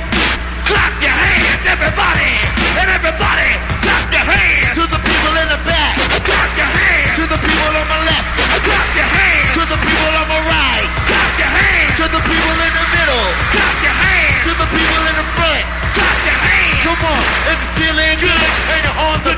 Clap 0.70 0.94
your 1.02 1.10
hands, 1.10 1.66
everybody! 1.66 2.38
And 2.78 2.86
everybody, 2.94 3.50
clap 3.82 4.06
your 4.14 4.22
hands! 4.22 4.78
To 4.78 4.86
the 4.86 5.00
people 5.02 5.34
in 5.34 5.48
the 5.50 5.58
back, 5.66 5.98
clap 6.30 6.50
your 6.54 6.70
hands! 6.70 7.18
To 7.18 7.24
the 7.26 7.40
people 7.42 7.74
on 7.74 7.86
my 7.90 7.98
left, 8.06 8.26
clap 8.62 8.88
your 8.94 9.10
hands! 9.10 9.50
To 9.58 9.62
the 9.66 9.78
people 9.82 10.14
on 10.14 10.26
my 10.30 10.40
right, 10.46 10.86
clap 11.10 11.32
your 11.42 11.50
hands! 11.58 11.94
To 11.98 12.06
the 12.06 12.22
people 12.22 12.54
in 12.54 12.70
the 12.70 12.86
middle, 12.94 13.28
clap 13.50 13.76
your 13.82 13.96
hands! 13.98 14.46
To 14.46 14.52
the 14.62 14.68
people 14.70 15.02
in 15.10 15.14
the 15.18 15.26
front, 15.42 15.64
clap 15.98 16.18
your 16.22 16.38
hands! 16.38 16.86
Come 16.86 17.02
on, 17.02 17.22
if 17.50 17.58
you're 17.58 17.76
feeling 17.82 18.14
good 18.22 18.50
and 18.70 18.78
you're 18.86 19.00
on 19.10 19.18
the 19.26 19.34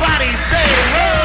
somebody 0.00 0.34
say, 0.48 0.66
whoa! 0.94 1.19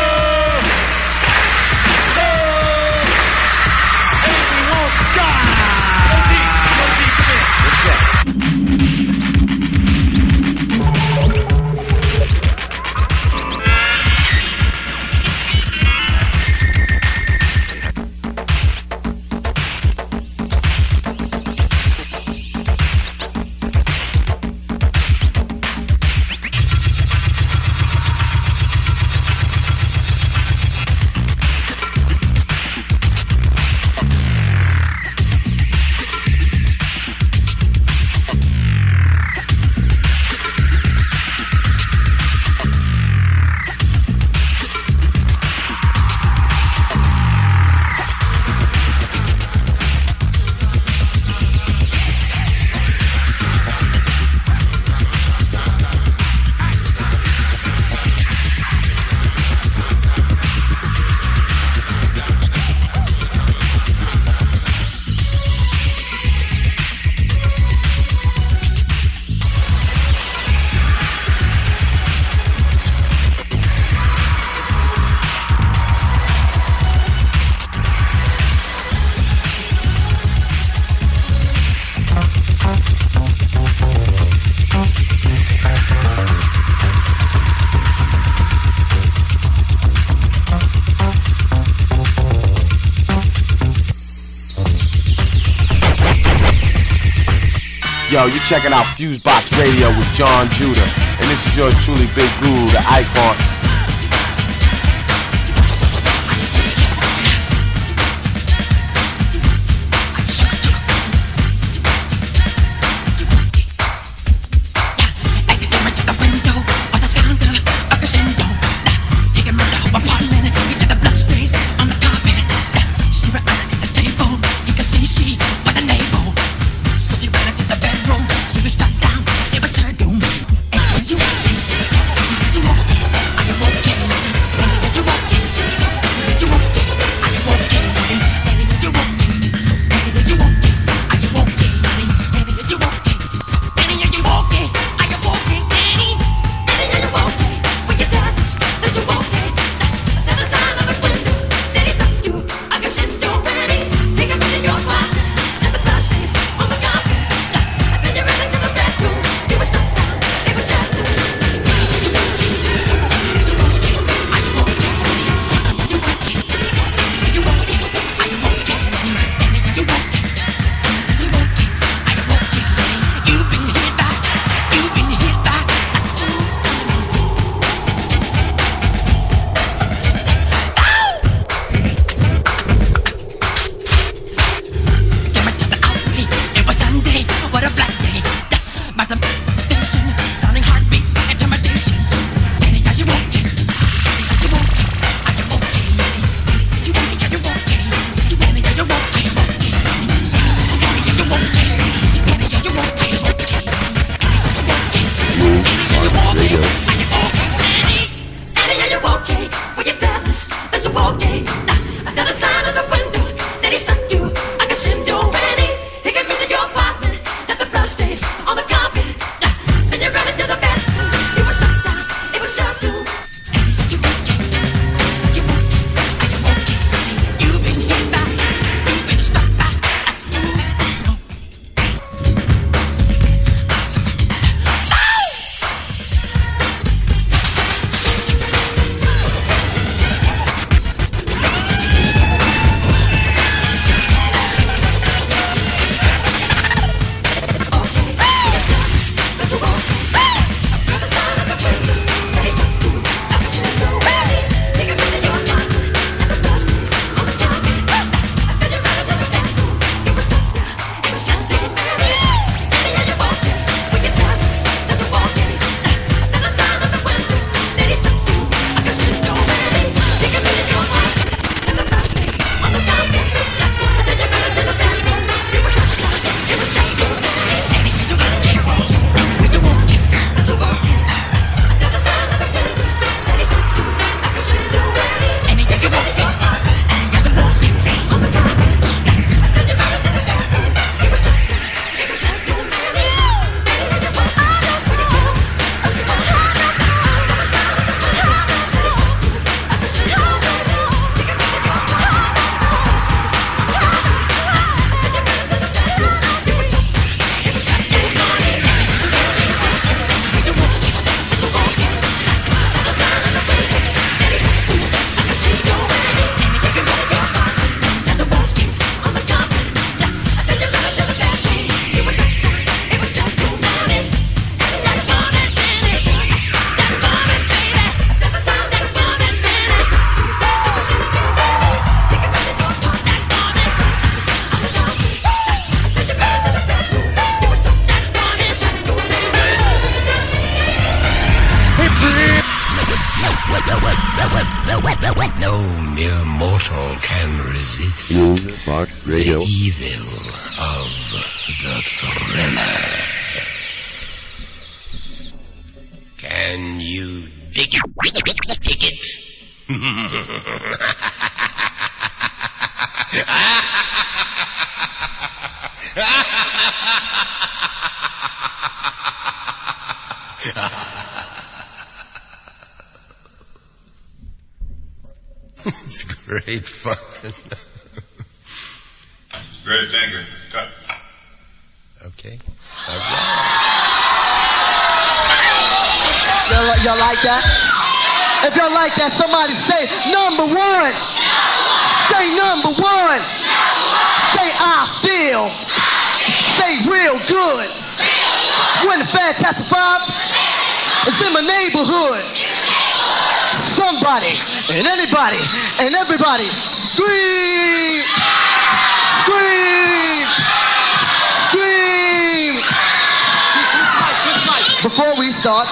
you're 98.28 98.44
checking 98.44 98.74
out 98.74 98.86
Fusebox 98.98 99.52
Radio 99.60 99.90
with 99.90 100.08
John 100.14 100.50
Judah, 100.50 100.88
and 101.22 101.30
this 101.30 101.46
is 101.46 101.58
yours 101.58 101.76
truly, 101.84 102.08
Big 102.16 102.32
Blue, 102.40 102.66
the 102.72 102.82
icon. 102.88 103.45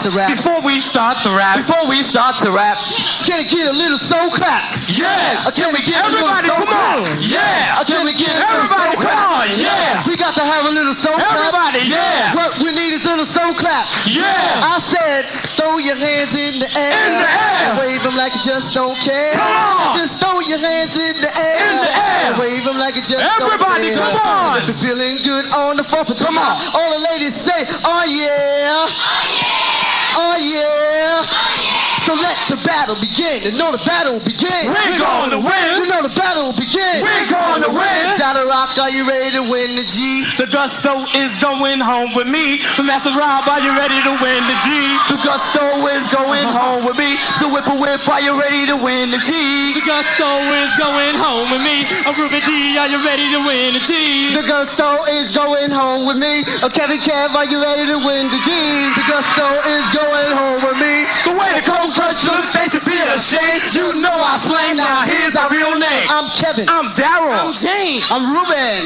To 0.03 0.11
rap. 0.11 0.35
Before 0.35 0.59
we 0.67 0.83
start 0.83 1.23
to 1.23 1.31
rap. 1.31 1.55
Before 1.63 1.87
we 1.87 2.03
start 2.03 2.35
to 2.43 2.51
rap. 2.51 2.75
Can 3.23 3.39
I 3.39 3.47
get 3.47 3.71
a 3.71 3.75
little 3.75 3.97
soul 3.97 4.27
clap? 4.35 4.59
Yeah. 4.91 5.39
Can 5.55 5.71
we 5.71 5.79
get 5.79 6.03
Everybody, 6.03 6.43
a 6.47 6.59
little 6.59 6.59
soul 6.59 6.67
come 6.67 6.75
clap? 6.75 6.99
on. 6.99 7.23
Yeah. 7.23 7.79
Can 7.87 8.03
we 8.03 8.11
get 8.11 8.35
a 8.35 8.43
little 8.43 8.67
Everybody, 8.67 8.99
soul 8.99 8.99
come 8.99 9.15
clap? 9.15 9.31
on. 9.31 9.47
Yeah. 9.55 10.03
We 10.03 10.19
got 10.19 10.35
to 10.35 10.43
have 10.43 10.67
a 10.67 10.73
little 10.75 10.91
soul 10.95 11.15
clap. 11.15 11.39
Everybody, 11.39 11.87
yeah. 11.87 12.35
What 12.35 12.51
we 12.59 12.75
need 12.75 12.91
is 12.91 13.07
a 13.07 13.15
little 13.15 13.25
soul 13.29 13.55
clap. 13.55 13.87
Yeah. 14.03 14.59
I 14.59 14.83
said, 14.83 15.23
throw 15.55 15.79
your 15.79 15.95
hands 15.95 16.35
in 16.35 16.59
the 16.59 16.67
air. 16.75 16.99
In 17.07 17.23
the 17.23 17.29
air. 17.31 17.63
And 17.63 17.79
wave 17.79 18.03
them 18.03 18.19
like 18.19 18.35
you 18.35 18.43
just 18.43 18.75
don't 18.75 18.99
care. 18.99 19.39
Come 19.39 19.47
on. 19.47 19.95
Just 19.95 20.19
throw 20.19 20.43
your 20.43 20.59
hands 20.59 20.99
in 20.99 21.15
the 21.15 21.31
air. 21.31 21.63
In 21.63 21.75
the 21.79 21.91
air. 21.95 22.19
And 22.27 22.35
wave 22.43 22.63
them 22.67 22.75
like 22.75 22.99
you 22.99 23.07
just 23.07 23.23
Everybody, 23.23 23.87
don't 23.95 24.03
care. 24.03 24.19
Everybody, 24.19 24.19
come 24.19 24.19
on. 24.19 24.59
If 24.59 24.67
you're 24.67 24.83
feeling 24.91 25.15
good 25.23 25.47
on 25.55 25.79
the 25.79 25.85
floor, 25.87 26.03
come 26.03 26.35
on. 26.35 26.59
All 26.75 26.89
the 26.91 26.99
ladies 27.07 27.39
say, 27.39 27.63
oh 27.87 28.03
yeah. 28.03 28.83
Oh 28.83 28.91
yeah 28.91 29.42
oh 30.15 30.37
yeah. 30.37 30.82
So 32.03 32.13
let 32.19 32.35
the 32.51 32.59
battle 32.67 32.99
begin. 32.99 33.47
You 33.47 33.55
know 33.55 33.71
the 33.71 33.79
battle 33.87 34.19
will 34.19 34.27
begin. 34.27 34.67
We're 34.67 34.99
gonna 34.99 35.39
win. 35.39 35.67
You 35.79 35.87
know 35.87 36.03
the 36.03 36.11
battle 36.11 36.51
will 36.51 36.59
begin. 36.59 36.99
We're 36.99 37.31
gonna 37.31 37.71
win. 37.71 38.19
Gotta 38.19 38.43
rock, 38.43 38.75
are 38.75 38.91
you 38.91 39.07
ready 39.07 39.31
to 39.39 39.43
win 39.47 39.79
the 39.79 39.87
G? 39.87 40.27
The 40.35 40.51
gusto 40.51 40.99
is 41.15 41.31
going 41.39 41.79
home 41.79 42.11
with 42.11 42.27
me. 42.27 42.59
Master 42.83 43.15
Rob, 43.15 43.47
are 43.47 43.63
you 43.63 43.71
ready 43.71 43.95
to 44.03 44.13
win 44.19 44.43
the 44.51 44.57
G? 44.67 44.67
The 45.15 45.19
gusto 45.23 45.63
is 45.95 46.03
going 46.11 46.43
home 46.43 46.83
with 46.83 46.99
me. 46.99 47.15
So 47.39 47.47
Whipper 47.47 47.79
Whip, 47.79 48.03
are 48.11 48.19
you 48.19 48.35
ready 48.35 48.67
to 48.67 48.75
win 48.75 49.07
the 49.07 49.23
G? 49.23 49.71
The 49.71 49.87
gusto 49.87 50.27
is 50.59 50.75
going 50.75 51.15
home 51.15 51.47
with 51.55 51.63
me. 51.63 51.87
I'm 52.03 52.19
Ruby 52.19 52.43
D, 52.43 52.75
are 52.83 52.91
you 52.91 52.99
ready 52.99 53.31
to 53.31 53.39
win 53.47 53.79
the 53.79 53.83
G? 53.83 54.35
The 54.35 54.43
gusto 54.43 55.07
is 55.07 55.31
going 55.31 55.71
home 55.71 56.03
with 56.03 56.19
me. 56.19 56.43
Uh, 56.59 56.67
Kevin 56.67 56.99
Kev, 56.99 57.31
are 57.31 57.47
you 57.47 57.63
ready 57.63 57.87
to 57.87 57.95
win 58.03 58.27
the 58.27 58.41
G? 58.43 58.51
The 58.99 59.07
gusto 59.07 59.47
is 59.71 59.87
going 59.95 60.31
home 60.35 60.59
with 60.67 60.75
me. 60.83 61.07
The 61.23 61.31
way 61.39 61.47
the 61.55 61.63
cold 61.63 61.92
crush 61.93 62.25
look, 62.25 62.45
they 62.53 62.67
should 62.69 62.83
feel 62.83 63.07
ashamed. 63.13 63.61
You 63.77 63.93
know 64.01 64.11
I 64.13 64.37
slang, 64.41 64.77
now 64.77 65.05
here's 65.05 65.35
our 65.37 65.49
real 65.49 65.77
name. 65.77 66.05
I'm 66.09 66.27
Kevin. 66.33 66.65
I'm 66.69 66.89
Daryl. 66.97 67.33
I'm 67.33 67.53
Jane. 67.55 68.01
I'm 68.09 68.25
Ruben. 68.33 68.81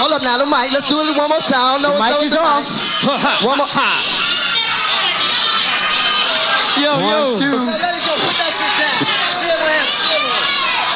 Hold 0.00 0.12
up 0.12 0.22
now, 0.22 0.38
the 0.38 0.46
mic. 0.48 0.72
Let's 0.72 0.88
do 0.88 0.98
it 1.00 1.16
one 1.16 1.28
more 1.30 1.44
time. 1.44 1.80
No, 1.82 1.92
The 1.94 2.00
mic 2.00 2.32
is 2.32 2.36
off. 2.36 2.64
mic. 2.66 3.44
One 3.46 3.58
more. 3.58 3.68
Yo, 6.82 6.90
One, 6.98 7.06
yo. 7.06 7.38
two. 7.38 7.54
Let 7.54 7.94
it 7.94 8.02
go. 8.02 8.14
Put 8.18 8.34
that 8.34 8.50
shit 8.50 8.74
down. 8.82 9.06
Share 9.38 9.54
with 9.62 9.78
him. 9.78 9.86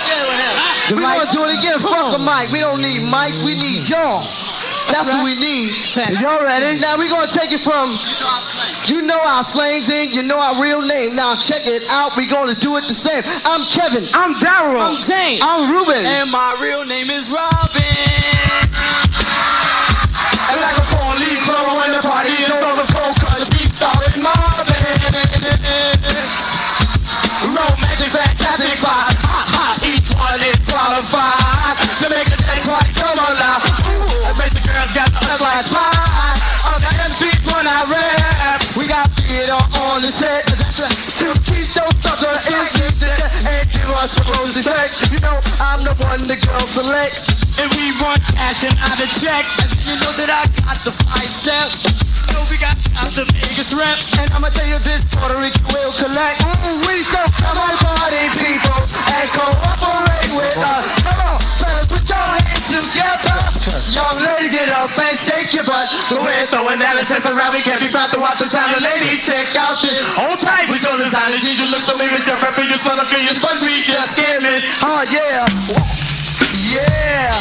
Share 0.02 0.24
with 0.26 0.40
him. 0.42 0.54
The 0.90 0.94
We 0.98 1.02
mic- 1.06 1.14
gonna 1.22 1.30
do 1.30 1.40
it 1.46 1.52
again. 1.54 1.78
Fuck 1.78 2.10
the 2.10 2.18
mic. 2.18 2.50
We 2.50 2.58
don't 2.58 2.82
need 2.82 3.06
mics. 3.06 3.44
We 3.46 3.54
need 3.54 3.86
y'all. 3.88 4.26
That's 4.90 5.12
what 5.12 5.24
we 5.24 5.34
need. 5.34 5.72
Y'all 6.20 6.42
ready? 6.42 6.80
Now 6.80 6.98
we 6.98 7.08
gonna 7.08 7.30
take 7.30 7.52
it 7.52 7.60
from 7.60 7.96
you 8.86 9.02
know 9.02 9.20
our 9.20 9.44
slangs 9.44 9.90
in, 9.90 10.10
you 10.10 10.22
know 10.22 10.38
our 10.38 10.60
real 10.60 10.82
name. 10.82 11.14
Now 11.14 11.36
check 11.36 11.66
it 11.66 11.84
out. 11.90 12.16
We 12.16 12.26
gonna 12.26 12.54
do 12.54 12.76
it 12.76 12.88
the 12.88 12.94
same. 12.94 13.22
I'm 13.44 13.64
Kevin. 13.68 14.04
I'm 14.14 14.34
Daryl. 14.34 14.80
I'm 14.80 15.00
Jane. 15.00 15.40
I'm 15.42 15.70
Ruben. 15.70 16.04
And 16.04 16.30
my 16.30 16.56
real 16.62 16.84
name 16.86 17.10
is 17.10 17.30
Robin. 17.30 18.17
Give 44.08 44.24
us 44.24 44.66
a 44.66 44.72
rosy. 44.72 45.12
You 45.12 45.20
know 45.20 45.36
I'm 45.60 45.84
the 45.84 45.94
one 46.08 46.26
the 46.26 46.36
girls 46.36 46.70
select. 46.70 47.20
And 47.60 47.68
we 47.74 47.90
want 48.00 48.22
cash 48.32 48.64
and 48.64 48.76
out 48.88 49.00
of 49.02 49.10
check. 49.10 49.44
And 49.60 49.70
you 49.84 49.96
know 50.00 50.12
that 50.16 50.30
I 50.30 50.42
got 50.64 50.78
the 50.84 50.92
five 50.92 51.30
step. 51.30 51.68
You 52.28 52.34
know 52.34 52.44
we 52.50 52.56
got, 52.56 52.76
out 52.96 53.12
the 53.12 53.26
biggest 53.28 53.74
rep. 53.74 53.98
And 54.20 54.30
I'ma 54.32 54.48
tell 54.54 54.68
you 54.68 54.78
this, 54.80 55.02
Puerto 55.16 55.36
Rican 55.36 55.64
will 55.74 55.92
collect. 55.92 56.40
Mm, 56.40 56.86
we 56.86 57.02
so 57.02 57.20
come 57.40 57.58
on, 57.58 57.74
party 57.82 58.24
people, 58.38 58.80
and 59.12 59.28
cooperate 59.34 60.32
with 60.36 60.56
us. 60.56 60.86
Come 61.02 61.20
on, 61.24 61.38
fellas, 61.58 61.86
put 61.88 62.04
your 62.08 62.27
up 64.88 64.98
and 65.04 65.18
shake 65.18 65.52
your 65.52 65.64
butt. 65.64 65.88
The 66.08 66.16
way 66.16 66.32
it's 66.40 66.52
throwing 66.52 66.80
that 66.80 66.96
sense 67.04 67.28
around, 67.28 67.52
we 67.52 67.60
can't 67.60 67.80
be 67.80 67.92
proud 67.92 68.08
to 68.16 68.20
watch 68.20 68.40
the 68.40 68.48
time. 68.48 68.72
The 68.72 68.80
ladies 68.80 69.20
check 69.20 69.52
out 69.56 69.80
this. 69.84 70.00
Hold 70.16 70.40
tight 70.40 70.72
with 70.72 70.80
your 70.80 70.96
designer 70.96 71.36
jeans. 71.36 71.60
You 71.60 71.68
look 71.68 71.84
so 71.84 71.96
mean 71.96 72.08
with 72.12 72.24
your 72.24 72.40
and 72.40 72.68
your 72.68 72.80
son 72.80 72.96
of 72.96 73.08
your 73.12 73.36
sponge 73.36 73.60
me 73.60 73.84
just 73.84 74.16
scamming. 74.16 74.64
Oh 74.84 75.04
yeah. 75.12 75.44
Yeah. 76.72 77.32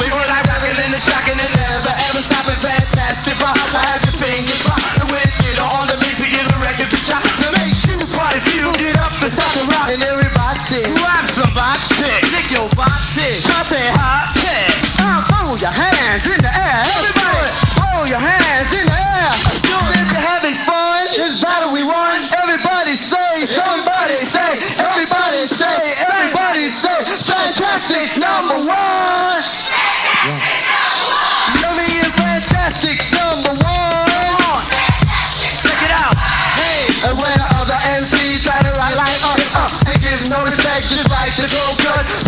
We 0.00 0.08
were 0.10 0.28
like 0.28 0.48
rocking 0.48 0.76
in 0.80 0.90
the 0.90 1.00
shocking 1.00 1.36
and 1.36 1.52
never 1.52 1.92
ever 1.92 2.22
stopping. 2.24 2.58
Fantastic 2.64 3.36
pop. 3.36 3.56
I 3.74 3.84
have 3.92 4.02
your 4.08 4.16
fingers 4.16 4.60
pop. 4.64 4.80
And 5.04 5.08
with 5.12 5.34
it 5.44 5.60
on 5.60 5.88
the 5.88 5.96
beat, 6.00 6.16
we 6.20 6.32
give 6.32 6.48
a 6.48 6.56
record 6.64 6.88
to 6.88 7.00
chop. 7.04 7.22
To 7.44 7.48
make 7.52 7.76
you 7.84 8.00
party 8.16 8.40
feel. 8.48 8.72
Get 8.80 8.96
up 8.96 9.12
and 9.20 9.32
start 9.32 9.52
to 9.60 9.62
rock. 9.72 9.88
And 9.92 10.00
everybody 10.00 10.88
Grab 10.96 11.26
somebody. 11.28 11.84
stick 12.24 12.48
your 12.54 12.68
body. 12.72 13.44
Cut 13.44 13.72
it 13.72 13.92
hot. 13.92 14.83
Your 15.04 15.70
hands 15.70 16.26
in 16.26 16.40
the 16.40 16.50
air. 16.50 16.82
Everybody, 16.82 17.48
throw 17.76 18.04
your 18.10 18.18
hands 18.18 18.72
in 18.74 18.84
the 18.84 18.96
air. 18.96 19.30
If 19.32 20.08
you're 20.12 20.20
having 20.20 20.52
fun, 20.52 21.06
battle 21.40 21.72
we 21.72 21.84
won. 21.84 22.20
Everybody 22.42 22.96
say, 22.96 23.46
somebody 23.52 24.18
say, 24.24 24.60
everybody 24.80 25.46
say, 25.46 25.78
everybody 26.10 26.68
say, 26.68 27.00
Fantastic's 27.22 28.18
number 28.18 28.66
one. 28.66 29.44
Me 31.76 31.88
Fantastic's 32.12 33.12
number 33.12 33.54
one. 33.60 34.64
Check 35.60 35.80
it 35.80 35.92
out. 35.96 36.16
Hey, 36.60 37.08
and 37.08 37.16
when 37.20 37.38
the 37.38 37.78
MCs 38.00 38.44
like 38.48 39.08
us, 39.08 39.24
uh, 39.54 40.28
no 40.28 40.44
respect, 40.44 40.88
just 40.88 41.08
like 41.10 41.34
the 41.36 41.48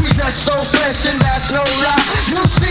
we 0.02 0.08
just 0.12 0.44
so 0.44 0.54
fresh 0.64 1.06
and 1.10 1.20
that's 1.20 1.52
no 1.52 1.62
lie. 1.82 2.25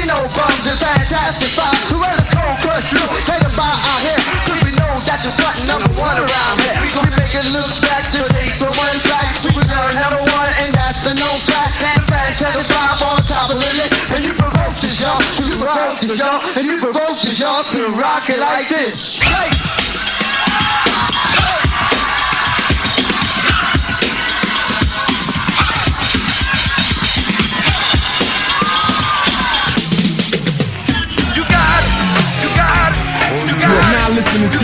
No 0.05 0.21
bums 0.37 0.69
in 0.69 0.77
fantastic 0.77 1.49
five. 1.57 1.73
So 1.89 1.97
where 1.97 2.13
the 2.13 2.29
cold 2.29 2.61
crush 2.61 2.93
look, 2.93 3.09
take 3.25 3.41
about 3.41 3.73
our 3.73 3.99
hair. 4.05 4.21
Cause 4.45 4.61
we 4.61 4.69
know 4.77 5.01
that 5.09 5.25
you're 5.25 5.33
front 5.33 5.57
number 5.65 5.89
one 5.97 6.13
around 6.21 6.55
here. 6.61 6.77
We 7.01 7.09
make 7.17 7.33
it 7.33 7.49
look 7.49 7.73
back 7.81 8.05
to 8.13 8.21
take 8.37 8.53
for 8.53 8.69
one 8.69 8.97
fact. 9.01 9.41
We 9.49 9.65
learn 9.65 9.97
number 9.97 10.21
one 10.29 10.51
and 10.61 10.69
that's 10.77 11.09
a 11.09 11.17
no 11.17 11.25
fact. 11.49 11.81
And 11.81 12.05
fantastic 12.05 12.69
five 12.69 13.01
on 13.01 13.17
top 13.25 13.49
of 13.49 13.57
the 13.57 13.71
list. 13.81 14.13
And 14.13 14.21
you 14.21 14.37
provoked 14.37 14.85
us 14.85 15.01
y'all, 15.01 15.17
you 15.41 15.57
provoked 15.57 16.05
us 16.05 16.13
y'all, 16.21 16.37
and 16.53 16.63
you 16.69 16.77
provoked 16.77 17.25
us 17.25 17.41
y'all 17.41 17.65
to 17.65 17.89
rock 17.97 18.29
it 18.29 18.37
like 18.37 18.69
this. 18.69 19.17
Hey! 19.25 19.49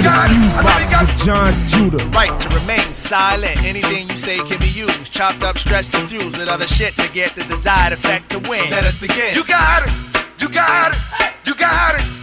The 0.02 1.00
with 1.02 1.26
John 1.26 1.54
Judah. 1.68 2.04
Right 2.10 2.40
to 2.40 2.60
remain 2.60 2.94
silent. 2.94 3.64
Anything 3.64 4.10
you 4.10 4.18
say 4.18 4.38
can 4.38 4.60
be 4.60 4.70
used. 4.70 5.12
Chopped 5.12 5.44
up, 5.44 5.58
stretched, 5.58 5.94
and 5.96 6.10
fused 6.10 6.38
with 6.38 6.50
other 6.50 6.68
shit 6.68 6.94
to 6.98 7.12
get 7.12 7.36
the 7.36 7.44
desired 7.44 7.94
effect 7.94 8.30
to 8.32 8.40
win. 8.50 8.70
Let 8.70 8.86
us 8.86 9.00
begin. 9.00 9.36
You 9.36 9.46
got 9.46 9.84
it. 9.84 9.92
You 10.40 10.50
got 10.50 10.94
it. 10.94 11.34
You 11.46 11.56
got 11.56 11.96
it. 11.96 12.21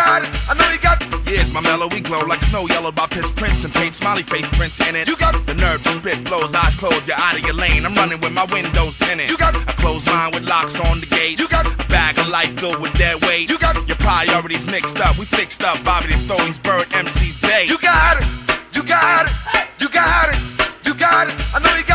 It. 0.00 0.32
I 0.48 0.56
know 0.56 0.64
you 0.72 0.80
got 0.80 0.96
it. 1.02 1.12
Here's 1.28 1.52
my 1.52 1.60
mellow, 1.60 1.86
we 1.88 2.00
glow 2.00 2.24
like 2.26 2.42
snow 2.42 2.66
yellow 2.66 2.90
by 2.90 3.06
piss 3.06 3.30
prints 3.30 3.62
and 3.64 3.72
paint 3.72 3.94
smiley 3.94 4.22
face 4.22 4.48
prints 4.56 4.80
in 4.88 4.96
it. 4.96 5.06
You 5.06 5.16
got 5.16 5.34
the 5.46 5.54
nerve 5.54 5.82
to 5.84 5.90
spit 5.90 6.16
flows, 6.26 6.54
eyes 6.54 6.74
closed, 6.74 7.06
you're 7.06 7.16
out 7.16 7.38
of 7.38 7.44
your 7.44 7.54
lane. 7.54 7.84
I'm 7.84 7.94
running 7.94 8.18
with 8.20 8.32
my 8.32 8.46
windows 8.50 8.98
tinted. 8.98 9.28
You 9.28 9.36
got 9.36 9.54
a 9.54 9.60
closed 9.76 10.06
mind 10.06 10.34
with 10.34 10.48
locks 10.48 10.80
on 10.80 11.00
the 11.00 11.06
gates. 11.06 11.40
You 11.40 11.48
got 11.48 11.66
a 11.66 11.88
bag 11.88 12.18
of 12.18 12.28
life 12.28 12.58
filled 12.58 12.80
with 12.80 12.94
dead 12.94 13.22
weight. 13.24 13.50
You 13.50 13.58
got 13.58 13.76
your 13.86 13.98
priorities 13.98 14.66
mixed 14.66 14.98
up. 15.00 15.18
We 15.18 15.26
fixed 15.26 15.62
up 15.62 15.76
Bobby 15.84 16.08
the 16.08 16.34
these 16.46 16.58
bird 16.58 16.86
MC's 16.92 17.38
day. 17.40 17.66
You 17.68 17.78
got 17.78 18.16
it. 18.20 18.26
You 18.74 18.82
got 18.82 19.28
it. 19.28 19.32
You 19.78 19.88
got 19.88 20.32
it. 20.32 20.38
You 20.84 20.94
got 20.94 21.28
it. 21.28 21.34
I 21.54 21.60
know 21.60 21.76
you 21.76 21.84
got 21.84 21.89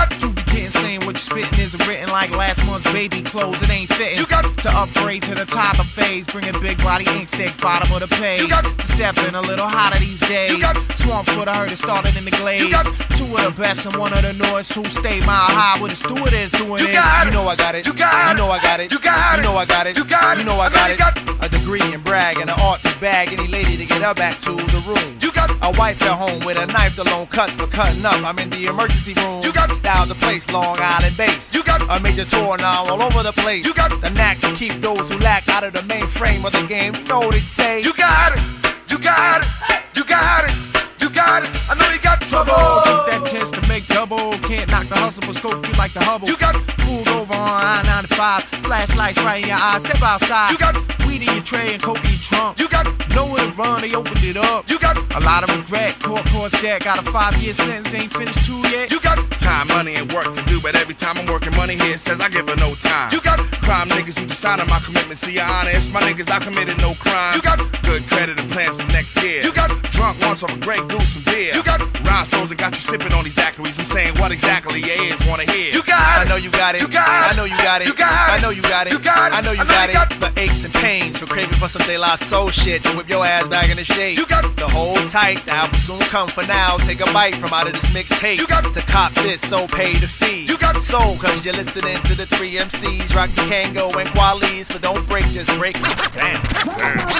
it. 1.73 1.81
You 1.81 2.03
begin 2.03 2.03
saying 2.05 2.05
what 2.05 2.05
you're 2.05 2.05
spitting 2.05 2.05
isn't 2.05 2.05
written 2.05 2.09
like 2.09 2.31
last 2.37 2.65
month's 2.65 2.91
baby 2.91 3.21
clothes. 3.23 3.61
It 3.61 3.69
ain't 3.69 3.93
fitting. 3.93 4.19
You 4.19 4.27
got 4.27 4.45
to 4.45 4.69
upgrade 4.69 5.23
to 5.23 5.35
the 5.35 5.45
top 5.45 5.75
toddler 5.75 5.83
phase, 5.85 6.27
bringing 6.27 6.59
big 6.61 6.77
body 6.79 7.05
ink 7.17 7.29
sticks, 7.29 7.57
bottom 7.57 7.91
of 7.93 8.01
the 8.01 8.15
page. 8.15 8.49
To 8.49 8.87
step 8.87 9.17
in 9.27 9.35
a 9.35 9.41
little 9.41 9.67
hotter 9.67 9.99
these 9.99 10.19
days. 10.21 10.51
You 10.51 10.61
got 10.61 10.75
Swamp 10.95 11.27
foot, 11.27 11.47
I 11.47 11.57
heard 11.57 11.71
it 11.71 11.77
started 11.77 12.15
in 12.17 12.25
the 12.25 12.31
glades. 12.31 12.73
Two 13.17 13.25
of 13.35 13.43
the 13.43 13.53
best 13.57 13.85
and 13.85 13.95
one 13.97 14.13
of 14.13 14.21
the 14.21 14.33
noise 14.33 14.71
who 14.71 14.83
stay 14.85 15.19
mile 15.21 15.49
high 15.49 15.81
with 15.81 15.93
a 15.93 15.95
steward 15.95 16.33
is 16.33 16.51
doing 16.51 16.81
You 16.83 16.89
it. 16.89 16.93
got 16.93 17.25
you 17.25 17.31
know 17.31 17.47
I 17.47 17.55
got 17.55 17.75
it. 17.75 17.85
You 17.85 17.93
got 17.93 18.13
it. 18.13 18.31
You 18.31 18.37
know 18.37 18.51
I 18.51 18.59
got 18.61 18.79
it. 18.79 18.91
You 18.91 18.99
got 18.99 19.35
it. 19.35 19.37
You 19.37 19.43
know 19.43 19.55
I 19.57 19.65
got 19.65 19.87
it. 19.87 19.97
You 19.97 20.05
got 20.05 20.37
it. 20.37 20.39
You 20.39 20.45
know 20.45 20.59
I 20.59 20.69
got 20.69 20.91
it. 20.91 20.99
you 20.99 21.35
A 21.41 21.49
degree 21.49 21.93
in 21.93 22.01
brag 22.01 22.37
and 22.37 22.49
an 22.49 22.59
art 22.61 22.81
to 22.83 22.99
bag 22.99 23.31
any 23.31 23.47
lady 23.47 23.77
to 23.77 23.85
get 23.85 24.01
her 24.01 24.13
back 24.13 24.39
to 24.41 24.51
the 24.55 24.81
room. 24.87 25.17
You 25.21 25.31
got 25.31 25.51
a 25.61 25.77
wife 25.77 26.01
at 26.03 26.17
home 26.17 26.39
with 26.45 26.57
a 26.57 26.65
knife 26.67 26.97
alone 26.97 27.27
cuts 27.27 27.53
for 27.53 27.67
cutting 27.67 28.05
up. 28.05 28.23
I'm 28.23 28.37
in 28.39 28.49
the 28.49 28.65
emergency 28.67 29.13
room. 29.13 29.43
You 29.43 29.53
got 29.53 29.69
style 29.71 30.05
the 30.05 30.15
place, 30.15 30.49
Long 30.51 30.77
Island 30.79 31.15
base. 31.17 31.54
You 31.55 31.63
got 31.63 31.81
a 31.89 32.03
major 32.03 32.25
tour 32.25 32.57
now 32.57 32.83
all 32.83 33.01
over 33.01 33.23
the 33.23 33.31
place. 33.31 33.65
You 33.65 33.73
got 33.73 33.89
the 34.01 34.09
knack 34.09 34.39
to 34.39 34.53
keep 34.55 34.73
those 34.81 34.99
who 35.09 35.17
lack 35.19 35.47
out 35.47 35.63
of 35.63 35.71
the 35.71 35.79
mainframe 35.87 36.43
of 36.43 36.51
the 36.51 36.67
game. 36.67 36.93
You 36.93 37.03
know 37.05 37.31
they 37.31 37.39
say. 37.39 37.81
You 37.81 37.93
got 37.93 38.33
it. 38.35 38.43
You 38.91 38.99
got 38.99 39.41
it. 39.41 39.47
You 39.95 40.03
got 40.03 40.43
it. 40.43 40.53
You 40.99 41.09
got 41.09 41.43
it. 41.43 41.49
I 41.69 41.75
know 41.79 41.89
you 41.95 42.01
got 42.01 42.19
trouble. 42.19 43.14
Chance 43.25 43.51
to 43.51 43.67
make 43.67 43.87
double. 43.87 44.31
Can't 44.45 44.69
knock 44.69 44.87
the 44.87 44.95
hustle, 44.95 45.23
but 45.25 45.35
scope 45.35 45.65
you 45.65 45.73
like 45.73 45.93
the 45.93 46.03
Hubble. 46.03 46.27
You 46.27 46.37
got 46.37 46.53
pulled 46.85 47.07
over 47.09 47.33
on 47.33 47.49
I-95. 47.49 48.41
Flashlights 48.65 49.23
right 49.23 49.41
in 49.41 49.49
your 49.49 49.57
eyes. 49.57 49.81
Step 49.83 50.01
outside. 50.03 50.51
You 50.51 50.57
got 50.57 50.75
weed 51.07 51.21
in 51.21 51.33
your 51.33 51.43
tray 51.43 51.73
and 51.73 51.81
coke 51.81 52.03
in 52.05 52.11
your 52.11 52.21
trunk. 52.21 52.59
You 52.59 52.69
got 52.69 52.85
nowhere 53.15 53.43
to 53.43 53.51
run. 53.57 53.81
They 53.81 53.93
opened 53.95 54.23
it 54.23 54.37
up. 54.37 54.69
You 54.69 54.77
got 54.77 54.97
a 55.15 55.21
lot 55.25 55.41
of 55.43 55.49
regret. 55.57 55.97
Court 56.03 56.25
court's 56.29 56.61
dead. 56.61 56.83
Got 56.83 56.99
a 56.99 57.11
five-year 57.11 57.53
sentence. 57.53 57.93
Ain't 57.93 58.13
finished 58.13 58.45
two 58.45 58.61
yet. 58.69 58.91
You 58.91 58.99
got 59.01 59.17
Time, 59.45 59.67
money, 59.67 59.93
and 59.93 60.11
work 60.11 60.25
to 60.33 60.43
do, 60.45 60.59
but 60.59 60.75
every 60.75 60.95
time 60.95 61.19
I'm 61.19 61.27
working 61.27 61.55
money 61.55 61.77
here, 61.77 61.93
it 61.93 61.99
says 61.99 62.19
I 62.19 62.29
give 62.29 62.49
her 62.49 62.55
no 62.57 62.73
time. 62.81 63.13
You 63.13 63.21
got 63.21 63.37
crime 63.61 63.87
niggas 63.89 64.17
who 64.17 64.25
decided 64.25 64.67
my 64.69 64.79
commitment. 64.79 65.19
See, 65.19 65.33
you're 65.33 65.45
honest, 65.45 65.93
my 65.93 66.01
niggas, 66.01 66.31
I 66.31 66.39
committed 66.39 66.81
no 66.81 66.95
crime. 66.95 67.35
You 67.35 67.43
got 67.43 67.59
good 67.85 68.01
credit 68.09 68.39
and 68.39 68.51
plans 68.51 68.75
for 68.81 68.91
next 68.91 69.21
year. 69.21 69.43
You 69.43 69.53
got 69.53 69.69
drunk 69.93 70.17
once 70.21 70.41
off 70.41 70.49
a 70.49 70.59
Grey 70.59 70.81
Goose 70.89 71.15
and 71.15 71.25
beer. 71.25 71.53
You 71.53 71.61
got 71.61 71.77
rhymes 72.09 72.33
and 72.33 72.57
got 72.57 72.73
you 72.73 72.81
sipping 72.81 73.13
on 73.15 73.23
these 73.23 73.35
daiquiris. 73.35 73.79
I'm 73.79 73.87
saying 73.87 74.13
what 74.19 74.31
exactly 74.31 74.79
your 74.83 74.95
ears 75.01 75.19
wanna 75.27 75.49
hear. 75.49 75.71
You 75.73 75.83
got 75.83 76.21
it. 76.21 76.25
I 76.25 76.29
know 76.29 76.35
you 76.35 76.51
got 76.51 76.75
it. 76.75 76.81
You 76.81 76.87
got 76.87 77.07
it. 77.07 77.33
I 77.33 77.35
know 77.35 77.45
you 77.45 77.57
got 77.57 77.81
it. 77.81 77.87
You 77.87 77.93
got 77.95 78.11
it. 78.11 78.35
I 78.35 78.41
know 78.41 78.51
you 78.51 78.61
got 78.61 78.87
it. 78.87 78.93
You 78.93 78.99
got 78.99 79.31
it. 79.31 79.35
I 79.35 79.41
know 79.41 79.51
you 79.51 79.65
got 79.65 79.89
it. 79.89 79.93
got 79.93 80.13
For 80.13 80.31
aches 80.39 80.63
and 80.63 80.73
pains, 80.75 81.17
for 81.17 81.25
craving 81.25 81.55
for 81.55 81.67
some 81.67 81.81
De 81.87 81.97
La 81.97 82.15
Soul 82.15 82.49
shit, 82.49 82.83
to 82.83 82.89
whip 82.97 83.09
your 83.09 83.25
ass 83.25 83.47
back 83.47 83.69
in 83.69 83.77
the 83.77 83.83
shade. 83.83 84.17
You 84.17 84.25
got 84.27 84.43
the 84.55 84.67
hold 84.67 85.09
tight. 85.09 85.39
The 85.45 85.53
album 85.53 85.75
soon 85.81 85.99
come 86.11 86.27
for 86.27 86.45
now. 86.45 86.77
Take 86.77 87.01
a 87.01 87.11
bite 87.13 87.35
from 87.35 87.53
out 87.53 87.67
of 87.67 87.73
this 87.73 87.89
mixtape. 87.91 88.37
You 88.37 88.47
got 88.47 88.63
to 88.63 88.81
cop 88.81 89.13
this, 89.13 89.41
so 89.41 89.67
pay 89.67 89.93
the 89.93 90.07
fee. 90.07 90.45
You 90.45 90.57
got 90.57 90.75
soul, 90.85 91.17
cause 91.17 91.43
you're 91.43 91.53
listening 91.53 91.97
to 92.03 92.15
the 92.15 92.25
three 92.25 92.53
MCs, 92.57 93.15
Rock 93.15 93.29
the 93.31 93.41
Kangol 93.49 93.93
and 93.99 94.07
Qualies, 94.09 94.71
but 94.71 94.81
don't 94.81 95.05
break, 95.09 95.25
just 95.29 95.51
break. 95.57 95.75
Damn. 96.13 96.41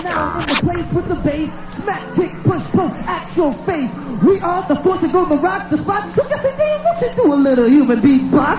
now 0.04 0.40
in 0.40 0.48
the 0.48 0.60
place 0.62 0.90
with 0.94 1.08
the 1.08 1.16
bass. 1.16 1.52
Smack, 1.82 2.16
kick, 2.16 2.32
push, 2.44 2.64
pull, 2.72 2.92
actual 3.10 3.54
faith. 3.66 3.92
We 4.24 4.40
are 4.40 4.66
the 4.68 4.76
force 4.76 5.04
and 5.04 5.12
gonna 5.12 5.36
rock 5.36 5.70
the 5.70 5.78
spot. 5.86 6.16
So 6.16 6.28
just 6.28 6.46
indeed, 6.46 6.80
won't 6.84 7.02
you 7.02 7.12
do 7.16 7.34
a 7.34 7.40
little 7.48 7.68
human 7.70 8.00
beatbox? 8.02 8.58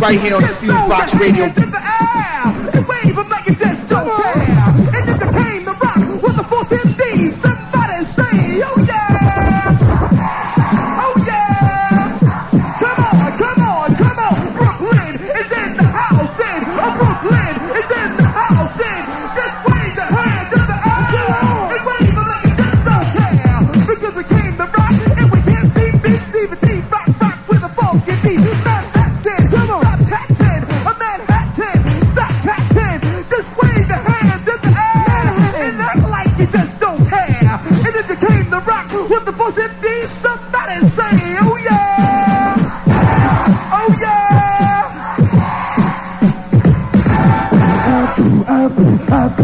Right 0.00 0.18
here 0.20 0.36
on 0.36 0.42
the 0.42 0.48
Fusebox 0.48 1.20
Radio. 1.20 1.44
In 1.46 1.70
the 1.70 1.82
air, 1.82 2.70
and 2.76 2.86
wave 2.88 3.18
'em 3.18 3.28
like 3.28 3.46
you 3.48 3.54
just 3.56 3.88
don't 3.88 4.08
care. 4.22 4.57
I'm 49.10 49.34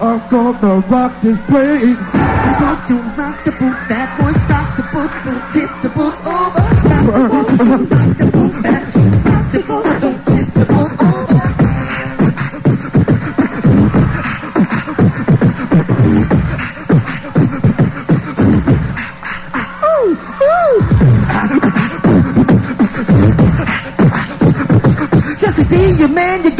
oh, 0.00 0.26
gonna 0.30 0.80
rock 0.88 1.20
this 1.22 1.38
place. 1.46 1.96
I'm 2.12 2.88
gonna 2.88 3.14
rock 3.16 3.44
the 3.44 3.52
boot, 3.52 3.88
that 3.88 4.13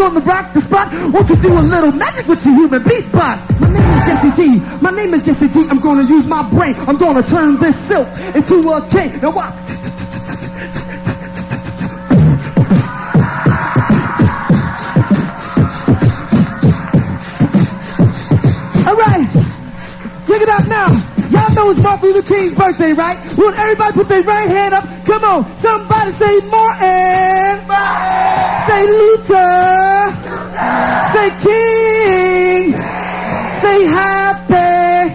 your 0.05 0.21
the 0.21 0.27
rock 0.27 0.53
the 0.53 0.61
spot. 0.61 0.93
Won't 1.13 1.29
you 1.31 1.37
do 1.37 1.59
a 1.59 1.61
little 1.61 1.93
magic 1.93 2.27
with 2.27 2.45
your 2.45 2.55
human 2.55 2.83
beatbox? 2.83 3.61
My 3.61 3.69
name 3.73 3.89
is 3.97 4.07
Jesse 4.07 4.43
D. 4.43 4.61
My 4.83 4.91
name 4.91 5.15
is 5.15 5.25
Jesse 5.25 5.49
D. 5.49 5.67
I'm 5.71 5.81
gonna 5.81 6.03
use 6.03 6.27
my 6.27 6.49
brain. 6.51 6.75
I'm 6.87 6.99
gonna 6.99 7.23
turn 7.23 7.57
this 7.57 7.77
silk 7.89 8.09
into 8.35 8.69
a 8.69 8.87
cane. 8.91 9.19
Now 9.21 9.31
what? 9.31 9.53
All 18.87 18.97
right, 18.97 19.31
check 20.29 20.43
it 20.43 20.49
out 20.49 20.67
now. 20.69 20.89
Y'all 21.31 21.55
know 21.55 21.71
it's 21.71 21.83
Martin 21.83 22.11
Luther 22.11 22.35
King's 22.35 22.55
birthday, 22.55 22.93
right? 22.93 23.17
Will 23.39 23.55
everybody 23.55 23.93
put 23.95 24.09
their 24.09 24.23
right 24.23 24.49
hand 24.49 24.75
up? 24.75 24.85
Come 25.07 25.25
on, 25.25 25.57
somebody 25.57 26.13
say 26.13 26.41
Martin. 26.49 27.65
Say 28.69 28.87
Luther. 28.87 29.84
Say 31.45 31.51
King. 31.51 32.73
Say 33.61 33.81
happy. 33.85 35.15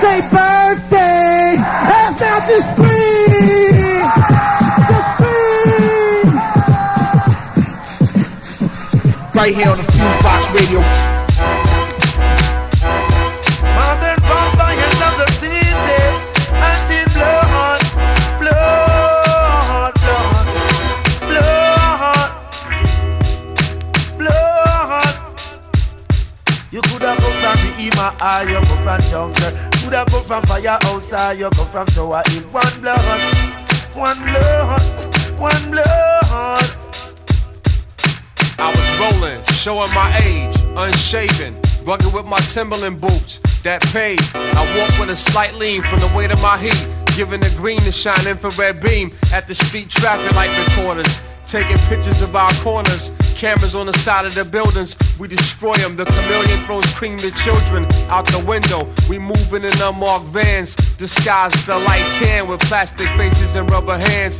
Say 0.00 0.18
birthday. 0.28 1.56
And 1.56 2.12
now 2.20 2.38
just 2.46 2.68
scream. 2.72 4.02
Just 4.88 5.08
scream. 5.14 6.28
Right 9.34 9.54
here 9.54 9.70
on 9.70 9.76
the 9.78 9.84
Fusebox 9.84 10.54
Radio. 10.54 10.99
Or 31.12 31.34
you 31.34 31.50
come 31.50 31.66
from 31.66 31.86
Tower 31.86 32.22
Hill. 32.26 32.42
One 32.50 32.80
blood, 32.80 33.20
one 33.94 34.16
blood, 34.22 34.80
one 35.38 35.70
blood. 35.70 36.66
I 38.58 38.68
was 38.70 38.88
rolling, 39.00 39.42
showing 39.46 39.92
my 39.94 40.16
age, 40.22 40.56
unshaven, 40.76 41.54
rugged 41.84 42.12
with 42.14 42.26
my 42.26 42.38
Timberland 42.40 43.00
boots 43.00 43.38
that 43.62 43.82
paid. 43.92 44.20
I 44.34 44.62
walk 44.78 45.00
with 45.00 45.10
a 45.10 45.16
slight 45.16 45.54
lean 45.54 45.82
from 45.82 45.98
the 45.98 46.12
weight 46.16 46.30
of 46.30 46.40
my 46.42 46.58
heat, 46.58 46.88
giving 47.16 47.40
the 47.40 47.52
green 47.56 47.80
to 47.80 47.92
shine 47.92 48.26
infrared 48.26 48.80
beam 48.80 49.10
at 49.32 49.48
the 49.48 49.54
street 49.54 49.90
traffic 49.90 50.32
light 50.36 50.50
recorders, 50.68 51.20
taking 51.50 51.76
pictures 51.88 52.22
of 52.22 52.36
our 52.36 52.52
corners. 52.62 53.10
Cameras 53.34 53.74
on 53.74 53.86
the 53.86 53.92
side 53.94 54.24
of 54.24 54.34
the 54.34 54.44
buildings, 54.44 54.94
we 55.18 55.26
destroy 55.26 55.74
them. 55.74 55.96
The 55.96 56.04
chameleon 56.04 56.60
throws 56.64 56.86
cream 56.94 57.16
to 57.18 57.30
children 57.32 57.86
out 58.08 58.26
the 58.26 58.44
window. 58.46 58.86
We 59.08 59.18
moving 59.18 59.64
in 59.64 59.82
unmarked 59.82 60.26
vans, 60.26 60.76
disguised 60.96 61.56
as 61.56 61.68
a 61.68 61.76
light 61.76 62.06
tan 62.20 62.46
with 62.46 62.60
plastic 62.60 63.08
faces 63.18 63.56
and 63.56 63.68
rubber 63.68 63.98
hands 63.98 64.38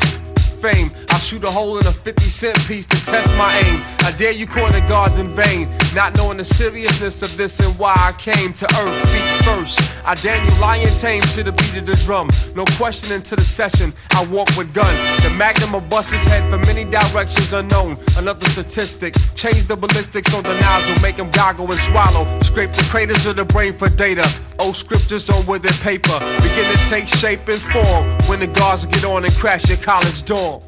fame. 0.60 0.90
I 1.08 1.18
shoot 1.18 1.42
a 1.42 1.50
hole 1.50 1.78
in 1.78 1.86
a 1.86 1.92
50 1.92 2.22
cent 2.24 2.58
piece 2.68 2.86
to 2.86 2.96
test 3.04 3.28
my 3.36 3.50
aim. 3.64 3.80
I 4.00 4.12
dare 4.16 4.32
you 4.32 4.46
call 4.46 4.70
the 4.70 4.80
guards 4.82 5.18
in 5.18 5.28
vain, 5.34 5.68
not 5.94 6.16
knowing 6.16 6.38
the 6.38 6.44
seriousness 6.44 7.22
of 7.22 7.36
this 7.36 7.58
and 7.60 7.76
why 7.78 7.94
I 7.96 8.12
came 8.12 8.52
to 8.52 8.64
earth 8.64 9.10
feet 9.10 9.44
first. 9.44 9.80
I 10.04 10.14
Daniel 10.14 10.54
lion 10.60 10.88
tame 10.98 11.22
to 11.34 11.42
the 11.42 11.52
beat 11.52 11.76
of 11.76 11.86
the 11.86 11.96
drum. 12.04 12.28
No 12.54 12.64
questioning 12.76 13.22
to 13.22 13.36
the 13.36 13.42
session, 13.42 13.92
I 14.12 14.24
walk 14.26 14.48
with 14.56 14.72
gun. 14.74 14.92
The 15.22 15.34
magnum 15.36 15.74
of 15.74 15.88
buses 15.88 16.22
head 16.24 16.48
for 16.50 16.58
many 16.66 16.84
directions 16.84 17.52
unknown. 17.52 17.96
Another 18.16 18.48
statistic, 18.50 19.14
change 19.34 19.66
the 19.66 19.76
ballistics 19.76 20.34
on 20.34 20.42
the 20.42 20.58
nozzle, 20.60 21.00
make 21.02 21.16
them 21.16 21.30
goggle 21.30 21.70
and 21.70 21.80
swallow. 21.80 22.24
Scrape 22.40 22.72
the 22.72 22.86
craters 22.90 23.26
of 23.26 23.36
the 23.36 23.44
brain 23.44 23.72
for 23.72 23.88
data. 23.88 24.28
Old 24.58 24.76
scriptures 24.76 25.28
on 25.30 25.44
withered 25.46 25.78
paper 25.80 26.18
begin 26.42 26.66
to 26.70 26.78
take 26.88 27.08
shape 27.08 27.48
and 27.48 27.60
form 27.60 28.04
when 28.28 28.40
the 28.40 28.46
guards 28.46 28.86
get 28.86 29.04
on 29.04 29.24
and 29.24 29.34
crash 29.34 29.68
your 29.68 29.78
college 29.78 30.22
dorm. 30.24 30.62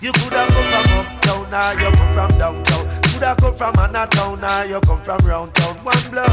You 0.00 0.12
coulda 0.12 0.46
come 0.48 0.82
from 0.82 0.98
uptown, 0.98 1.50
now 1.50 1.72
you 1.72 1.96
come 1.96 2.28
from 2.30 2.38
downtown. 2.38 3.01
Coulda 3.22 3.40
come 3.40 3.54
from 3.54 3.78
Anatown, 3.78 4.40
now 4.40 4.62
you 4.64 4.80
come 4.80 5.00
from 5.00 5.18
round 5.18 5.54
town. 5.54 5.76
One 5.84 6.10
blood, 6.10 6.28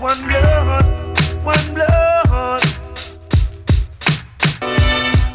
one 0.00 0.26
blood, 0.26 0.84
one 1.44 1.74
blood. 1.74 2.62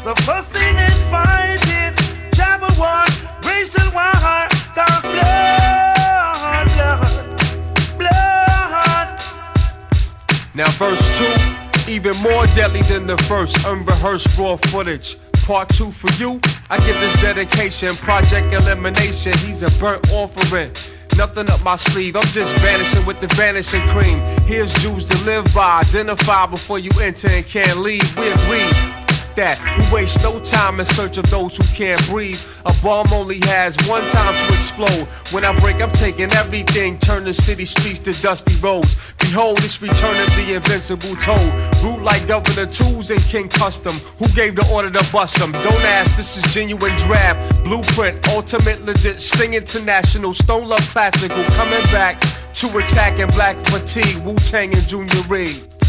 The 0.04 0.14
fussing 0.26 0.76
and 0.76 0.92
fighting, 1.08 1.94
travel 2.34 2.68
war, 2.78 3.04
racial 3.42 3.90
war, 3.94 4.12
cause 4.74 5.02
blood, 5.02 6.66
blood, 6.76 7.08
blood. 7.98 9.08
Now 10.54 10.68
verse 10.72 11.18
two, 11.18 11.90
even 11.90 12.14
more 12.18 12.44
deadly 12.54 12.82
than 12.82 13.06
the 13.06 13.16
first, 13.16 13.56
unrehearsed 13.64 14.36
raw 14.36 14.56
footage. 14.56 15.16
Part 15.46 15.68
two 15.70 15.90
for 15.90 16.10
you, 16.22 16.40
I 16.70 16.78
give 16.86 16.98
this 17.00 17.20
dedication, 17.20 17.94
project 17.96 18.52
elimination. 18.52 19.32
He's 19.38 19.62
a 19.62 19.70
burnt 19.80 20.08
offering. 20.12 20.72
Nothing 21.16 21.50
up 21.50 21.62
my 21.64 21.76
sleeve, 21.76 22.16
I'm 22.16 22.26
just 22.26 22.54
vanishing 22.56 23.04
with 23.04 23.20
the 23.20 23.26
vanishing 23.34 23.82
cream. 23.88 24.18
Here's 24.46 24.72
Jews 24.74 25.04
to 25.06 25.24
live 25.24 25.44
by, 25.54 25.80
identify 25.80 26.46
before 26.46 26.78
you 26.78 26.90
enter 27.02 27.28
and 27.28 27.44
can't 27.44 27.78
leave. 27.78 28.16
We 28.16 28.28
agree 28.30 28.99
that 29.36 29.58
we 29.78 29.94
waste 29.94 30.22
no 30.22 30.38
time 30.40 30.80
in 30.80 30.86
search 30.86 31.16
of 31.16 31.28
those 31.30 31.56
who 31.56 31.64
can't 31.74 32.00
breathe. 32.08 32.40
A 32.66 32.74
bomb 32.82 33.06
only 33.12 33.40
has 33.46 33.76
one 33.88 34.02
time 34.08 34.34
to 34.34 34.54
explode. 34.54 35.06
When 35.32 35.44
I 35.44 35.58
break, 35.60 35.80
I'm 35.80 35.90
taking 35.92 36.32
everything, 36.32 36.98
turn 36.98 37.24
the 37.24 37.34
city 37.34 37.64
streets 37.64 38.00
to 38.00 38.12
dusty 38.22 38.54
roads. 38.56 38.96
Behold, 39.18 39.58
it's 39.58 39.80
return 39.80 40.16
of 40.20 40.36
the 40.36 40.54
invincible 40.54 41.16
toad. 41.16 41.52
Root 41.82 42.02
like 42.02 42.26
Governor 42.26 42.66
Tools 42.66 43.10
and 43.10 43.20
King 43.22 43.48
Custom. 43.48 43.92
Who 44.18 44.28
gave 44.34 44.56
the 44.56 44.68
order 44.72 44.90
to 44.90 45.12
bust 45.12 45.38
them? 45.38 45.52
Don't 45.52 45.84
ask, 45.98 46.16
this 46.16 46.36
is 46.36 46.54
genuine 46.54 46.96
draft. 46.96 47.62
Blueprint, 47.64 48.28
ultimate 48.28 48.84
legit, 48.84 49.20
Sting 49.20 49.54
International, 49.54 50.34
Stone 50.34 50.68
Love 50.68 50.88
Classical, 50.90 51.42
coming 51.54 51.82
back 51.92 52.20
to 52.54 52.66
attack 52.78 53.18
in 53.18 53.28
black 53.28 53.56
fatigue, 53.66 54.16
Wu 54.24 54.34
Tang 54.36 54.74
and 54.74 54.86
Junior 54.86 55.22
Reid. 55.28 55.79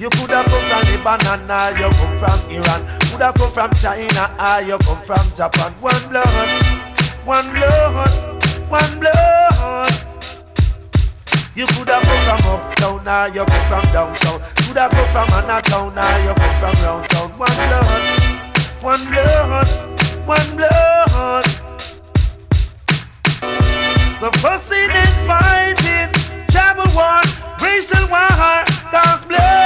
You 0.00 0.08
coulda 0.08 0.42
come 0.48 0.64
from 0.64 0.82
Lebanon, 0.88 1.44
or 1.44 1.76
you 1.76 1.90
come 1.92 2.16
from 2.16 2.40
Iran. 2.48 2.80
Coulda 3.04 3.32
come 3.36 3.52
from 3.52 3.70
China, 3.76 4.32
or 4.40 4.62
you 4.64 4.78
come 4.78 5.02
from 5.04 5.26
Japan. 5.36 5.72
One 5.78 6.08
blood, 6.08 6.48
one 7.26 7.52
blood, 7.52 8.08
one 8.70 8.98
blood. 8.98 9.92
You 11.54 11.66
coulda 11.66 12.00
come 12.00 12.20
from 12.24 12.40
uptown, 12.48 13.06
or 13.06 13.28
you 13.28 13.44
come 13.44 13.64
from 13.68 13.84
downtown. 13.92 14.40
Coulda 14.64 14.88
come 14.88 15.08
from 15.12 15.28
Anatown, 15.36 15.92
or 15.92 16.00
ah, 16.00 16.16
you 16.24 16.32
come 16.32 16.54
from 16.64 16.74
round 16.80 17.04
town. 17.10 17.30
One 17.36 17.52
blood, 17.68 17.84
one 18.80 19.04
blood, 19.04 19.68
one 20.24 20.56
blood. 20.56 21.44
The 24.22 24.30
fussing 24.40 24.92
and 24.96 25.16
fighting, 25.28 26.08
travel 26.48 26.88
war, 26.96 27.20
racial 27.60 28.08
war, 28.08 28.64
cause 28.90 29.24
blood, 29.26 29.59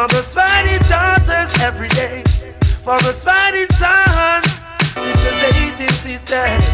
Mothers 0.00 0.32
fighting 0.32 0.80
daughters 0.88 1.52
every 1.60 1.88
day, 1.88 2.22
fathers 2.80 3.22
fighting 3.22 3.68
sons, 3.76 4.48
sisters 4.96 5.40
hating 5.52 5.92
sisters, 5.92 6.64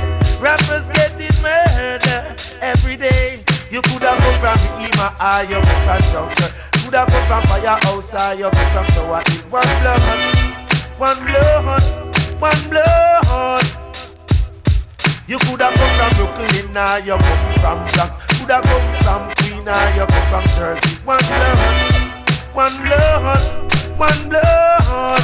rappers 0.40 0.86
getting 0.94 1.34
murdered 1.42 2.40
every 2.62 2.94
day. 2.94 3.42
You 3.68 3.82
coulda 3.82 4.14
come 4.14 4.38
from 4.38 4.54
the 4.62 4.86
Ema, 4.86 5.42
you 5.42 5.58
come 5.58 5.82
from 5.82 5.98
Junction. 6.06 6.54
Coulda 6.78 7.04
come 7.10 7.26
from 7.26 7.42
Firehouse, 7.50 8.14
or 8.14 8.34
you 8.38 8.48
come 8.48 8.70
from 8.70 8.84
Hill. 8.94 9.10
One 9.50 9.70
blood, 9.82 10.00
one 10.96 11.18
blood, 11.26 11.82
one 12.38 12.62
blood. 12.70 13.66
You 15.26 15.38
coulda 15.38 15.72
come 15.74 15.92
from 15.98 16.10
Brooklyn, 16.14 16.76
or 16.76 17.00
you 17.00 17.18
come 17.18 17.52
from 17.58 17.78
Bronx. 17.90 18.22
Coulda 18.38 18.62
come 18.62 18.94
from 19.02 19.22
Queen, 19.42 19.66
or 19.66 19.86
you 19.98 20.06
come 20.06 20.26
from 20.30 20.44
Jersey. 20.54 21.02
One 21.04 21.18
blood, 21.18 22.05
one 22.56 22.72
blood, 22.80 23.40
one 23.98 24.28
blood. 24.30 25.22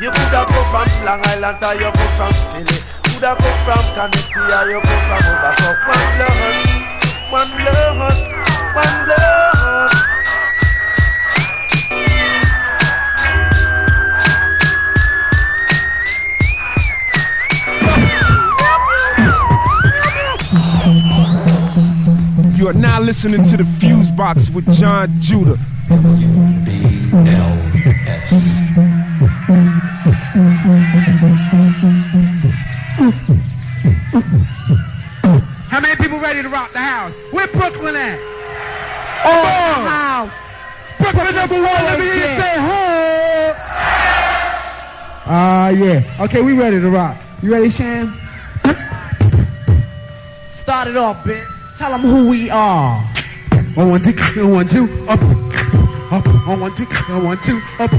You 0.00 0.10
coulda 0.10 0.46
come 0.46 0.66
from 0.70 1.04
Long 1.04 1.20
Island, 1.26 1.64
or 1.64 1.74
you 1.74 1.90
come 1.90 2.12
from 2.14 2.32
Philly. 2.54 2.78
Coulda 3.02 3.34
come 3.34 3.58
from 3.66 3.84
Connecticut, 3.94 4.54
or 4.54 4.70
you 4.70 4.80
come 4.80 5.02
from 5.10 5.20
Oberso. 5.34 5.70
One 5.90 6.06
blood, 6.14 6.38
one 7.34 7.50
blood, 7.58 8.18
one 8.76 8.96
blood. 9.04 9.63
You 22.64 22.70
are 22.70 22.72
now 22.72 22.98
listening 22.98 23.42
to 23.42 23.58
the 23.58 23.62
Fusebox 23.62 24.48
with 24.48 24.64
John 24.72 25.12
Judah. 25.20 25.56
How 35.68 35.78
many 35.78 35.94
people 35.96 36.18
ready 36.18 36.40
to 36.40 36.48
rock 36.48 36.72
the 36.72 36.78
house? 36.78 37.12
Where 37.32 37.46
Brooklyn 37.48 37.96
at? 37.96 38.18
Oh, 39.26 39.44
house. 39.86 40.32
Brooklyn 40.98 41.34
number 41.34 41.56
one. 41.56 41.64
Let 41.64 41.98
me 41.98 42.06
hear 42.06 42.14
you 42.14 42.20
say 42.22 42.54
ho. 42.56 43.54
Ah, 45.26 45.68
yeah. 45.68 46.02
Okay, 46.18 46.40
we 46.40 46.54
ready 46.54 46.80
to 46.80 46.88
rock. 46.88 47.18
You 47.42 47.52
ready, 47.52 47.68
Sham? 47.68 48.18
Start 50.62 50.88
it 50.88 50.96
off, 50.96 51.22
bitch. 51.24 51.53
Tell 51.78 51.90
them 51.90 52.02
who 52.02 52.28
we 52.28 52.50
are. 52.50 53.02
On 53.76 53.90
one, 53.90 54.02
two, 54.02 54.14
on 54.40 54.50
one, 54.52 54.68
two, 54.68 54.84
up, 55.08 55.20
up, 56.12 56.26
on 56.48 56.60
one, 56.60 56.76
two, 56.76 56.86
on 57.08 57.24
one, 57.24 57.38
two, 57.38 57.60
up, 57.80 57.92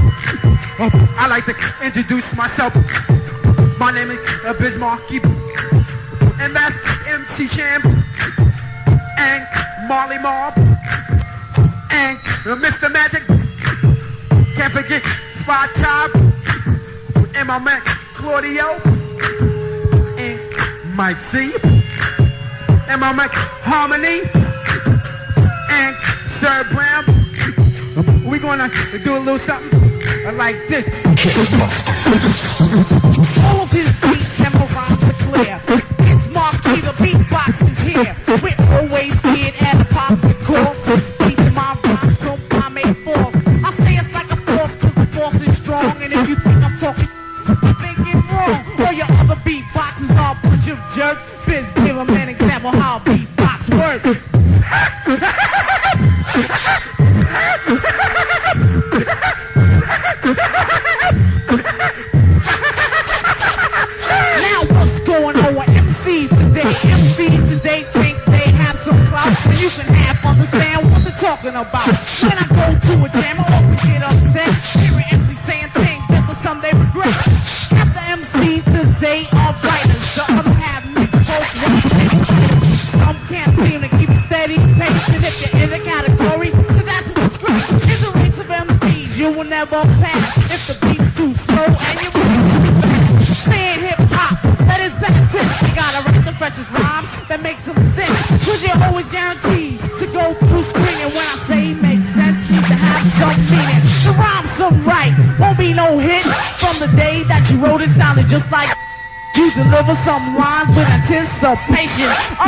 up. 0.80 0.92
I 1.18 1.26
like 1.28 1.44
to 1.44 1.54
introduce 1.84 2.34
myself. 2.34 2.74
My 3.78 3.92
name 3.92 4.10
is 4.10 4.18
Biz 4.58 4.76
Markie, 4.78 5.20
and 6.40 6.56
that's 6.56 6.76
MC 7.06 7.46
Shan, 7.48 7.82
and 9.18 9.46
Marley 9.86 10.18
Marl, 10.18 10.52
and 11.90 12.18
Mr. 12.44 12.90
Magic. 12.90 13.22
Can't 14.54 14.72
forget 14.72 15.02
Five 15.44 15.70
Top, 15.74 16.14
and 17.34 17.46
my 17.46 17.58
man 17.58 17.82
Claudio, 18.14 18.80
and 20.16 20.96
Mike 20.96 21.18
C, 21.18 21.52
and 22.88 23.00
my 23.00 23.12
man 23.12 23.28
Harmony, 23.30 24.22
and 25.70 25.96
Sir 26.38 26.64
Brown. 26.72 27.04
We 28.24 28.38
gonna 28.38 28.70
do 29.04 29.16
a 29.16 29.18
little 29.18 29.38
something 29.38 30.36
like 30.36 30.56
this. 30.68 30.84
All 33.44 33.66
his 33.66 33.90
beats 34.00 34.40
and 34.40 34.54
rhymes 34.54 35.02
are 35.02 35.18
clear. 35.24 35.60
It's 35.68 36.26
Markie, 36.32 36.80
the 36.80 36.94
beatbox 37.02 37.62
is 37.66 37.78
here. 37.80 38.16
We're 38.42 38.56
always 38.78 39.05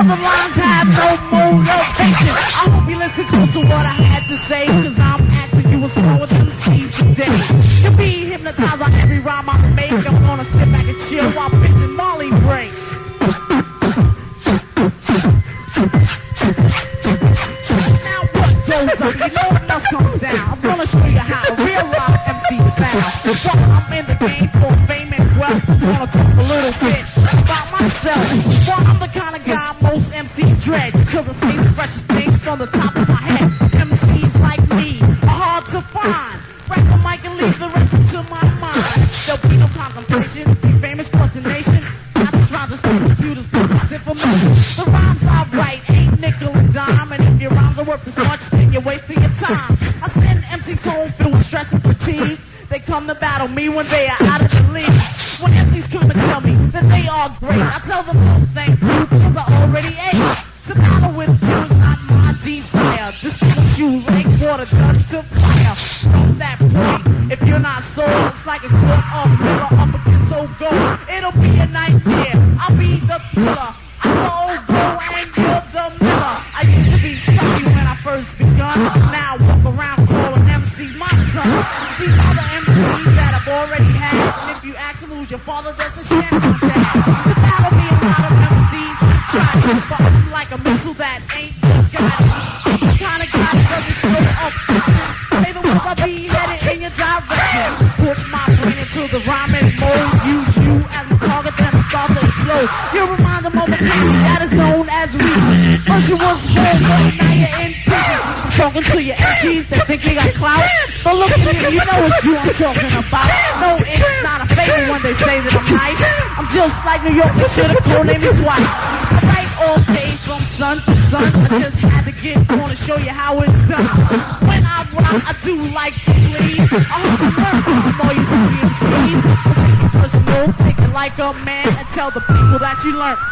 the 0.08 0.14
ones 0.14 0.57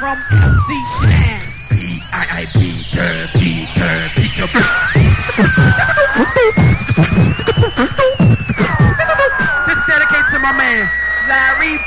from 0.07 0.23
MC 0.31 0.85
Shan. 1.03 1.43
B-I-I-B, 1.69 2.55
Peter, 2.55 3.27
Peter, 3.35 3.95
Peter, 4.15 4.47
This 9.67 9.81
dedicates 9.91 10.31
to 10.31 10.39
my 10.39 10.53
man, 10.55 10.87
Larry. 11.27 11.83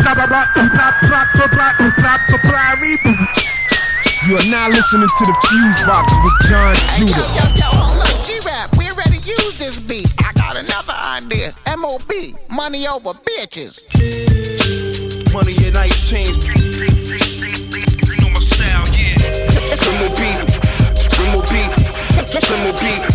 Blah, 0.00 0.14
blah, 0.14 0.26
blah, 0.26 0.48
blah, 0.54 0.68
blah, 0.72 1.26
blah, 1.28 1.28
blah, 1.28 1.72
blah, 1.76 2.18
blah, 2.32 2.50
Larry. 2.50 2.96
You 4.26 4.36
are 4.36 4.48
now 4.48 4.68
listening 4.68 5.08
to 5.08 5.24
the 5.26 5.36
Fusebox 5.44 6.08
with 6.24 6.48
John 6.48 6.74
Hey, 6.96 7.04
yo, 7.04 7.20
yo, 7.36 7.44
yo, 7.56 7.68
hold 7.68 8.00
up, 8.00 8.24
G-Rap, 8.24 8.76
we're 8.78 8.94
ready 8.94 9.18
to 9.18 9.28
use 9.28 9.58
this 9.58 9.78
beat. 9.78 10.10
I 10.18 10.32
got 10.32 10.56
another 10.56 10.94
idea. 10.94 11.52
M.O.B., 11.66 12.34
money 12.48 12.88
over 12.88 13.12
bitches. 13.12 13.89
Change. 16.10 16.50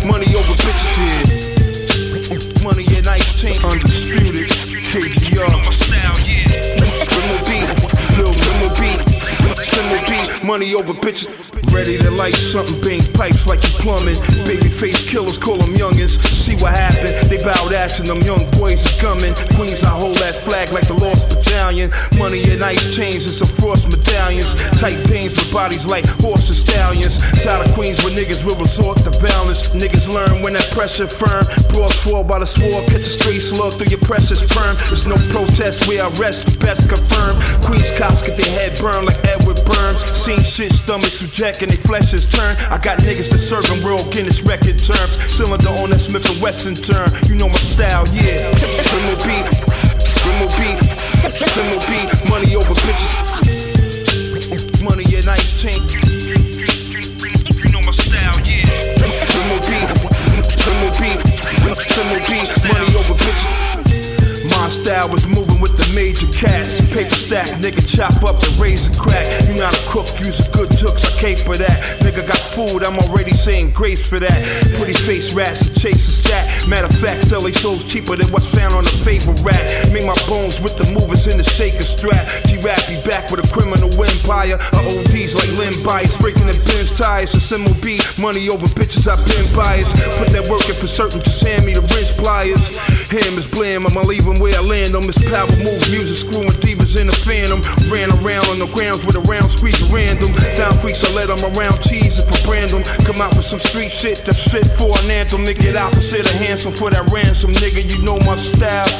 Money 0.06 0.34
over 0.34 0.54
bitches, 0.54 0.96
yeah. 0.96 2.64
Money 2.64 2.86
and 2.96 3.06
ice 3.06 3.38
change. 3.38 3.62
Undisputed. 3.62 4.48
KGR. 4.48 5.50
Know 5.50 5.60
my 5.60 5.72
beat, 7.44 7.68
lil 8.16 8.32
limo 8.32 8.68
beat, 8.80 9.00
limo 9.76 9.98
beat. 10.08 10.42
Money 10.42 10.74
over 10.74 10.94
bitches. 10.94 11.35
Ready 11.76 11.98
to 11.98 12.10
light 12.10 12.32
something, 12.32 12.80
bang 12.80 13.04
pipes 13.12 13.46
like 13.46 13.60
you 13.60 13.68
plumbing. 13.84 14.16
Baby 14.48 14.72
face 14.72 15.04
killers, 15.12 15.36
call 15.36 15.60
them 15.60 15.76
youngins. 15.76 16.16
See 16.24 16.56
what 16.56 16.72
happened. 16.72 17.12
They 17.28 17.36
bowed 17.36 17.68
ass 17.76 18.00
and 18.00 18.08
them 18.08 18.24
young 18.24 18.48
boys 18.56 18.80
are 18.80 18.96
coming. 18.96 19.36
Queens, 19.60 19.84
I 19.84 19.92
hold 19.92 20.16
that 20.24 20.40
flag 20.40 20.72
like 20.72 20.88
the 20.88 20.96
lost 20.96 21.28
battalion. 21.28 21.92
Money 22.16 22.40
and 22.48 22.64
ice 22.64 22.96
chains 22.96 23.28
and 23.28 23.36
some 23.36 23.52
frost 23.60 23.92
medallions. 23.92 24.48
Tight 24.80 24.96
veins 25.04 25.36
with 25.36 25.52
bodies 25.52 25.84
like 25.84 26.08
horse 26.24 26.48
and 26.48 26.56
stallions. 26.56 27.20
Side 27.44 27.60
of 27.60 27.68
Queens 27.76 28.02
where 28.02 28.16
niggas 28.16 28.42
will 28.42 28.56
resort 28.56 28.96
to 29.04 29.12
balance. 29.20 29.76
Niggas 29.76 30.08
learn 30.08 30.40
when 30.40 30.56
that 30.56 30.66
pressure 30.72 31.06
firm. 31.06 31.44
Bros 31.76 31.92
fall 32.00 32.24
by 32.24 32.40
the 32.40 32.48
sword, 32.48 32.88
catch 32.88 33.04
a 33.04 33.12
straight 33.20 33.44
slug 33.44 33.76
through 33.76 33.92
your 33.92 34.00
precious 34.00 34.40
sperm. 34.40 34.80
There's 34.88 35.06
no 35.06 35.20
protest 35.28 35.86
where 35.86 36.02
I 36.02 36.08
rest, 36.16 36.58
best 36.58 36.88
confirmed. 36.88 37.36
Queens 37.68 37.92
cops 38.00 38.24
get 38.24 38.40
their 38.40 38.52
head 38.56 38.80
burned 38.80 39.06
like 39.06 39.20
Edward 39.28 39.45
Burns. 39.66 40.00
Seen 40.06 40.40
shit, 40.40 40.72
stomachs 40.72 41.20
Jack 41.30 41.62
and 41.62 41.70
they 41.70 41.76
flesh 41.76 42.14
is 42.14 42.26
turned. 42.26 42.58
I 42.70 42.78
got 42.78 42.98
niggas 42.98 43.28
that 43.30 43.38
serve 43.38 43.66
them 43.68 43.84
real 43.84 44.02
Guinness 44.10 44.40
record 44.42 44.78
terms. 44.78 45.12
Cylinder 45.30 45.70
on 45.82 45.90
that 45.90 46.00
Smith 46.00 46.24
and 46.24 46.40
Wesson 46.42 46.74
turn. 46.74 47.10
You 47.28 47.34
know 47.34 47.48
my 47.48 47.60
style, 47.60 48.06
yeah. 48.14 48.46
Money 52.28 52.56
over 52.56 52.74
bitches. 52.74 53.14
Money 54.82 55.04
and 55.16 55.28
ice 55.28 55.62
chain. 55.62 55.80
You 57.56 57.70
know 57.72 57.80
my 57.82 57.92
style, 57.92 58.38
yeah. 58.44 58.66
Limo 59.00 59.58
beat, 59.64 59.88
limo 60.66 60.90
beat, 61.00 61.20
limo 61.96 62.18
beat. 62.28 62.48
Money 62.72 62.96
over 62.96 63.14
bitches. 63.14 63.55
My 64.66 64.72
style 64.72 65.08
was 65.08 65.24
moving 65.28 65.60
with 65.60 65.78
the 65.78 65.86
major 65.94 66.26
cats. 66.34 66.82
Paper 66.90 67.14
stack, 67.14 67.46
nigga 67.62 67.86
chop 67.86 68.18
up 68.26 68.34
the 68.42 68.50
a 68.58 68.90
crack. 68.98 69.22
You 69.46 69.54
not 69.54 69.70
a 69.70 69.82
cook, 69.86 70.10
use 70.18 70.42
a 70.42 70.50
good 70.50 70.74
jokes, 70.74 71.06
I 71.06 71.20
cape 71.20 71.38
for 71.38 71.56
that. 71.56 72.02
Nigga 72.02 72.26
got 72.26 72.42
food, 72.50 72.82
I'm 72.82 72.98
already 72.98 73.30
saying 73.30 73.70
grace 73.70 74.04
for 74.04 74.18
that. 74.18 74.34
Pretty 74.74 74.92
face 74.92 75.34
rats 75.34 75.70
to 75.70 75.78
chase 75.78 76.02
a 76.08 76.10
stat. 76.10 76.66
Matter 76.66 76.90
of 76.90 76.98
fact, 76.98 77.30
they 77.30 77.52
souls 77.52 77.84
cheaper 77.84 78.16
than 78.16 78.26
what's 78.34 78.50
found 78.58 78.74
on 78.74 78.82
the 78.82 78.90
favorite 79.06 79.38
rack. 79.46 79.62
Make 79.94 80.02
my 80.02 80.18
bones 80.26 80.58
with 80.58 80.74
the 80.74 80.90
movers 80.90 81.28
in 81.28 81.38
the 81.38 81.46
shaker 81.46 81.86
strap. 81.86 82.26
G-Rap 82.66 82.82
be 82.90 82.98
back 83.06 83.30
with 83.30 83.38
a 83.38 83.48
criminal 83.54 83.94
empire. 83.94 84.58
A 84.58 84.80
ODs 84.98 85.38
like 85.38 85.52
limb 85.54 85.78
bias, 85.86 86.18
breaking 86.18 86.50
the 86.50 86.58
Benz 86.66 86.90
tires. 86.98 87.30
A 87.34 87.40
symbol 87.40 87.70
B, 87.78 87.94
money 88.18 88.50
over 88.50 88.66
bitches, 88.74 89.06
I've 89.06 89.22
been 89.22 89.46
biased. 89.54 89.94
Put 90.18 90.34
that 90.34 90.50
work 90.50 90.66
in 90.66 90.74
for 90.74 90.90
certain, 90.90 91.22
just 91.22 91.46
hand 91.46 91.62
me 91.62 91.78
the 91.78 91.86
wrist 91.94 92.18
pliers. 92.18 92.58
Him 93.06 93.38
is 93.38 93.46
blam, 93.46 93.86
I'ma 93.86 94.02
leave 94.02 94.26
him 94.26 94.42
where 94.42 94.58
I 94.58 94.62
land 94.66 94.98
on 94.98 95.06
this 95.06 95.18
power 95.30 95.46
move 95.62 95.78
music, 95.94 96.26
screwing 96.26 96.50
divas 96.58 96.98
in 96.98 97.06
the 97.06 97.14
phantom. 97.14 97.62
Ran 97.86 98.10
around 98.18 98.42
on 98.50 98.58
the 98.58 98.66
grounds 98.74 99.06
with 99.06 99.14
a 99.14 99.22
round 99.30 99.46
squeeze 99.46 99.78
random. 99.94 100.34
Down 100.58 100.74
freaks, 100.82 101.06
I 101.06 101.14
let 101.14 101.30
them 101.30 101.38
around 101.54 101.78
cheese 101.86 102.18
and 102.18 102.26
for 102.26 102.50
random. 102.50 102.82
Come 103.06 103.22
out 103.22 103.30
with 103.38 103.46
some 103.46 103.62
street 103.62 103.94
shit 103.94 104.26
that's 104.26 104.42
fit 104.42 104.66
for 104.74 104.90
an 104.90 105.06
anthem. 105.14 105.46
Nigga, 105.46 105.70
get 105.70 105.76
out 105.78 105.94
a 105.94 106.32
handsome 106.42 106.74
for 106.74 106.90
that 106.90 107.06
ransom. 107.14 107.54
Nigga. 107.62 107.86
You 107.86 108.02
know 108.02 108.18
my 108.26 108.34
style, 108.34 108.90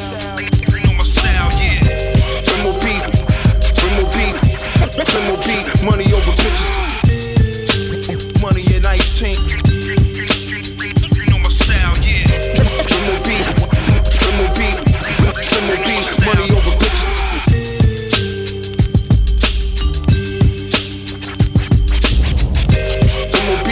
MOB, 4.97 5.85
money 5.85 6.09
over 6.15 6.33
bitches. 6.33 6.73
Money 8.41 8.65
and 8.75 8.87
ice 8.87 9.19
tank. 9.21 9.37
You 9.37 11.25
know 11.29 11.39
my 11.39 11.51
style, 11.51 11.93
yeah. 12.01 12.25
MOB, 13.05 13.29
MOB, 14.39 14.61
MOB, 15.21 15.85
money 16.25 16.49
over 16.49 16.73
bitches. 16.81 17.13
MOB, 23.37 23.69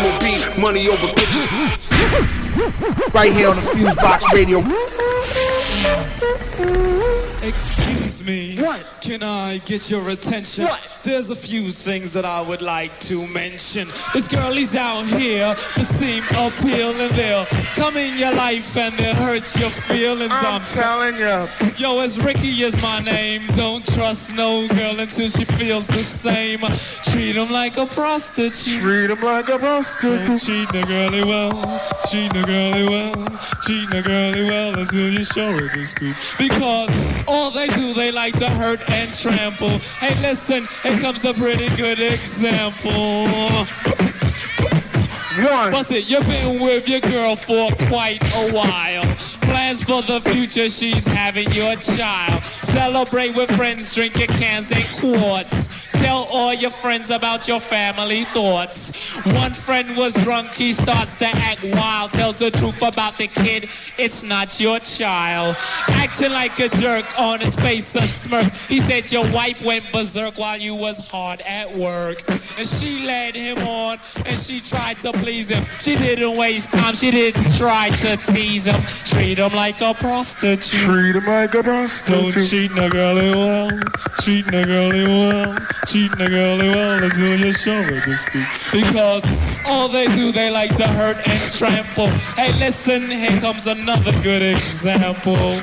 MOB, 0.00 0.24
money 0.58 0.88
over 0.88 1.08
bitches. 1.08 1.46
Right 3.12 3.32
here 3.34 3.50
on 3.50 3.56
the 3.56 3.62
Fusebox 3.62 4.32
Radio. 4.32 4.58
Excuse 7.46 8.07
me. 8.28 8.56
What? 8.62 8.97
Can 9.08 9.22
I 9.22 9.56
get 9.64 9.90
your 9.90 10.10
attention? 10.10 10.64
What? 10.64 10.82
There's 11.02 11.30
a 11.30 11.34
few 11.34 11.70
things 11.70 12.12
that 12.12 12.26
I 12.26 12.42
would 12.42 12.60
like 12.60 12.92
to 13.08 13.26
mention. 13.26 13.88
This 14.12 14.28
girl 14.28 14.54
is 14.58 14.76
out 14.76 15.06
here 15.06 15.54
to 15.54 15.84
seem 15.84 16.24
appealing. 16.24 17.16
They'll 17.16 17.46
come 17.74 17.96
in 17.96 18.18
your 18.18 18.34
life 18.34 18.76
and 18.76 18.98
they'll 18.98 19.14
hurt 19.14 19.56
your 19.58 19.70
feelings. 19.70 20.30
I'm 20.34 20.62
telling 20.62 21.16
you. 21.16 21.48
Yo, 21.78 22.00
as 22.00 22.22
Ricky 22.22 22.62
is 22.62 22.76
my 22.82 23.00
name. 23.00 23.46
Don't 23.54 23.82
trust 23.94 24.34
no 24.34 24.68
girl 24.68 25.00
until 25.00 25.28
she 25.30 25.46
feels 25.46 25.86
the 25.86 26.02
same. 26.02 26.60
Treat 27.10 27.34
'em 27.34 27.50
like 27.50 27.78
a 27.78 27.86
prostitute. 27.86 28.82
Treat 28.82 29.10
'em 29.10 29.22
like 29.22 29.48
a 29.48 29.58
prostitute. 29.58 30.42
Treat 30.42 30.68
the 30.70 30.84
girlie 30.86 31.24
well. 31.24 31.80
Treat 32.10 32.30
the 32.34 32.42
girlie 32.42 32.86
well. 32.86 33.14
Treat 33.62 33.88
the 33.88 34.02
girlie 34.02 34.44
well 34.44 34.78
until 34.78 35.10
you 35.10 35.24
show 35.24 35.50
her 35.52 35.74
the 35.74 35.86
scoop. 35.86 36.16
Because 36.36 36.90
all 37.26 37.50
they 37.50 37.68
do, 37.68 37.94
they 37.94 38.10
like 38.10 38.36
to 38.36 38.50
hurt 38.50 38.80
and 38.98 39.14
trample. 39.14 39.78
Hey, 40.00 40.20
listen, 40.20 40.66
here 40.82 40.98
comes 40.98 41.24
a 41.24 41.32
pretty 41.32 41.68
good 41.76 42.00
example. 42.00 43.26
One. 45.38 45.72
What's 45.72 45.92
it? 45.92 46.10
You've 46.10 46.26
been 46.26 46.60
with 46.60 46.88
your 46.88 47.00
girl 47.00 47.36
for 47.36 47.70
quite 47.86 48.20
a 48.34 48.52
while. 48.52 49.04
Plans 49.42 49.84
for 49.84 50.02
the 50.02 50.20
future, 50.20 50.68
she's 50.68 51.06
having 51.06 51.50
your 51.52 51.76
child. 51.76 52.44
Celebrate 52.44 53.36
with 53.36 53.50
friends, 53.56 53.94
drink 53.94 54.18
your 54.18 54.26
cans 54.26 54.72
and 54.72 54.84
quarts. 54.98 55.87
Tell 55.98 56.24
all 56.30 56.54
your 56.54 56.70
friends 56.70 57.10
about 57.10 57.48
your 57.48 57.60
family 57.60 58.24
thoughts. 58.24 58.92
One 59.26 59.52
friend 59.52 59.96
was 59.96 60.14
drunk, 60.14 60.54
he 60.54 60.72
starts 60.72 61.14
to 61.16 61.26
act 61.26 61.64
wild. 61.64 62.12
Tells 62.12 62.38
the 62.38 62.50
truth 62.50 62.82
about 62.82 63.18
the 63.18 63.26
kid, 63.26 63.68
it's 63.98 64.22
not 64.22 64.60
your 64.60 64.78
child. 64.80 65.56
Acting 65.88 66.32
like 66.32 66.58
a 66.60 66.68
jerk 66.68 67.06
on 67.18 67.40
his 67.40 67.56
face, 67.56 67.94
a 67.96 68.06
smirk. 68.06 68.52
He 68.68 68.80
said 68.80 69.10
your 69.10 69.28
wife 69.32 69.64
went 69.64 69.90
berserk 69.92 70.38
while 70.38 70.58
you 70.58 70.74
was 70.74 70.98
hard 70.98 71.40
at 71.42 71.74
work. 71.76 72.22
And 72.58 72.66
she 72.66 73.04
led 73.04 73.34
him 73.34 73.58
on, 73.58 73.98
and 74.24 74.38
she 74.38 74.60
tried 74.60 75.00
to 75.00 75.12
please 75.12 75.48
him. 75.48 75.66
She 75.80 75.96
didn't 75.96 76.36
waste 76.36 76.72
time, 76.72 76.94
she 76.94 77.10
didn't 77.10 77.56
try 77.56 77.90
to 77.90 78.16
tease 78.32 78.66
him. 78.66 78.80
Treat 79.04 79.38
him 79.38 79.52
like 79.52 79.80
a 79.80 79.94
prostitute. 79.94 80.62
Treat 80.62 81.16
him 81.16 81.26
like 81.26 81.54
a 81.54 81.62
prostitute. 81.62 82.34
Don't 82.34 82.48
treat 82.48 82.74
no 82.74 82.88
girlie 82.88 83.30
well. 83.34 83.70
Treat 84.20 84.46
no 84.50 84.64
girlie 84.64 85.06
well. 85.94 86.08
Treat 86.08 86.18
no 86.18 86.28
girlie 86.28 86.68
well 86.70 87.02
you 87.02 87.52
show 87.52 87.82
her 87.82 88.00
the 88.06 88.16
scoop. 88.16 88.46
Because 88.72 89.24
all 89.66 89.88
they 89.88 90.06
do, 90.06 90.32
they 90.32 90.50
like 90.50 90.74
to 90.76 90.86
hurt 90.86 91.16
and 91.26 91.52
trample. 91.52 92.08
Hey, 92.36 92.52
listen, 92.58 93.10
here 93.10 93.40
comes 93.40 93.66
another 93.66 94.12
good 94.22 94.42
example. 94.42 95.60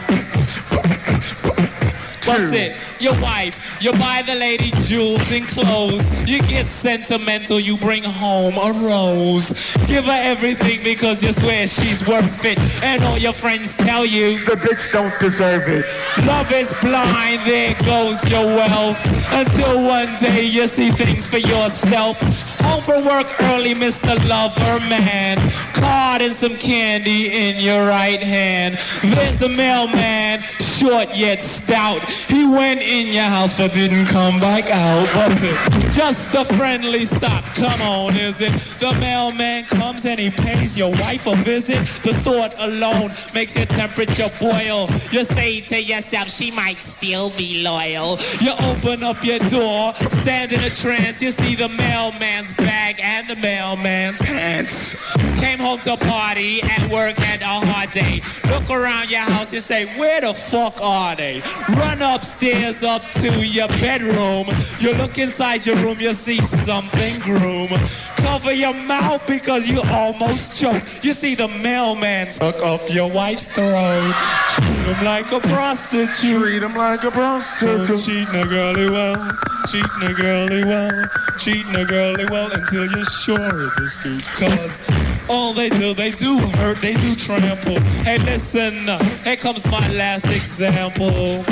What's 2.27 2.51
it? 2.51 2.75
Your 2.99 3.19
wife, 3.21 3.55
you 3.81 3.91
buy 3.93 4.23
the 4.25 4.35
lady 4.35 4.71
jewels 4.87 5.31
and 5.31 5.47
clothes. 5.47 6.03
You 6.27 6.41
get 6.41 6.67
sentimental, 6.67 7.59
you 7.59 7.77
bring 7.77 8.03
home 8.03 8.57
a 8.57 8.71
rose. 8.85 9.49
Give 9.85 10.05
her 10.05 10.11
everything 10.11 10.83
because 10.83 11.21
you 11.21 11.31
swear 11.33 11.67
she's 11.67 12.05
worth 12.07 12.43
it. 12.45 12.57
And 12.81 13.03
all 13.03 13.17
your 13.17 13.33
friends 13.33 13.75
tell 13.75 14.05
you 14.05 14.43
The 14.45 14.55
bitch 14.55 14.91
don't 14.91 15.17
deserve 15.19 15.67
it. 15.67 15.85
Love 16.25 16.51
is 16.51 16.73
blind, 16.81 17.43
there 17.43 17.75
goes 17.83 18.23
your 18.29 18.45
wealth. 18.45 18.97
Until 19.31 19.85
one 19.85 20.15
day 20.15 20.43
you 20.45 20.67
see 20.67 20.91
things 20.91 21.27
for 21.27 21.37
yourself. 21.37 22.19
Home 22.61 22.81
from 22.81 23.05
work 23.05 23.27
early, 23.41 23.75
Mr. 23.75 24.17
Lover 24.27 24.79
Man. 24.87 25.37
Card 25.73 26.21
and 26.21 26.33
some 26.35 26.57
candy 26.57 27.31
in 27.31 27.57
your 27.63 27.85
right 27.87 28.21
hand. 28.21 28.79
There's 29.03 29.37
the 29.37 29.49
mailman, 29.49 30.41
short 30.41 31.15
yet 31.15 31.43
stout. 31.43 32.01
He 32.27 32.45
went 32.45 32.81
in 32.81 33.07
your 33.07 33.23
house 33.23 33.53
but 33.53 33.73
didn't 33.73 34.07
come 34.07 34.39
back 34.39 34.65
out. 34.71 35.07
Was 35.15 35.43
it 35.43 35.91
just 35.93 36.33
a 36.35 36.45
friendly 36.45 37.05
stop? 37.05 37.43
Come 37.55 37.81
on, 37.81 38.15
is 38.15 38.41
it? 38.41 38.51
The 38.79 38.93
mailman 38.99 39.65
comes 39.65 40.05
and 40.05 40.19
he 40.19 40.29
pays 40.29 40.77
your 40.77 40.91
wife 40.91 41.27
a 41.27 41.35
visit. 41.37 41.79
The 42.03 42.13
thought 42.15 42.55
alone 42.57 43.13
makes 43.33 43.55
your 43.55 43.65
temperature 43.65 44.31
boil. 44.39 44.89
You 45.11 45.23
say 45.23 45.61
to 45.61 45.81
yourself, 45.81 46.29
she 46.29 46.51
might 46.51 46.81
still 46.81 47.29
be 47.31 47.61
loyal. 47.63 48.19
You 48.41 48.53
open 48.59 49.03
up 49.03 49.23
your 49.23 49.39
door, 49.39 49.93
stand 50.21 50.53
in 50.53 50.61
a 50.61 50.69
trance. 50.69 51.21
You 51.21 51.31
see 51.31 51.55
the 51.55 51.69
mailman's 51.69 52.53
bag 52.53 52.99
and 52.99 53.29
the 53.29 53.35
mailman's 53.35 54.21
pants. 54.21 54.95
Came 55.39 55.59
home 55.59 55.79
to 55.81 55.97
party, 55.97 56.61
at 56.63 56.89
work 56.89 57.17
had 57.17 57.41
a 57.41 57.65
hard 57.65 57.91
day. 57.91 58.21
Look 58.49 58.69
around 58.69 59.09
your 59.09 59.21
house, 59.21 59.53
you 59.53 59.59
say, 59.59 59.85
where 59.97 60.21
the 60.21 60.33
fuck 60.33 60.79
are 60.81 61.15
they? 61.15 61.41
Run 61.69 62.01
upstairs 62.05 62.83
up 62.83 63.03
to 63.11 63.45
your 63.45 63.67
bedroom. 63.67 64.47
You 64.79 64.93
look 64.93 65.17
inside 65.17 65.65
your 65.65 65.75
room, 65.77 65.99
you 65.99 66.13
see 66.13 66.41
something 66.41 67.19
groom. 67.19 67.69
Cover 68.17 68.53
your 68.53 68.73
mouth 68.73 69.25
because 69.27 69.67
you 69.67 69.81
almost 69.81 70.59
choke. 70.59 70.83
You 71.03 71.13
see 71.13 71.35
the 71.35 71.47
mailman 71.47 72.29
suck 72.29 72.61
up 72.61 72.81
your 72.89 73.09
wife's 73.09 73.47
throat. 73.47 74.13
Treat 74.55 74.95
him 74.95 75.05
like 75.05 75.31
a 75.31 75.39
prostitute. 75.39 76.41
Treat 76.41 76.63
him 76.63 76.73
like 76.75 77.03
a 77.03 77.11
prostitute. 77.11 77.87
Don't 77.87 77.97
cheat 77.97 78.31
no 78.31 78.45
girlie 78.45 78.89
well. 78.89 79.31
Cheat 79.67 79.85
no 79.99 80.13
girlie 80.13 80.63
well. 80.63 81.07
Cheat 81.39 81.67
no 81.67 81.85
girlie 81.85 82.25
well 82.29 82.51
until 82.51 82.85
you're 82.85 83.05
sure 83.05 83.65
of 83.65 83.75
the 83.75 83.87
scoop. 83.87 84.21
Cause 84.37 84.79
all 85.27 85.53
they 85.53 85.69
do, 85.69 85.93
they 85.93 86.11
do 86.11 86.37
hurt, 86.37 86.81
they 86.81 86.93
do 86.93 87.15
trample. 87.15 87.79
Hey, 88.03 88.17
listen, 88.19 88.87
here 89.23 89.35
comes 89.35 89.65
my 89.67 89.91
last 89.91 90.25
example. 90.25 91.43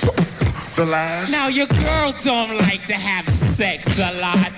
Pô. 0.00 0.17
The 0.78 0.86
last. 0.86 1.32
Now 1.32 1.48
your 1.48 1.66
girl 1.66 2.12
don't 2.22 2.56
like 2.58 2.84
to 2.84 2.94
have 2.94 3.28
sex 3.34 3.98
a 3.98 4.12
lot. 4.20 4.52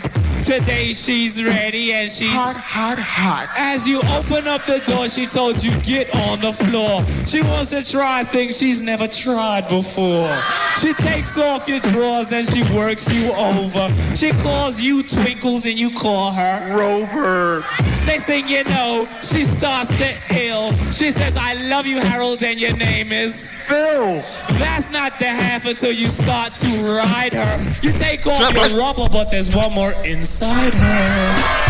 Today 0.45 0.93
she's 0.93 1.43
ready 1.43 1.95
and 1.95 2.13
she's 2.13 2.29
hot, 2.29 2.57
hot, 2.57 2.99
hot. 2.99 3.49
As 3.57 3.89
you 3.89 4.03
open 4.03 4.47
up 4.47 4.67
the 4.67 4.81
door, 4.81 5.09
she 5.09 5.25
told 5.25 5.63
you 5.63 5.71
get 5.81 6.15
on 6.15 6.41
the 6.41 6.53
floor. 6.53 7.07
She 7.25 7.41
wants 7.41 7.71
to 7.71 7.83
try 7.83 8.25
things 8.25 8.59
she's 8.59 8.83
never 8.83 9.09
tried 9.09 9.67
before. 9.71 10.37
She 10.79 10.93
takes 10.93 11.39
off 11.39 11.67
your 11.67 11.81
drawers 11.81 12.33
and 12.33 12.47
she 12.47 12.65
works 12.75 13.09
you 13.11 13.33
over. 13.33 13.89
She 14.15 14.33
calls 14.33 14.79
you 14.79 15.03
Twinkles 15.03 15.65
and 15.65 15.79
you 15.79 15.91
call 15.91 16.33
her 16.33 16.77
Rover. 16.77 17.65
Next 18.05 18.25
thing 18.25 18.47
you 18.49 18.65
know, 18.65 19.09
she 19.23 19.45
starts 19.45 19.97
to 19.99 20.15
ill. 20.35 20.73
She 20.91 21.11
says, 21.11 21.37
I 21.37 21.55
love 21.55 21.87
you, 21.87 22.01
Harold, 22.01 22.43
and 22.43 22.59
your 22.59 22.77
name 22.77 23.13
is 23.13 23.47
Phil. 23.47 24.23
That's 24.59 24.91
not 24.91 25.19
the 25.19 25.27
half 25.27 25.65
until 25.65 25.93
you 25.93 26.10
start 26.11 26.57
to 26.57 26.67
ride 26.85 27.33
her. 27.33 27.77
You 27.83 27.93
take 27.93 28.27
off 28.27 28.53
your 28.53 28.79
rubber, 28.79 29.09
but 29.09 29.31
there's 29.31 29.55
one 29.55 29.73
more 29.73 29.93
inside 30.05 30.73
her. 30.73 31.61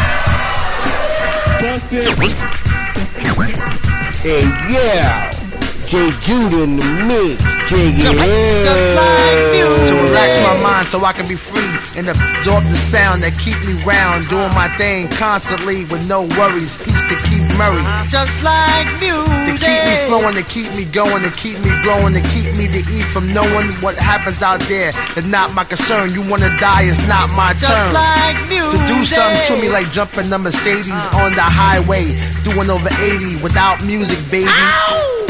Bust 1.61 1.93
it. 1.93 2.09
Hey, 4.23 4.43
yeah. 4.71 5.40
J. 5.91 5.99
Judah 6.23 6.63
in 6.63 6.79
the 6.79 6.87
mix. 7.11 7.43
Jig 7.67 7.99
it 7.99 8.15
Just 8.63 8.87
like 8.95 9.59
you. 9.59 9.67
in. 9.67 9.91
To 9.91 9.95
relax 10.07 10.39
my 10.39 10.55
mind 10.63 10.87
so 10.87 11.03
I 11.03 11.11
can 11.11 11.27
be 11.27 11.35
free 11.35 11.67
and 11.99 12.07
absorb 12.07 12.63
the 12.71 12.79
sound 12.79 13.27
that 13.27 13.35
keep 13.43 13.59
me 13.67 13.75
round, 13.83 14.31
doing 14.31 14.55
my 14.55 14.71
thing 14.79 15.11
constantly 15.19 15.83
with 15.91 16.07
no 16.07 16.31
worries. 16.39 16.79
Peace 16.79 17.03
to 17.11 17.19
keep 17.27 17.43
Murray. 17.59 17.83
Just 18.07 18.31
like 18.47 18.87
you. 19.03 19.19
To 19.19 19.53
keep 19.59 19.83
me 19.83 19.95
flowing, 20.07 20.39
to 20.39 20.47
keep 20.47 20.71
me 20.79 20.87
going, 20.95 21.27
to 21.27 21.33
keep 21.35 21.59
me 21.59 21.75
growing, 21.83 22.15
to 22.15 22.23
keep 22.31 22.47
me 22.55 22.71
to 22.71 22.81
eat 22.95 23.07
from 23.11 23.27
knowing 23.35 23.75
what 23.83 23.99
happens 23.99 24.43
out 24.47 24.63
there 24.71 24.95
is 25.19 25.27
not 25.27 25.51
my 25.59 25.67
concern. 25.67 26.15
You 26.15 26.23
wanna 26.23 26.55
die, 26.63 26.87
it's 26.87 27.03
not 27.11 27.35
my 27.35 27.51
Just 27.59 27.67
turn. 27.67 27.91
like 27.99 28.39
to 28.47 28.79
do 28.87 29.03
something 29.03 29.43
to 29.51 29.59
me 29.59 29.67
like 29.67 29.91
jumping 29.91 30.31
the 30.31 30.39
Mercedes 30.39 31.03
on 31.19 31.35
the 31.35 31.43
highway, 31.43 32.07
doing 32.47 32.71
over 32.71 32.91
80 32.95 33.43
without 33.43 33.83
music, 33.83 34.19
baby. 34.31 34.47
I'll 34.47 34.87
go 34.95 35.27
crazy. 35.27 35.30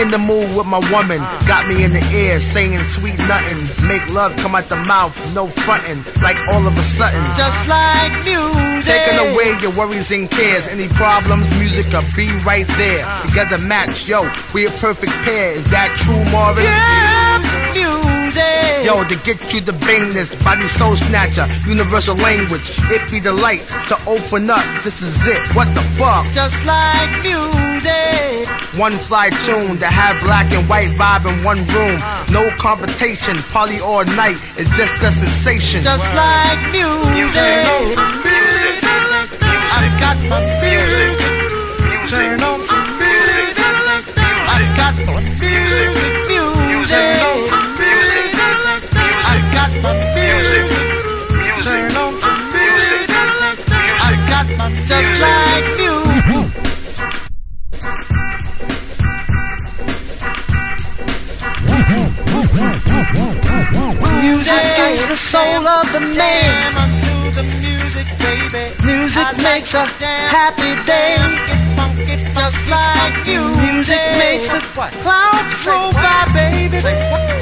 Me 0.00 0.06
in 0.06 0.10
the 0.10 0.18
mood 0.18 0.56
with 0.56 0.66
my 0.66 0.80
woman. 0.90 1.18
Got 1.46 1.68
me 1.68 1.84
in 1.84 1.92
the 1.92 2.04
air 2.12 2.40
saying 2.40 2.78
sweet 2.84 3.18
nothings. 3.28 3.80
Make 3.82 4.06
love 4.12 4.36
come 4.36 4.54
out 4.54 4.64
the 4.68 4.76
mouth, 4.76 5.14
no 5.34 5.46
frontin'. 5.46 6.00
Like 6.22 6.38
all 6.48 6.66
of 6.66 6.76
a 6.76 6.82
sudden. 6.82 7.22
Just 7.36 7.68
like 7.68 8.12
music. 8.24 8.84
Taking 8.84 9.18
away 9.32 9.58
your 9.60 9.72
worries 9.72 10.10
and 10.10 10.30
cares. 10.30 10.68
Any 10.68 10.88
problems, 10.88 11.50
music 11.58 11.92
will 11.92 12.04
be 12.16 12.30
right 12.44 12.66
there. 12.66 13.04
Together 13.26 13.58
match, 13.58 14.08
yo, 14.08 14.20
we 14.54 14.66
a 14.66 14.70
perfect 14.70 15.12
pair. 15.24 15.52
Is 15.52 15.70
that 15.70 15.92
true, 15.98 16.24
Marvin? 16.32 16.64
Yeah. 16.64 16.89
Yo, 18.84 19.04
to 19.04 19.16
get 19.24 19.52
you 19.52 19.60
the 19.60 19.72
bangness, 19.84 20.32
body 20.42 20.66
soul 20.66 20.96
snatcher, 20.96 21.46
universal 21.68 22.16
language. 22.16 22.70
It 22.88 23.02
be 23.10 23.20
the 23.20 23.32
light, 23.32 23.60
so 23.84 23.96
open 24.08 24.48
up. 24.48 24.64
This 24.82 25.02
is 25.02 25.26
it. 25.26 25.54
What 25.54 25.68
the 25.74 25.82
fuck? 26.00 26.24
Just 26.32 26.64
like 26.64 27.12
music. 27.20 28.48
One 28.80 28.92
fly 28.92 29.28
tune 29.44 29.76
to 29.78 29.86
have 29.86 30.20
black 30.22 30.50
and 30.52 30.66
white 30.68 30.88
vibe 30.96 31.28
in 31.28 31.44
one 31.44 31.58
room. 31.68 32.00
Uh. 32.00 32.24
No 32.32 32.48
competition, 32.56 33.42
party 33.52 33.80
all 33.80 34.04
night. 34.16 34.40
It's 34.56 34.74
just 34.76 34.94
a 35.02 35.12
sensation. 35.12 35.82
Just 35.82 36.08
like 36.16 36.60
music. 36.72 37.68
Music. 38.24 38.80
I 39.76 39.92
got 40.00 40.16
my 40.32 40.40
music. 40.64 41.20
Turn 42.08 42.40
on 42.40 42.60
some 42.64 42.96
music. 42.96 43.60
I 43.60 44.64
got 44.72 44.96
my 45.04 45.20
music. 45.36 45.90
Music. 46.28 46.96
I 46.96 47.69
got 49.52 49.70
my 49.82 49.92
music. 50.14 50.66
Turn 51.64 51.96
on 51.96 52.12
some 52.22 52.42
music. 52.54 53.10
I 54.06 54.12
got 54.30 54.46
my 54.58 54.68
just 54.88 55.12
like 55.24 55.68
music. 55.78 56.70
Music 64.20 64.64
is 64.78 65.00
the 65.08 65.16
soul 65.16 65.66
of 65.66 65.92
the 65.92 66.00
man. 66.00 67.00
Music 68.84 69.28
makes 69.42 69.74
a 69.74 69.84
happy 70.34 70.74
day. 70.86 71.16
Just 72.34 72.66
like 72.68 73.26
you. 73.26 73.42
Music 73.72 74.00
makes 74.18 74.48
the 74.48 74.60
clouds 75.02 75.66
roll 75.66 75.92
by, 75.92 76.26
baby. 76.32 77.39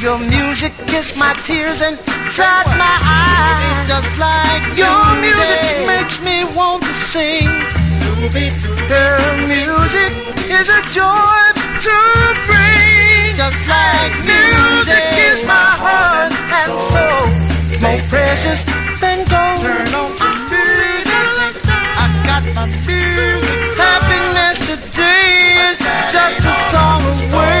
Your 0.00 0.18
music 0.18 0.72
kissed 0.86 1.18
my 1.18 1.34
tears 1.44 1.82
and 1.82 1.94
dried 2.32 2.66
my 2.80 2.96
eyes. 3.04 3.86
Just 3.86 4.18
like 4.18 4.64
your 4.74 5.04
music 5.20 5.60
makes 5.86 6.16
me 6.24 6.40
want 6.56 6.80
to 6.82 6.94
sing. 7.12 7.44
Her 7.44 9.28
music 9.44 10.12
is 10.48 10.68
a 10.72 10.82
joy 10.96 11.40
to 11.84 11.98
bring. 12.48 13.36
Just 13.36 13.60
like 13.68 14.12
music 14.24 15.04
is 15.28 15.44
my 15.44 15.68
heart 15.84 16.32
and 16.32 16.72
soul. 16.88 17.26
More 17.84 18.00
precious 18.08 18.64
than 19.04 19.18
gold. 19.28 19.60
Turn 19.60 19.94
on 20.00 20.10
some 20.16 20.40
music. 20.48 21.12
I 22.00 22.06
got 22.24 22.44
my 22.56 22.64
music. 22.88 23.76
Happiness 23.76 24.56
today 24.64 25.68
is 25.68 25.78
just 26.08 26.40
a 26.40 26.56
song 26.72 27.02
away. 27.04 27.60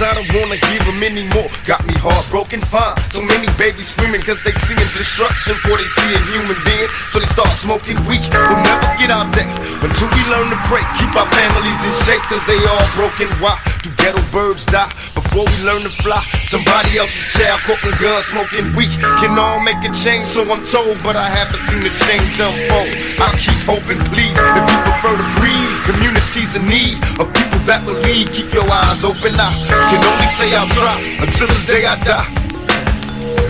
Demons. 0.00 0.02
I 0.02 0.14
don't 0.14 0.30
wanna 0.40 0.56
hear 0.56 0.80
them 0.84 1.02
anymore. 1.02 1.48
Got 1.64 1.84
me 1.86 1.94
heartbroken, 1.96 2.60
fine. 2.60 2.96
So 3.12 3.22
many 3.22 3.46
babies 3.56 3.88
screaming 3.88 4.22
cause 4.22 4.42
they 4.44 4.52
seeing 4.64 4.78
destruction 4.78 5.54
before 5.54 5.76
they 5.76 5.88
see 5.88 6.10
a 6.14 6.20
human 6.32 6.56
being. 6.64 6.88
So 7.12 7.20
they 7.20 7.28
start 7.28 7.48
smoking 7.60 7.96
weed. 8.08 8.24
We'll 8.32 8.62
never 8.64 8.88
get 8.96 9.10
out 9.10 9.28
there 9.34 9.48
until 9.84 10.08
we 10.08 10.22
learn 10.32 10.48
to 10.50 10.58
pray. 10.68 10.82
Keep 10.98 11.12
our 11.16 11.28
families 11.28 11.80
in 11.84 11.92
shape 12.04 12.22
cause 12.28 12.44
they 12.46 12.58
all 12.64 12.86
broken. 12.96 13.28
Why 13.40 13.56
do 13.82 13.90
ghetto 14.00 14.22
birds 14.32 14.64
die 14.66 14.90
before 15.14 15.44
we 15.44 15.56
learn 15.64 15.82
to 15.82 15.92
fly? 16.02 16.22
Somebody 16.48 16.98
else's 16.98 17.36
child 17.36 17.60
caught 17.68 17.82
with 17.84 17.98
gun 18.00 18.22
smoking 18.22 18.72
weed. 18.74 18.92
Can 19.20 19.38
all 19.38 19.60
make 19.60 19.80
a 19.84 19.92
change, 19.92 20.24
so 20.24 20.42
I'm 20.50 20.64
told, 20.64 20.98
but 21.02 21.16
I 21.16 21.28
haven't 21.28 21.62
seen 21.62 21.82
the 21.84 21.92
change 22.06 22.40
unfold. 22.40 22.90
I'll 23.20 23.36
keep 23.38 23.60
hoping, 23.68 24.00
please, 24.10 24.36
if 24.36 24.64
you 24.66 24.78
prefer 24.82 25.14
to 25.14 25.28
breathe. 25.38 25.74
Communities 25.86 26.56
in 26.56 26.64
need 26.66 26.98
of 27.20 27.32
people 27.34 27.49
that 27.70 27.86
will 27.86 28.02
lead. 28.02 28.26
Keep 28.34 28.50
your 28.50 28.66
eyes 28.66 29.06
open. 29.06 29.30
I 29.38 29.46
can 29.94 30.02
only 30.02 30.26
say 30.34 30.50
I'll 30.58 30.66
try 30.74 30.98
until 31.22 31.46
the 31.46 31.60
day 31.70 31.86
I 31.86 31.94
die. 32.02 32.26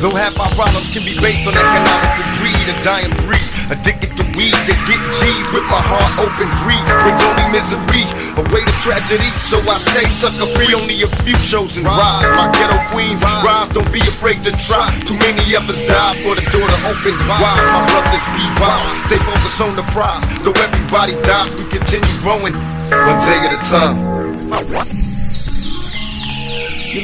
Though 0.04 0.12
half 0.12 0.36
our 0.36 0.52
problems 0.52 0.92
can 0.92 1.08
be 1.08 1.16
based 1.16 1.48
on 1.48 1.56
economic 1.56 2.28
greed, 2.36 2.68
a 2.68 2.76
dying 2.84 3.12
breed, 3.24 3.48
addicted 3.72 4.12
to 4.20 4.24
weed. 4.36 4.52
to 4.68 4.76
get 4.84 5.00
G's 5.16 5.48
with 5.56 5.64
my 5.72 5.80
heart 5.80 6.12
open. 6.20 6.52
Greed 6.60 6.84
brings 7.00 7.20
only 7.32 7.48
misery, 7.48 8.04
a 8.36 8.44
way 8.52 8.60
to 8.60 8.74
tragedy. 8.84 9.28
So 9.48 9.56
I 9.64 9.80
stay 9.80 10.04
sucker 10.12 10.48
free. 10.52 10.76
Only 10.76 11.00
a 11.00 11.08
few 11.24 11.36
chosen 11.48 11.88
rise. 11.88 12.28
My 12.36 12.52
ghetto 12.52 12.76
queens 12.92 13.24
rise. 13.24 13.72
Don't 13.72 13.88
be 13.88 14.04
afraid 14.04 14.44
to 14.44 14.52
try. 14.60 14.84
Too 15.08 15.16
many 15.16 15.56
of 15.56 15.64
us 15.64 15.80
die 15.88 16.20
for 16.20 16.36
the 16.36 16.44
door 16.52 16.68
to 16.68 16.78
open 16.92 17.16
wide. 17.24 17.64
My 17.72 17.88
brothers 17.88 18.26
be 18.36 18.44
wild. 18.60 18.84
Stay 19.08 19.20
focused 19.24 19.60
on 19.64 19.72
the 19.80 19.84
prize. 19.96 20.24
Though 20.44 20.56
everybody 20.60 21.16
dies, 21.24 21.56
we 21.56 21.64
continue 21.72 22.12
growing 22.20 22.52
one 22.92 23.20
day 23.24 23.48
at 23.48 23.56
a 23.56 23.60
time. 23.64 24.09
You're 24.50 24.58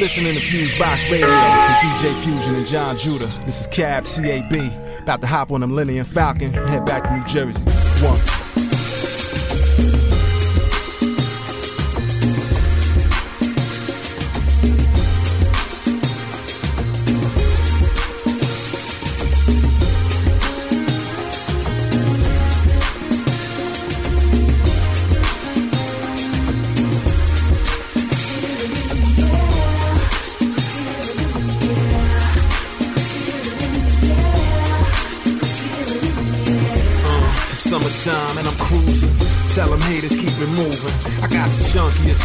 listening 0.00 0.34
to 0.34 0.40
Fusebox 0.40 1.08
Radio 1.12 1.28
with 1.28 1.78
DJ 1.78 2.24
Fusion 2.24 2.56
and 2.56 2.66
John 2.66 2.98
Judah. 2.98 3.30
This 3.46 3.60
is 3.60 3.68
Cab 3.68 4.04
CAB. 4.04 4.52
About 5.02 5.20
to 5.20 5.28
hop 5.28 5.52
on 5.52 5.60
the 5.60 5.68
Millennium 5.68 6.06
Falcon 6.06 6.52
and 6.56 6.68
head 6.68 6.84
back 6.84 7.04
to 7.04 7.16
New 7.16 7.24
Jersey. 7.24 7.62
One. 8.04 8.18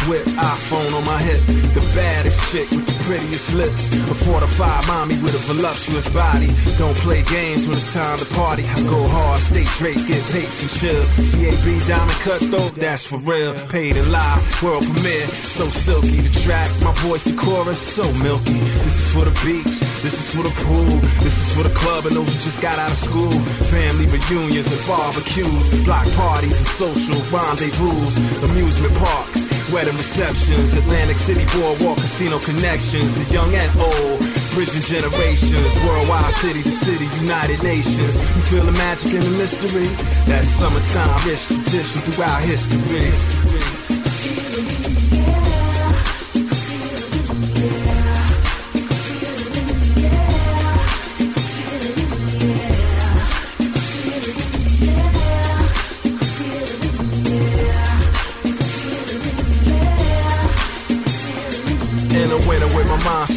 Whip, 0.08 0.24
iPhone 0.38 0.90
on 0.96 1.04
my 1.04 1.20
hip. 1.22 1.40
The 1.74 1.84
baddest 1.94 2.38
chick 2.50 2.68
with 2.70 2.86
the 2.86 2.96
prettiest 3.04 3.54
lips. 3.54 3.88
A 4.10 4.14
fortified 4.26 4.86
mommy 4.86 5.16
with 5.22 5.34
a 5.34 5.42
voluptuous 5.52 6.08
body. 6.12 6.50
Don't 6.78 6.96
play 7.04 7.22
games 7.28 7.66
when 7.66 7.76
it's 7.76 7.92
time 7.92 8.18
to 8.18 8.28
party. 8.34 8.64
I 8.64 8.78
go 8.88 9.06
hard, 9.08 9.40
stay 9.40 9.64
Drake, 9.78 10.02
get 10.06 10.22
papes 10.32 10.62
and 10.62 10.72
chill. 10.72 11.02
CAB 11.34 11.66
diamond 11.86 12.20
cut 12.24 12.42
though, 12.50 12.70
that's 12.78 13.06
for 13.06 13.18
real. 13.22 13.54
Paid 13.68 13.96
in 13.96 14.06
live, 14.10 14.42
world 14.62 14.84
premiere. 14.84 15.28
So 15.28 15.66
silky 15.68 16.20
the 16.20 16.32
track, 16.42 16.70
my 16.82 16.92
voice 17.04 17.24
the 17.24 17.36
chorus, 17.36 17.78
so 17.78 18.04
milky. 18.24 18.58
This 18.82 18.96
is 18.96 19.10
for 19.12 19.24
the 19.24 19.34
beach, 19.44 19.76
this 20.02 20.16
is 20.18 20.28
for 20.34 20.42
the 20.42 20.54
pool, 20.64 20.98
this 21.22 21.36
is 21.38 21.54
for 21.54 21.62
the 21.62 21.74
club 21.74 22.06
and 22.06 22.16
those 22.16 22.32
who 22.32 22.38
just 22.42 22.60
got 22.60 22.78
out 22.78 22.90
of 22.90 22.96
school. 22.96 23.32
Family 23.70 24.06
reunions 24.06 24.70
and 24.70 24.82
barbecues, 24.86 25.84
block 25.84 26.06
parties 26.16 26.56
and 26.58 26.70
social 26.80 27.18
rendezvous, 27.32 27.96
amusement 28.46 28.94
parks. 28.96 29.51
Wedding 29.70 29.94
receptions, 29.94 30.74
Atlantic 30.76 31.16
City 31.16 31.44
Boardwalk 31.54 31.98
Casino 31.98 32.38
connections, 32.40 33.14
the 33.14 33.32
young 33.32 33.52
and 33.54 33.70
old, 33.78 34.18
bridging 34.54 34.82
generations, 34.82 35.78
worldwide 35.86 36.32
city 36.32 36.62
to 36.62 36.72
city, 36.72 37.06
United 37.22 37.62
Nations. 37.62 38.16
You 38.34 38.42
feel 38.42 38.64
the 38.64 38.72
magic 38.72 39.14
and 39.14 39.22
the 39.22 39.38
mystery? 39.38 39.86
That's 40.26 40.48
summertime, 40.48 41.14
rich 41.28 41.46
tradition 41.46 42.00
throughout 42.02 42.42
history. 42.42 43.81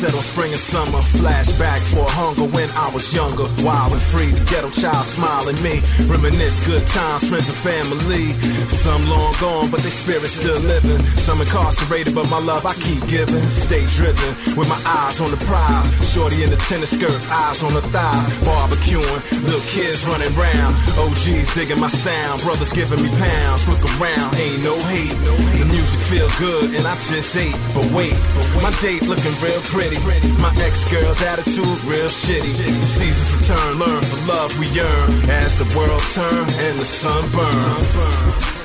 On 0.03 0.23
spring 0.23 0.51
and 0.51 0.59
summer. 0.59 0.99
Flashback 1.15 1.79
for 1.87 2.03
hunger 2.03 2.43
when 2.51 2.67
I 2.75 2.91
was 2.91 3.15
younger. 3.15 3.47
Wild 3.63 3.95
and 3.95 4.01
free, 4.11 4.27
the 4.27 4.43
ghetto 4.51 4.67
child 4.67 5.07
smiling 5.07 5.55
me. 5.63 5.79
Reminisce 6.11 6.59
good 6.67 6.83
times, 6.91 7.31
friends 7.31 7.47
and 7.47 7.55
family. 7.63 8.35
Some 8.67 8.99
long 9.07 9.31
gone, 9.39 9.71
but 9.71 9.79
their 9.79 9.95
spirits 9.95 10.35
still 10.35 10.59
living. 10.67 10.99
Some 11.15 11.39
incarcerated, 11.39 12.11
but 12.11 12.27
my 12.27 12.43
love 12.43 12.67
I 12.67 12.75
keep 12.83 12.99
giving. 13.07 13.39
Stay 13.55 13.87
driven 13.95 14.35
with 14.59 14.67
my 14.67 14.79
eyes 14.83 15.23
on 15.23 15.31
the 15.31 15.39
prize. 15.47 15.87
Shorty 16.03 16.43
in 16.43 16.51
the 16.51 16.59
tennis 16.67 16.91
skirt, 16.91 17.15
eyes 17.31 17.63
on 17.63 17.71
the 17.71 17.83
thighs. 17.95 18.27
Barbecuing, 18.43 19.21
little 19.47 19.63
kids 19.71 20.03
running 20.11 20.33
round. 20.35 20.75
OGs 20.99 21.55
digging 21.55 21.79
my 21.79 21.87
sound, 21.87 22.43
brothers 22.43 22.75
giving 22.75 22.99
me 22.99 23.07
pounds. 23.15 23.63
Look 23.71 23.79
around, 23.95 24.35
ain't 24.43 24.59
no 24.59 24.75
hate. 24.91 25.15
The 25.55 25.65
music 25.71 26.03
feel 26.11 26.27
good, 26.35 26.75
and 26.75 26.83
I 26.83 26.99
just 27.07 27.31
ate. 27.39 27.55
But 27.71 27.87
wait, 27.95 28.17
my 28.59 28.75
date 28.83 29.07
looking 29.07 29.31
real 29.39 29.63
pretty. 29.71 29.84
My 29.85 30.51
ex-girl's 30.65 31.21
attitude 31.21 31.83
real 31.85 32.07
shitty. 32.09 32.57
The 32.57 32.85
seasons 32.85 33.31
return, 33.37 33.77
learn 33.77 34.01
for 34.01 34.27
love 34.27 34.57
we 34.57 34.65
yearn. 34.69 35.29
As 35.29 35.55
the 35.59 35.77
world 35.77 36.01
turn 36.13 36.45
and 36.65 36.79
the 36.79 36.85
sun 36.85 37.21
burn. 37.31 38.64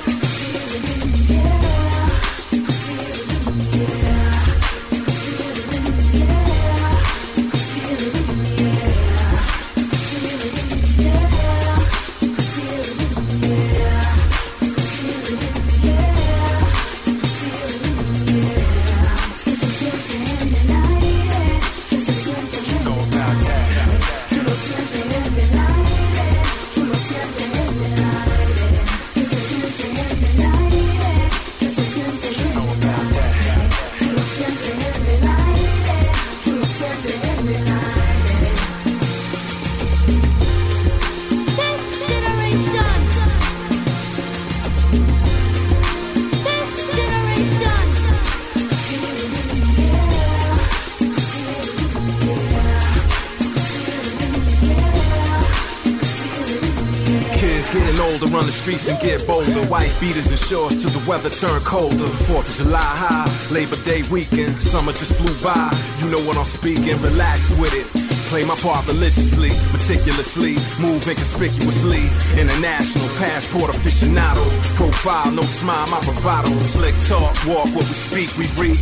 Shorts 60.51 60.83
till 60.83 60.91
the 60.91 61.03
weather 61.07 61.31
turn 61.31 61.63
colder. 61.63 62.11
Fourth 62.27 62.43
of 62.51 62.67
July 62.67 62.83
high, 62.83 63.23
Labor 63.55 63.79
Day 63.87 64.03
weekend. 64.11 64.51
Summer 64.59 64.91
just 64.91 65.15
flew 65.15 65.31
by. 65.39 65.71
You 66.03 66.11
know 66.11 66.19
what 66.27 66.35
I'm 66.35 66.43
speaking. 66.43 66.99
Relax 66.99 67.55
with 67.55 67.71
it. 67.71 67.87
Play 68.27 68.43
my 68.43 68.55
part 68.59 68.83
religiously, 68.87 69.51
meticulously, 69.71 70.59
move 70.79 71.07
inconspicuously. 71.07 72.03
International 72.35 73.07
passport 73.15 73.71
aficionado. 73.71 74.43
Profile, 74.75 75.31
no 75.31 75.43
smile, 75.43 75.87
my 75.87 75.99
bravado. 76.03 76.51
Slick 76.59 76.95
talk, 77.07 77.31
walk 77.47 77.71
what 77.71 77.87
we 77.87 77.95
speak, 77.95 78.27
we 78.35 78.47
read. 78.59 78.79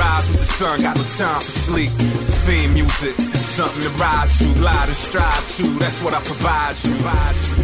Rise 0.00 0.24
with 0.32 0.40
the 0.40 0.48
sun, 0.48 0.80
got 0.80 0.96
no 0.96 1.04
time 1.20 1.40
for 1.44 1.52
sleep. 1.52 1.92
Theme 2.48 2.72
music, 2.72 3.12
something 3.44 3.84
to 3.84 3.92
ride 4.00 4.28
to, 4.40 4.48
glide 4.56 4.88
and 4.88 4.96
strive 4.96 5.44
to. 5.60 5.68
That's 5.80 6.00
what 6.00 6.16
I 6.16 6.20
provide 6.24 6.76
you. 6.80 6.96
Provide 6.96 7.36
you. 7.36 7.59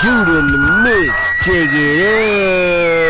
J. 0.00 0.06
Judah 0.06 0.38
in 0.38 0.46
the 0.52 0.58
mix. 0.58 1.12
Check 1.44 1.70
it 1.72 3.04
out. 3.04 3.07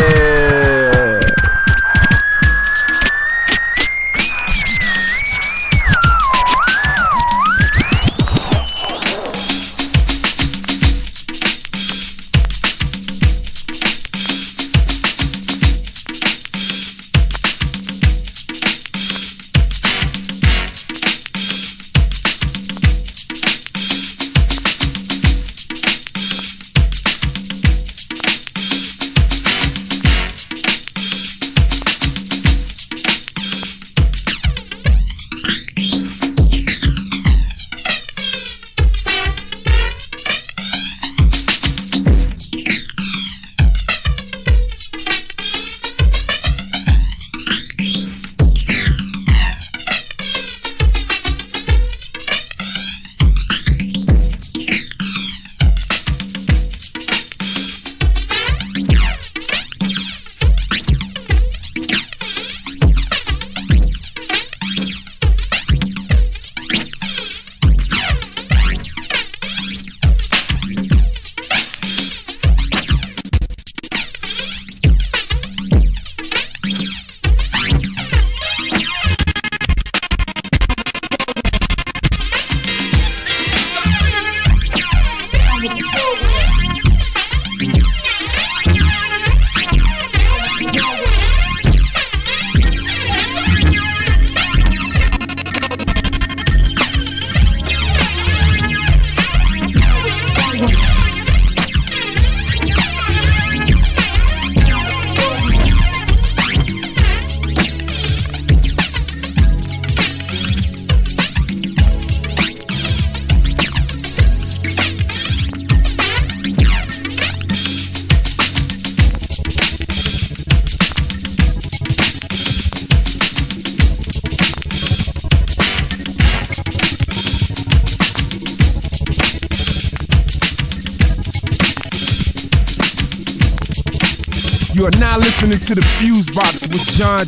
John 136.99 137.28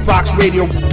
Box 0.00 0.34
Radio. 0.36 0.85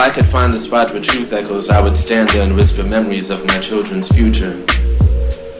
I 0.00 0.08
could 0.08 0.24
find 0.24 0.50
the 0.50 0.58
spot 0.58 0.94
where 0.94 1.02
truth 1.02 1.30
echoes, 1.34 1.68
I 1.68 1.78
would 1.78 1.94
stand 1.94 2.30
there 2.30 2.42
and 2.42 2.56
whisper 2.56 2.82
memories 2.82 3.28
of 3.28 3.44
my 3.44 3.60
children's 3.60 4.08
future. 4.08 4.64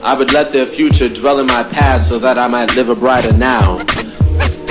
I 0.03 0.15
would 0.17 0.33
let 0.33 0.51
their 0.51 0.65
future 0.65 1.11
dwell 1.11 1.41
in 1.41 1.47
my 1.47 1.63
past 1.63 2.09
so 2.09 2.19
that 2.21 2.39
I 2.39 2.49
might 2.49 2.75
live 2.75 2.89
a 2.89 2.97
brighter 2.97 3.35
now. 3.35 3.77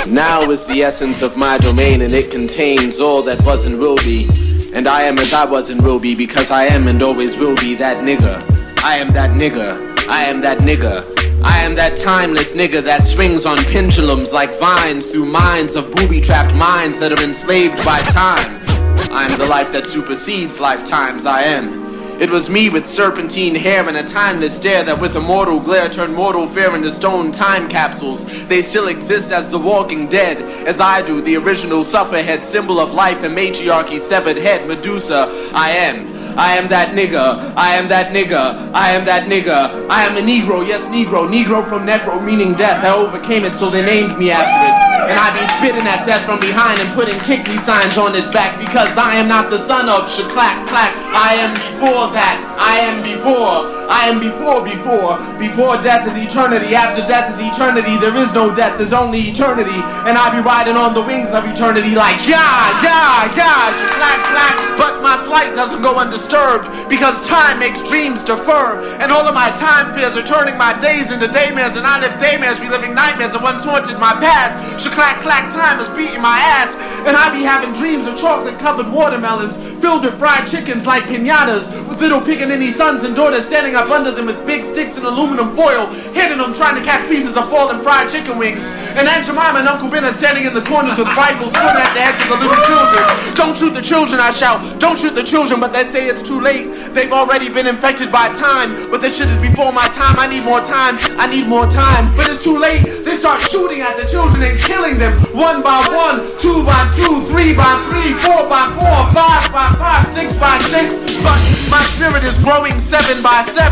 Now 0.07 0.41
is 0.49 0.65
the 0.65 0.81
essence 0.81 1.21
of 1.21 1.37
my 1.37 1.59
domain 1.59 2.01
and 2.01 2.15
it 2.15 2.31
contains 2.31 2.99
all 2.99 3.21
that 3.21 3.45
was 3.45 3.67
and 3.67 3.77
will 3.77 3.97
be. 3.97 4.27
And 4.73 4.87
I 4.87 5.03
am 5.03 5.19
as 5.19 5.33
I 5.33 5.45
was 5.45 5.69
and 5.69 5.79
will 5.83 5.99
be 5.99 6.15
because 6.15 6.49
I 6.49 6.63
am 6.63 6.87
and 6.87 6.99
always 7.03 7.37
will 7.37 7.55
be 7.55 7.75
that 7.75 7.97
nigga. 7.97 8.43
I 8.83 8.95
am 8.95 9.13
that 9.13 9.29
nigga. 9.39 9.77
I 10.09 10.23
am 10.23 10.41
that 10.41 10.57
nigga. 10.59 11.05
I 11.43 11.59
am 11.59 11.75
that 11.75 11.95
timeless 11.95 12.55
nigga 12.55 12.81
that 12.85 13.03
swings 13.03 13.45
on 13.45 13.59
pendulums 13.65 14.33
like 14.33 14.51
vines 14.59 15.05
through 15.05 15.25
minds 15.25 15.75
of 15.75 15.93
booby-trapped 15.93 16.55
minds 16.55 16.97
that 16.97 17.11
are 17.11 17.23
enslaved 17.23 17.77
by 17.85 18.01
time. 18.01 18.68
I 19.11 19.27
am 19.29 19.39
the 19.39 19.47
life 19.47 19.71
that 19.71 19.87
supersedes 19.87 20.59
lifetimes. 20.59 21.25
I 21.25 21.41
am. 21.41 21.89
It 22.19 22.29
was 22.29 22.49
me 22.49 22.69
with 22.69 22.85
serpentine 22.85 23.55
hair 23.55 23.87
and 23.87 23.95
a 23.95 24.03
timeless 24.03 24.57
stare 24.57 24.83
that 24.83 24.99
with 24.99 25.15
immortal 25.15 25.57
glare 25.57 25.87
turned 25.87 26.13
mortal 26.13 26.47
fear 26.47 26.75
into 26.75 26.91
stone 26.91 27.31
time 27.31 27.69
capsules. 27.69 28.45
They 28.47 28.61
still 28.61 28.89
exist 28.89 29.31
as 29.31 29.49
the 29.49 29.57
walking 29.57 30.09
dead, 30.09 30.37
as 30.67 30.81
I 30.81 31.01
do, 31.01 31.21
the 31.21 31.37
original 31.37 31.79
sufferhead, 31.79 32.43
symbol 32.43 32.79
of 32.79 32.93
life, 32.93 33.21
the 33.21 33.29
matriarchy 33.29 33.99
severed 33.99 34.37
head, 34.37 34.67
Medusa. 34.67 35.29
I 35.53 35.69
am. 35.69 36.18
I 36.39 36.55
am 36.55 36.69
that 36.69 36.95
nigga. 36.95 37.51
I 37.59 37.75
am 37.75 37.89
that 37.89 38.15
nigga. 38.15 38.71
I 38.71 38.91
am 38.95 39.03
that 39.03 39.27
nigga. 39.27 39.75
I 39.91 40.07
am 40.07 40.15
a 40.15 40.23
Negro. 40.23 40.65
Yes, 40.65 40.79
Negro. 40.87 41.27
Negro 41.27 41.67
from 41.67 41.83
Necro, 41.85 42.23
meaning 42.23 42.53
death. 42.55 42.79
I 42.79 42.95
overcame 42.95 43.43
it, 43.43 43.53
so 43.53 43.69
they 43.69 43.83
named 43.83 44.17
me 44.17 44.31
after 44.31 44.63
it. 44.63 45.11
And 45.11 45.19
I 45.19 45.35
be 45.35 45.43
spitting 45.59 45.83
at 45.83 46.05
death 46.05 46.23
from 46.23 46.39
behind 46.39 46.79
and 46.79 46.87
putting 46.95 47.19
kick 47.27 47.43
me 47.43 47.57
signs 47.57 47.97
on 47.97 48.15
its 48.15 48.31
back 48.31 48.57
because 48.57 48.87
I 48.95 49.15
am 49.15 49.27
not 49.27 49.49
the 49.49 49.59
son 49.59 49.89
of 49.89 50.07
Sha-Clack-Clack. 50.09 50.95
I 51.11 51.35
am 51.43 51.51
before 51.59 52.07
that. 52.15 52.39
I 52.55 52.87
am 52.87 53.03
before. 53.03 53.78
I 53.89 54.05
am 54.05 54.21
before 54.21 54.61
before. 54.61 55.17
Before 55.41 55.81
death 55.81 56.05
is 56.05 56.13
eternity. 56.21 56.77
After 56.77 57.01
death 57.01 57.33
is 57.33 57.41
eternity. 57.41 57.97
There 57.97 58.15
is 58.15 58.31
no 58.37 58.53
death. 58.53 58.77
There's 58.77 58.93
only 58.93 59.19
eternity. 59.33 59.81
And 60.05 60.13
I 60.13 60.29
be 60.29 60.45
riding 60.45 60.77
on 60.77 60.93
the 60.93 61.01
wings 61.01 61.33
of 61.33 61.41
eternity 61.49 61.97
like 61.97 62.21
yeah, 62.29 62.69
yeah, 62.85 63.25
yeah, 63.33 63.73
Sha-Clack-Clack. 63.73 64.77
But 64.77 65.01
my 65.01 65.17
flight 65.25 65.55
doesn't 65.57 65.81
go 65.81 65.97
undisturbed 65.97 66.69
because 66.87 67.27
time 67.27 67.57
makes 67.57 67.81
dreams 67.81 68.23
defer. 68.23 68.77
And 69.01 69.11
all 69.11 69.25
of 69.25 69.33
my 69.33 69.49
time 69.57 69.91
fears 69.97 70.15
are 70.15 70.23
turning 70.23 70.55
my 70.55 70.77
days 70.79 71.11
into 71.11 71.25
daymares. 71.27 71.73
And 71.75 71.89
I 71.89 71.99
live 71.99 72.13
daymares, 72.21 72.61
reliving 72.61 72.93
nightmares 72.93 73.33
that 73.33 73.41
once 73.41 73.65
haunted 73.65 73.97
my 73.97 74.13
past. 74.21 74.79
Sha-Clack-Clack 74.79 75.49
time 75.49 75.81
is 75.81 75.89
beating 75.97 76.21
my 76.21 76.37
ass. 76.61 76.77
And 77.09 77.17
I 77.17 77.33
be 77.33 77.41
having 77.41 77.73
dreams 77.73 78.05
of 78.07 78.15
chocolate 78.15 78.59
covered 78.59 78.91
watermelons 78.93 79.57
filled 79.81 80.05
with 80.05 80.19
fried 80.19 80.47
chickens 80.47 80.85
like 80.85 81.03
pinatas 81.03 81.65
with 81.87 81.99
little 81.99 82.21
pickaninny 82.21 82.71
sons 82.71 83.03
and 83.03 83.15
daughters 83.15 83.45
standing 83.45 83.75
up 83.79 83.89
under 83.89 84.11
them 84.11 84.25
with 84.27 84.45
big 84.45 84.65
sticks 84.65 84.97
and 84.97 85.05
aluminum 85.05 85.55
foil, 85.55 85.87
hitting 86.11 86.37
them 86.37 86.53
trying 86.53 86.75
to 86.75 86.83
catch 86.83 87.07
pieces 87.07 87.37
of 87.37 87.49
fallen 87.49 87.79
fried 87.79 88.09
chicken 88.09 88.37
wings. 88.37 88.65
And 88.99 89.07
Aunt 89.07 89.25
Jemima 89.25 89.59
and 89.59 89.67
Uncle 89.67 89.87
Ben 89.87 90.03
are 90.03 90.11
standing 90.11 90.43
in 90.43 90.53
the 90.53 90.61
corners 90.67 90.97
with 90.97 91.07
rifles 91.15 91.53
pointing 91.55 91.79
at 91.79 91.93
the 91.95 92.03
heads 92.03 92.19
of 92.19 92.27
the 92.27 92.37
little 92.43 92.59
children. 92.67 93.03
Don't 93.39 93.55
shoot 93.55 93.73
the 93.73 93.81
children, 93.81 94.19
I 94.19 94.31
shout. 94.31 94.59
Don't 94.79 94.99
shoot 94.99 95.15
the 95.15 95.23
children, 95.23 95.59
but 95.59 95.71
they 95.71 95.87
say 95.87 96.07
it's 96.07 96.21
too 96.21 96.41
late. 96.41 96.67
They've 96.91 97.13
already 97.13 97.47
been 97.47 97.67
infected 97.67 98.11
by 98.11 98.33
time, 98.33 98.75
but 98.91 98.99
this 98.99 99.17
shit 99.17 99.29
is 99.29 99.37
before 99.37 99.71
my 99.71 99.87
time. 99.87 100.19
I 100.19 100.27
need 100.27 100.43
more 100.43 100.59
time. 100.59 100.97
I 101.15 101.27
need 101.29 101.47
more 101.47 101.67
time, 101.67 102.11
but 102.17 102.27
it's 102.27 102.43
too 102.43 102.57
late. 102.57 102.83
They 103.05 103.15
start 103.15 103.39
shooting 103.47 103.79
at 103.79 103.95
the 103.95 104.05
children 104.09 104.41
and 104.43 104.57
killing 104.59 104.97
them 104.97 105.15
one 105.31 105.61
by 105.61 105.79
one, 105.87 106.25
two 106.41 106.65
by 106.65 106.89
two, 106.91 107.23
three 107.31 107.55
by 107.55 107.79
three, 107.87 108.11
four 108.19 108.43
by 108.49 108.67
four, 108.75 108.99
five 109.15 109.47
by 109.53 109.71
five, 109.79 110.03
six 110.11 110.35
by 110.35 110.57
six. 110.67 110.99
But 111.23 111.39
my 111.69 111.83
spirit 111.93 112.23
is 112.23 112.37
growing 112.41 112.79
seven 112.79 113.21
by 113.21 113.45
seven, 113.45 113.68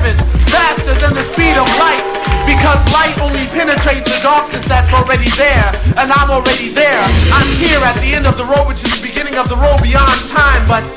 faster 0.52 0.94
than 1.00 1.14
the 1.14 1.24
speed 1.24 1.58
of 1.58 1.68
light. 1.80 2.04
Because 2.46 2.80
light 2.94 3.18
only 3.20 3.46
penetrates 3.52 4.08
the 4.08 4.20
darkness 4.24 4.64
that's 4.66 4.94
already 4.94 5.30
there, 5.36 5.68
and 5.98 6.12
I'm 6.12 6.32
already 6.32 6.70
there. 6.70 7.04
I'm 7.32 7.48
here 7.60 7.80
at 7.84 8.00
the 8.00 8.16
end 8.16 8.26
of 8.26 8.38
the 8.38 8.46
road, 8.46 8.68
which 8.68 8.84
is 8.84 8.92
the 8.96 9.04
beginning 9.06 9.36
of 9.36 9.50
the 9.50 9.58
road 9.58 9.82
beyond 9.84 10.16
time. 10.28 10.64
But 10.68 10.88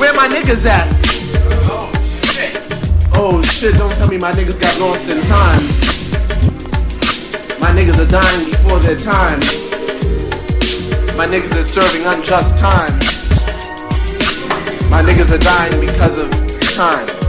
where 0.00 0.14
my 0.14 0.28
niggas 0.28 0.64
at? 0.64 0.88
Oh 3.16 3.40
shit, 3.42 3.76
don't 3.76 3.92
tell 3.92 4.08
me 4.08 4.18
my 4.18 4.32
niggas 4.32 4.60
got 4.60 4.74
lost 4.80 5.08
in 5.08 5.20
time. 5.28 5.64
My 7.60 7.70
niggas 7.70 7.98
are 8.00 8.10
dying 8.10 8.50
before 8.50 8.78
their 8.80 8.98
time. 8.98 9.40
My 11.16 11.26
niggas 11.26 11.54
are 11.54 11.62
serving 11.62 12.04
unjust 12.06 12.58
time. 12.58 12.92
My 14.90 15.02
niggas 15.02 15.32
are 15.32 15.38
dying 15.38 15.80
because 15.80 16.18
of 16.18 16.28
time. 16.74 17.23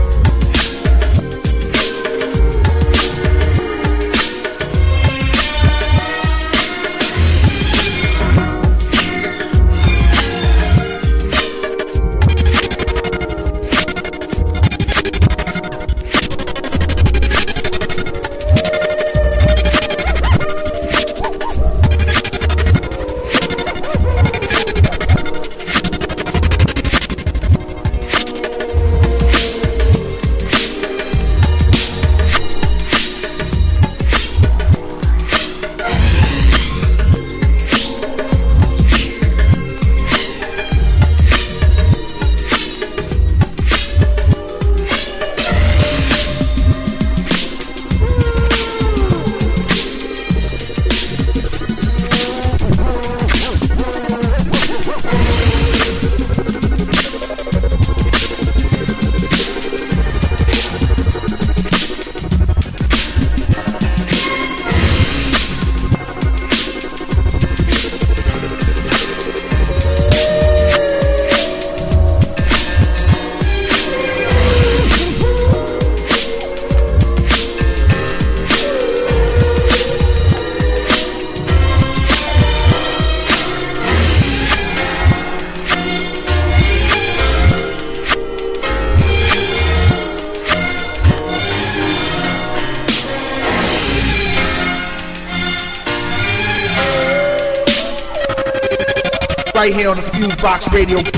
Fusebox 100.36 100.68
Radio. 100.72 101.15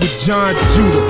With 0.00 0.18
John 0.20 0.54
Judah. 0.74 1.07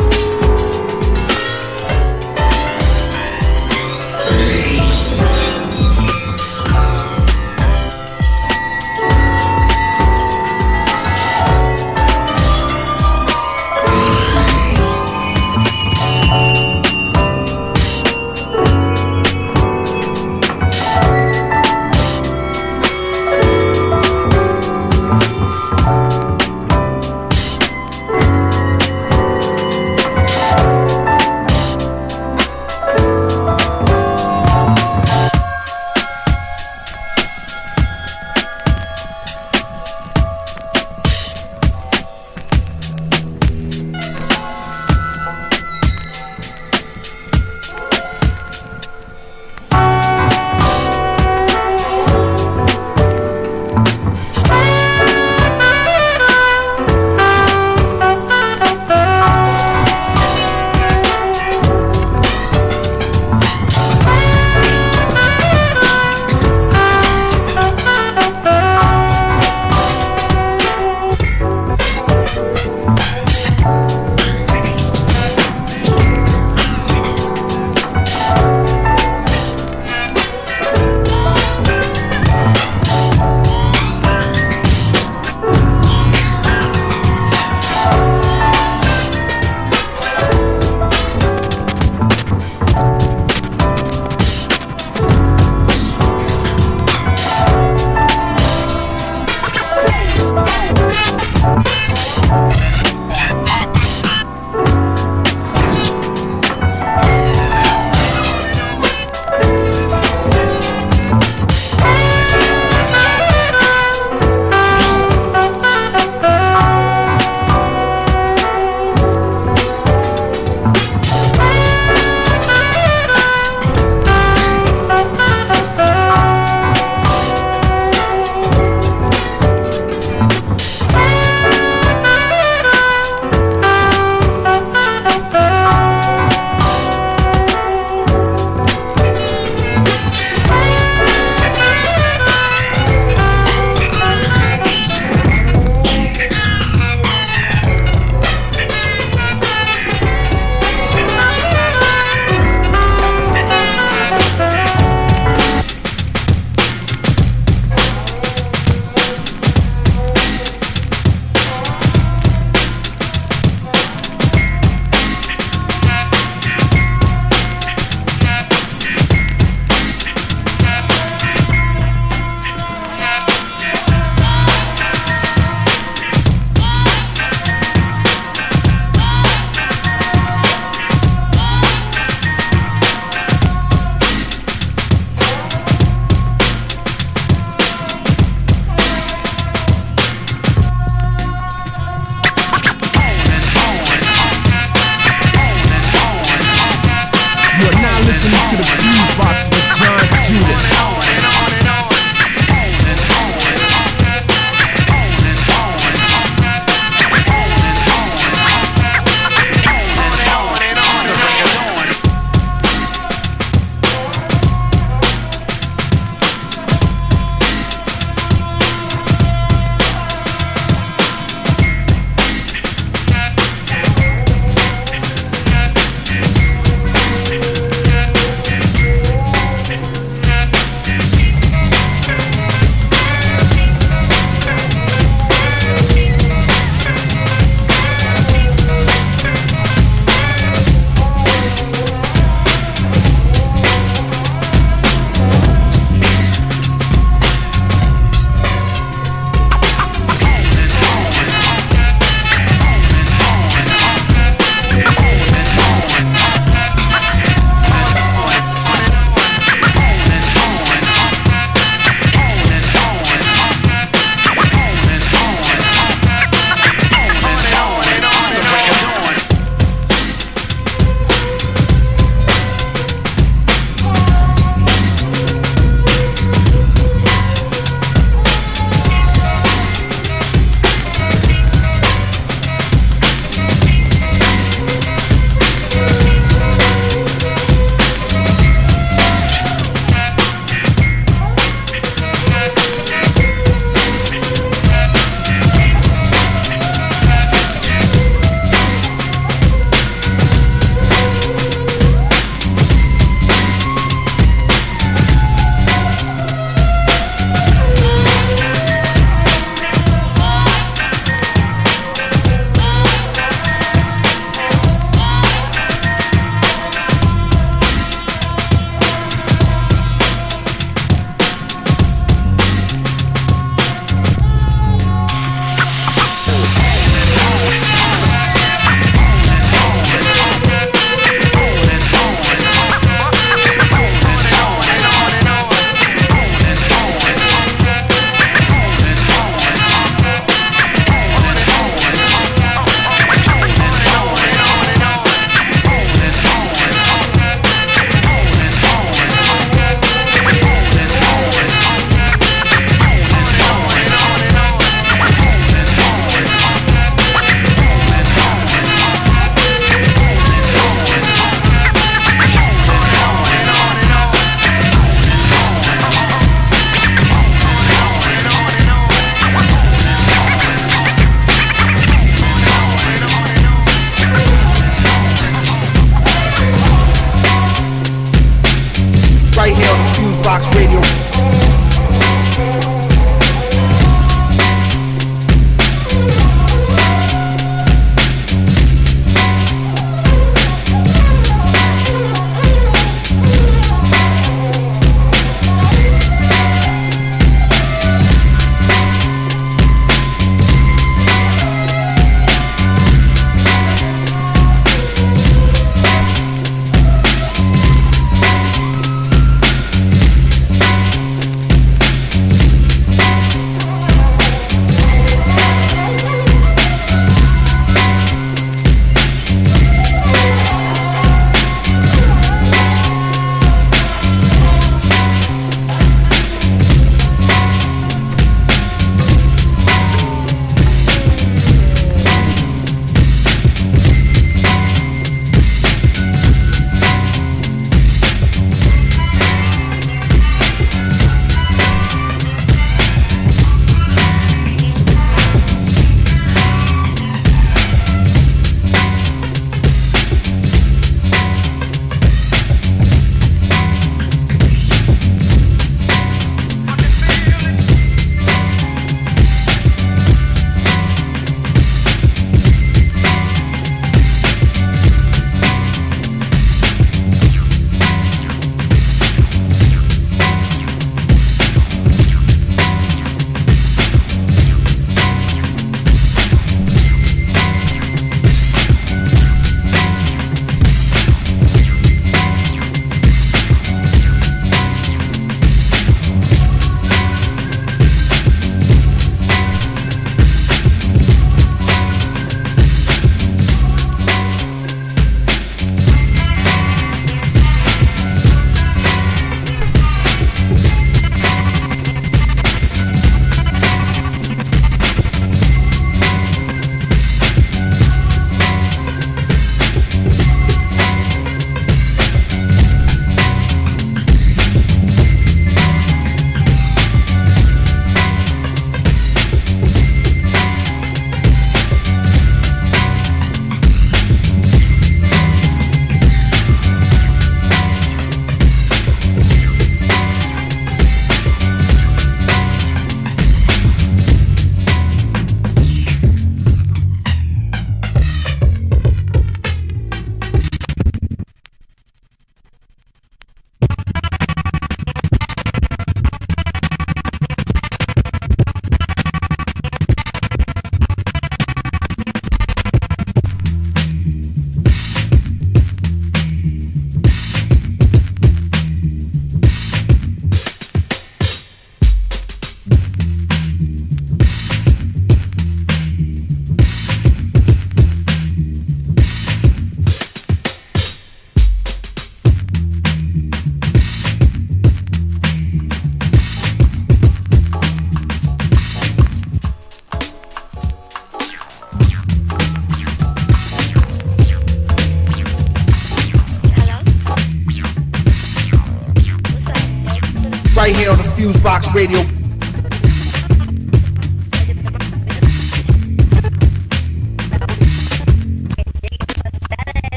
Fusebox 591.28 591.74
Radio. 591.74 592.17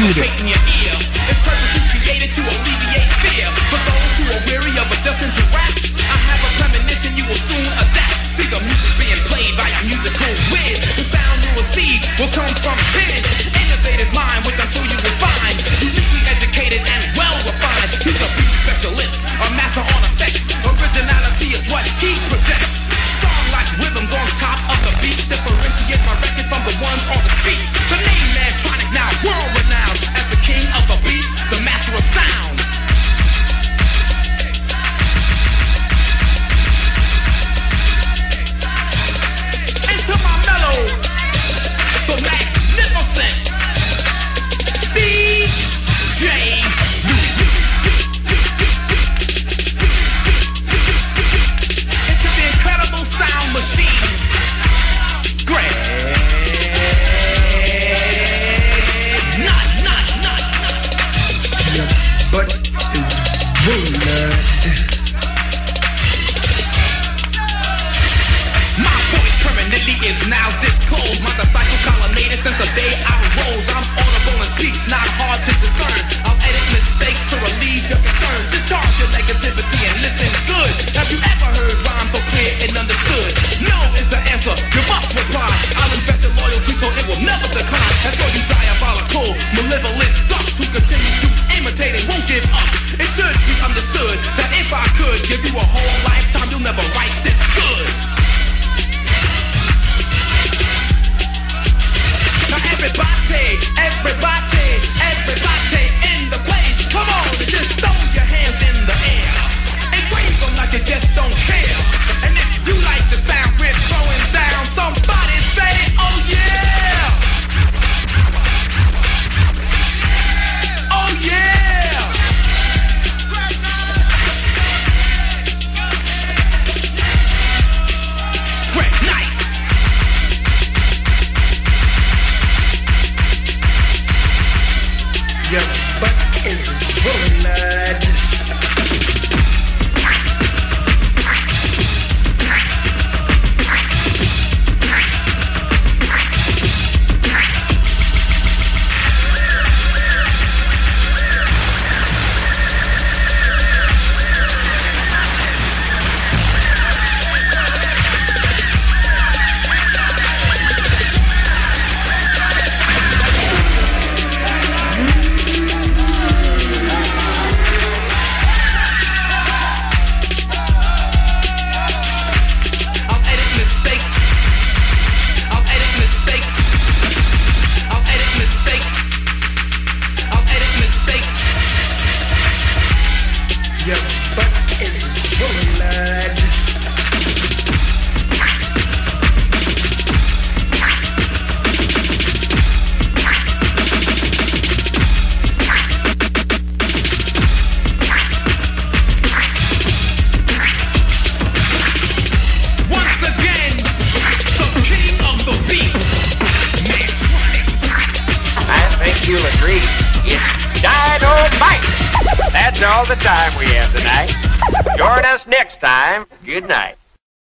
John 0.00 0.29